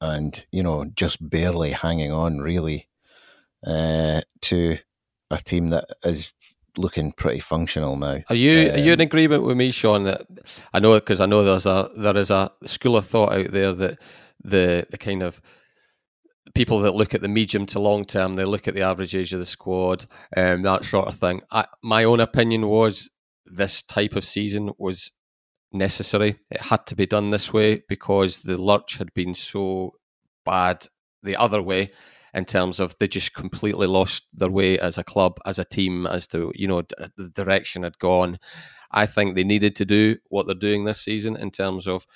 and 0.00 0.46
you 0.50 0.62
know, 0.62 0.84
just 0.94 1.28
barely 1.28 1.72
hanging 1.72 2.12
on 2.12 2.38
really 2.38 2.88
uh, 3.66 4.20
to 4.42 4.78
a 5.30 5.38
team 5.38 5.68
that 5.68 5.84
is 6.04 6.32
looking 6.76 7.12
pretty 7.12 7.40
functional 7.40 7.96
now. 7.96 8.20
Are 8.28 8.36
you 8.36 8.70
um, 8.70 8.74
are 8.74 8.78
you 8.78 8.92
in 8.92 9.00
Um, 9.00 9.06
agreement 9.06 9.44
with 9.44 9.56
me, 9.56 9.70
Sean? 9.70 10.04
That 10.04 10.26
I 10.72 10.80
know 10.80 10.94
because 10.94 11.20
I 11.20 11.26
know 11.26 11.44
there's 11.44 11.66
a 11.66 11.90
there 11.96 12.16
is 12.16 12.30
a 12.30 12.50
school 12.64 12.96
of 12.96 13.06
thought 13.06 13.32
out 13.32 13.50
there 13.50 13.72
that 13.72 13.98
the 14.42 14.86
the 14.90 14.98
kind 14.98 15.22
of 15.22 15.40
people 16.54 16.80
that 16.80 16.94
look 16.94 17.14
at 17.14 17.20
the 17.20 17.28
medium 17.28 17.66
to 17.66 17.78
long 17.78 18.04
term, 18.04 18.34
they 18.34 18.44
look 18.44 18.66
at 18.66 18.74
the 18.74 18.82
average 18.82 19.14
age 19.14 19.32
of 19.32 19.38
the 19.38 19.46
squad, 19.46 20.06
um, 20.36 20.62
that 20.62 20.84
sort 20.84 21.06
of 21.06 21.16
thing. 21.16 21.42
I, 21.50 21.66
my 21.82 22.04
own 22.04 22.18
opinion 22.18 22.66
was 22.66 23.10
this 23.46 23.82
type 23.82 24.16
of 24.16 24.24
season 24.24 24.72
was 24.78 25.12
necessary. 25.72 26.38
It 26.50 26.60
had 26.60 26.86
to 26.86 26.96
be 26.96 27.06
done 27.06 27.30
this 27.30 27.52
way 27.52 27.82
because 27.88 28.40
the 28.40 28.56
lurch 28.58 28.98
had 28.98 29.12
been 29.14 29.34
so 29.34 29.94
bad 30.44 30.86
the 31.22 31.36
other 31.36 31.62
way 31.62 31.92
in 32.32 32.44
terms 32.44 32.80
of 32.80 32.96
they 32.98 33.08
just 33.08 33.34
completely 33.34 33.86
lost 33.86 34.24
their 34.32 34.50
way 34.50 34.78
as 34.78 34.98
a 34.98 35.04
club, 35.04 35.38
as 35.44 35.58
a 35.58 35.64
team, 35.64 36.06
as 36.06 36.26
to 36.28 36.52
you 36.54 36.68
know 36.68 36.82
the 37.16 37.28
direction 37.28 37.82
had 37.82 37.98
gone. 37.98 38.38
I 38.92 39.06
think 39.06 39.34
they 39.34 39.44
needed 39.44 39.76
to 39.76 39.84
do 39.84 40.16
what 40.28 40.46
they're 40.46 40.54
doing 40.54 40.84
this 40.84 41.00
season 41.00 41.36
in 41.36 41.50
terms 41.50 41.86
of 41.86 42.06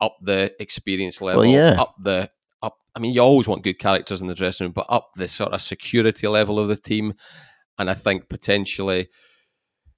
up 0.00 0.16
the 0.20 0.54
experience 0.60 1.20
level, 1.20 1.42
Well, 1.42 1.50
yeah. 1.50 1.80
up 1.80 1.94
the 2.02 2.30
up. 2.62 2.78
I 2.94 3.00
mean, 3.00 3.12
you 3.12 3.20
always 3.20 3.48
want 3.48 3.64
good 3.64 3.78
characters 3.78 4.20
in 4.20 4.28
the 4.28 4.34
dressing 4.34 4.66
room, 4.66 4.72
but 4.72 4.86
up 4.88 5.10
the 5.16 5.28
sort 5.28 5.52
of 5.52 5.62
security 5.62 6.28
level 6.28 6.58
of 6.58 6.68
the 6.68 6.76
team. 6.76 7.14
And 7.78 7.88
I 7.88 7.94
think 7.94 8.28
potentially 8.28 9.08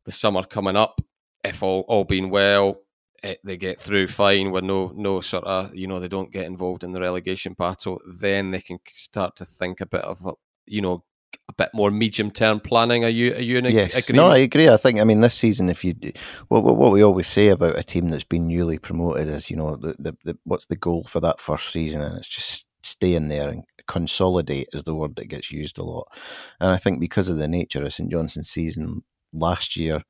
the 0.05 0.13
summer 0.13 0.43
coming 0.43 0.77
up, 0.77 1.01
if 1.45 1.63
all 1.63 1.85
all 1.89 2.05
being 2.05 2.31
well, 2.31 2.77
Eh, 3.23 3.35
they 3.45 3.57
get 3.57 3.79
through 3.79 4.07
fine 4.07 4.51
with 4.51 4.65
no 4.65 4.93
no 4.97 5.21
sort 5.21 5.45
of 5.45 5.75
you 5.75 5.87
know 5.87 6.01
they 6.01 6.09
don't 6.09 6.33
get 6.33 6.47
involved 6.47 6.85
in 6.85 6.93
the 6.93 7.01
relegation 7.01 7.53
battle, 7.53 8.01
then 8.19 8.51
they 8.51 8.61
can 8.61 8.79
start 8.93 9.37
to 9.37 9.45
think 9.45 9.81
a 9.81 9.87
bit 9.87 10.01
of 10.03 10.25
a, 10.25 10.33
you 10.67 10.81
know 10.81 11.05
a 11.49 11.53
bit 11.53 11.69
more 11.75 11.91
medium 11.91 12.31
term 12.31 12.61
planning. 12.61 13.05
Are 13.05 13.11
you 13.11 13.35
are 13.35 13.43
you 13.43 13.59
in 13.59 13.67
Yes, 13.67 13.95
agreement? 13.95 14.17
no, 14.17 14.29
I 14.29 14.39
agree. 14.39 14.69
I 14.71 14.77
think 14.79 15.01
I 15.01 15.05
mean 15.05 15.21
this 15.21 15.35
season, 15.35 15.69
if 15.69 15.85
you 15.85 15.95
what 16.49 16.65
what 16.65 16.77
what 16.77 16.93
we 16.93 17.03
always 17.03 17.27
say 17.27 17.49
about 17.49 17.79
a 17.79 17.83
team 17.83 18.09
that's 18.09 18.25
been 18.25 18.47
newly 18.47 18.79
promoted 18.79 19.29
is 19.29 19.51
you 19.51 19.57
know 19.57 19.77
the, 19.77 19.95
the, 19.99 20.17
the 20.25 20.39
what's 20.45 20.67
the 20.67 20.77
goal 20.77 21.05
for 21.05 21.21
that 21.21 21.41
first 21.41 21.71
season, 21.71 22.01
and 22.01 22.17
it's 22.17 22.29
just 22.29 22.67
stay 22.83 23.15
in 23.15 23.29
there 23.29 23.51
and 23.51 23.65
consolidate 23.87 24.69
is 24.73 24.85
the 24.85 24.95
word 24.95 25.17
that 25.17 25.29
gets 25.29 25.53
used 25.53 25.79
a 25.79 25.85
lot. 25.85 26.09
And 26.61 26.71
I 26.71 26.79
think 26.79 27.01
because 27.01 27.29
of 27.29 27.37
the 27.37 27.49
nature 27.49 27.85
of 27.85 27.93
St 27.93 28.11
Johnstone's 28.11 28.49
season 28.49 29.03
last 29.33 29.77
year, 29.77 30.03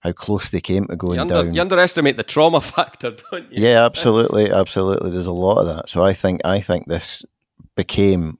how 0.00 0.12
close 0.12 0.50
they 0.50 0.60
came 0.60 0.86
to 0.86 0.96
going 0.96 1.16
you, 1.16 1.20
under, 1.20 1.34
down. 1.42 1.54
you 1.54 1.60
underestimate 1.60 2.16
the 2.16 2.24
trauma 2.24 2.60
factor, 2.60 3.12
don't 3.30 3.52
you? 3.52 3.66
Yeah, 3.66 3.84
absolutely, 3.84 4.50
absolutely. 4.50 5.10
There's 5.10 5.26
a 5.26 5.32
lot 5.32 5.58
of 5.58 5.66
that. 5.66 5.88
So 5.88 6.04
I 6.04 6.12
think 6.12 6.40
I 6.44 6.60
think 6.60 6.86
this 6.86 7.24
became 7.76 8.38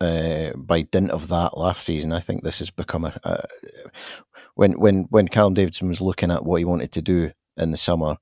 uh, 0.00 0.50
by 0.56 0.82
dint 0.82 1.10
of 1.10 1.28
that 1.28 1.56
last 1.56 1.84
season. 1.84 2.12
I 2.12 2.20
think 2.20 2.42
this 2.42 2.58
has 2.58 2.70
become 2.70 3.04
a, 3.04 3.14
a 3.24 3.44
when 4.54 4.72
when 4.72 5.04
when 5.10 5.28
Callum 5.28 5.54
Davidson 5.54 5.88
was 5.88 6.00
looking 6.00 6.30
at 6.30 6.44
what 6.44 6.56
he 6.56 6.64
wanted 6.64 6.92
to 6.92 7.02
do 7.02 7.30
in 7.56 7.70
the 7.70 7.76
summer. 7.76 8.16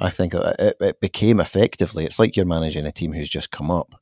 I 0.00 0.10
think 0.10 0.32
it, 0.32 0.76
it 0.80 1.00
became 1.00 1.40
effectively. 1.40 2.04
It's 2.04 2.20
like 2.20 2.36
you're 2.36 2.46
managing 2.46 2.86
a 2.86 2.92
team 2.92 3.12
who's 3.12 3.28
just 3.28 3.50
come 3.50 3.70
up 3.70 4.00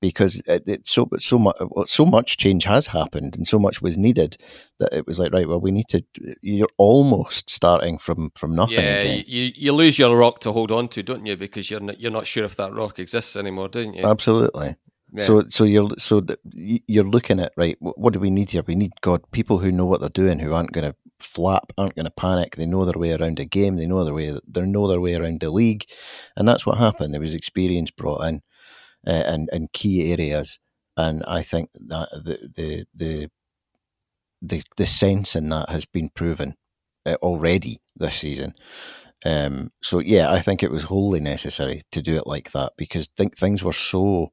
because 0.00 0.40
it, 0.46 0.62
it's 0.66 0.90
so 0.90 1.08
so 1.18 1.38
much 1.38 1.56
uh, 1.60 1.84
so 1.84 2.06
much 2.06 2.36
change 2.36 2.64
has 2.64 2.86
happened 2.86 3.36
and 3.36 3.46
so 3.46 3.58
much 3.58 3.82
was 3.82 3.98
needed 3.98 4.36
that 4.78 4.92
it 4.92 5.06
was 5.06 5.18
like 5.18 5.32
right. 5.32 5.48
Well, 5.48 5.60
we 5.60 5.70
need 5.70 5.88
to. 5.88 6.02
You're 6.42 6.68
almost 6.76 7.50
starting 7.50 7.98
from 7.98 8.30
from 8.34 8.54
nothing 8.54 8.78
Yeah, 8.78 9.00
again. 9.00 9.24
you, 9.26 9.52
you 9.54 9.72
lose 9.72 9.98
your 9.98 10.16
rock 10.16 10.40
to 10.40 10.52
hold 10.52 10.70
on 10.70 10.88
to, 10.88 11.02
don't 11.02 11.26
you? 11.26 11.36
Because 11.36 11.70
you're 11.70 11.80
not, 11.80 12.00
you're 12.00 12.12
not 12.12 12.26
sure 12.26 12.44
if 12.44 12.56
that 12.56 12.72
rock 12.72 12.98
exists 12.98 13.36
anymore, 13.36 13.68
don't 13.68 13.94
you? 13.94 14.04
Absolutely. 14.04 14.76
Yeah. 15.12 15.24
So, 15.24 15.40
so 15.48 15.64
you're 15.64 15.90
so 15.98 16.22
you're 16.52 17.04
looking 17.04 17.40
at 17.40 17.52
right. 17.56 17.76
What 17.80 18.12
do 18.12 18.20
we 18.20 18.30
need 18.30 18.50
here? 18.50 18.62
We 18.66 18.74
need 18.74 18.92
God 19.00 19.22
people 19.30 19.58
who 19.58 19.72
know 19.72 19.86
what 19.86 20.00
they're 20.00 20.10
doing, 20.10 20.38
who 20.38 20.52
aren't 20.52 20.72
going 20.72 20.90
to 20.90 20.96
flap, 21.18 21.72
aren't 21.78 21.94
going 21.96 22.04
to 22.04 22.10
panic. 22.10 22.56
They 22.56 22.66
know 22.66 22.84
their 22.84 22.98
way 22.98 23.12
around 23.12 23.40
a 23.40 23.46
game. 23.46 23.76
They 23.76 23.86
know 23.86 24.04
their 24.04 24.12
way. 24.12 24.38
They 24.46 24.60
know 24.66 24.86
their 24.86 25.00
way 25.00 25.14
around 25.14 25.40
the 25.40 25.50
league, 25.50 25.86
and 26.36 26.46
that's 26.46 26.66
what 26.66 26.76
happened. 26.76 27.14
There 27.14 27.22
was 27.22 27.34
experience 27.34 27.90
brought 27.90 28.22
in, 28.24 28.42
uh, 29.08 29.24
and 29.26 29.48
and 29.52 29.72
key 29.72 30.12
areas, 30.12 30.58
and 30.96 31.24
I 31.26 31.42
think 31.42 31.70
that 31.74 32.10
the 32.10 32.50
the 32.54 32.86
the 32.94 33.30
the, 34.40 34.62
the 34.76 34.86
sense 34.86 35.34
in 35.34 35.48
that 35.48 35.68
has 35.70 35.84
been 35.84 36.10
proven 36.10 36.54
uh, 37.06 37.16
already 37.22 37.80
this 37.96 38.16
season. 38.16 38.54
Um, 39.24 39.72
so 39.82 39.98
yeah, 39.98 40.30
I 40.30 40.40
think 40.40 40.62
it 40.62 40.70
was 40.70 40.84
wholly 40.84 41.20
necessary 41.20 41.82
to 41.90 42.00
do 42.00 42.16
it 42.16 42.26
like 42.26 42.52
that 42.52 42.74
because 42.76 43.08
think 43.16 43.36
things 43.36 43.64
were 43.64 43.72
so 43.72 44.30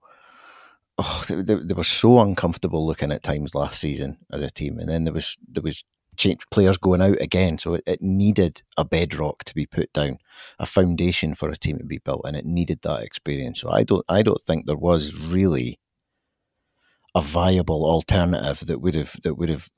oh, 0.97 1.23
they, 1.27 1.41
they, 1.41 1.73
were 1.73 1.83
so 1.83 2.19
uncomfortable 2.19 2.85
looking 2.85 3.11
at 3.11 3.23
times 3.23 3.55
last 3.55 3.79
season 3.79 4.17
as 4.31 4.41
a 4.41 4.51
team, 4.51 4.77
and 4.77 4.89
then 4.89 5.05
there 5.05 5.13
was 5.13 5.37
there 5.47 5.63
was 5.63 5.83
change, 6.15 6.41
players 6.51 6.77
going 6.77 7.01
out 7.01 7.19
again, 7.21 7.57
so 7.57 7.75
it, 7.75 7.83
it 7.85 8.01
needed 8.01 8.61
a 8.77 8.85
bedrock 8.85 9.43
to 9.45 9.53
be 9.53 9.65
put 9.65 9.91
down, 9.93 10.17
a 10.59 10.65
foundation 10.65 11.33
for 11.33 11.49
a 11.49 11.57
team 11.57 11.77
to 11.77 11.85
be 11.85 11.99
built, 11.99 12.21
and 12.25 12.35
it 12.35 12.45
needed 12.45 12.79
that 12.83 13.03
experience. 13.03 13.61
So 13.61 13.69
I 13.69 13.83
don't 13.83 14.05
I 14.09 14.21
don't 14.21 14.41
think 14.41 14.65
there 14.65 14.75
was 14.75 15.15
really 15.15 15.79
a 17.15 17.21
viable 17.21 17.85
alternative 17.85 18.67
that 18.67 18.79
would 18.81 18.95
have 18.95 19.15
that 19.23 19.35
would 19.35 19.49
have 19.49 19.69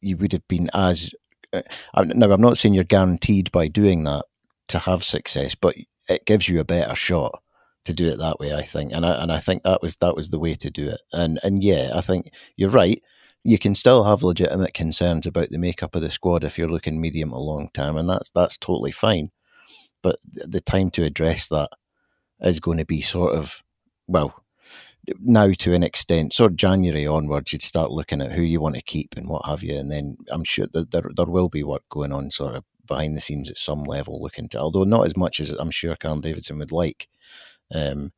you 0.00 0.16
would 0.16 0.32
have 0.32 0.46
been 0.48 0.70
as 0.74 1.14
uh, 1.52 1.62
now 2.04 2.32
I'm 2.32 2.40
not 2.40 2.58
saying 2.58 2.74
you're 2.74 2.84
guaranteed 2.84 3.52
by 3.52 3.68
doing 3.68 4.04
that 4.04 4.24
to 4.68 4.78
have 4.78 5.04
success, 5.04 5.54
but 5.54 5.76
it 6.08 6.24
gives 6.24 6.48
you 6.48 6.60
a 6.60 6.64
better 6.64 6.94
shot 6.94 7.42
to 7.84 7.92
do 7.92 8.08
it 8.08 8.18
that 8.18 8.38
way. 8.38 8.54
I 8.54 8.62
think, 8.62 8.92
and 8.92 9.04
I 9.04 9.22
and 9.22 9.30
I 9.30 9.38
think 9.38 9.62
that 9.62 9.82
was 9.82 9.96
that 9.96 10.16
was 10.16 10.30
the 10.30 10.38
way 10.38 10.54
to 10.54 10.70
do 10.70 10.88
it. 10.88 11.00
And 11.12 11.38
and 11.42 11.62
yeah, 11.62 11.92
I 11.94 12.00
think 12.00 12.32
you're 12.56 12.70
right. 12.70 13.02
You 13.44 13.58
can 13.58 13.74
still 13.74 14.04
have 14.04 14.22
legitimate 14.22 14.74
concerns 14.74 15.26
about 15.26 15.50
the 15.50 15.58
makeup 15.58 15.94
of 15.94 16.02
the 16.02 16.10
squad 16.10 16.44
if 16.44 16.58
you're 16.58 16.70
looking 16.70 17.00
medium 17.00 17.32
or 17.32 17.40
long 17.40 17.70
term, 17.74 17.96
and 17.96 18.08
that's 18.08 18.30
that's 18.30 18.56
totally 18.56 18.92
fine. 18.92 19.30
But 20.02 20.18
the 20.24 20.60
time 20.60 20.90
to 20.92 21.04
address 21.04 21.48
that 21.48 21.70
is 22.40 22.60
going 22.60 22.78
to 22.78 22.84
be 22.84 23.00
sort 23.00 23.34
of 23.34 23.62
well 24.06 24.42
now 25.20 25.50
to 25.58 25.74
an 25.74 25.82
extent, 25.82 26.32
sort 26.32 26.52
of 26.52 26.56
January 26.56 27.06
onwards, 27.06 27.52
you'd 27.52 27.62
start 27.62 27.90
looking 27.90 28.20
at 28.20 28.32
who 28.32 28.42
you 28.42 28.60
want 28.60 28.76
to 28.76 28.82
keep 28.82 29.14
and 29.16 29.28
what 29.28 29.46
have 29.46 29.62
you, 29.62 29.76
and 29.76 29.90
then 29.90 30.16
I'm 30.30 30.44
sure 30.44 30.66
that 30.72 30.90
there 30.92 31.10
there 31.16 31.26
will 31.26 31.48
be 31.48 31.64
work 31.64 31.82
going 31.88 32.12
on 32.12 32.30
sort 32.30 32.56
of 32.56 32.64
behind 32.86 33.16
the 33.16 33.20
scenes 33.20 33.50
at 33.50 33.58
some 33.58 33.84
level, 33.84 34.22
looking 34.22 34.48
to 34.50 34.58
although 34.60 34.84
not 34.84 35.06
as 35.06 35.16
much 35.16 35.40
as 35.40 35.50
I'm 35.50 35.70
sure 35.70 35.96
Callum 35.96 36.20
Davidson 36.20 36.58
would 36.58 36.72
like. 36.72 37.08
Um, 37.74 38.12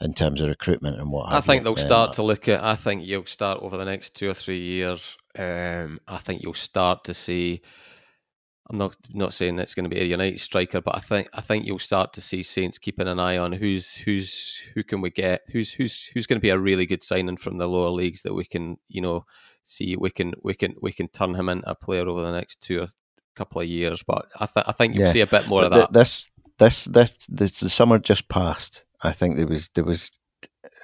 in 0.00 0.14
terms 0.14 0.40
of 0.40 0.48
recruitment 0.48 0.98
and 0.98 1.12
what 1.12 1.32
I 1.32 1.40
think 1.40 1.62
they'll 1.62 1.76
start 1.76 2.08
um, 2.08 2.14
to 2.14 2.22
look 2.24 2.48
at. 2.48 2.62
I 2.62 2.74
think 2.74 3.06
you'll 3.06 3.26
start 3.26 3.62
over 3.62 3.76
the 3.76 3.84
next 3.84 4.16
two 4.16 4.28
or 4.28 4.34
three 4.34 4.58
years. 4.58 5.16
Um, 5.38 6.00
I 6.08 6.18
think 6.18 6.42
you'll 6.42 6.54
start 6.54 7.04
to 7.04 7.14
see 7.14 7.62
I'm 8.70 8.78
not 8.78 8.96
not 9.12 9.34
saying 9.34 9.58
it's 9.58 9.74
going 9.74 9.84
to 9.84 9.94
be 9.94 10.00
a 10.00 10.04
United 10.04 10.40
striker, 10.40 10.80
but 10.80 10.96
I 10.96 11.00
think 11.00 11.28
I 11.32 11.40
think 11.40 11.66
you'll 11.66 11.78
start 11.78 12.12
to 12.14 12.20
see 12.20 12.42
Saints 12.42 12.78
keeping 12.78 13.06
an 13.08 13.18
eye 13.18 13.36
on 13.36 13.52
who's 13.52 13.94
who's 13.96 14.60
who 14.74 14.82
can 14.82 15.00
we 15.00 15.10
get, 15.10 15.42
who's 15.52 15.72
who's 15.72 16.06
who's 16.06 16.26
going 16.26 16.38
to 16.38 16.42
be 16.42 16.50
a 16.50 16.58
really 16.58 16.86
good 16.86 17.02
signing 17.02 17.36
from 17.36 17.58
the 17.58 17.68
lower 17.68 17.90
leagues 17.90 18.22
that 18.22 18.34
we 18.34 18.44
can 18.44 18.78
you 18.88 19.00
know 19.00 19.26
see 19.64 19.96
we 19.96 20.10
can 20.10 20.32
we 20.42 20.54
can 20.54 20.74
we 20.80 20.92
can 20.92 21.08
turn 21.08 21.34
him 21.34 21.48
into 21.48 21.68
a 21.68 21.74
player 21.74 22.08
over 22.08 22.22
the 22.22 22.32
next 22.32 22.60
two 22.60 22.80
or 22.80 22.86
couple 23.34 23.60
of 23.60 23.68
years. 23.68 24.02
But 24.02 24.26
I, 24.38 24.46
th- 24.46 24.66
I 24.66 24.72
think 24.72 24.94
you'll 24.94 25.06
yeah. 25.06 25.12
see 25.12 25.20
a 25.20 25.26
bit 25.26 25.48
more 25.48 25.64
of 25.64 25.72
that. 25.72 25.92
This 25.92 26.30
this 26.58 26.84
this 26.84 27.26
this 27.28 27.60
the 27.60 27.68
summer 27.68 27.98
just 27.98 28.28
passed. 28.28 28.84
I 29.02 29.12
think 29.12 29.36
there 29.36 29.46
was 29.46 29.68
there 29.74 29.84
was 29.84 30.10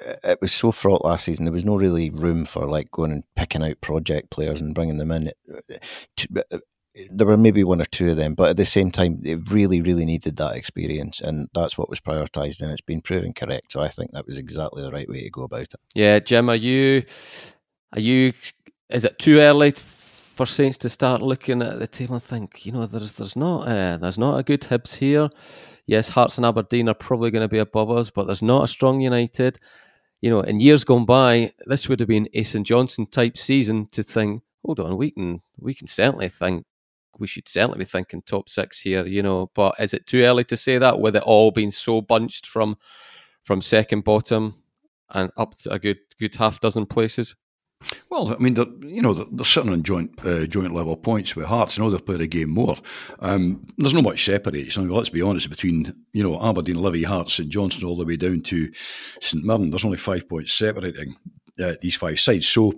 uh, 0.06 0.14
it 0.24 0.38
was 0.40 0.52
so 0.52 0.72
fraught 0.72 1.04
last 1.04 1.24
season. 1.24 1.44
There 1.44 1.52
was 1.52 1.64
no 1.64 1.76
really 1.76 2.10
room 2.10 2.44
for 2.44 2.66
like 2.66 2.90
going 2.90 3.12
and 3.12 3.24
picking 3.36 3.62
out 3.62 3.80
project 3.80 4.30
players 4.30 4.60
and 4.60 4.74
bringing 4.74 4.98
them 4.98 5.10
in 5.10 5.32
uh, 5.52 6.40
uh, 6.52 6.58
there 7.10 7.26
were 7.26 7.36
maybe 7.36 7.64
one 7.64 7.80
or 7.80 7.84
two 7.86 8.10
of 8.10 8.16
them, 8.16 8.34
but 8.34 8.50
at 8.50 8.56
the 8.56 8.64
same 8.64 8.90
time, 8.90 9.20
they 9.20 9.36
really, 9.36 9.80
really 9.80 10.04
needed 10.04 10.36
that 10.36 10.56
experience, 10.56 11.20
and 11.20 11.48
that's 11.54 11.78
what 11.78 11.88
was 11.88 12.00
prioritised, 12.00 12.60
and 12.60 12.70
it's 12.70 12.80
been 12.80 13.00
proven 13.00 13.32
correct. 13.32 13.72
So 13.72 13.80
I 13.80 13.88
think 13.88 14.12
that 14.12 14.26
was 14.26 14.38
exactly 14.38 14.82
the 14.82 14.90
right 14.90 15.08
way 15.08 15.22
to 15.22 15.30
go 15.30 15.42
about 15.42 15.62
it. 15.62 15.80
Yeah, 15.94 16.18
Jim, 16.18 16.48
are 16.48 16.56
you, 16.56 17.04
are 17.92 18.00
you, 18.00 18.32
is 18.90 19.04
it 19.04 19.18
too 19.18 19.38
early 19.38 19.72
for 19.72 20.46
Saints 20.46 20.78
to 20.78 20.88
start 20.88 21.22
looking 21.22 21.62
at 21.62 21.78
the 21.78 21.86
table 21.86 22.14
and 22.14 22.22
think, 22.22 22.64
you 22.66 22.72
know, 22.72 22.86
there's 22.86 23.12
there's 23.14 23.36
not 23.36 23.68
uh, 23.68 23.96
there's 23.98 24.18
not 24.18 24.38
a 24.38 24.42
good 24.42 24.62
Hibs 24.62 24.96
here. 24.96 25.28
Yes, 25.88 26.10
Hearts 26.10 26.36
and 26.36 26.44
Aberdeen 26.44 26.90
are 26.90 26.94
probably 26.94 27.30
going 27.30 27.42
to 27.42 27.48
be 27.48 27.58
above 27.58 27.90
us, 27.90 28.10
but 28.10 28.26
there's 28.26 28.42
not 28.42 28.62
a 28.62 28.68
strong 28.68 29.00
United. 29.00 29.58
You 30.20 30.28
know, 30.28 30.42
in 30.42 30.60
years 30.60 30.84
gone 30.84 31.06
by, 31.06 31.54
this 31.64 31.88
would 31.88 31.98
have 32.00 32.08
been 32.08 32.28
a 32.34 32.42
St 32.42 32.66
Johnstone 32.66 33.06
type 33.06 33.38
season 33.38 33.88
to 33.92 34.02
think, 34.02 34.42
hold 34.62 34.80
on, 34.80 34.98
we 34.98 35.10
can 35.10 35.40
we 35.58 35.72
can 35.72 35.86
certainly 35.86 36.28
think 36.28 36.66
we 37.18 37.26
should 37.26 37.48
certainly 37.48 37.78
be 37.78 37.86
thinking 37.86 38.20
top 38.20 38.50
six 38.50 38.80
here, 38.80 39.06
you 39.06 39.22
know. 39.22 39.50
But 39.54 39.76
is 39.78 39.94
it 39.94 40.06
too 40.06 40.20
early 40.24 40.44
to 40.44 40.58
say 40.58 40.76
that 40.76 41.00
with 41.00 41.16
it 41.16 41.22
all 41.22 41.52
being 41.52 41.70
so 41.70 42.02
bunched 42.02 42.46
from 42.46 42.76
from 43.44 43.62
second 43.62 44.04
bottom 44.04 44.56
and 45.08 45.30
up 45.38 45.56
to 45.58 45.72
a 45.72 45.78
good 45.78 46.00
good 46.20 46.34
half 46.34 46.60
dozen 46.60 46.84
places? 46.84 47.34
Well, 48.10 48.34
I 48.34 48.38
mean, 48.38 48.54
they're, 48.54 48.66
you 48.80 49.02
know, 49.02 49.14
they're, 49.14 49.26
they're 49.30 49.44
sitting 49.44 49.72
on 49.72 49.82
joint 49.82 50.10
uh, 50.24 50.46
joint 50.46 50.74
level 50.74 50.96
points 50.96 51.36
with 51.36 51.46
Hearts. 51.46 51.78
I 51.78 51.82
know 51.82 51.90
they've 51.90 52.04
played 52.04 52.20
a 52.20 52.26
game 52.26 52.50
more. 52.50 52.76
Um, 53.20 53.66
there's 53.76 53.94
not 53.94 54.04
much 54.04 54.24
separates. 54.24 54.76
I 54.76 54.80
mean, 54.80 54.90
let's 54.90 55.10
be 55.10 55.22
honest, 55.22 55.48
between 55.48 55.94
you 56.12 56.22
know 56.22 56.40
Aberdeen, 56.42 56.82
Livy, 56.82 57.04
Hearts, 57.04 57.34
St 57.34 57.48
Johnstone, 57.48 57.88
all 57.88 57.96
the 57.96 58.04
way 58.04 58.16
down 58.16 58.42
to 58.42 58.70
St 59.20 59.44
Mirren, 59.44 59.70
there's 59.70 59.84
only 59.84 59.96
five 59.96 60.28
points 60.28 60.52
separating 60.52 61.16
uh, 61.62 61.74
these 61.80 61.96
five 61.96 62.18
sides. 62.18 62.48
So 62.48 62.72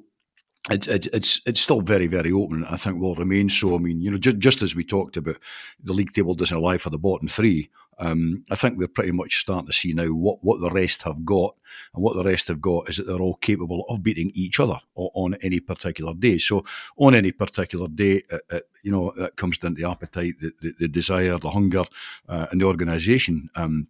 it's 0.71 0.87
it's 0.87 1.41
it's 1.47 1.61
still 1.61 1.81
very 1.81 2.07
very 2.07 2.33
open. 2.33 2.65
I 2.65 2.77
think 2.77 3.01
will 3.01 3.15
remain 3.15 3.49
so. 3.49 3.75
I 3.75 3.79
mean, 3.79 4.01
you 4.01 4.11
know, 4.11 4.19
just 4.19 4.39
just 4.39 4.63
as 4.63 4.75
we 4.75 4.85
talked 4.85 5.17
about, 5.17 5.39
the 5.83 5.95
league 5.95 6.13
table 6.13 6.35
doesn't 6.35 6.57
allow 6.57 6.77
for 6.77 6.91
the 6.91 6.99
bottom 6.99 7.29
three. 7.29 7.71
Um, 8.01 8.45
I 8.51 8.55
think 8.55 8.79
we're 8.79 8.89
pretty 8.89 9.13
much 9.13 9.41
starting 9.41 9.67
to 9.67 9.73
see 9.73 9.93
now 9.93 10.07
what, 10.07 10.43
what 10.43 10.61
the 10.61 10.71
rest 10.71 11.03
have 11.03 11.25
got, 11.25 11.55
and 11.95 12.03
what 12.03 12.17
the 12.17 12.25
rest 12.25 12.49
have 12.49 12.61
got 12.61 12.89
is 12.89 12.97
that 12.97 13.07
they're 13.07 13.21
all 13.21 13.37
capable 13.37 13.85
of 13.89 14.03
beating 14.03 14.33
each 14.35 14.59
other 14.59 14.81
on 14.95 15.37
any 15.43 15.61
particular 15.61 16.15
day. 16.15 16.39
So 16.39 16.65
on 16.97 17.15
any 17.15 17.31
particular 17.31 17.89
day, 17.89 18.23
it, 18.31 18.43
it, 18.51 18.69
you 18.83 18.91
know, 18.91 19.11
it 19.11 19.37
comes 19.37 19.59
down 19.59 19.75
to 19.75 19.83
the 19.83 19.89
appetite, 19.89 20.35
the, 20.41 20.53
the, 20.63 20.75
the 20.81 20.89
desire, 20.89 21.39
the 21.39 21.51
hunger, 21.51 21.85
uh, 22.29 22.47
and 22.51 22.61
the 22.61 22.67
organisation. 22.67 23.51
Um, 23.55 23.87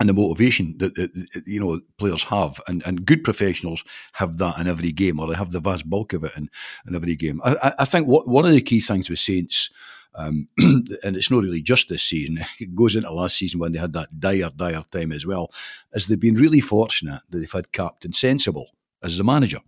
and 0.00 0.08
the 0.08 0.12
motivation 0.12 0.76
that, 0.78 0.94
that, 0.94 1.42
you 1.44 1.58
know 1.58 1.80
players 1.96 2.22
have, 2.22 2.60
and, 2.68 2.86
and 2.86 3.04
good 3.04 3.24
professionals 3.24 3.82
have 4.12 4.38
that 4.38 4.56
in 4.58 4.68
every 4.68 4.92
game, 4.92 5.18
or 5.18 5.26
they 5.26 5.34
have 5.34 5.50
the 5.50 5.58
vast 5.58 5.90
bulk 5.90 6.12
of 6.12 6.22
it 6.22 6.32
in, 6.36 6.48
in 6.86 6.94
every 6.94 7.16
game. 7.16 7.40
I, 7.44 7.72
I 7.80 7.84
think 7.84 8.06
what, 8.06 8.28
one 8.28 8.44
of 8.44 8.52
the 8.52 8.60
key 8.60 8.78
things 8.78 9.10
with 9.10 9.18
Saints, 9.18 9.70
um, 10.18 10.48
and 10.58 11.16
it's 11.16 11.30
not 11.30 11.42
really 11.42 11.62
just 11.62 11.88
this 11.88 12.02
season, 12.02 12.40
it 12.60 12.74
goes 12.74 12.96
into 12.96 13.10
last 13.10 13.38
season 13.38 13.60
when 13.60 13.72
they 13.72 13.78
had 13.78 13.92
that 13.94 14.20
dire, 14.20 14.50
dire 14.54 14.84
time 14.90 15.12
as 15.12 15.24
well, 15.24 15.50
As 15.94 16.06
they've 16.06 16.20
been 16.20 16.34
really 16.34 16.60
fortunate 16.60 17.22
that 17.30 17.38
they've 17.38 17.50
had 17.50 17.72
Captain 17.72 18.12
Sensible 18.12 18.70
as 19.02 19.16
the 19.16 19.24
manager. 19.24 19.60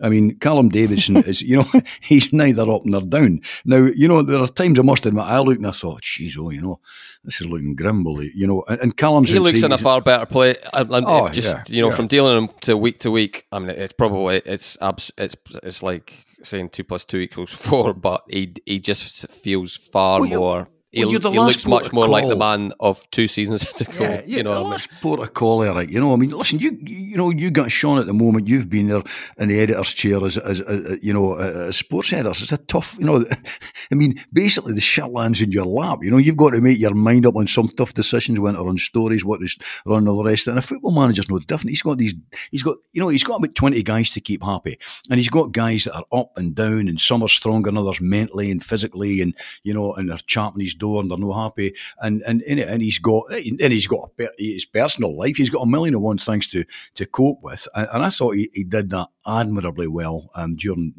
I 0.00 0.08
mean, 0.08 0.38
Callum 0.38 0.68
Davidson 0.68 1.16
is, 1.26 1.42
you 1.42 1.56
know, 1.56 1.66
he's 2.00 2.32
neither 2.32 2.70
up 2.70 2.82
nor 2.84 3.00
down. 3.00 3.40
Now, 3.64 3.78
you 3.78 4.06
know, 4.06 4.22
there 4.22 4.40
are 4.40 4.46
times 4.46 4.78
I 4.78 4.82
must 4.82 5.04
admit, 5.06 5.24
I 5.24 5.40
look 5.40 5.56
and 5.56 5.66
I 5.66 5.72
thought, 5.72 6.02
geez, 6.02 6.38
oh, 6.38 6.50
you 6.50 6.60
know, 6.60 6.78
this 7.24 7.40
is 7.40 7.48
looking 7.48 7.74
grimble, 7.74 8.22
you 8.22 8.46
know, 8.46 8.64
and, 8.68 8.80
and 8.80 8.96
Callum's. 8.96 9.30
He 9.30 9.40
looks 9.40 9.64
in 9.64 9.72
a 9.72 9.78
far 9.78 10.00
better 10.00 10.26
place. 10.26 10.56
oh, 10.72 11.28
just, 11.30 11.56
yeah, 11.56 11.64
you 11.66 11.82
know, 11.82 11.90
yeah. 11.90 11.96
from 11.96 12.06
dealing 12.06 12.38
him 12.38 12.50
to 12.60 12.76
week 12.76 13.00
to 13.00 13.10
week, 13.10 13.46
I 13.50 13.58
mean, 13.58 13.70
it's 13.70 13.92
probably, 13.92 14.36
it's, 14.44 14.78
abs- 14.80 15.10
it's, 15.18 15.34
it's 15.64 15.82
like 15.82 16.24
saying 16.42 16.70
two 16.70 16.84
plus 16.84 17.04
two 17.04 17.18
equals 17.18 17.52
four, 17.52 17.94
but 17.94 18.22
he, 18.28 18.54
he 18.66 18.78
just 18.78 19.28
feels 19.28 19.76
far 19.76 20.20
well, 20.20 20.28
more 20.28 20.68
he, 20.90 21.04
well, 21.04 21.32
he 21.32 21.38
looks 21.38 21.66
much 21.66 21.92
more 21.92 22.08
like 22.08 22.26
the 22.26 22.36
man 22.36 22.72
of 22.80 23.08
two 23.10 23.28
seasons 23.28 23.62
ago. 23.78 23.92
Yeah, 24.00 24.22
you 24.24 24.42
know, 24.42 24.54
the 24.54 24.60
last 24.60 24.88
port 25.02 25.20
of 25.20 25.34
call, 25.34 25.62
Eric. 25.62 25.90
You 25.90 26.00
know, 26.00 26.14
I 26.14 26.16
mean, 26.16 26.30
listen, 26.30 26.60
you 26.60 26.78
you 26.80 27.18
know, 27.18 27.28
you 27.28 27.50
got 27.50 27.70
Sean 27.70 27.98
at 27.98 28.06
the 28.06 28.14
moment. 28.14 28.48
You've 28.48 28.70
been 28.70 28.88
there 28.88 29.02
in 29.36 29.50
the 29.50 29.60
editor's 29.60 29.92
chair 29.92 30.24
as, 30.24 30.38
as, 30.38 30.62
as 30.62 30.98
you 31.02 31.12
know, 31.12 31.34
as 31.34 31.76
sports 31.76 32.10
editors. 32.14 32.40
It's 32.40 32.52
a 32.52 32.56
tough, 32.56 32.96
you 32.98 33.04
know. 33.04 33.22
I 33.92 33.94
mean, 33.94 34.24
basically 34.32 34.72
the 34.72 34.80
shit 34.80 35.10
lands 35.10 35.42
in 35.42 35.52
your 35.52 35.66
lap. 35.66 35.98
You 36.00 36.10
know, 36.10 36.16
you've 36.16 36.38
got 36.38 36.50
to 36.50 36.60
make 36.62 36.78
your 36.78 36.94
mind 36.94 37.26
up 37.26 37.36
on 37.36 37.46
some 37.46 37.68
tough 37.68 37.92
decisions 37.92 38.40
when 38.40 38.54
to 38.54 38.62
run 38.62 38.78
stories, 38.78 39.26
what 39.26 39.42
is 39.42 39.58
run 39.84 40.08
all 40.08 40.22
the 40.22 40.30
rest. 40.30 40.48
And 40.48 40.58
a 40.58 40.62
football 40.62 40.92
manager's 40.92 41.28
no 41.28 41.38
different. 41.38 41.70
He's 41.70 41.82
got 41.82 41.98
these. 41.98 42.14
He's 42.50 42.62
got 42.62 42.78
you 42.92 43.02
know, 43.02 43.08
he's 43.08 43.24
got 43.24 43.36
about 43.36 43.54
twenty 43.54 43.82
guys 43.82 44.10
to 44.12 44.22
keep 44.22 44.42
happy, 44.42 44.78
and 45.10 45.20
he's 45.20 45.28
got 45.28 45.52
guys 45.52 45.84
that 45.84 45.96
are 45.96 46.18
up 46.18 46.32
and 46.38 46.54
down, 46.54 46.88
and 46.88 46.98
some 46.98 47.22
are 47.22 47.28
stronger 47.28 47.70
than 47.70 47.76
others 47.76 48.00
mentally 48.00 48.50
and 48.50 48.64
physically, 48.64 49.20
and 49.20 49.34
you 49.64 49.74
know, 49.74 49.92
and 49.92 50.08
they're 50.08 50.16
champing 50.16 50.62
his 50.62 50.77
door 50.78 51.00
and 51.00 51.10
they're 51.10 51.18
no 51.18 51.32
happy 51.32 51.74
and 52.00 52.22
and 52.22 52.42
and 52.42 52.82
he's 52.82 52.98
got 52.98 53.24
and 53.32 53.72
he's 53.72 53.86
got 53.86 54.10
his 54.38 54.64
personal 54.64 55.16
life. 55.16 55.36
He's 55.36 55.50
got 55.50 55.62
a 55.62 55.66
million 55.66 55.94
and 55.94 56.02
one 56.02 56.18
things 56.18 56.46
to 56.48 56.64
to 56.94 57.06
cope 57.06 57.42
with, 57.42 57.66
and, 57.74 57.88
and 57.92 58.04
I 58.04 58.10
thought 58.10 58.36
he, 58.36 58.50
he, 58.52 58.64
did 58.64 58.90
that 58.90 59.08
admirably 59.26 59.86
well 59.86 60.30
um, 60.34 60.56
during 60.56 60.94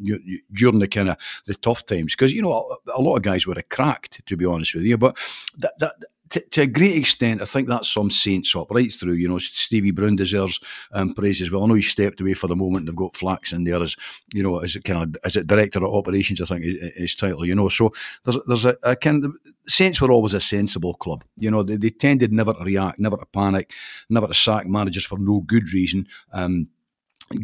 during 0.52 0.78
the 0.78 0.88
kind 0.88 1.10
of 1.10 1.16
the 1.46 1.54
tough 1.54 1.86
times 1.86 2.14
because 2.14 2.32
you 2.32 2.42
know 2.42 2.78
a, 2.86 2.98
a, 2.98 3.00
lot 3.00 3.16
of 3.16 3.22
guys 3.22 3.46
would 3.46 3.56
have 3.56 3.68
cracked 3.68 4.24
to 4.26 4.36
be 4.36 4.44
honest 4.44 4.74
with 4.74 4.84
you, 4.84 4.98
but 4.98 5.16
that 5.58 5.78
that 5.78 5.96
to, 6.30 6.40
to, 6.40 6.62
a 6.62 6.66
great 6.66 6.96
extent, 6.96 7.42
I 7.42 7.44
think 7.44 7.68
that's 7.68 7.92
some 7.92 8.10
Saints 8.10 8.54
up 8.54 8.70
right 8.70 8.92
through. 8.92 9.14
You 9.14 9.28
know, 9.28 9.38
Stevie 9.38 9.90
Brown 9.90 10.16
deserves 10.16 10.60
um, 10.92 11.12
praise 11.12 11.42
as 11.42 11.50
well. 11.50 11.64
I 11.64 11.66
know 11.66 11.74
he 11.74 11.82
stepped 11.82 12.20
away 12.20 12.34
for 12.34 12.46
the 12.46 12.56
moment. 12.56 12.82
And 12.82 12.88
they've 12.88 12.96
got 12.96 13.16
Flax 13.16 13.52
in 13.52 13.64
there 13.64 13.82
as 13.82 13.96
you 14.32 14.42
know, 14.42 14.58
as 14.58 14.76
a 14.76 14.80
kind 14.80 15.02
of 15.02 15.20
as 15.24 15.36
a 15.36 15.44
director 15.44 15.84
of 15.84 15.92
operations. 15.92 16.40
I 16.40 16.44
think 16.44 16.64
his 16.96 17.14
title. 17.14 17.44
You 17.44 17.54
know, 17.54 17.68
so 17.68 17.92
there's 18.24 18.38
there's 18.46 18.64
a, 18.64 18.76
a 18.82 18.96
kind 18.96 19.24
of 19.24 19.34
Saints 19.66 20.00
were 20.00 20.12
always 20.12 20.34
a 20.34 20.40
sensible 20.40 20.94
club. 20.94 21.24
You 21.36 21.50
know, 21.50 21.62
they, 21.62 21.76
they 21.76 21.90
tended 21.90 22.32
never 22.32 22.54
to 22.54 22.64
react, 22.64 23.00
never 23.00 23.16
to 23.16 23.26
panic, 23.26 23.72
never 24.08 24.26
to 24.26 24.34
sack 24.34 24.66
managers 24.66 25.04
for 25.04 25.18
no 25.18 25.40
good 25.40 25.72
reason. 25.72 26.06
Um, 26.32 26.68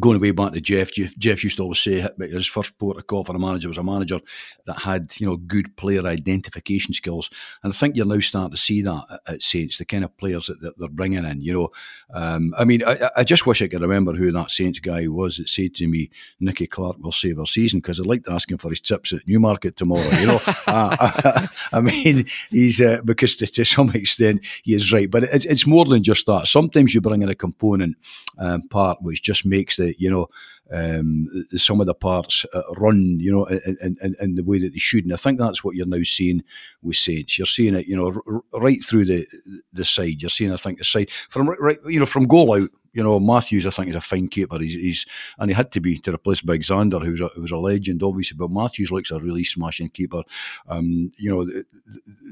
going 0.01 0.20
way 0.20 0.32
back 0.32 0.53
to 0.53 0.61
Geoff, 0.61 0.91
Geoff, 0.91 1.16
Geoff 1.16 1.45
used 1.45 1.59
to 1.59 1.62
always 1.62 1.78
say 1.78 2.07
his 2.18 2.47
first 2.47 2.76
port 2.76 2.97
of 2.97 3.07
call 3.07 3.22
for 3.22 3.37
a 3.37 3.39
manager 3.39 3.68
was 3.68 3.78
a 3.78 3.84
manager 3.84 4.18
that 4.66 4.80
had 4.82 5.12
you 5.20 5.26
know 5.26 5.37
good 5.37 5.76
player 5.76 6.05
identification 6.05 6.93
skills, 6.93 7.30
and 7.62 7.72
I 7.72 7.76
think 7.76 7.95
you're 7.95 8.05
now 8.05 8.18
starting 8.18 8.51
to 8.51 8.57
see 8.57 8.82
that 8.82 9.20
at 9.26 9.43
Saints, 9.43 9.78
the 9.78 9.84
kind 9.84 10.05
of 10.05 10.16
players 10.16 10.47
that, 10.47 10.61
that 10.61 10.78
they're 10.78 10.89
bringing 10.89 11.24
in. 11.24 11.41
You 11.41 11.53
know, 11.53 11.68
um, 12.12 12.53
I 12.59 12.64
mean, 12.64 12.82
I, 12.84 13.11
I, 13.16 13.24
just 13.24 13.47
wish 13.47 13.62
I 13.62 13.68
could 13.68 13.80
remember 13.80 14.12
who 14.12 14.32
that 14.32 14.51
Saints 14.51 14.80
guy 14.80 15.07
was 15.07 15.37
that 15.37 15.49
said 15.49 15.74
to 15.76 15.87
me, 15.87 16.11
"Nicky 16.41 16.66
Clark 16.66 16.97
will 16.99 17.12
save 17.12 17.39
our 17.39 17.47
season," 17.47 17.78
because 17.78 18.01
I'd 18.01 18.07
like 18.07 18.24
to 18.24 18.32
ask 18.32 18.51
him 18.51 18.59
for 18.59 18.70
his 18.70 18.80
tips 18.80 19.12
at 19.12 19.26
Newmarket 19.28 19.76
tomorrow. 19.76 20.09
You 20.18 20.26
know, 20.26 20.41
uh, 20.66 20.97
I, 20.99 21.49
I, 21.72 21.80
mean, 21.80 22.26
he's 22.51 22.80
uh, 22.80 23.03
because 23.05 23.37
to, 23.37 23.47
to, 23.47 23.64
some 23.64 23.91
extent 23.91 24.45
he 24.64 24.74
is 24.74 24.93
right, 24.93 25.11
but 25.11 25.24
it's, 25.24 25.45
it's 25.45 25.66
more 25.66 25.84
than 25.84 26.03
just 26.03 26.26
that. 26.26 26.49
Sometimes 26.49 26.93
you 26.93 27.01
bring 27.01 27.22
in 27.22 27.28
a 27.28 27.34
component 27.37 27.97
um, 28.39 28.62
part 28.68 29.01
which 29.01 29.22
just 29.22 29.47
makes 29.47 29.76
that 29.77 30.01
you 30.01 30.11
know 30.11 30.29
um, 30.72 31.29
some 31.57 31.81
of 31.81 31.87
the 31.87 31.95
parts 31.95 32.45
uh, 32.53 32.62
run, 32.77 33.20
you 33.20 33.33
know, 33.33 33.45
in, 33.45 33.97
in, 34.03 34.16
in, 34.20 34.35
the 34.35 34.43
way 34.43 34.59
that 34.59 34.72
they 34.72 34.79
should. 34.79 35.05
And 35.05 35.12
I 35.12 35.16
think 35.16 35.39
that's 35.39 35.62
what 35.62 35.77
you're 35.77 35.87
now 35.87 36.03
seeing 36.03 36.43
with 36.83 36.97
Saints. 36.97 37.39
You're 37.39 37.47
seeing 37.47 37.77
it, 37.77 37.87
you 37.87 37.97
know, 37.97 38.20
r- 38.27 38.61
right 38.61 38.83
through 38.83 39.05
the 39.05 39.27
the 39.72 39.85
side. 39.85 40.22
You're 40.22 40.31
seeing, 40.31 40.53
I 40.53 40.57
think, 40.57 40.79
the 40.79 40.85
side 40.85 41.11
from 41.29 41.49
right, 41.49 41.79
you 41.87 42.01
know, 42.01 42.07
from 42.07 42.27
goal 42.27 42.61
out 42.61 42.70
you 42.97 43.03
know, 43.03 43.20
Matthews, 43.20 43.66
I 43.66 43.70
think, 43.70 43.90
is 43.90 43.94
a 43.94 44.01
fine 44.01 44.26
keeper. 44.26 44.59
He's, 44.59 44.74
he's 44.74 45.07
and 45.38 45.51
he 45.51 45.55
had 45.55 45.70
to 45.72 45.80
be 45.80 45.99
to 45.99 46.14
replace 46.14 46.40
Big 46.40 46.62
Zander, 46.62 47.05
who 47.05 47.11
was 47.11 47.20
a, 47.20 47.28
who 47.28 47.42
was 47.42 47.51
a 47.51 47.59
legend, 47.59 48.03
obviously. 48.03 48.38
But 48.38 48.51
Matthews 48.51 48.90
looks 48.90 49.11
a 49.11 49.20
really 49.20 49.44
smashing 49.44 49.90
keeper. 49.90 50.22
Um, 50.66 51.12
you 51.18 51.30
know, 51.30 51.44
the, 51.44 51.66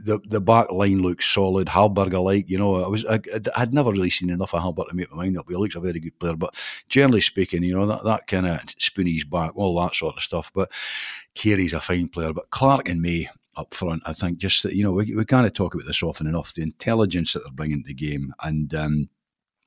the, 0.04 0.18
the 0.26 0.40
back 0.40 0.72
line 0.72 1.02
looks 1.02 1.26
solid. 1.26 1.68
Hallberg, 1.68 2.14
I 2.14 2.18
like. 2.18 2.48
You 2.48 2.58
know, 2.58 2.82
I 2.82 2.88
was 2.88 3.04
I, 3.04 3.20
would 3.58 3.74
never 3.74 3.92
really 3.92 4.08
seen 4.08 4.30
enough 4.30 4.54
of 4.54 4.62
Hallberg 4.62 4.88
to 4.88 4.94
make 4.94 5.10
my 5.10 5.24
mind 5.24 5.38
up. 5.38 5.46
He 5.50 5.54
looks 5.54 5.74
a 5.74 5.80
very 5.80 6.00
good 6.00 6.18
player. 6.18 6.34
But 6.34 6.54
generally 6.88 7.20
speaking, 7.20 7.62
you 7.62 7.76
know, 7.76 7.86
that, 7.86 8.04
that 8.04 8.26
kind 8.26 8.46
of 8.46 8.60
Spoonie's 8.78 9.24
back, 9.24 9.52
all 9.54 9.78
that 9.82 9.94
sort 9.94 10.16
of 10.16 10.22
stuff. 10.22 10.50
But 10.54 10.72
Carey's 11.34 11.74
a 11.74 11.80
fine 11.82 12.08
player. 12.08 12.32
But 12.32 12.48
Clark 12.48 12.88
and 12.88 13.02
May, 13.02 13.28
up 13.56 13.74
front. 13.74 14.02
I 14.06 14.12
think 14.12 14.38
just 14.38 14.62
that 14.62 14.74
you 14.74 14.82
know 14.82 14.92
we 14.92 15.14
we 15.14 15.24
kind 15.24 15.46
of 15.46 15.52
talk 15.52 15.74
about 15.74 15.86
this 15.86 16.02
often 16.02 16.26
enough. 16.26 16.54
The 16.54 16.62
intelligence 16.62 17.32
that 17.32 17.40
they're 17.44 17.52
bringing 17.52 17.82
to 17.82 17.88
the 17.88 17.94
game, 17.94 18.34
and 18.42 18.74
um, 18.74 19.08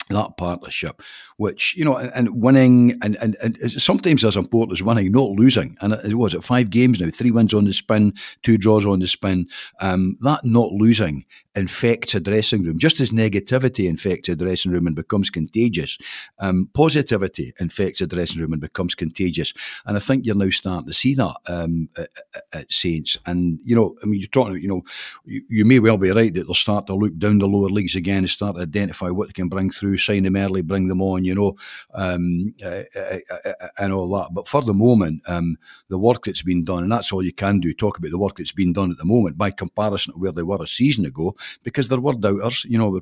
that 0.10 0.38
partnership, 0.38 1.01
which 1.38 1.76
you 1.76 1.86
know, 1.86 1.97
and 1.97 2.41
winning, 2.41 2.97
and, 3.01 3.16
and, 3.18 3.36
and 3.41 3.72
sometimes 3.72 4.24
as 4.24 4.38
important 4.38 4.78
as 4.78 4.84
winning, 4.84 5.12
not 5.12 5.32
losing. 5.32 5.78
And 5.82 5.93
it 5.93 6.16
was 6.16 6.34
it 6.34 6.43
five 6.43 6.70
games 6.70 6.99
now, 6.99 7.10
three 7.10 7.32
wins 7.32 7.53
on 7.53 7.66
the 7.66 7.74
spin, 7.74 8.14
two 8.43 8.58
draws 8.58 8.86
on 8.86 8.99
the 8.99 9.08
spin. 9.08 9.47
Um, 9.80 10.18
that 10.22 10.43
not 10.43 10.72
losing 10.72 11.26
infects 11.58 12.14
a 12.14 12.20
dressing 12.20 12.62
room, 12.62 12.78
just 12.78 12.99
as 12.99 13.10
negativity 13.10 13.89
infects 13.89 14.30
a 14.30 14.36
dressing 14.36 14.72
room 14.72 14.86
and 14.86 14.95
becomes 14.95 15.32
contagious. 15.32 15.97
Um, 16.38 16.70
positivity 16.74 17.53
infects 17.60 17.99
a 17.99 18.08
dressing 18.08 18.41
room 18.41 18.53
and 18.53 18.62
becomes 18.62 18.93
contagious. 18.93 19.53
And 19.86 19.97
I 19.97 19.99
think 19.99 20.26
you're 20.26 20.36
now 20.36 20.51
starting 20.51 20.86
to 20.86 20.93
see 20.93 21.16
that 21.16 21.36
um, 21.47 21.89
at, 21.97 22.10
at, 22.53 22.72
Saints. 22.72 23.18
And, 23.26 23.60
you 23.64 23.76
know, 23.76 23.95
I 24.03 24.05
mean, 24.05 24.20
you're 24.20 24.28
talking, 24.28 24.60
you 24.60 24.68
know, 24.68 24.84
you, 25.26 25.41
you, 25.49 25.66
may 25.66 25.80
well 25.80 25.97
be 25.97 26.12
right 26.12 26.32
that 26.32 26.43
they'll 26.43 26.53
start 26.53 26.86
to 26.88 26.95
look 26.95 27.18
down 27.18 27.39
the 27.39 27.47
lower 27.47 27.70
leagues 27.70 27.95
again 27.95 28.20
and 28.20 28.30
start 28.30 28.55
to 28.55 28.62
identify 28.62 29.10
what 29.10 29.28
they 29.28 29.34
can 29.34 29.49
bring 29.49 29.72
through, 29.72 29.97
sign 29.97 30.24
them 30.24 30.36
early, 30.36 30.62
bring 30.62 30.88
them 30.88 31.01
on, 31.01 31.26
you 31.26 31.34
know, 31.34 31.55
um, 31.95 32.53
uh, 32.64 32.84
uh, 32.95 33.20
uh, 33.45 33.68
and 33.80 33.93
all 33.93 34.10
that. 34.10 34.30
But 34.32 34.47
for 34.47 34.62
the 34.62 34.74
moment, 34.74 35.24
um, 35.28 35.58
the 35.89 35.97
work 35.97 36.26
that's 36.26 36.43
been 36.43 36.64
done, 36.64 36.84
and 36.84 36.91
that's 36.91 37.12
all 37.12 37.24
you 37.24 37.34
can 37.34 37.60
do, 37.60 37.74
talk 37.74 37.97
about 37.97 38.12
the 38.12 38.20
work 38.20 38.38
that's 38.38 38.51
been 38.51 38.74
done 38.74 38.91
at 38.91 38.97
the 38.97 39.05
moment 39.05 39.38
by 39.38 39.49
comparison 39.49 40.14
to 40.14 40.20
where 40.20 40.32
they 40.32 40.43
were 40.43 40.62
a 40.62 40.68
season 40.68 41.05
ago, 41.05 41.36
because 41.63 41.89
there 41.89 41.99
were 41.99 42.13
doubters. 42.13 42.65
You 42.65 42.77
know, 42.77 43.01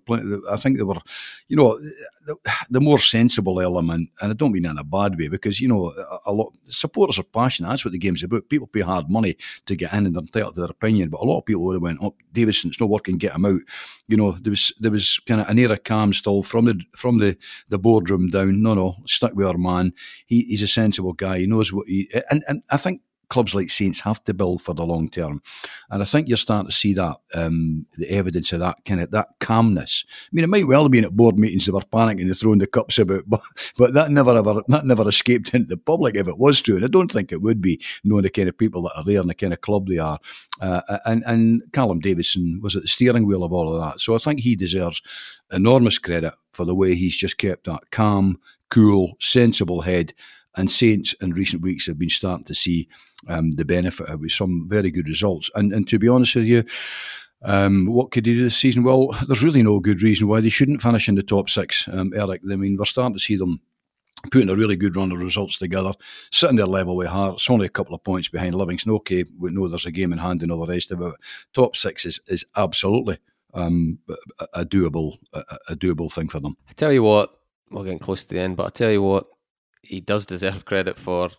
I 0.50 0.56
think 0.58 0.78
they 0.78 0.84
were, 0.84 1.00
you 1.48 1.56
know, 1.56 1.80
the, 2.26 2.36
the, 2.70 2.82
more 2.82 2.98
sensible 3.00 3.62
element, 3.62 4.10
and 4.22 4.32
I 4.32 4.34
don't 4.34 4.52
mean 4.52 4.66
in 4.66 4.78
a 4.78 4.84
bad 4.84 5.18
way, 5.18 5.28
because 5.28 5.62
you 5.62 5.68
know, 5.68 5.92
a, 5.92 6.32
a, 6.32 6.34
lot 6.34 6.54
supporters 6.64 7.20
are 7.20 7.24
passionate. 7.24 7.70
That's 7.70 7.86
what 7.86 7.92
the 7.92 8.00
game's 8.00 8.24
about. 8.24 8.50
People 8.50 8.68
pay 8.68 8.82
hard 8.82 9.10
money 9.10 9.36
to 9.66 9.76
get 9.76 9.94
in, 9.94 10.06
and 10.06 10.16
they're 10.16 10.22
entitled 10.22 10.56
to 10.56 10.62
their 10.62 10.72
opinion. 10.72 11.10
But 11.10 11.22
a 11.22 11.26
lot 11.26 11.40
of 11.40 11.46
people 11.46 11.64
would 11.66 11.76
have 11.76 11.82
went, 11.82 12.00
"Oh, 12.02 12.16
Davidson's 12.34 12.80
not 12.80 12.90
working, 12.90 13.18
get 13.18 13.36
him 13.36 13.46
out." 13.46 13.62
You 14.08 14.18
know, 14.18 14.32
there 14.32 14.52
was 14.52 14.74
there 14.80 14.92
was 14.92 15.20
kind 15.28 15.42
of 15.42 15.50
an 15.50 15.60
air 15.60 15.72
of 15.72 15.84
calm 15.84 16.14
still 16.14 16.44
from 16.44 16.66
the 16.66 16.82
from 16.96 17.20
the 17.20 17.38
the 17.70 17.80
boardroom 17.80 18.30
down. 18.30 18.62
No, 18.62 18.74
no, 18.74 18.96
stuck 19.06 19.36
with 19.36 19.48
our 19.48 19.58
man. 19.58 19.94
He, 20.26 20.44
he's 20.44 20.64
a 20.64 20.68
sensible 20.68 21.14
guy. 21.14 21.40
He 21.40 21.48
knows 21.48 21.72
what 21.72 21.88
he 21.88 22.10
and 22.30 22.44
and 22.48 22.64
I 22.70 22.78
think 22.78 23.02
clubs 23.30 23.56
like 23.56 23.70
Saints 23.70 24.02
have 24.02 24.24
to 24.26 24.34
build 24.34 24.62
for 24.62 24.74
the 24.74 24.86
long 24.86 25.10
term, 25.10 25.42
and 25.90 26.02
I 26.02 26.06
think 26.06 26.28
you're 26.28 26.38
starting 26.38 26.70
to 26.70 26.76
see 26.76 26.94
that 26.94 27.18
um, 27.34 27.86
the 27.98 28.10
evidence 28.10 28.54
of 28.54 28.60
that 28.60 28.84
kind 28.86 29.02
of 29.02 29.12
that 29.12 29.30
calmness. 29.40 30.06
I 30.10 30.30
mean, 30.32 30.44
it 30.44 30.50
might 30.50 30.68
well 30.68 30.84
have 30.84 30.92
been 30.92 31.06
at 31.06 31.16
board 31.16 31.38
meetings 31.38 31.66
they 31.66 31.72
were 31.72 31.82
panicking 31.82 32.22
and 32.22 32.38
throwing 32.38 32.60
the 32.60 32.68
cups 32.68 32.98
about, 33.00 33.24
but 33.28 33.42
but 33.78 33.94
that 33.94 34.12
never 34.12 34.36
ever 34.36 34.62
that 34.68 34.86
never 34.86 35.08
escaped 35.08 35.54
into 35.54 35.68
the 35.68 35.78
public 35.78 36.16
if 36.16 36.28
it 36.28 36.38
was 36.38 36.62
true, 36.62 36.76
and 36.76 36.86
I 36.86 36.90
don't 36.90 37.12
think 37.12 37.32
it 37.32 37.42
would 37.42 37.62
be 37.62 37.82
knowing 38.04 38.24
the 38.24 38.30
kind 38.30 38.50
of 38.50 38.58
people 38.58 38.84
that 38.84 38.98
are 38.98 39.04
there 39.04 39.20
and 39.20 39.30
the 39.30 39.36
kind 39.36 39.54
of 39.54 39.62
club 39.62 39.88
they 39.88 39.98
are. 39.98 40.20
Uh, 40.62 40.82
and 41.06 41.24
and 41.26 41.64
Callum 41.74 42.00
Davidson 42.00 42.60
was 42.62 42.76
at 42.76 42.82
the 42.82 42.88
steering 42.88 43.26
wheel 43.26 43.44
of 43.44 43.54
all 43.54 43.74
of 43.76 43.82
that, 43.82 44.00
so 44.00 44.16
I 44.16 44.18
think 44.18 44.40
he 44.40 44.56
deserves 44.56 45.02
enormous 45.52 46.00
credit 46.00 46.34
for 46.54 46.66
the 46.66 46.76
way 46.76 46.96
he's 46.96 47.16
just 47.16 47.38
kept 47.38 47.66
that 47.66 47.92
calm, 47.92 48.40
cool, 48.70 49.16
sensible 49.20 49.82
head 49.82 50.14
and 50.56 50.72
Saints 50.72 51.14
in 51.22 51.32
recent 51.32 51.62
weeks 51.62 51.88
have 51.88 52.00
been 52.00 52.10
starting 52.10 52.46
to 52.46 52.56
see 52.56 52.88
um, 53.28 53.52
the 53.52 53.66
benefit 53.66 54.08
of 54.10 54.22
with 54.22 54.32
some 54.32 54.68
very 54.68 54.92
good 54.92 55.08
results. 55.08 55.50
And, 55.56 55.74
and 55.74 55.88
to 55.90 56.00
be 56.00 56.08
honest 56.08 56.36
with 56.36 56.46
you, 56.46 56.64
um, 57.44 57.88
what 57.88 58.12
could 58.12 58.24
they 58.24 58.34
do 58.34 58.44
this 58.44 58.58
season? 58.58 58.84
Well, 58.84 59.10
there's 59.28 59.44
really 59.44 59.64
no 59.64 59.80
good 59.80 60.02
reason 60.02 60.28
why 60.28 60.42
they 60.42 60.50
shouldn't 60.50 60.82
finish 60.82 61.08
in 61.08 61.16
the 61.16 61.24
top 61.24 61.50
six, 61.50 61.88
um, 61.92 62.12
Eric. 62.16 62.42
I 62.50 62.56
mean, 62.56 62.78
we're 62.78 62.86
starting 62.86 63.16
to 63.16 63.20
see 63.20 63.36
them 63.36 63.62
putting 64.32 64.50
a 64.50 64.56
really 64.56 64.76
good 64.76 64.96
run 64.96 65.12
of 65.12 65.20
results 65.20 65.58
together, 65.58 65.92
sitting 66.32 66.56
there 66.56 66.66
level 66.66 66.96
with 66.96 67.08
Hearts, 67.08 67.50
only 67.50 67.68
a 67.68 67.70
couple 67.70 67.94
of 67.94 68.04
points 68.04 68.28
behind 68.28 68.56
Livingston. 68.56 68.92
Okay, 68.94 69.26
we 69.38 69.52
know 69.52 69.68
there's 69.68 69.86
a 69.86 69.92
game 69.92 70.14
in 70.14 70.20
hand 70.20 70.42
and 70.42 70.52
all 70.52 70.66
the 70.66 70.74
rest 70.74 70.92
of 70.92 71.02
it. 71.02 71.14
Top 71.54 71.76
six 71.76 72.06
is, 72.06 72.20
is 72.28 72.46
absolutely 72.56 73.20
um, 73.54 74.00
a, 74.10 74.48
a, 74.62 74.66
doable 74.66 75.18
a, 75.34 75.44
a, 75.70 75.76
doable 75.76 76.12
thing 76.12 76.28
for 76.28 76.40
them. 76.40 76.58
I 76.68 76.74
tell 76.74 76.92
you 76.92 77.04
what, 77.04 77.40
we're 77.70 77.84
getting 77.84 78.00
close 78.00 78.26
to 78.26 78.34
the 78.34 78.40
end, 78.40 78.58
but 78.58 78.66
I 78.66 78.70
tell 78.70 78.92
you 78.92 79.02
what, 79.02 79.28
he 79.86 80.02
does 80.02 80.26
deserve 80.26 80.66
credit 80.66 80.98
for 80.98 81.30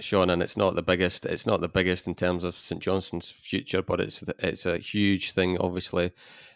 Sean, 0.00 0.30
and 0.30 0.42
it's 0.42 0.56
not 0.56 0.74
the 0.74 0.82
biggest. 0.82 1.26
It's 1.26 1.46
not 1.46 1.60
the 1.60 1.68
biggest 1.68 2.06
in 2.06 2.14
terms 2.14 2.44
of 2.44 2.54
St 2.54 2.80
Johnstone's 2.80 3.30
future, 3.30 3.82
but 3.82 4.00
it's 4.00 4.22
it's 4.38 4.66
a 4.66 4.78
huge 4.78 5.32
thing, 5.32 5.58
obviously, 5.58 6.12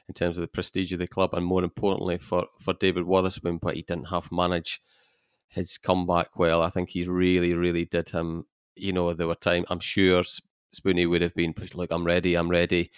in 0.09 0.15
terms 0.15 0.37
of 0.37 0.43
the 0.43 0.49
prestige 0.49 0.93
of 0.93 0.99
the 0.99 1.07
club, 1.07 1.35
and 1.35 1.47
more 1.47 1.65
importantly 1.65 2.19
for 2.19 2.47
for 2.61 2.75
David 2.75 3.05
Wotherspoon. 3.05 3.59
But 3.59 3.77
he 3.77 3.83
didn't 3.83 4.09
half 4.09 4.31
manage 4.31 4.83
his 5.49 5.79
comeback 5.79 6.39
well. 6.39 6.63
I 6.63 6.71
think 6.71 6.91
he 6.91 7.05
really, 7.07 7.55
really 7.55 7.85
did 7.87 8.11
him. 8.11 8.47
You 8.77 8.93
know, 8.93 9.13
there 9.13 9.29
were 9.29 9.35
times 9.35 9.67
I'm 9.71 9.81
sure 9.81 10.23
Spoonie 10.75 11.09
would 11.09 11.23
have 11.23 11.35
been 11.35 11.55
like, 11.75 11.93
"I'm 11.93 12.05
ready, 12.05 12.35
I'm 12.37 12.51
ready." 12.51 12.91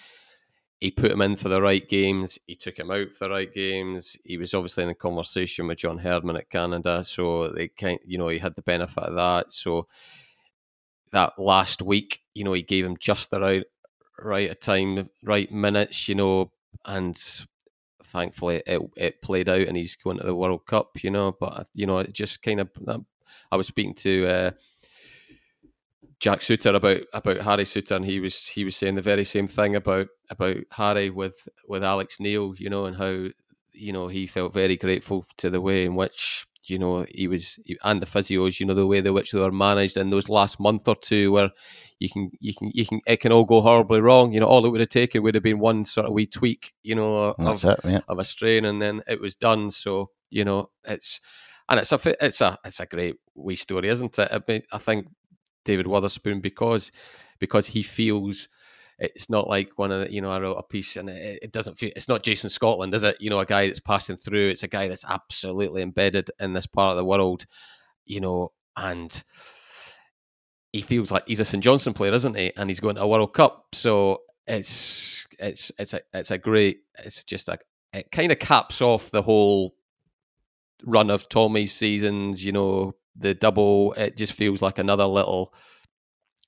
He 0.82 0.90
put 0.90 1.12
him 1.12 1.22
in 1.22 1.36
for 1.36 1.48
the 1.48 1.62
right 1.62 1.88
games. 1.88 2.40
He 2.48 2.56
took 2.56 2.76
him 2.76 2.90
out 2.90 3.14
for 3.14 3.28
the 3.28 3.30
right 3.30 3.54
games. 3.54 4.16
He 4.24 4.36
was 4.36 4.52
obviously 4.52 4.82
in 4.82 4.90
a 4.90 4.96
conversation 4.96 5.68
with 5.68 5.78
John 5.78 5.96
Herdman 5.96 6.34
at 6.36 6.50
Canada, 6.50 7.04
so 7.04 7.50
they 7.50 7.68
kind, 7.68 8.00
you 8.04 8.18
know, 8.18 8.26
he 8.26 8.40
had 8.40 8.56
the 8.56 8.62
benefit 8.62 9.04
of 9.04 9.14
that. 9.14 9.52
So 9.52 9.86
that 11.12 11.38
last 11.38 11.82
week, 11.82 12.22
you 12.34 12.42
know, 12.42 12.52
he 12.52 12.62
gave 12.62 12.84
him 12.84 12.96
just 12.96 13.30
the 13.30 13.38
right, 13.38 13.64
right 14.18 14.60
time, 14.60 15.08
right 15.22 15.52
minutes, 15.52 16.08
you 16.08 16.16
know, 16.16 16.50
and 16.84 17.16
thankfully 18.02 18.60
it 18.66 18.82
it 18.96 19.22
played 19.22 19.48
out, 19.48 19.68
and 19.68 19.76
he's 19.76 19.94
going 19.94 20.18
to 20.18 20.26
the 20.26 20.34
World 20.34 20.66
Cup, 20.66 21.04
you 21.04 21.10
know. 21.12 21.30
But 21.30 21.68
you 21.74 21.86
know, 21.86 21.98
it 21.98 22.12
just 22.12 22.42
kind 22.42 22.58
of, 22.58 22.70
I 23.52 23.56
was 23.56 23.68
speaking 23.68 23.94
to. 23.94 24.26
Uh, 24.26 24.50
Jack 26.22 26.38
Souttar 26.38 26.76
about 26.76 27.00
about 27.12 27.40
Harry 27.40 27.64
Souttar, 27.64 27.96
and 27.96 28.04
he 28.04 28.20
was 28.20 28.46
he 28.46 28.64
was 28.64 28.76
saying 28.76 28.94
the 28.94 29.02
very 29.02 29.24
same 29.24 29.48
thing 29.48 29.74
about 29.74 30.06
about 30.30 30.58
Harry 30.70 31.10
with 31.10 31.48
with 31.66 31.82
Alex 31.82 32.20
Neil, 32.20 32.54
you 32.56 32.70
know, 32.70 32.84
and 32.84 32.96
how 32.96 33.26
you 33.72 33.92
know 33.92 34.06
he 34.06 34.28
felt 34.28 34.52
very 34.52 34.76
grateful 34.76 35.26
to 35.38 35.50
the 35.50 35.60
way 35.60 35.84
in 35.84 35.96
which 35.96 36.46
you 36.66 36.78
know 36.78 37.04
he 37.12 37.26
was 37.26 37.58
and 37.82 38.00
the 38.00 38.06
physios, 38.06 38.60
you 38.60 38.66
know, 38.66 38.74
the 38.74 38.86
way 38.86 38.98
in 38.98 39.12
which 39.12 39.32
they 39.32 39.40
were 39.40 39.50
managed 39.50 39.96
in 39.96 40.10
those 40.10 40.28
last 40.28 40.60
month 40.60 40.86
or 40.86 40.94
two, 40.94 41.32
where 41.32 41.50
you 41.98 42.08
can 42.08 42.30
you 42.38 42.54
can 42.54 42.70
you 42.72 42.86
can 42.86 43.00
it 43.04 43.16
can 43.16 43.32
all 43.32 43.44
go 43.44 43.60
horribly 43.60 44.00
wrong. 44.00 44.32
You 44.32 44.38
know, 44.38 44.46
all 44.46 44.64
it 44.64 44.70
would 44.70 44.78
have 44.78 44.90
taken 44.90 45.24
would 45.24 45.34
have 45.34 45.42
been 45.42 45.58
one 45.58 45.84
sort 45.84 46.06
of 46.06 46.12
wee 46.12 46.26
tweak, 46.26 46.72
you 46.84 46.94
know, 46.94 47.34
of, 47.36 47.64
it, 47.64 47.80
yeah. 47.84 48.00
of 48.06 48.20
a 48.20 48.24
strain, 48.24 48.64
and 48.64 48.80
then 48.80 49.02
it 49.08 49.20
was 49.20 49.34
done. 49.34 49.72
So 49.72 50.10
you 50.30 50.44
know, 50.44 50.70
it's 50.84 51.20
and 51.68 51.80
it's 51.80 51.90
a 51.90 52.24
it's 52.24 52.40
a 52.40 52.56
it's 52.64 52.78
a 52.78 52.86
great 52.86 53.16
wee 53.34 53.56
story, 53.56 53.88
isn't 53.88 54.16
it? 54.20 54.28
I, 54.30 54.40
mean, 54.46 54.62
I 54.70 54.78
think 54.78 55.08
David 55.64 55.86
Wotherspoon 55.86 56.40
because 56.40 56.92
because 57.38 57.66
he 57.66 57.82
feels 57.82 58.48
it's 58.98 59.28
not 59.28 59.48
like 59.48 59.70
one 59.76 59.90
of 59.90 60.00
the, 60.00 60.12
you 60.12 60.20
know 60.20 60.30
I 60.30 60.40
wrote 60.40 60.54
a 60.54 60.62
piece 60.62 60.96
and 60.96 61.08
it, 61.08 61.40
it, 61.42 61.52
doesn't 61.52 61.76
feel 61.76 61.90
it's 61.96 62.08
not 62.08 62.22
Jason 62.22 62.50
Scotland 62.50 62.94
is 62.94 63.02
it? 63.02 63.16
You 63.20 63.30
know 63.30 63.40
a 63.40 63.46
guy 63.46 63.66
that's 63.66 63.80
passing 63.80 64.16
through 64.16 64.50
it's 64.50 64.62
a 64.62 64.68
guy 64.68 64.88
that's 64.88 65.04
absolutely 65.04 65.82
embedded 65.82 66.30
in 66.40 66.52
this 66.52 66.66
part 66.66 66.92
of 66.92 66.96
the 66.96 67.04
world 67.04 67.46
you 68.04 68.20
know 68.20 68.52
and 68.76 69.22
he 70.72 70.80
feels 70.80 71.10
like 71.10 71.24
he's 71.26 71.40
a 71.40 71.44
St 71.44 71.62
Johnstone 71.62 71.94
player 71.94 72.12
isn't 72.12 72.36
he? 72.36 72.52
And 72.56 72.70
he's 72.70 72.80
going 72.80 72.96
to 72.96 73.02
a 73.02 73.06
World 73.06 73.34
Cup. 73.34 73.66
So 73.74 74.22
it's 74.46 75.26
it's 75.38 75.70
it's 75.78 75.94
a 75.94 76.00
it's 76.12 76.30
a 76.30 76.38
great 76.38 76.80
it's 76.98 77.24
just 77.24 77.48
a 77.48 77.58
it 77.92 78.10
kind 78.10 78.32
of 78.32 78.38
caps 78.38 78.80
off 78.80 79.10
the 79.10 79.22
whole 79.22 79.74
run 80.84 81.10
of 81.10 81.28
Tommy's 81.28 81.72
seasons 81.72 82.44
you 82.44 82.50
know 82.50 82.94
the 83.16 83.34
double, 83.34 83.92
it 83.94 84.16
just 84.16 84.32
feels 84.32 84.62
like 84.62 84.78
another 84.78 85.04
little 85.06 85.52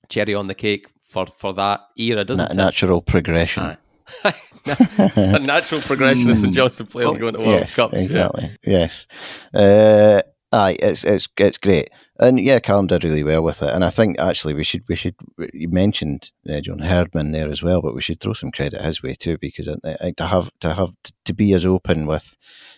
cherry 0.09 0.33
on 0.33 0.47
the 0.47 0.55
cake 0.55 0.87
for, 1.03 1.25
for 1.27 1.53
that 1.53 1.81
era, 1.97 2.23
doesn't 2.23 2.45
Na- 2.45 2.51
it? 2.51 2.55
natural 2.55 3.01
progression. 3.01 3.77
a 4.65 5.39
natural 5.39 5.81
progression 5.81 6.29
of 6.29 6.37
St 6.37 6.53
Johnstone 6.53 6.87
players 6.87 7.17
going 7.17 7.33
to 7.33 7.39
World 7.39 7.61
yes, 7.61 7.75
Cups. 7.75 7.93
yeah. 7.93 7.99
Exactly. 8.01 8.51
Yes. 8.65 9.07
Uh, 9.53 10.21
aye, 10.51 10.77
it's 10.79 11.03
it's 11.03 11.27
it's 11.37 11.57
great, 11.57 11.89
and 12.19 12.39
yeah, 12.39 12.59
Callum 12.59 12.87
did 12.87 13.03
really 13.03 13.23
well 13.23 13.41
with 13.43 13.61
it. 13.63 13.73
And 13.73 13.83
I 13.83 13.89
think 13.89 14.19
actually 14.19 14.53
we 14.53 14.63
should 14.63 14.83
we 14.87 14.95
should 14.95 15.15
you 15.53 15.69
mentioned 15.69 16.31
uh, 16.47 16.61
John 16.61 16.79
Herdman 16.79 17.31
there 17.31 17.49
as 17.49 17.63
well, 17.63 17.81
but 17.81 17.95
we 17.95 18.01
should 18.01 18.19
throw 18.19 18.33
some 18.33 18.51
credit 18.51 18.81
his 18.81 19.01
way 19.01 19.13
too 19.15 19.37
because 19.39 19.67
I, 19.67 19.95
I, 19.99 20.11
to 20.11 20.27
have 20.27 20.51
to 20.59 20.73
have 20.73 20.91
to 21.25 21.33
be 21.33 21.53
as 21.53 21.65
open 21.65 22.05
with 22.05 22.35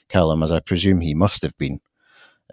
Callum 0.08 0.44
as 0.44 0.52
I 0.52 0.60
presume 0.62 1.02
he 1.02 1.14
must 1.14 1.42
have 1.42 1.58
been. 1.58 1.80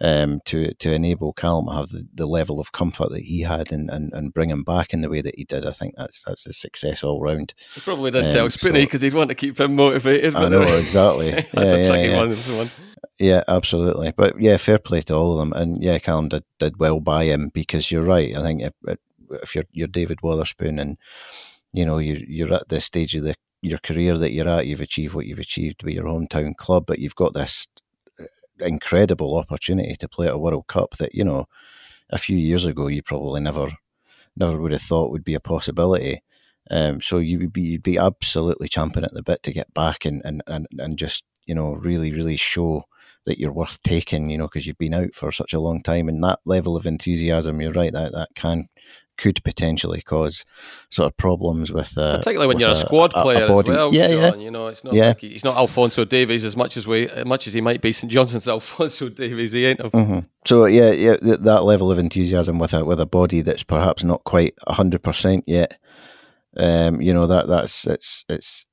Um, 0.01 0.41
to 0.47 0.73
to 0.73 0.91
enable 0.91 1.31
Callum 1.31 1.67
to 1.67 1.73
have 1.73 1.87
the, 1.87 2.03
the 2.13 2.25
level 2.25 2.59
of 2.59 2.73
comfort 2.73 3.11
that 3.11 3.21
he 3.23 3.41
had 3.43 3.71
and, 3.71 3.89
and, 3.89 4.11
and 4.11 4.33
bring 4.33 4.49
him 4.49 4.61
back 4.65 4.93
in 4.93 4.99
the 4.99 5.09
way 5.09 5.21
that 5.21 5.35
he 5.37 5.45
did, 5.45 5.65
I 5.65 5.71
think 5.71 5.93
that's 5.97 6.21
that's 6.25 6.45
a 6.45 6.51
success 6.51 7.01
all 7.01 7.21
round. 7.21 7.53
He 7.75 7.79
probably 7.79 8.11
didn't 8.11 8.27
Um, 8.27 8.33
tell 8.33 8.49
so- 8.49 8.71
because 8.73 8.99
he'd 8.99 9.13
want 9.13 9.29
to 9.29 9.35
keep 9.35 9.57
him 9.57 9.73
motivated. 9.75 10.35
I 10.35 10.49
know 10.49 10.63
exactly. 10.63 11.31
That's 11.53 11.71
Yeah, 11.71 11.75
a 11.75 11.77
yeah, 11.79 11.87
tricky 11.87 12.09
yeah. 12.09 12.17
one. 12.17 12.29
This 12.29 12.47
one. 12.49 12.71
Yeah, 13.19 13.43
absolutely. 13.47 14.11
But 14.11 14.37
yeah, 14.41 14.57
fair 14.57 14.79
play 14.79 14.99
to 15.03 15.15
all 15.15 15.31
of 15.31 15.39
them. 15.39 15.53
And 15.53 15.81
yeah, 15.81 15.97
Callum 15.99 16.27
did, 16.27 16.43
did 16.59 16.77
well 16.77 16.99
by 16.99 17.23
him 17.25 17.49
because 17.53 17.89
you're 17.89 18.03
right. 18.03 18.35
I 18.35 18.41
think 18.41 18.63
if, 18.63 18.97
if 19.43 19.55
you're 19.55 19.63
you're 19.71 19.87
David 19.87 20.19
Wotherspoon 20.21 20.77
and 20.77 20.97
you 21.71 21.85
know 21.85 21.99
you 21.99 22.21
you're 22.27 22.53
at 22.53 22.67
the 22.67 22.81
stage 22.81 23.15
of 23.15 23.23
the 23.23 23.35
your 23.61 23.79
career 23.79 24.17
that 24.17 24.33
you're 24.33 24.49
at, 24.49 24.67
you've 24.67 24.81
achieved 24.81 25.13
what 25.13 25.25
you've 25.25 25.39
achieved 25.39 25.83
with 25.83 25.93
your 25.93 26.03
hometown 26.03 26.53
club, 26.57 26.85
but 26.85 26.99
you've 26.99 27.15
got 27.15 27.33
this 27.33 27.67
incredible 28.59 29.37
opportunity 29.37 29.95
to 29.95 30.07
play 30.07 30.27
at 30.27 30.33
a 30.33 30.37
World 30.37 30.67
Cup 30.67 30.97
that 30.97 31.15
you 31.15 31.23
know 31.23 31.45
a 32.09 32.17
few 32.17 32.37
years 32.37 32.65
ago 32.65 32.87
you 32.87 33.01
probably 33.01 33.41
never 33.41 33.69
never 34.35 34.59
would 34.59 34.71
have 34.71 34.81
thought 34.81 35.11
would 35.11 35.23
be 35.23 35.33
a 35.33 35.39
possibility. 35.39 36.21
Um, 36.71 36.99
so 37.01 37.19
you 37.19 37.39
would 37.39 37.53
be 37.53 37.61
you'd 37.61 37.83
be 37.83 37.97
absolutely 37.97 38.67
champing 38.67 39.03
at 39.03 39.13
the 39.13 39.23
bit 39.23 39.43
to 39.43 39.53
get 39.53 39.73
back 39.73 40.05
and 40.05 40.21
and, 40.25 40.43
and, 40.47 40.67
and 40.77 40.97
just 40.97 41.25
you 41.45 41.55
know 41.55 41.73
really 41.73 42.11
really 42.11 42.37
show 42.37 42.85
that 43.25 43.39
you're 43.39 43.51
worth 43.51 43.81
taking, 43.81 44.29
you 44.29 44.37
know, 44.37 44.45
because 44.45 44.67
you've 44.67 44.77
been 44.77 44.93
out 44.93 45.13
for 45.15 45.31
such 45.31 45.53
a 45.53 45.59
long 45.59 45.81
time, 45.81 46.07
and 46.07 46.23
that 46.23 46.39
level 46.45 46.77
of 46.77 46.85
enthusiasm, 46.85 47.59
you're 47.59 47.71
right, 47.71 47.91
that 47.91 48.11
that 48.13 48.29
can 48.35 48.67
could 49.17 49.43
potentially 49.43 50.01
cause 50.01 50.45
sort 50.89 51.07
of 51.07 51.17
problems 51.17 51.71
with, 51.71 51.97
uh, 51.97 52.17
Particularly 52.17 52.47
when 52.47 52.55
with 52.57 52.61
you're 52.61 52.71
a 52.71 52.75
squad 52.75 53.11
player 53.11 53.47
body. 53.47 53.71
as 53.71 53.75
well. 53.77 53.93
Yeah, 53.93 54.07
yeah. 54.09 54.35
You 54.35 54.51
know, 54.51 54.67
it's 54.67 54.83
not 54.83 54.93
Yeah. 54.93 55.07
like 55.09 55.21
he- 55.21 55.29
he's 55.29 55.45
not 55.45 55.55
Alphonso 55.57 56.05
Davies 56.05 56.43
as 56.43 56.55
much 56.57 56.77
as 56.77 56.85
we, 56.87 57.07
as 57.09 57.25
much 57.25 57.47
as 57.47 57.53
he 57.53 57.61
might 57.61 57.81
be. 57.81 57.91
St 57.91 58.11
Johnstone's 58.11 58.47
Alphonso 58.55 59.09
Davies. 59.09 59.51
He 59.53 59.65
ain't. 59.65 59.81
hmm 59.81 60.19
So 60.45 60.65
yeah, 60.65 60.91
yeah, 60.91 61.15
that 61.21 61.63
level 61.63 61.91
of 61.91 61.97
enthusiasm 61.99 62.59
with 62.59 62.73
a 62.73 62.83
with 62.85 62.99
a 62.99 63.05
body 63.05 63.41
that's 63.41 63.63
perhaps 63.63 64.03
not 64.03 64.23
quite 64.23 64.53
hundred 64.67 65.03
percent 65.03 65.43
yet. 65.47 65.77
Um, 66.57 67.01
you 67.01 67.13
know 67.13 67.27
that 67.27 67.47
that's 67.47 67.85
it's 67.85 68.23
it's 68.29 68.65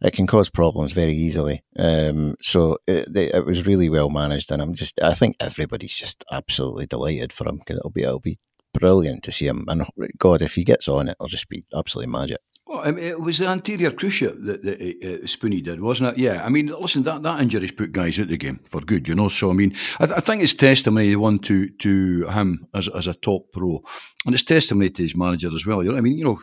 it 0.00 0.12
can 0.12 0.28
cause 0.28 0.48
problems 0.48 0.92
very 0.92 1.12
easily. 1.12 1.64
Um, 1.76 2.36
so 2.40 2.78
it, 2.86 3.12
they- 3.12 3.32
it 3.32 3.44
was 3.44 3.66
really 3.66 3.88
well 3.88 4.10
managed, 4.10 4.52
and 4.52 4.62
I'm 4.62 4.74
just 4.74 5.02
I 5.02 5.12
think 5.14 5.34
everybody's 5.40 5.92
just 5.94 6.22
absolutely 6.30 6.86
delighted 6.86 7.32
for 7.32 7.48
him 7.48 7.56
because 7.58 7.78
it'll 7.78 7.90
be 7.90 8.02
it'll 8.02 8.20
be 8.20 8.38
brilliant 8.78 9.22
to 9.24 9.32
see 9.32 9.46
him. 9.46 9.64
And 9.68 9.86
God, 10.18 10.42
if 10.42 10.54
he 10.54 10.64
gets 10.64 10.88
on, 10.88 11.08
it, 11.08 11.16
it'll 11.18 11.28
just 11.28 11.48
be 11.48 11.64
absolutely 11.74 12.12
magic. 12.12 12.38
Well, 12.66 12.80
I 12.82 12.92
mean, 12.92 13.04
it 13.04 13.20
was 13.20 13.38
the 13.38 13.46
anterior 13.46 13.90
cruciate 13.90 14.46
that, 14.46 14.62
that 14.62 14.80
uh, 14.80 15.26
Spoonie 15.26 15.62
did, 15.62 15.82
wasn't 15.82 16.10
it? 16.10 16.18
Yeah. 16.18 16.42
I 16.44 16.48
mean, 16.48 16.68
listen, 16.68 17.02
that, 17.02 17.22
that 17.22 17.40
injury's 17.42 17.72
put 17.72 17.92
guys 17.92 18.18
out 18.18 18.24
of 18.24 18.28
the 18.30 18.38
game 18.38 18.60
for 18.64 18.80
good, 18.80 19.06
you 19.06 19.14
know. 19.14 19.28
So, 19.28 19.50
I 19.50 19.52
mean, 19.52 19.76
I, 20.00 20.06
th- 20.06 20.16
I 20.16 20.20
think 20.20 20.42
it's 20.42 20.54
testimony, 20.54 21.14
one 21.14 21.38
to 21.40 21.68
to 21.68 22.26
him 22.28 22.66
as, 22.72 22.88
as 22.88 23.06
a 23.06 23.14
top 23.14 23.52
pro. 23.52 23.82
And 24.24 24.34
it's 24.34 24.44
testimony 24.44 24.90
to 24.90 25.02
his 25.02 25.14
manager 25.14 25.54
as 25.54 25.66
well. 25.66 25.82
You 25.82 25.92
know, 25.92 25.98
I 25.98 26.00
mean, 26.00 26.16
you 26.16 26.24
know, 26.24 26.40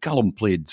Callum 0.00 0.32
played 0.32 0.70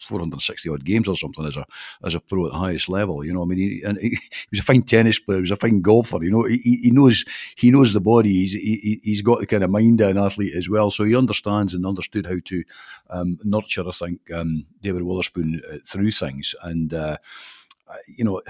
460 0.00 0.68
odd 0.68 0.84
games 0.84 1.08
or 1.08 1.16
something 1.16 1.46
as 1.46 1.56
a 1.56 1.64
as 2.04 2.14
a 2.14 2.20
pro 2.20 2.46
at 2.46 2.52
the 2.52 2.58
highest 2.58 2.88
level. 2.88 3.24
You 3.24 3.32
know, 3.32 3.42
I 3.42 3.46
mean, 3.46 3.58
he, 3.58 3.82
and 3.82 3.98
he, 3.98 4.10
he 4.10 4.48
was 4.50 4.60
a 4.60 4.64
fine 4.64 4.82
tennis 4.82 5.18
player. 5.18 5.38
He 5.38 5.42
was 5.42 5.50
a 5.50 5.56
fine 5.56 5.80
golfer. 5.80 6.22
You 6.22 6.30
know, 6.30 6.44
he, 6.44 6.58
he 6.58 6.90
knows 6.90 7.24
he 7.56 7.70
knows 7.70 7.92
the 7.92 8.00
body. 8.00 8.32
He's 8.32 8.52
he, 8.52 9.00
he's 9.02 9.22
got 9.22 9.40
the 9.40 9.46
kind 9.46 9.64
of 9.64 9.70
mind 9.70 10.00
of 10.00 10.10
an 10.10 10.18
athlete 10.18 10.54
as 10.54 10.68
well. 10.68 10.90
So 10.90 11.04
he 11.04 11.16
understands 11.16 11.74
and 11.74 11.86
understood 11.86 12.26
how 12.26 12.36
to 12.44 12.64
um, 13.10 13.38
nurture. 13.42 13.88
I 13.88 13.92
think 13.92 14.30
um, 14.32 14.66
David 14.82 15.02
Wotherspoon 15.02 15.62
uh, 15.70 15.78
through 15.86 16.10
things 16.10 16.54
and. 16.62 16.92
Uh, 16.92 17.16
you 18.06 18.24
know, 18.24 18.40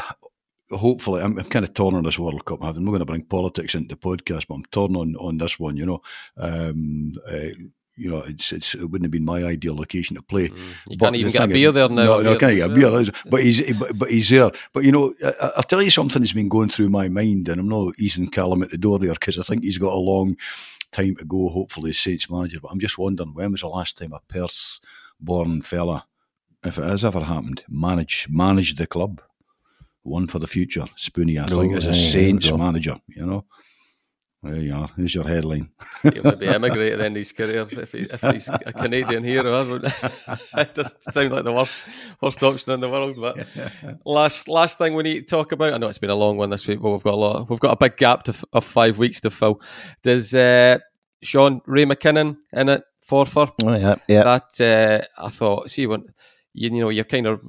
hopefully, 0.71 1.23
I'm, 1.23 1.39
I'm 1.39 1.45
kind 1.45 1.65
of 1.65 1.75
torn 1.75 1.95
on 1.95 2.05
this 2.05 2.19
World 2.19 2.45
Cup. 2.45 2.63
I'm 2.63 2.85
not 2.85 2.91
going 2.91 2.99
to 3.01 3.05
bring 3.05 3.25
politics 3.25 3.75
into 3.75 3.95
the 3.95 4.01
podcast, 4.01 4.47
but 4.49 4.55
I'm 4.57 4.65
torn 4.67 4.97
on, 4.97 5.17
on 5.17 5.39
this 5.39 5.59
one. 5.59 5.77
You 5.77 5.87
know, 5.87 6.03
um, 6.37 7.15
uh, 7.29 7.51
you 7.97 8.11
know, 8.11 8.19
it's, 8.23 8.53
it's 8.53 8.75
it 8.75 8.85
wouldn't 8.85 9.05
have 9.05 9.13
been 9.13 9.25
my 9.25 9.45
ideal 9.45 9.77
location 9.77 10.17
to 10.17 10.23
play. 10.23 10.49
Mm. 10.49 10.59
You 10.91 10.97
But 10.99 11.07
can't 11.07 11.17
even 11.17 11.33
get 11.33 11.43
a 11.45 11.47
beer 11.49 11.69
is- 11.69 11.75
there 11.75 11.89
now. 11.89 12.05
No, 12.05 12.23
no, 12.23 12.39
can't 12.39 12.57
get 12.57 12.71
a 12.71 12.75
beer. 12.75 13.13
But 13.31 13.43
he's 13.45 13.73
but, 13.79 13.97
but 13.99 14.11
he's 14.11 14.29
there. 14.31 14.51
But 14.73 14.85
you 14.85 14.93
know, 14.93 15.15
I, 15.25 15.53
I'll 15.57 15.63
tell 15.63 15.83
you 15.83 15.91
something 15.91 16.21
that's 16.21 16.33
been 16.33 16.49
going 16.49 16.71
through 16.71 16.89
my 16.89 17.09
mind, 17.09 17.49
and 17.49 17.61
I'm 17.61 17.69
not 17.69 17.95
easing 17.99 18.31
Callum 18.31 18.63
at 18.63 18.71
the 18.71 18.79
door 18.79 18.99
there 18.99 19.13
because 19.13 19.39
I 19.39 19.43
think 19.43 19.63
he's 19.63 19.79
got 19.79 19.93
a 19.93 19.97
long 19.97 20.37
time 20.91 21.15
to 21.17 21.25
go. 21.25 21.49
Hopefully, 21.51 21.91
as 21.91 21.99
Saints 21.99 22.29
manager. 22.29 22.59
But 22.61 22.73
I'm 22.73 22.81
just 22.81 22.99
wondering 22.99 23.33
when 23.35 23.53
was 23.53 23.61
the 23.61 23.69
last 23.69 23.97
time 23.97 24.13
a 24.13 24.21
Perth-born 24.27 25.63
fella, 25.63 26.07
if 26.65 26.79
it 26.79 26.85
has 26.85 27.05
ever 27.05 27.21
happened, 27.21 27.65
managed 27.69 28.29
managed 28.29 28.79
the 28.79 28.89
club. 28.89 29.23
One 30.05 30.27
for 30.27 30.39
the 30.39 30.47
future, 30.47 30.87
Spoonie. 30.97 31.43
I 31.43 31.47
think 31.47 31.73
No, 31.73 31.77
as 31.79 31.87
a 31.87 31.91
aye, 31.91 31.93
there 31.93 32.01
we 32.03 32.09
Saints 32.11 32.53
manager. 32.53 33.01
You 33.09 33.27
know, 33.27 33.45
there 34.43 34.57
you 34.57 34.75
are. 34.75 34.91
Here's 34.97 35.15
your 35.15 35.27
headline. 35.27 35.71
He'll 36.03 36.23
maybe 36.23 36.47
emigrate 36.49 36.93
at 36.93 36.99
the 36.99 37.07
end 37.07 37.17
of 37.17 37.21
his 37.21 37.33
career 37.33 37.67
if, 37.71 37.93
he, 37.93 38.01
if 38.01 38.21
he's 38.21 38.47
a 38.51 38.73
Canadian 38.75 39.25
hero. 39.25 39.77
it 40.57 40.75
doesn't 40.75 41.03
sound 41.03 41.33
like 41.33 41.45
the 41.45 41.53
worst 41.53 41.75
worst 42.21 42.43
option 42.43 42.73
in 42.73 42.81
the 42.81 42.91
world. 42.91 43.17
But 43.19 43.47
last 44.05 44.47
last 44.47 44.77
thing 44.77 44.95
we 44.95 45.03
need 45.03 45.21
to 45.21 45.37
talk 45.37 45.53
about. 45.53 45.73
I 45.73 45.79
know 45.79 45.89
it's 45.89 45.97
been 45.97 46.11
a 46.11 46.15
long 46.15 46.37
one 46.37 46.51
this 46.51 46.67
week, 46.67 46.83
but 46.83 46.91
we've 46.91 47.03
got 47.03 47.15
a 47.15 47.17
lot. 47.17 47.49
We've 47.49 47.59
got 47.59 47.73
a 47.73 47.77
big 47.77 47.97
gap 47.97 48.25
to, 48.25 48.35
of 48.53 48.65
five 48.67 48.99
weeks 48.99 49.21
to 49.23 49.31
fill. 49.31 49.63
Does 50.03 50.35
uh, 50.35 50.79
Sean 51.23 51.63
Ray 51.65 51.87
McKinnon 51.87 52.37
in 52.53 52.69
it 52.69 52.83
for 53.01 53.25
for 53.25 53.51
Oh 53.63 53.75
yeah, 53.75 53.95
yeah. 54.09 54.23
that? 54.25 54.61
Uh, 55.19 55.25
I 55.25 55.31
thought. 55.31 55.71
See 55.71 55.87
when 55.87 56.05
you 56.53 56.69
you 56.69 56.81
know 56.81 56.91
you're 56.91 57.05
kind 57.05 57.27
of 57.27 57.41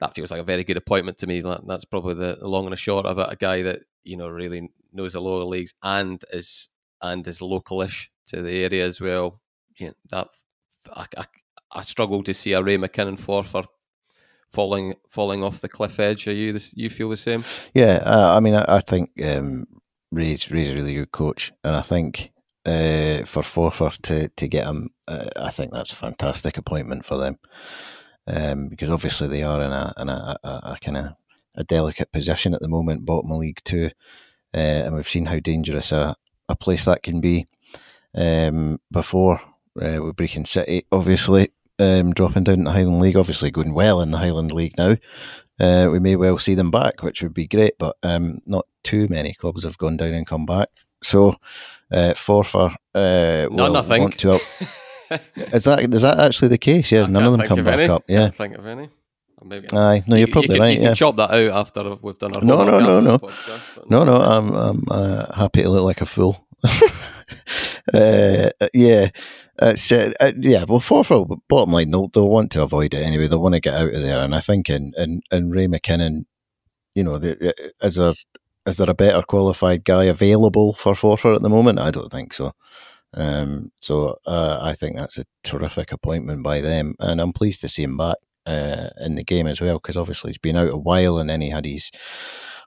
that 0.00 0.14
feels 0.14 0.30
like 0.30 0.40
a 0.40 0.44
very 0.44 0.64
good 0.64 0.76
appointment 0.76 1.18
to 1.18 1.26
me. 1.26 1.40
That, 1.40 1.66
that's 1.66 1.84
probably 1.84 2.14
the, 2.14 2.38
the 2.40 2.48
long 2.48 2.64
and 2.64 2.72
the 2.72 2.76
short 2.76 3.06
of 3.06 3.18
it. 3.18 3.26
A 3.30 3.36
guy 3.36 3.62
that 3.62 3.80
you 4.04 4.16
know 4.16 4.28
really 4.28 4.70
knows 4.92 5.12
the 5.12 5.20
lower 5.20 5.44
leagues 5.44 5.72
and 5.82 6.22
is 6.32 6.68
and 7.02 7.26
is 7.26 7.40
localish 7.40 8.08
to 8.26 8.42
the 8.42 8.64
area 8.64 8.86
as 8.86 9.00
well. 9.00 9.40
You 9.76 9.88
know, 9.88 9.94
that 10.10 10.28
I, 10.94 11.06
I, 11.16 11.24
I 11.72 11.82
struggle 11.82 12.22
to 12.24 12.34
see 12.34 12.52
a 12.52 12.62
Ray 12.62 12.76
McKinnon 12.76 13.18
for 13.18 13.44
for 13.44 13.64
falling 14.52 14.94
falling 15.08 15.44
off 15.44 15.60
the 15.60 15.68
cliff 15.68 16.00
edge. 16.00 16.26
Are 16.28 16.32
you 16.32 16.52
this, 16.52 16.74
you 16.76 16.90
feel 16.90 17.08
the 17.08 17.16
same? 17.16 17.44
Yeah, 17.74 18.02
uh, 18.04 18.34
I 18.36 18.40
mean, 18.40 18.54
I, 18.54 18.64
I 18.68 18.80
think 18.80 19.10
um, 19.24 19.66
Ray's, 20.10 20.50
Ray's 20.50 20.70
a 20.70 20.74
really 20.74 20.94
good 20.94 21.12
coach, 21.12 21.52
and 21.64 21.76
I 21.76 21.82
think 21.82 22.32
uh, 22.66 23.24
for 23.24 23.42
Forfar 23.42 23.96
to 24.02 24.28
to 24.28 24.48
get 24.48 24.66
him, 24.66 24.90
uh, 25.08 25.28
I 25.36 25.50
think 25.50 25.72
that's 25.72 25.92
a 25.92 25.96
fantastic 25.96 26.56
appointment 26.56 27.04
for 27.04 27.16
them, 27.16 27.38
um, 28.26 28.68
because 28.68 28.90
obviously 28.90 29.28
they 29.28 29.42
are 29.42 29.62
in 29.62 29.72
a 29.72 29.92
in 29.98 30.08
a, 30.08 30.36
a, 30.42 30.48
a 30.48 30.78
kind 30.80 30.96
of 30.96 31.14
a 31.56 31.64
delicate 31.64 32.12
position 32.12 32.54
at 32.54 32.60
the 32.60 32.68
moment, 32.68 33.04
bottom 33.04 33.30
of 33.30 33.38
League 33.38 33.60
Two, 33.64 33.90
uh, 34.54 34.56
and 34.56 34.94
we've 34.94 35.08
seen 35.08 35.26
how 35.26 35.40
dangerous 35.40 35.92
a, 35.92 36.16
a 36.48 36.56
place 36.56 36.84
that 36.84 37.02
can 37.02 37.20
be. 37.20 37.46
Um, 38.12 38.80
before 38.90 39.40
uh, 39.80 40.02
with 40.02 40.16
Brechin 40.16 40.46
City, 40.46 40.84
obviously 40.90 41.50
um, 41.78 42.12
dropping 42.12 42.44
down 42.44 42.64
the 42.64 42.72
Highland 42.72 43.00
League, 43.00 43.16
obviously 43.16 43.52
going 43.52 43.72
well 43.72 44.00
in 44.00 44.10
the 44.10 44.18
Highland 44.18 44.50
League 44.50 44.76
now 44.76 44.96
uh, 45.60 45.88
we 45.92 45.98
may 46.00 46.16
well 46.16 46.38
see 46.38 46.54
them 46.54 46.70
back, 46.70 47.02
which 47.02 47.22
would 47.22 47.34
be 47.34 47.46
great. 47.46 47.78
But 47.78 47.96
um, 48.02 48.40
not 48.46 48.66
too 48.82 49.06
many 49.08 49.34
clubs 49.34 49.64
have 49.64 49.78
gone 49.78 49.98
down 49.98 50.14
and 50.14 50.26
come 50.26 50.46
back. 50.46 50.68
So 51.02 51.36
uh, 51.92 52.14
Forfar 52.14 52.74
uh, 52.94 53.48
will 53.50 53.76
I 53.76 53.82
think. 53.82 54.00
want 54.00 54.18
to. 54.20 54.40
is 55.36 55.64
that 55.64 55.80
is 55.94 56.02
that 56.02 56.18
actually 56.18 56.48
the 56.48 56.58
case? 56.58 56.92
Yeah, 56.92 57.04
I 57.04 57.06
none 57.06 57.24
of 57.24 57.32
them 57.32 57.46
come 57.46 57.64
back 57.64 57.78
any. 57.78 57.88
up. 57.88 58.04
Yeah, 58.08 58.24
Can't 58.24 58.36
think 58.36 58.54
of 58.56 58.66
any. 58.66 58.88
Maybe 59.42 59.68
aye. 59.72 60.04
No, 60.06 60.16
you're 60.16 60.28
you, 60.28 60.32
probably 60.32 60.50
you 60.50 60.54
can, 60.54 60.60
right. 60.60 60.76
You 60.76 60.82
yeah. 60.82 60.88
can 60.88 60.94
chop 60.96 61.16
that 61.16 61.30
out 61.30 61.50
after 61.60 61.94
we've 62.02 62.18
done 62.18 62.36
our 62.36 62.42
No, 62.42 62.62
no, 62.64 62.78
no, 62.78 63.00
no. 63.00 63.18
podcast, 63.18 63.90
No, 63.90 64.04
no, 64.04 64.16
I'm 64.16 64.54
I'm 64.54 64.84
uh, 64.90 65.34
happy 65.34 65.62
to 65.62 65.70
look 65.70 65.84
like 65.84 66.00
a 66.02 66.06
fool. 66.06 66.46
uh, 67.94 68.50
yeah, 68.74 69.08
it's, 69.62 69.92
uh, 69.92 70.12
uh, 70.20 70.32
yeah. 70.38 70.64
Well, 70.64 70.80
Forfar, 70.80 71.40
bottom 71.48 71.72
line, 71.72 71.90
they'll, 71.90 72.08
they'll 72.08 72.28
want 72.28 72.52
to 72.52 72.62
avoid 72.62 72.92
it 72.92 73.02
anyway. 73.02 73.28
They'll 73.28 73.40
want 73.40 73.54
to 73.54 73.60
get 73.60 73.74
out 73.74 73.94
of 73.94 74.02
there, 74.02 74.22
and 74.22 74.34
I 74.34 74.40
think 74.40 74.68
in 74.68 74.92
in, 74.98 75.22
in 75.30 75.50
Ray 75.50 75.66
McKinnon, 75.66 76.26
you 76.94 77.02
know, 77.02 77.18
the, 77.18 77.54
is 77.80 77.94
there 77.94 78.12
is 78.66 78.76
there 78.76 78.90
a 78.90 78.94
better 78.94 79.22
qualified 79.22 79.84
guy 79.84 80.04
available 80.04 80.74
for 80.74 80.92
Forfar 80.92 81.34
at 81.34 81.42
the 81.42 81.48
moment? 81.48 81.78
I 81.78 81.90
don't 81.90 82.10
think 82.10 82.34
so. 82.34 82.52
Um, 83.14 83.72
so 83.80 84.18
uh, 84.26 84.58
I 84.62 84.74
think 84.74 84.96
that's 84.96 85.18
a 85.18 85.24
terrific 85.42 85.92
appointment 85.92 86.42
by 86.42 86.60
them, 86.60 86.94
and 86.98 87.20
I'm 87.20 87.32
pleased 87.32 87.60
to 87.62 87.68
see 87.68 87.82
him 87.82 87.96
back 87.96 88.16
uh, 88.46 88.88
in 89.00 89.16
the 89.16 89.24
game 89.24 89.46
as 89.46 89.60
well 89.60 89.74
because 89.74 89.96
obviously 89.96 90.30
he's 90.30 90.38
been 90.38 90.56
out 90.56 90.72
a 90.72 90.76
while, 90.76 91.18
and 91.18 91.28
then 91.28 91.40
he 91.40 91.50
had 91.50 91.64
his 91.64 91.90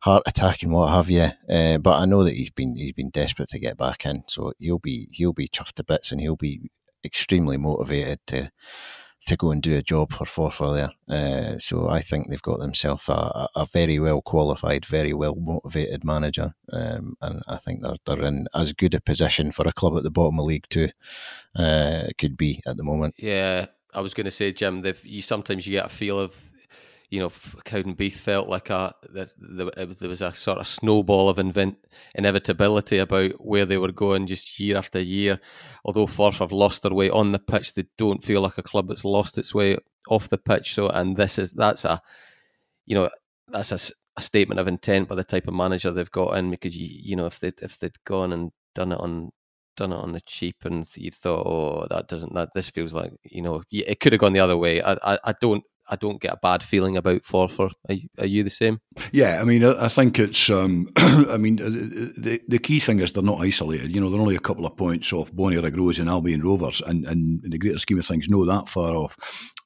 heart 0.03 0.23
attack 0.27 0.63
and 0.63 0.71
what 0.71 0.89
have 0.89 1.09
you. 1.09 1.29
Uh, 1.49 1.77
but 1.77 1.97
I 1.97 2.05
know 2.05 2.23
that 2.23 2.35
he's 2.35 2.49
been 2.49 2.75
he's 2.75 2.93
been 2.93 3.09
desperate 3.09 3.49
to 3.49 3.59
get 3.59 3.77
back 3.77 4.05
in, 4.05 4.23
so 4.27 4.53
he'll 4.59 4.79
be 4.79 5.07
he'll 5.11 5.33
be 5.33 5.47
chuffed 5.47 5.73
to 5.73 5.83
bits 5.83 6.11
and 6.11 6.19
he'll 6.19 6.35
be 6.35 6.69
extremely 7.05 7.57
motivated 7.57 8.19
to 8.27 8.51
to 9.25 9.37
go 9.37 9.51
and 9.51 9.61
do 9.61 9.75
a 9.77 9.81
job 9.81 10.11
for 10.11 10.25
Forfar 10.25 10.73
there. 10.75 11.53
Uh, 11.55 11.57
so 11.57 11.89
I 11.89 12.01
think 12.01 12.29
they've 12.29 12.41
got 12.41 12.59
themselves 12.59 13.07
a, 13.09 13.47
a, 13.55 13.65
very 13.71 13.99
well 13.99 14.21
qualified, 14.21 14.85
very 14.85 15.13
well 15.13 15.35
motivated 15.35 16.03
manager, 16.03 16.53
um, 16.71 17.15
and 17.21 17.41
I 17.47 17.57
think 17.57 17.81
they're 17.81 17.95
they're 18.05 18.25
in 18.25 18.47
as 18.53 18.73
good 18.73 18.93
a 18.93 19.01
position 19.01 19.51
for 19.51 19.67
a 19.67 19.73
club 19.73 19.95
at 19.97 20.03
the 20.03 20.11
bottom 20.11 20.39
of 20.39 20.45
League 20.45 20.67
Two 20.69 20.89
uh, 21.55 22.07
could 22.17 22.37
be 22.37 22.61
at 22.65 22.77
the 22.77 22.83
moment. 22.83 23.15
Yeah, 23.17 23.67
I 23.93 24.01
was 24.01 24.13
going 24.13 24.25
to 24.25 24.31
say, 24.31 24.51
Jim, 24.51 24.83
you 25.03 25.21
sometimes 25.21 25.67
you 25.67 25.73
get 25.73 25.85
a 25.85 25.89
feel 25.89 26.19
of 26.19 26.51
you 27.13 27.19
know, 27.19 27.29
Cowdenbeath 27.29 28.13
felt 28.13 28.49
like 28.49 28.71
a 28.71 28.95
there, 29.07 29.27
there 29.37 30.09
was 30.09 30.23
a 30.23 30.33
sort 30.33 30.57
of 30.57 30.65
snowball 30.65 31.29
of 31.29 31.37
invent, 31.37 31.77
inevitability 32.15 32.97
about 32.97 33.33
where 33.33 33.67
they 33.67 33.77
were 33.77 33.91
going 33.91 34.25
just 34.25 34.59
year 34.59 34.77
after 34.77 34.99
year. 34.99 35.39
Although 35.85 36.07
Forth 36.07 36.39
have 36.39 36.51
lost 36.51 36.81
their 36.81 36.91
way 36.91 37.11
on 37.11 37.31
the 37.31 37.37
pitch, 37.37 37.75
they 37.75 37.85
don't 37.99 38.23
feel 38.23 38.41
like 38.41 38.57
a 38.57 38.63
club 38.63 38.87
that's 38.87 39.05
lost 39.05 39.37
its 39.37 39.53
way 39.53 39.77
off 40.09 40.29
the 40.29 40.39
pitch. 40.39 40.73
So, 40.73 40.89
and 40.89 41.15
this 41.15 41.37
is 41.37 41.51
that's 41.51 41.85
a, 41.85 42.01
you 42.87 42.95
know, 42.95 43.11
that's 43.47 43.71
a, 43.71 43.93
a 44.17 44.21
statement 44.21 44.59
of 44.59 44.67
intent 44.67 45.07
by 45.07 45.13
the 45.13 45.23
type 45.23 45.47
of 45.47 45.53
manager 45.53 45.91
they've 45.91 46.09
got 46.09 46.35
in 46.35 46.49
because 46.49 46.75
you 46.75 46.87
you 46.89 47.15
know 47.15 47.27
if 47.27 47.39
they 47.39 47.51
if 47.61 47.77
they'd 47.77 48.03
gone 48.05 48.33
and 48.33 48.51
done 48.73 48.91
it 48.91 48.99
on 48.99 49.29
done 49.77 49.93
it 49.93 49.97
on 49.97 50.13
the 50.13 50.21
cheap 50.21 50.65
and 50.65 50.87
you 50.95 51.11
thought 51.11 51.45
oh 51.45 51.85
that 51.89 52.07
doesn't 52.07 52.33
that 52.33 52.49
this 52.55 52.69
feels 52.69 52.93
like 52.93 53.11
you 53.23 53.41
know 53.41 53.61
it 53.71 53.99
could 53.99 54.13
have 54.13 54.19
gone 54.19 54.33
the 54.33 54.39
other 54.39 54.57
way 54.57 54.81
I, 54.81 54.93
I, 55.03 55.19
I 55.25 55.33
don't 55.41 55.63
I 55.89 55.95
don't 55.97 56.21
get 56.21 56.33
a 56.33 56.39
bad 56.41 56.63
feeling 56.63 56.95
about 56.95 57.23
Forfar. 57.23 57.71
Are, 57.89 57.95
are 58.17 58.25
you 58.25 58.43
the 58.43 58.49
same? 58.49 58.79
Yeah, 59.11 59.39
I 59.41 59.43
mean, 59.43 59.63
I, 59.63 59.87
think 59.89 60.17
it's. 60.17 60.49
Um, 60.49 60.87
I 60.97 61.37
mean, 61.37 61.57
the 61.57 62.41
the 62.47 62.59
key 62.59 62.79
thing 62.79 62.99
is 62.99 63.11
they're 63.11 63.23
not 63.23 63.41
isolated. 63.41 63.93
You 63.93 63.99
know, 63.99 64.09
they're 64.09 64.21
only 64.21 64.35
a 64.35 64.39
couple 64.39 64.65
of 64.65 64.77
points 64.77 65.11
off 65.11 65.31
Bonnyrigg 65.33 65.75
Rose 65.77 65.99
and 65.99 66.09
Albion 66.09 66.41
Rovers, 66.41 66.81
and, 66.85 67.05
and 67.05 67.43
in 67.43 67.51
the 67.51 67.57
greater 67.57 67.79
scheme 67.79 67.99
of 67.99 68.05
things, 68.05 68.29
no 68.29 68.45
that 68.45 68.69
far 68.69 68.93
off 68.93 69.17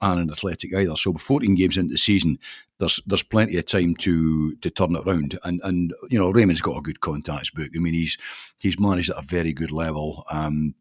Annan 0.01 0.31
Athletic 0.31 0.73
either. 0.73 0.95
So, 0.95 1.13
14 1.13 1.55
games 1.55 1.77
into 1.77 1.93
the 1.93 1.97
season, 1.97 2.39
there's 2.79 3.01
there's 3.05 3.23
plenty 3.23 3.57
of 3.57 3.65
time 3.65 3.95
to 3.97 4.55
to 4.55 4.69
turn 4.71 4.95
it 4.95 5.07
around. 5.07 5.37
And 5.43 5.61
and 5.63 5.93
you 6.09 6.17
know, 6.17 6.31
Raymond's 6.31 6.61
got 6.61 6.77
a 6.77 6.81
good 6.81 7.01
contacts 7.01 7.51
book. 7.51 7.69
I 7.75 7.79
mean, 7.79 7.93
he's 7.93 8.17
he's 8.57 8.79
managed 8.79 9.11
at 9.11 9.23
a 9.23 9.25
very 9.25 9.53
good 9.53 9.71
level. 9.71 10.25
Um, 10.31 10.73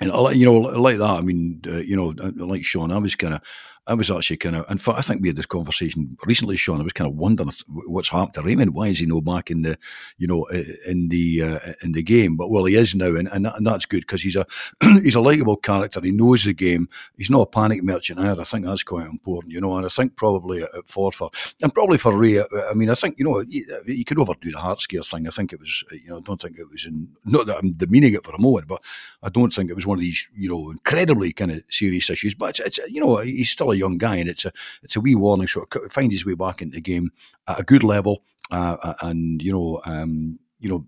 and 0.00 0.10
you 0.38 0.44
know, 0.44 0.56
like 0.56 0.98
that. 0.98 1.10
I 1.10 1.20
mean, 1.22 1.62
uh, 1.66 1.76
you 1.76 1.96
know, 1.96 2.14
like 2.44 2.64
Sean, 2.64 2.92
I 2.92 2.98
was 2.98 3.14
kind 3.14 3.34
of 3.34 3.40
I 3.86 3.94
was 3.94 4.10
actually 4.10 4.38
kind 4.38 4.56
of, 4.56 4.68
in 4.70 4.78
fact, 4.78 4.98
I 4.98 5.02
think 5.02 5.22
we 5.22 5.28
had 5.28 5.36
this 5.36 5.46
conversation 5.46 6.16
recently, 6.24 6.56
Sean. 6.56 6.80
I 6.80 6.84
was 6.84 6.92
kind 6.92 7.08
of 7.08 7.16
wondering 7.16 7.50
what's 7.86 8.08
happened 8.08 8.34
to 8.34 8.42
Raymond. 8.42 8.74
Why 8.74 8.88
is 8.88 8.98
he 8.98 9.06
no 9.06 9.20
back 9.20 9.50
in 9.50 9.62
the, 9.62 9.78
you 10.18 10.26
know, 10.26 10.44
in 10.86 11.08
the 11.08 11.42
uh, 11.42 11.72
in 11.82 11.92
the 11.92 12.02
game? 12.02 12.36
But 12.36 12.50
well, 12.50 12.64
he 12.64 12.74
is 12.74 12.94
now, 12.94 13.14
and, 13.14 13.28
and, 13.28 13.44
that, 13.44 13.56
and 13.56 13.66
that's 13.66 13.86
good 13.86 14.00
because 14.00 14.22
he's 14.22 14.36
a 14.36 14.46
he's 15.02 15.14
a 15.14 15.20
likable 15.20 15.56
character. 15.56 16.00
He 16.00 16.10
knows 16.10 16.44
the 16.44 16.52
game. 16.52 16.88
He's 17.16 17.30
not 17.30 17.42
a 17.42 17.46
panic 17.46 17.82
merchant 17.82 18.18
either. 18.18 18.40
I 18.40 18.44
think 18.44 18.64
that's 18.64 18.82
quite 18.82 19.06
important, 19.06 19.52
you 19.52 19.60
know. 19.60 19.76
And 19.76 19.86
I 19.86 19.88
think 19.88 20.16
probably 20.16 20.62
at 20.62 20.72
Forfar 20.86 21.30
and 21.62 21.72
probably 21.72 21.98
for 21.98 22.16
Ray. 22.16 22.38
Uh, 22.38 22.46
I 22.68 22.74
mean, 22.74 22.90
I 22.90 22.94
think 22.94 23.18
you 23.18 23.24
know 23.24 23.40
uh, 23.40 23.44
you, 23.86 24.04
could 24.04 24.18
overdo 24.18 24.50
the 24.50 24.58
heart 24.58 24.80
scare 24.80 25.02
thing. 25.02 25.26
I 25.26 25.30
think 25.30 25.52
it 25.52 25.60
was, 25.60 25.84
uh, 25.92 25.94
you 25.94 26.08
know, 26.08 26.18
I 26.18 26.20
don't 26.20 26.40
think 26.40 26.58
it 26.58 26.68
was 26.70 26.86
in 26.86 27.08
not 27.24 27.46
that 27.46 27.58
I'm 27.58 27.72
demeaning 27.72 28.14
it 28.14 28.24
for 28.24 28.34
a 28.34 28.40
moment, 28.40 28.66
but 28.66 28.82
I 29.22 29.28
don't 29.28 29.52
think 29.52 29.70
it 29.70 29.76
was 29.76 29.86
one 29.86 29.98
of 29.98 30.02
these, 30.02 30.28
you 30.34 30.48
know, 30.48 30.70
incredibly 30.70 31.32
kind 31.32 31.52
of 31.52 31.62
serious 31.70 32.10
issues. 32.10 32.34
But 32.34 32.58
it's, 32.58 32.78
it's 32.80 32.90
you 32.90 33.00
know, 33.00 33.18
he's 33.18 33.50
still 33.50 33.70
a 33.70 33.75
young 33.76 33.98
guy, 33.98 34.16
and 34.16 34.28
it's 34.28 34.44
a 34.44 34.52
it's 34.82 34.96
a 34.96 35.00
wee 35.00 35.14
warning 35.14 35.46
shot. 35.46 35.74
Find 35.90 36.12
his 36.12 36.26
way 36.26 36.34
back 36.34 36.62
into 36.62 36.76
the 36.76 36.80
game 36.80 37.10
at 37.46 37.60
a 37.60 37.64
good 37.64 37.84
level, 37.84 38.22
uh, 38.50 38.76
uh, 38.82 38.94
and 39.02 39.42
you 39.42 39.52
know. 39.52 39.80
Um, 39.84 40.38
you 40.58 40.70
know, 40.70 40.86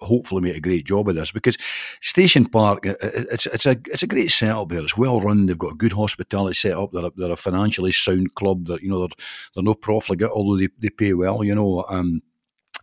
hopefully 0.00 0.42
make 0.42 0.56
a 0.56 0.60
great 0.60 0.84
job 0.84 1.08
of 1.08 1.14
this 1.14 1.30
because 1.30 1.56
Station 2.00 2.46
Park, 2.46 2.84
it's 2.84 3.46
it's 3.46 3.64
a 3.64 3.76
it's 3.86 4.02
a 4.02 4.08
great 4.08 4.30
setup 4.30 4.68
there. 4.68 4.82
It's 4.82 4.96
well 4.96 5.20
run. 5.20 5.46
They've 5.46 5.58
got 5.58 5.72
a 5.72 5.76
good 5.76 5.92
hospitality 5.92 6.54
set 6.54 6.72
up. 6.72 6.90
They're 6.92 7.06
a, 7.06 7.10
they're 7.16 7.30
a 7.30 7.36
financially 7.36 7.92
sound 7.92 8.34
club. 8.34 8.66
That 8.66 8.82
you 8.82 8.90
know 8.90 8.98
they're 8.98 9.16
they're 9.54 9.62
no 9.62 9.74
profligate, 9.74 10.30
although 10.30 10.58
they, 10.58 10.68
they 10.78 10.90
pay 10.90 11.14
well. 11.14 11.44
You 11.44 11.54
know, 11.54 11.84
um, 11.88 12.22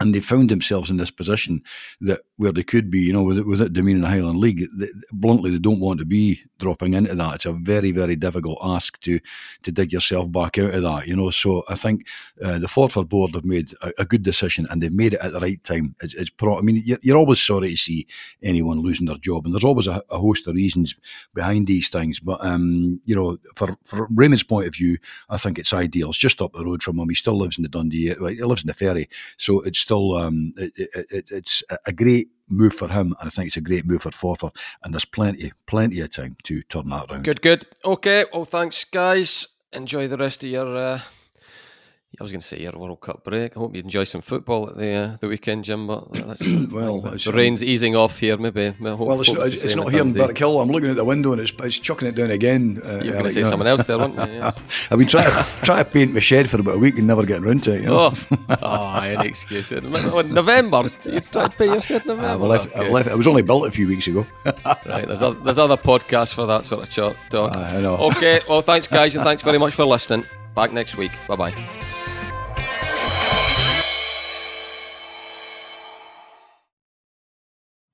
and 0.02 0.16
they 0.16 0.20
found 0.20 0.50
themselves 0.50 0.90
in 0.90 0.98
this 0.98 1.12
position 1.12 1.62
that 2.02 2.22
where 2.38 2.52
they 2.52 2.64
could 2.64 2.90
be, 2.90 3.00
you 3.00 3.14
know, 3.14 3.22
with 3.22 3.38
it, 3.38 3.46
with 3.46 3.62
it 3.62 3.72
demeaning 3.72 4.02
the 4.02 4.08
Highland 4.08 4.40
League. 4.40 4.68
They, 4.76 4.88
bluntly, 5.12 5.52
they 5.52 5.60
don't 5.60 5.80
want 5.80 6.00
to 6.00 6.06
be 6.06 6.42
dropping 6.58 6.96
into 6.96 7.14
that. 7.14 7.36
It's 7.36 7.46
a 7.46 7.54
very, 7.54 7.92
very 7.92 8.16
difficult 8.16 8.58
ask 8.64 9.00
to 9.02 9.20
to 9.62 9.72
dig 9.72 9.94
yourself 9.94 10.32
back 10.32 10.58
out 10.58 10.74
of 10.74 10.82
that, 10.82 11.08
you 11.08 11.16
know. 11.16 11.30
So 11.30 11.64
I 11.70 11.76
think 11.76 12.08
uh, 12.44 12.58
the 12.58 12.68
Forfar 12.68 13.08
board 13.08 13.36
have 13.36 13.46
made 13.46 13.76
a, 13.84 13.92
a, 14.00 14.06
good 14.06 14.24
decision, 14.24 14.66
and 14.70 14.82
they've 14.82 14.92
made 14.92 15.14
it 15.14 15.20
at 15.20 15.34
the 15.34 15.40
right 15.40 15.64
time. 15.64 15.96
It's, 16.02 16.16
it's 16.16 16.32
pro- 16.32 16.58
I 16.58 16.62
mean, 16.62 16.82
you're, 16.84 16.98
you're, 17.04 17.18
always 17.18 17.40
sorry 17.40 17.70
to 17.70 17.78
see 17.78 18.08
anyone 18.42 18.80
losing 18.80 19.06
their 19.06 19.18
job, 19.18 19.46
and 19.46 19.54
there's 19.54 19.64
always 19.64 19.88
a, 19.88 20.02
a 20.10 20.18
host 20.18 20.48
of 20.48 20.56
reasons 20.56 20.96
behind 21.36 21.68
these 21.68 21.90
things. 21.90 22.20
But 22.20 22.44
um, 22.44 23.02
you 23.06 23.16
know, 23.16 23.38
for 23.56 23.78
for 23.86 24.08
Raymond's 24.10 24.44
point 24.44 24.68
of 24.68 24.74
view, 24.74 24.98
I 25.30 25.38
think 25.38 25.60
it's 25.60 25.74
ideal. 25.74 26.10
It's 26.10 26.18
just 26.18 26.42
up 26.42 26.54
the 26.54 26.66
road 26.66 26.82
from 26.82 26.98
him. 26.98 27.10
He 27.10 27.16
still 27.16 27.38
lives 27.38 27.58
in 27.58 27.64
the 27.64 27.70
Dundee. 27.70 28.16
He 28.16 28.44
lives 28.44 28.64
in 28.64 28.68
the 28.68 28.74
ferry, 28.74 29.10
so 29.38 29.62
it's 29.62 29.80
still 29.92 30.16
um, 30.16 30.54
it, 30.56 30.72
it, 30.78 31.26
it's 31.32 31.64
a 31.86 31.92
great 31.92 32.30
move 32.48 32.74
for 32.74 32.88
him, 32.88 33.14
and 33.20 33.28
I 33.28 33.30
think 33.30 33.48
it's 33.48 33.58
a 33.58 33.62
great 33.62 33.86
move 33.86 34.04
for 34.04 34.10
Forfar. 34.10 34.56
And 34.84 34.94
there's 34.94 35.04
plenty, 35.04 35.52
plenty 35.66 36.00
of 36.00 36.12
time 36.12 36.38
to 36.44 36.62
turn 36.64 36.90
that 36.90 37.12
around. 37.12 37.26
Good, 37.26 37.42
good. 37.42 37.66
Okay, 37.84 38.26
well, 38.34 38.46
thanks, 38.46 38.86
guys. 38.86 39.48
Enjoy 39.74 40.08
the 40.08 40.18
rest 40.18 40.46
of 40.46 40.50
your 40.50 40.78
uh, 40.78 41.02
I 42.20 42.24
was 42.24 42.32
going 42.32 42.42
to 42.42 42.46
say 42.48 42.60
your 42.60 42.74
World 42.74 43.00
Cup 43.00 43.24
break. 43.24 43.56
I 43.56 43.60
hope 43.60 43.74
you 43.74 43.82
enjoy 43.82 44.04
some 44.04 44.22
football 44.22 44.70
at 44.70 44.76
the 44.76 44.92
uh, 44.92 45.18
the 45.22 45.30
weekend, 45.30 45.64
Jim. 45.64 45.88
But 45.88 46.10
well, 46.72 47.00
the 47.02 47.32
rain's 47.34 47.64
easing 47.64 47.96
off 47.96 48.20
here. 48.20 48.36
Maybe. 48.36 48.72
Hope, 48.72 49.00
well, 49.00 49.22
it's, 49.22 49.32
not, 49.32 49.48
it's, 49.48 49.64
it's 49.64 49.76
not 49.76 49.92
here 49.92 50.02
in 50.02 50.14
Birkhill. 50.14 50.62
I'm 50.62 50.70
looking 50.70 50.90
at 50.90 50.98
the 50.98 51.06
window 51.06 51.32
and 51.32 51.40
it's, 51.40 51.54
it's 51.60 51.80
chucking 51.80 52.10
it 52.10 52.16
down 52.16 52.30
again. 52.30 52.82
Uh, 52.84 53.00
You're 53.02 53.14
going 53.14 53.24
to 53.24 53.32
say 53.32 53.44
someone 53.44 53.68
else 53.68 53.88
there, 53.88 53.98
weren't 53.98 54.16
you? 54.16 54.22
Yeah. 54.42 54.52
I've 54.90 54.98
been 54.98 55.08
trying 55.08 55.30
to 55.30 55.46
try 55.64 55.78
to 55.84 55.86
paint 55.86 56.14
my 56.14 56.20
shed 56.20 56.50
for 56.50 56.60
about 56.60 56.76
a 56.76 56.80
week 56.80 56.98
and 56.98 57.08
never 57.08 57.26
getting 57.26 57.44
round 57.44 57.64
to 57.66 57.74
it. 57.74 57.82
You 57.82 57.88
know? 57.88 58.12
Oh, 58.14 58.38
oh, 58.62 59.00
any 59.02 59.28
excuse. 59.28 59.72
November. 59.72 60.90
You 61.04 61.20
tried 61.20 61.52
to 61.52 61.58
paint 61.58 61.72
your 61.72 61.82
shed 61.82 62.02
in 62.04 62.08
November. 62.16 62.46
I've 62.46 62.50
left, 62.50 62.68
okay. 62.68 62.86
I've 62.86 62.92
left, 62.92 63.10
it 63.10 63.18
was 63.18 63.28
only 63.28 63.42
built 63.42 63.68
a 63.68 63.72
few 63.72 63.88
weeks 63.88 64.08
ago. 64.08 64.26
right. 64.46 65.06
There's 65.08 65.22
other, 65.22 65.40
there's 65.40 65.60
other 65.60 65.78
podcasts 65.78 66.34
for 66.34 66.46
that 66.48 66.66
sort 66.66 66.88
of 66.88 66.94
talk. 67.30 67.52
Uh, 67.56 67.60
I 67.60 67.82
know. 67.82 67.98
Okay. 67.98 68.42
Well, 68.50 68.62
thanks, 68.62 68.88
guys, 68.88 69.16
and 69.16 69.24
thanks 69.24 69.44
very 69.44 69.58
much 69.58 69.74
for 69.74 69.86
listening. 69.86 70.26
Back 70.56 70.74
next 70.74 70.98
week. 70.98 71.12
Bye 71.28 71.36
bye. 71.36 71.81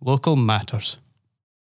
Local 0.00 0.36
matters. 0.36 0.98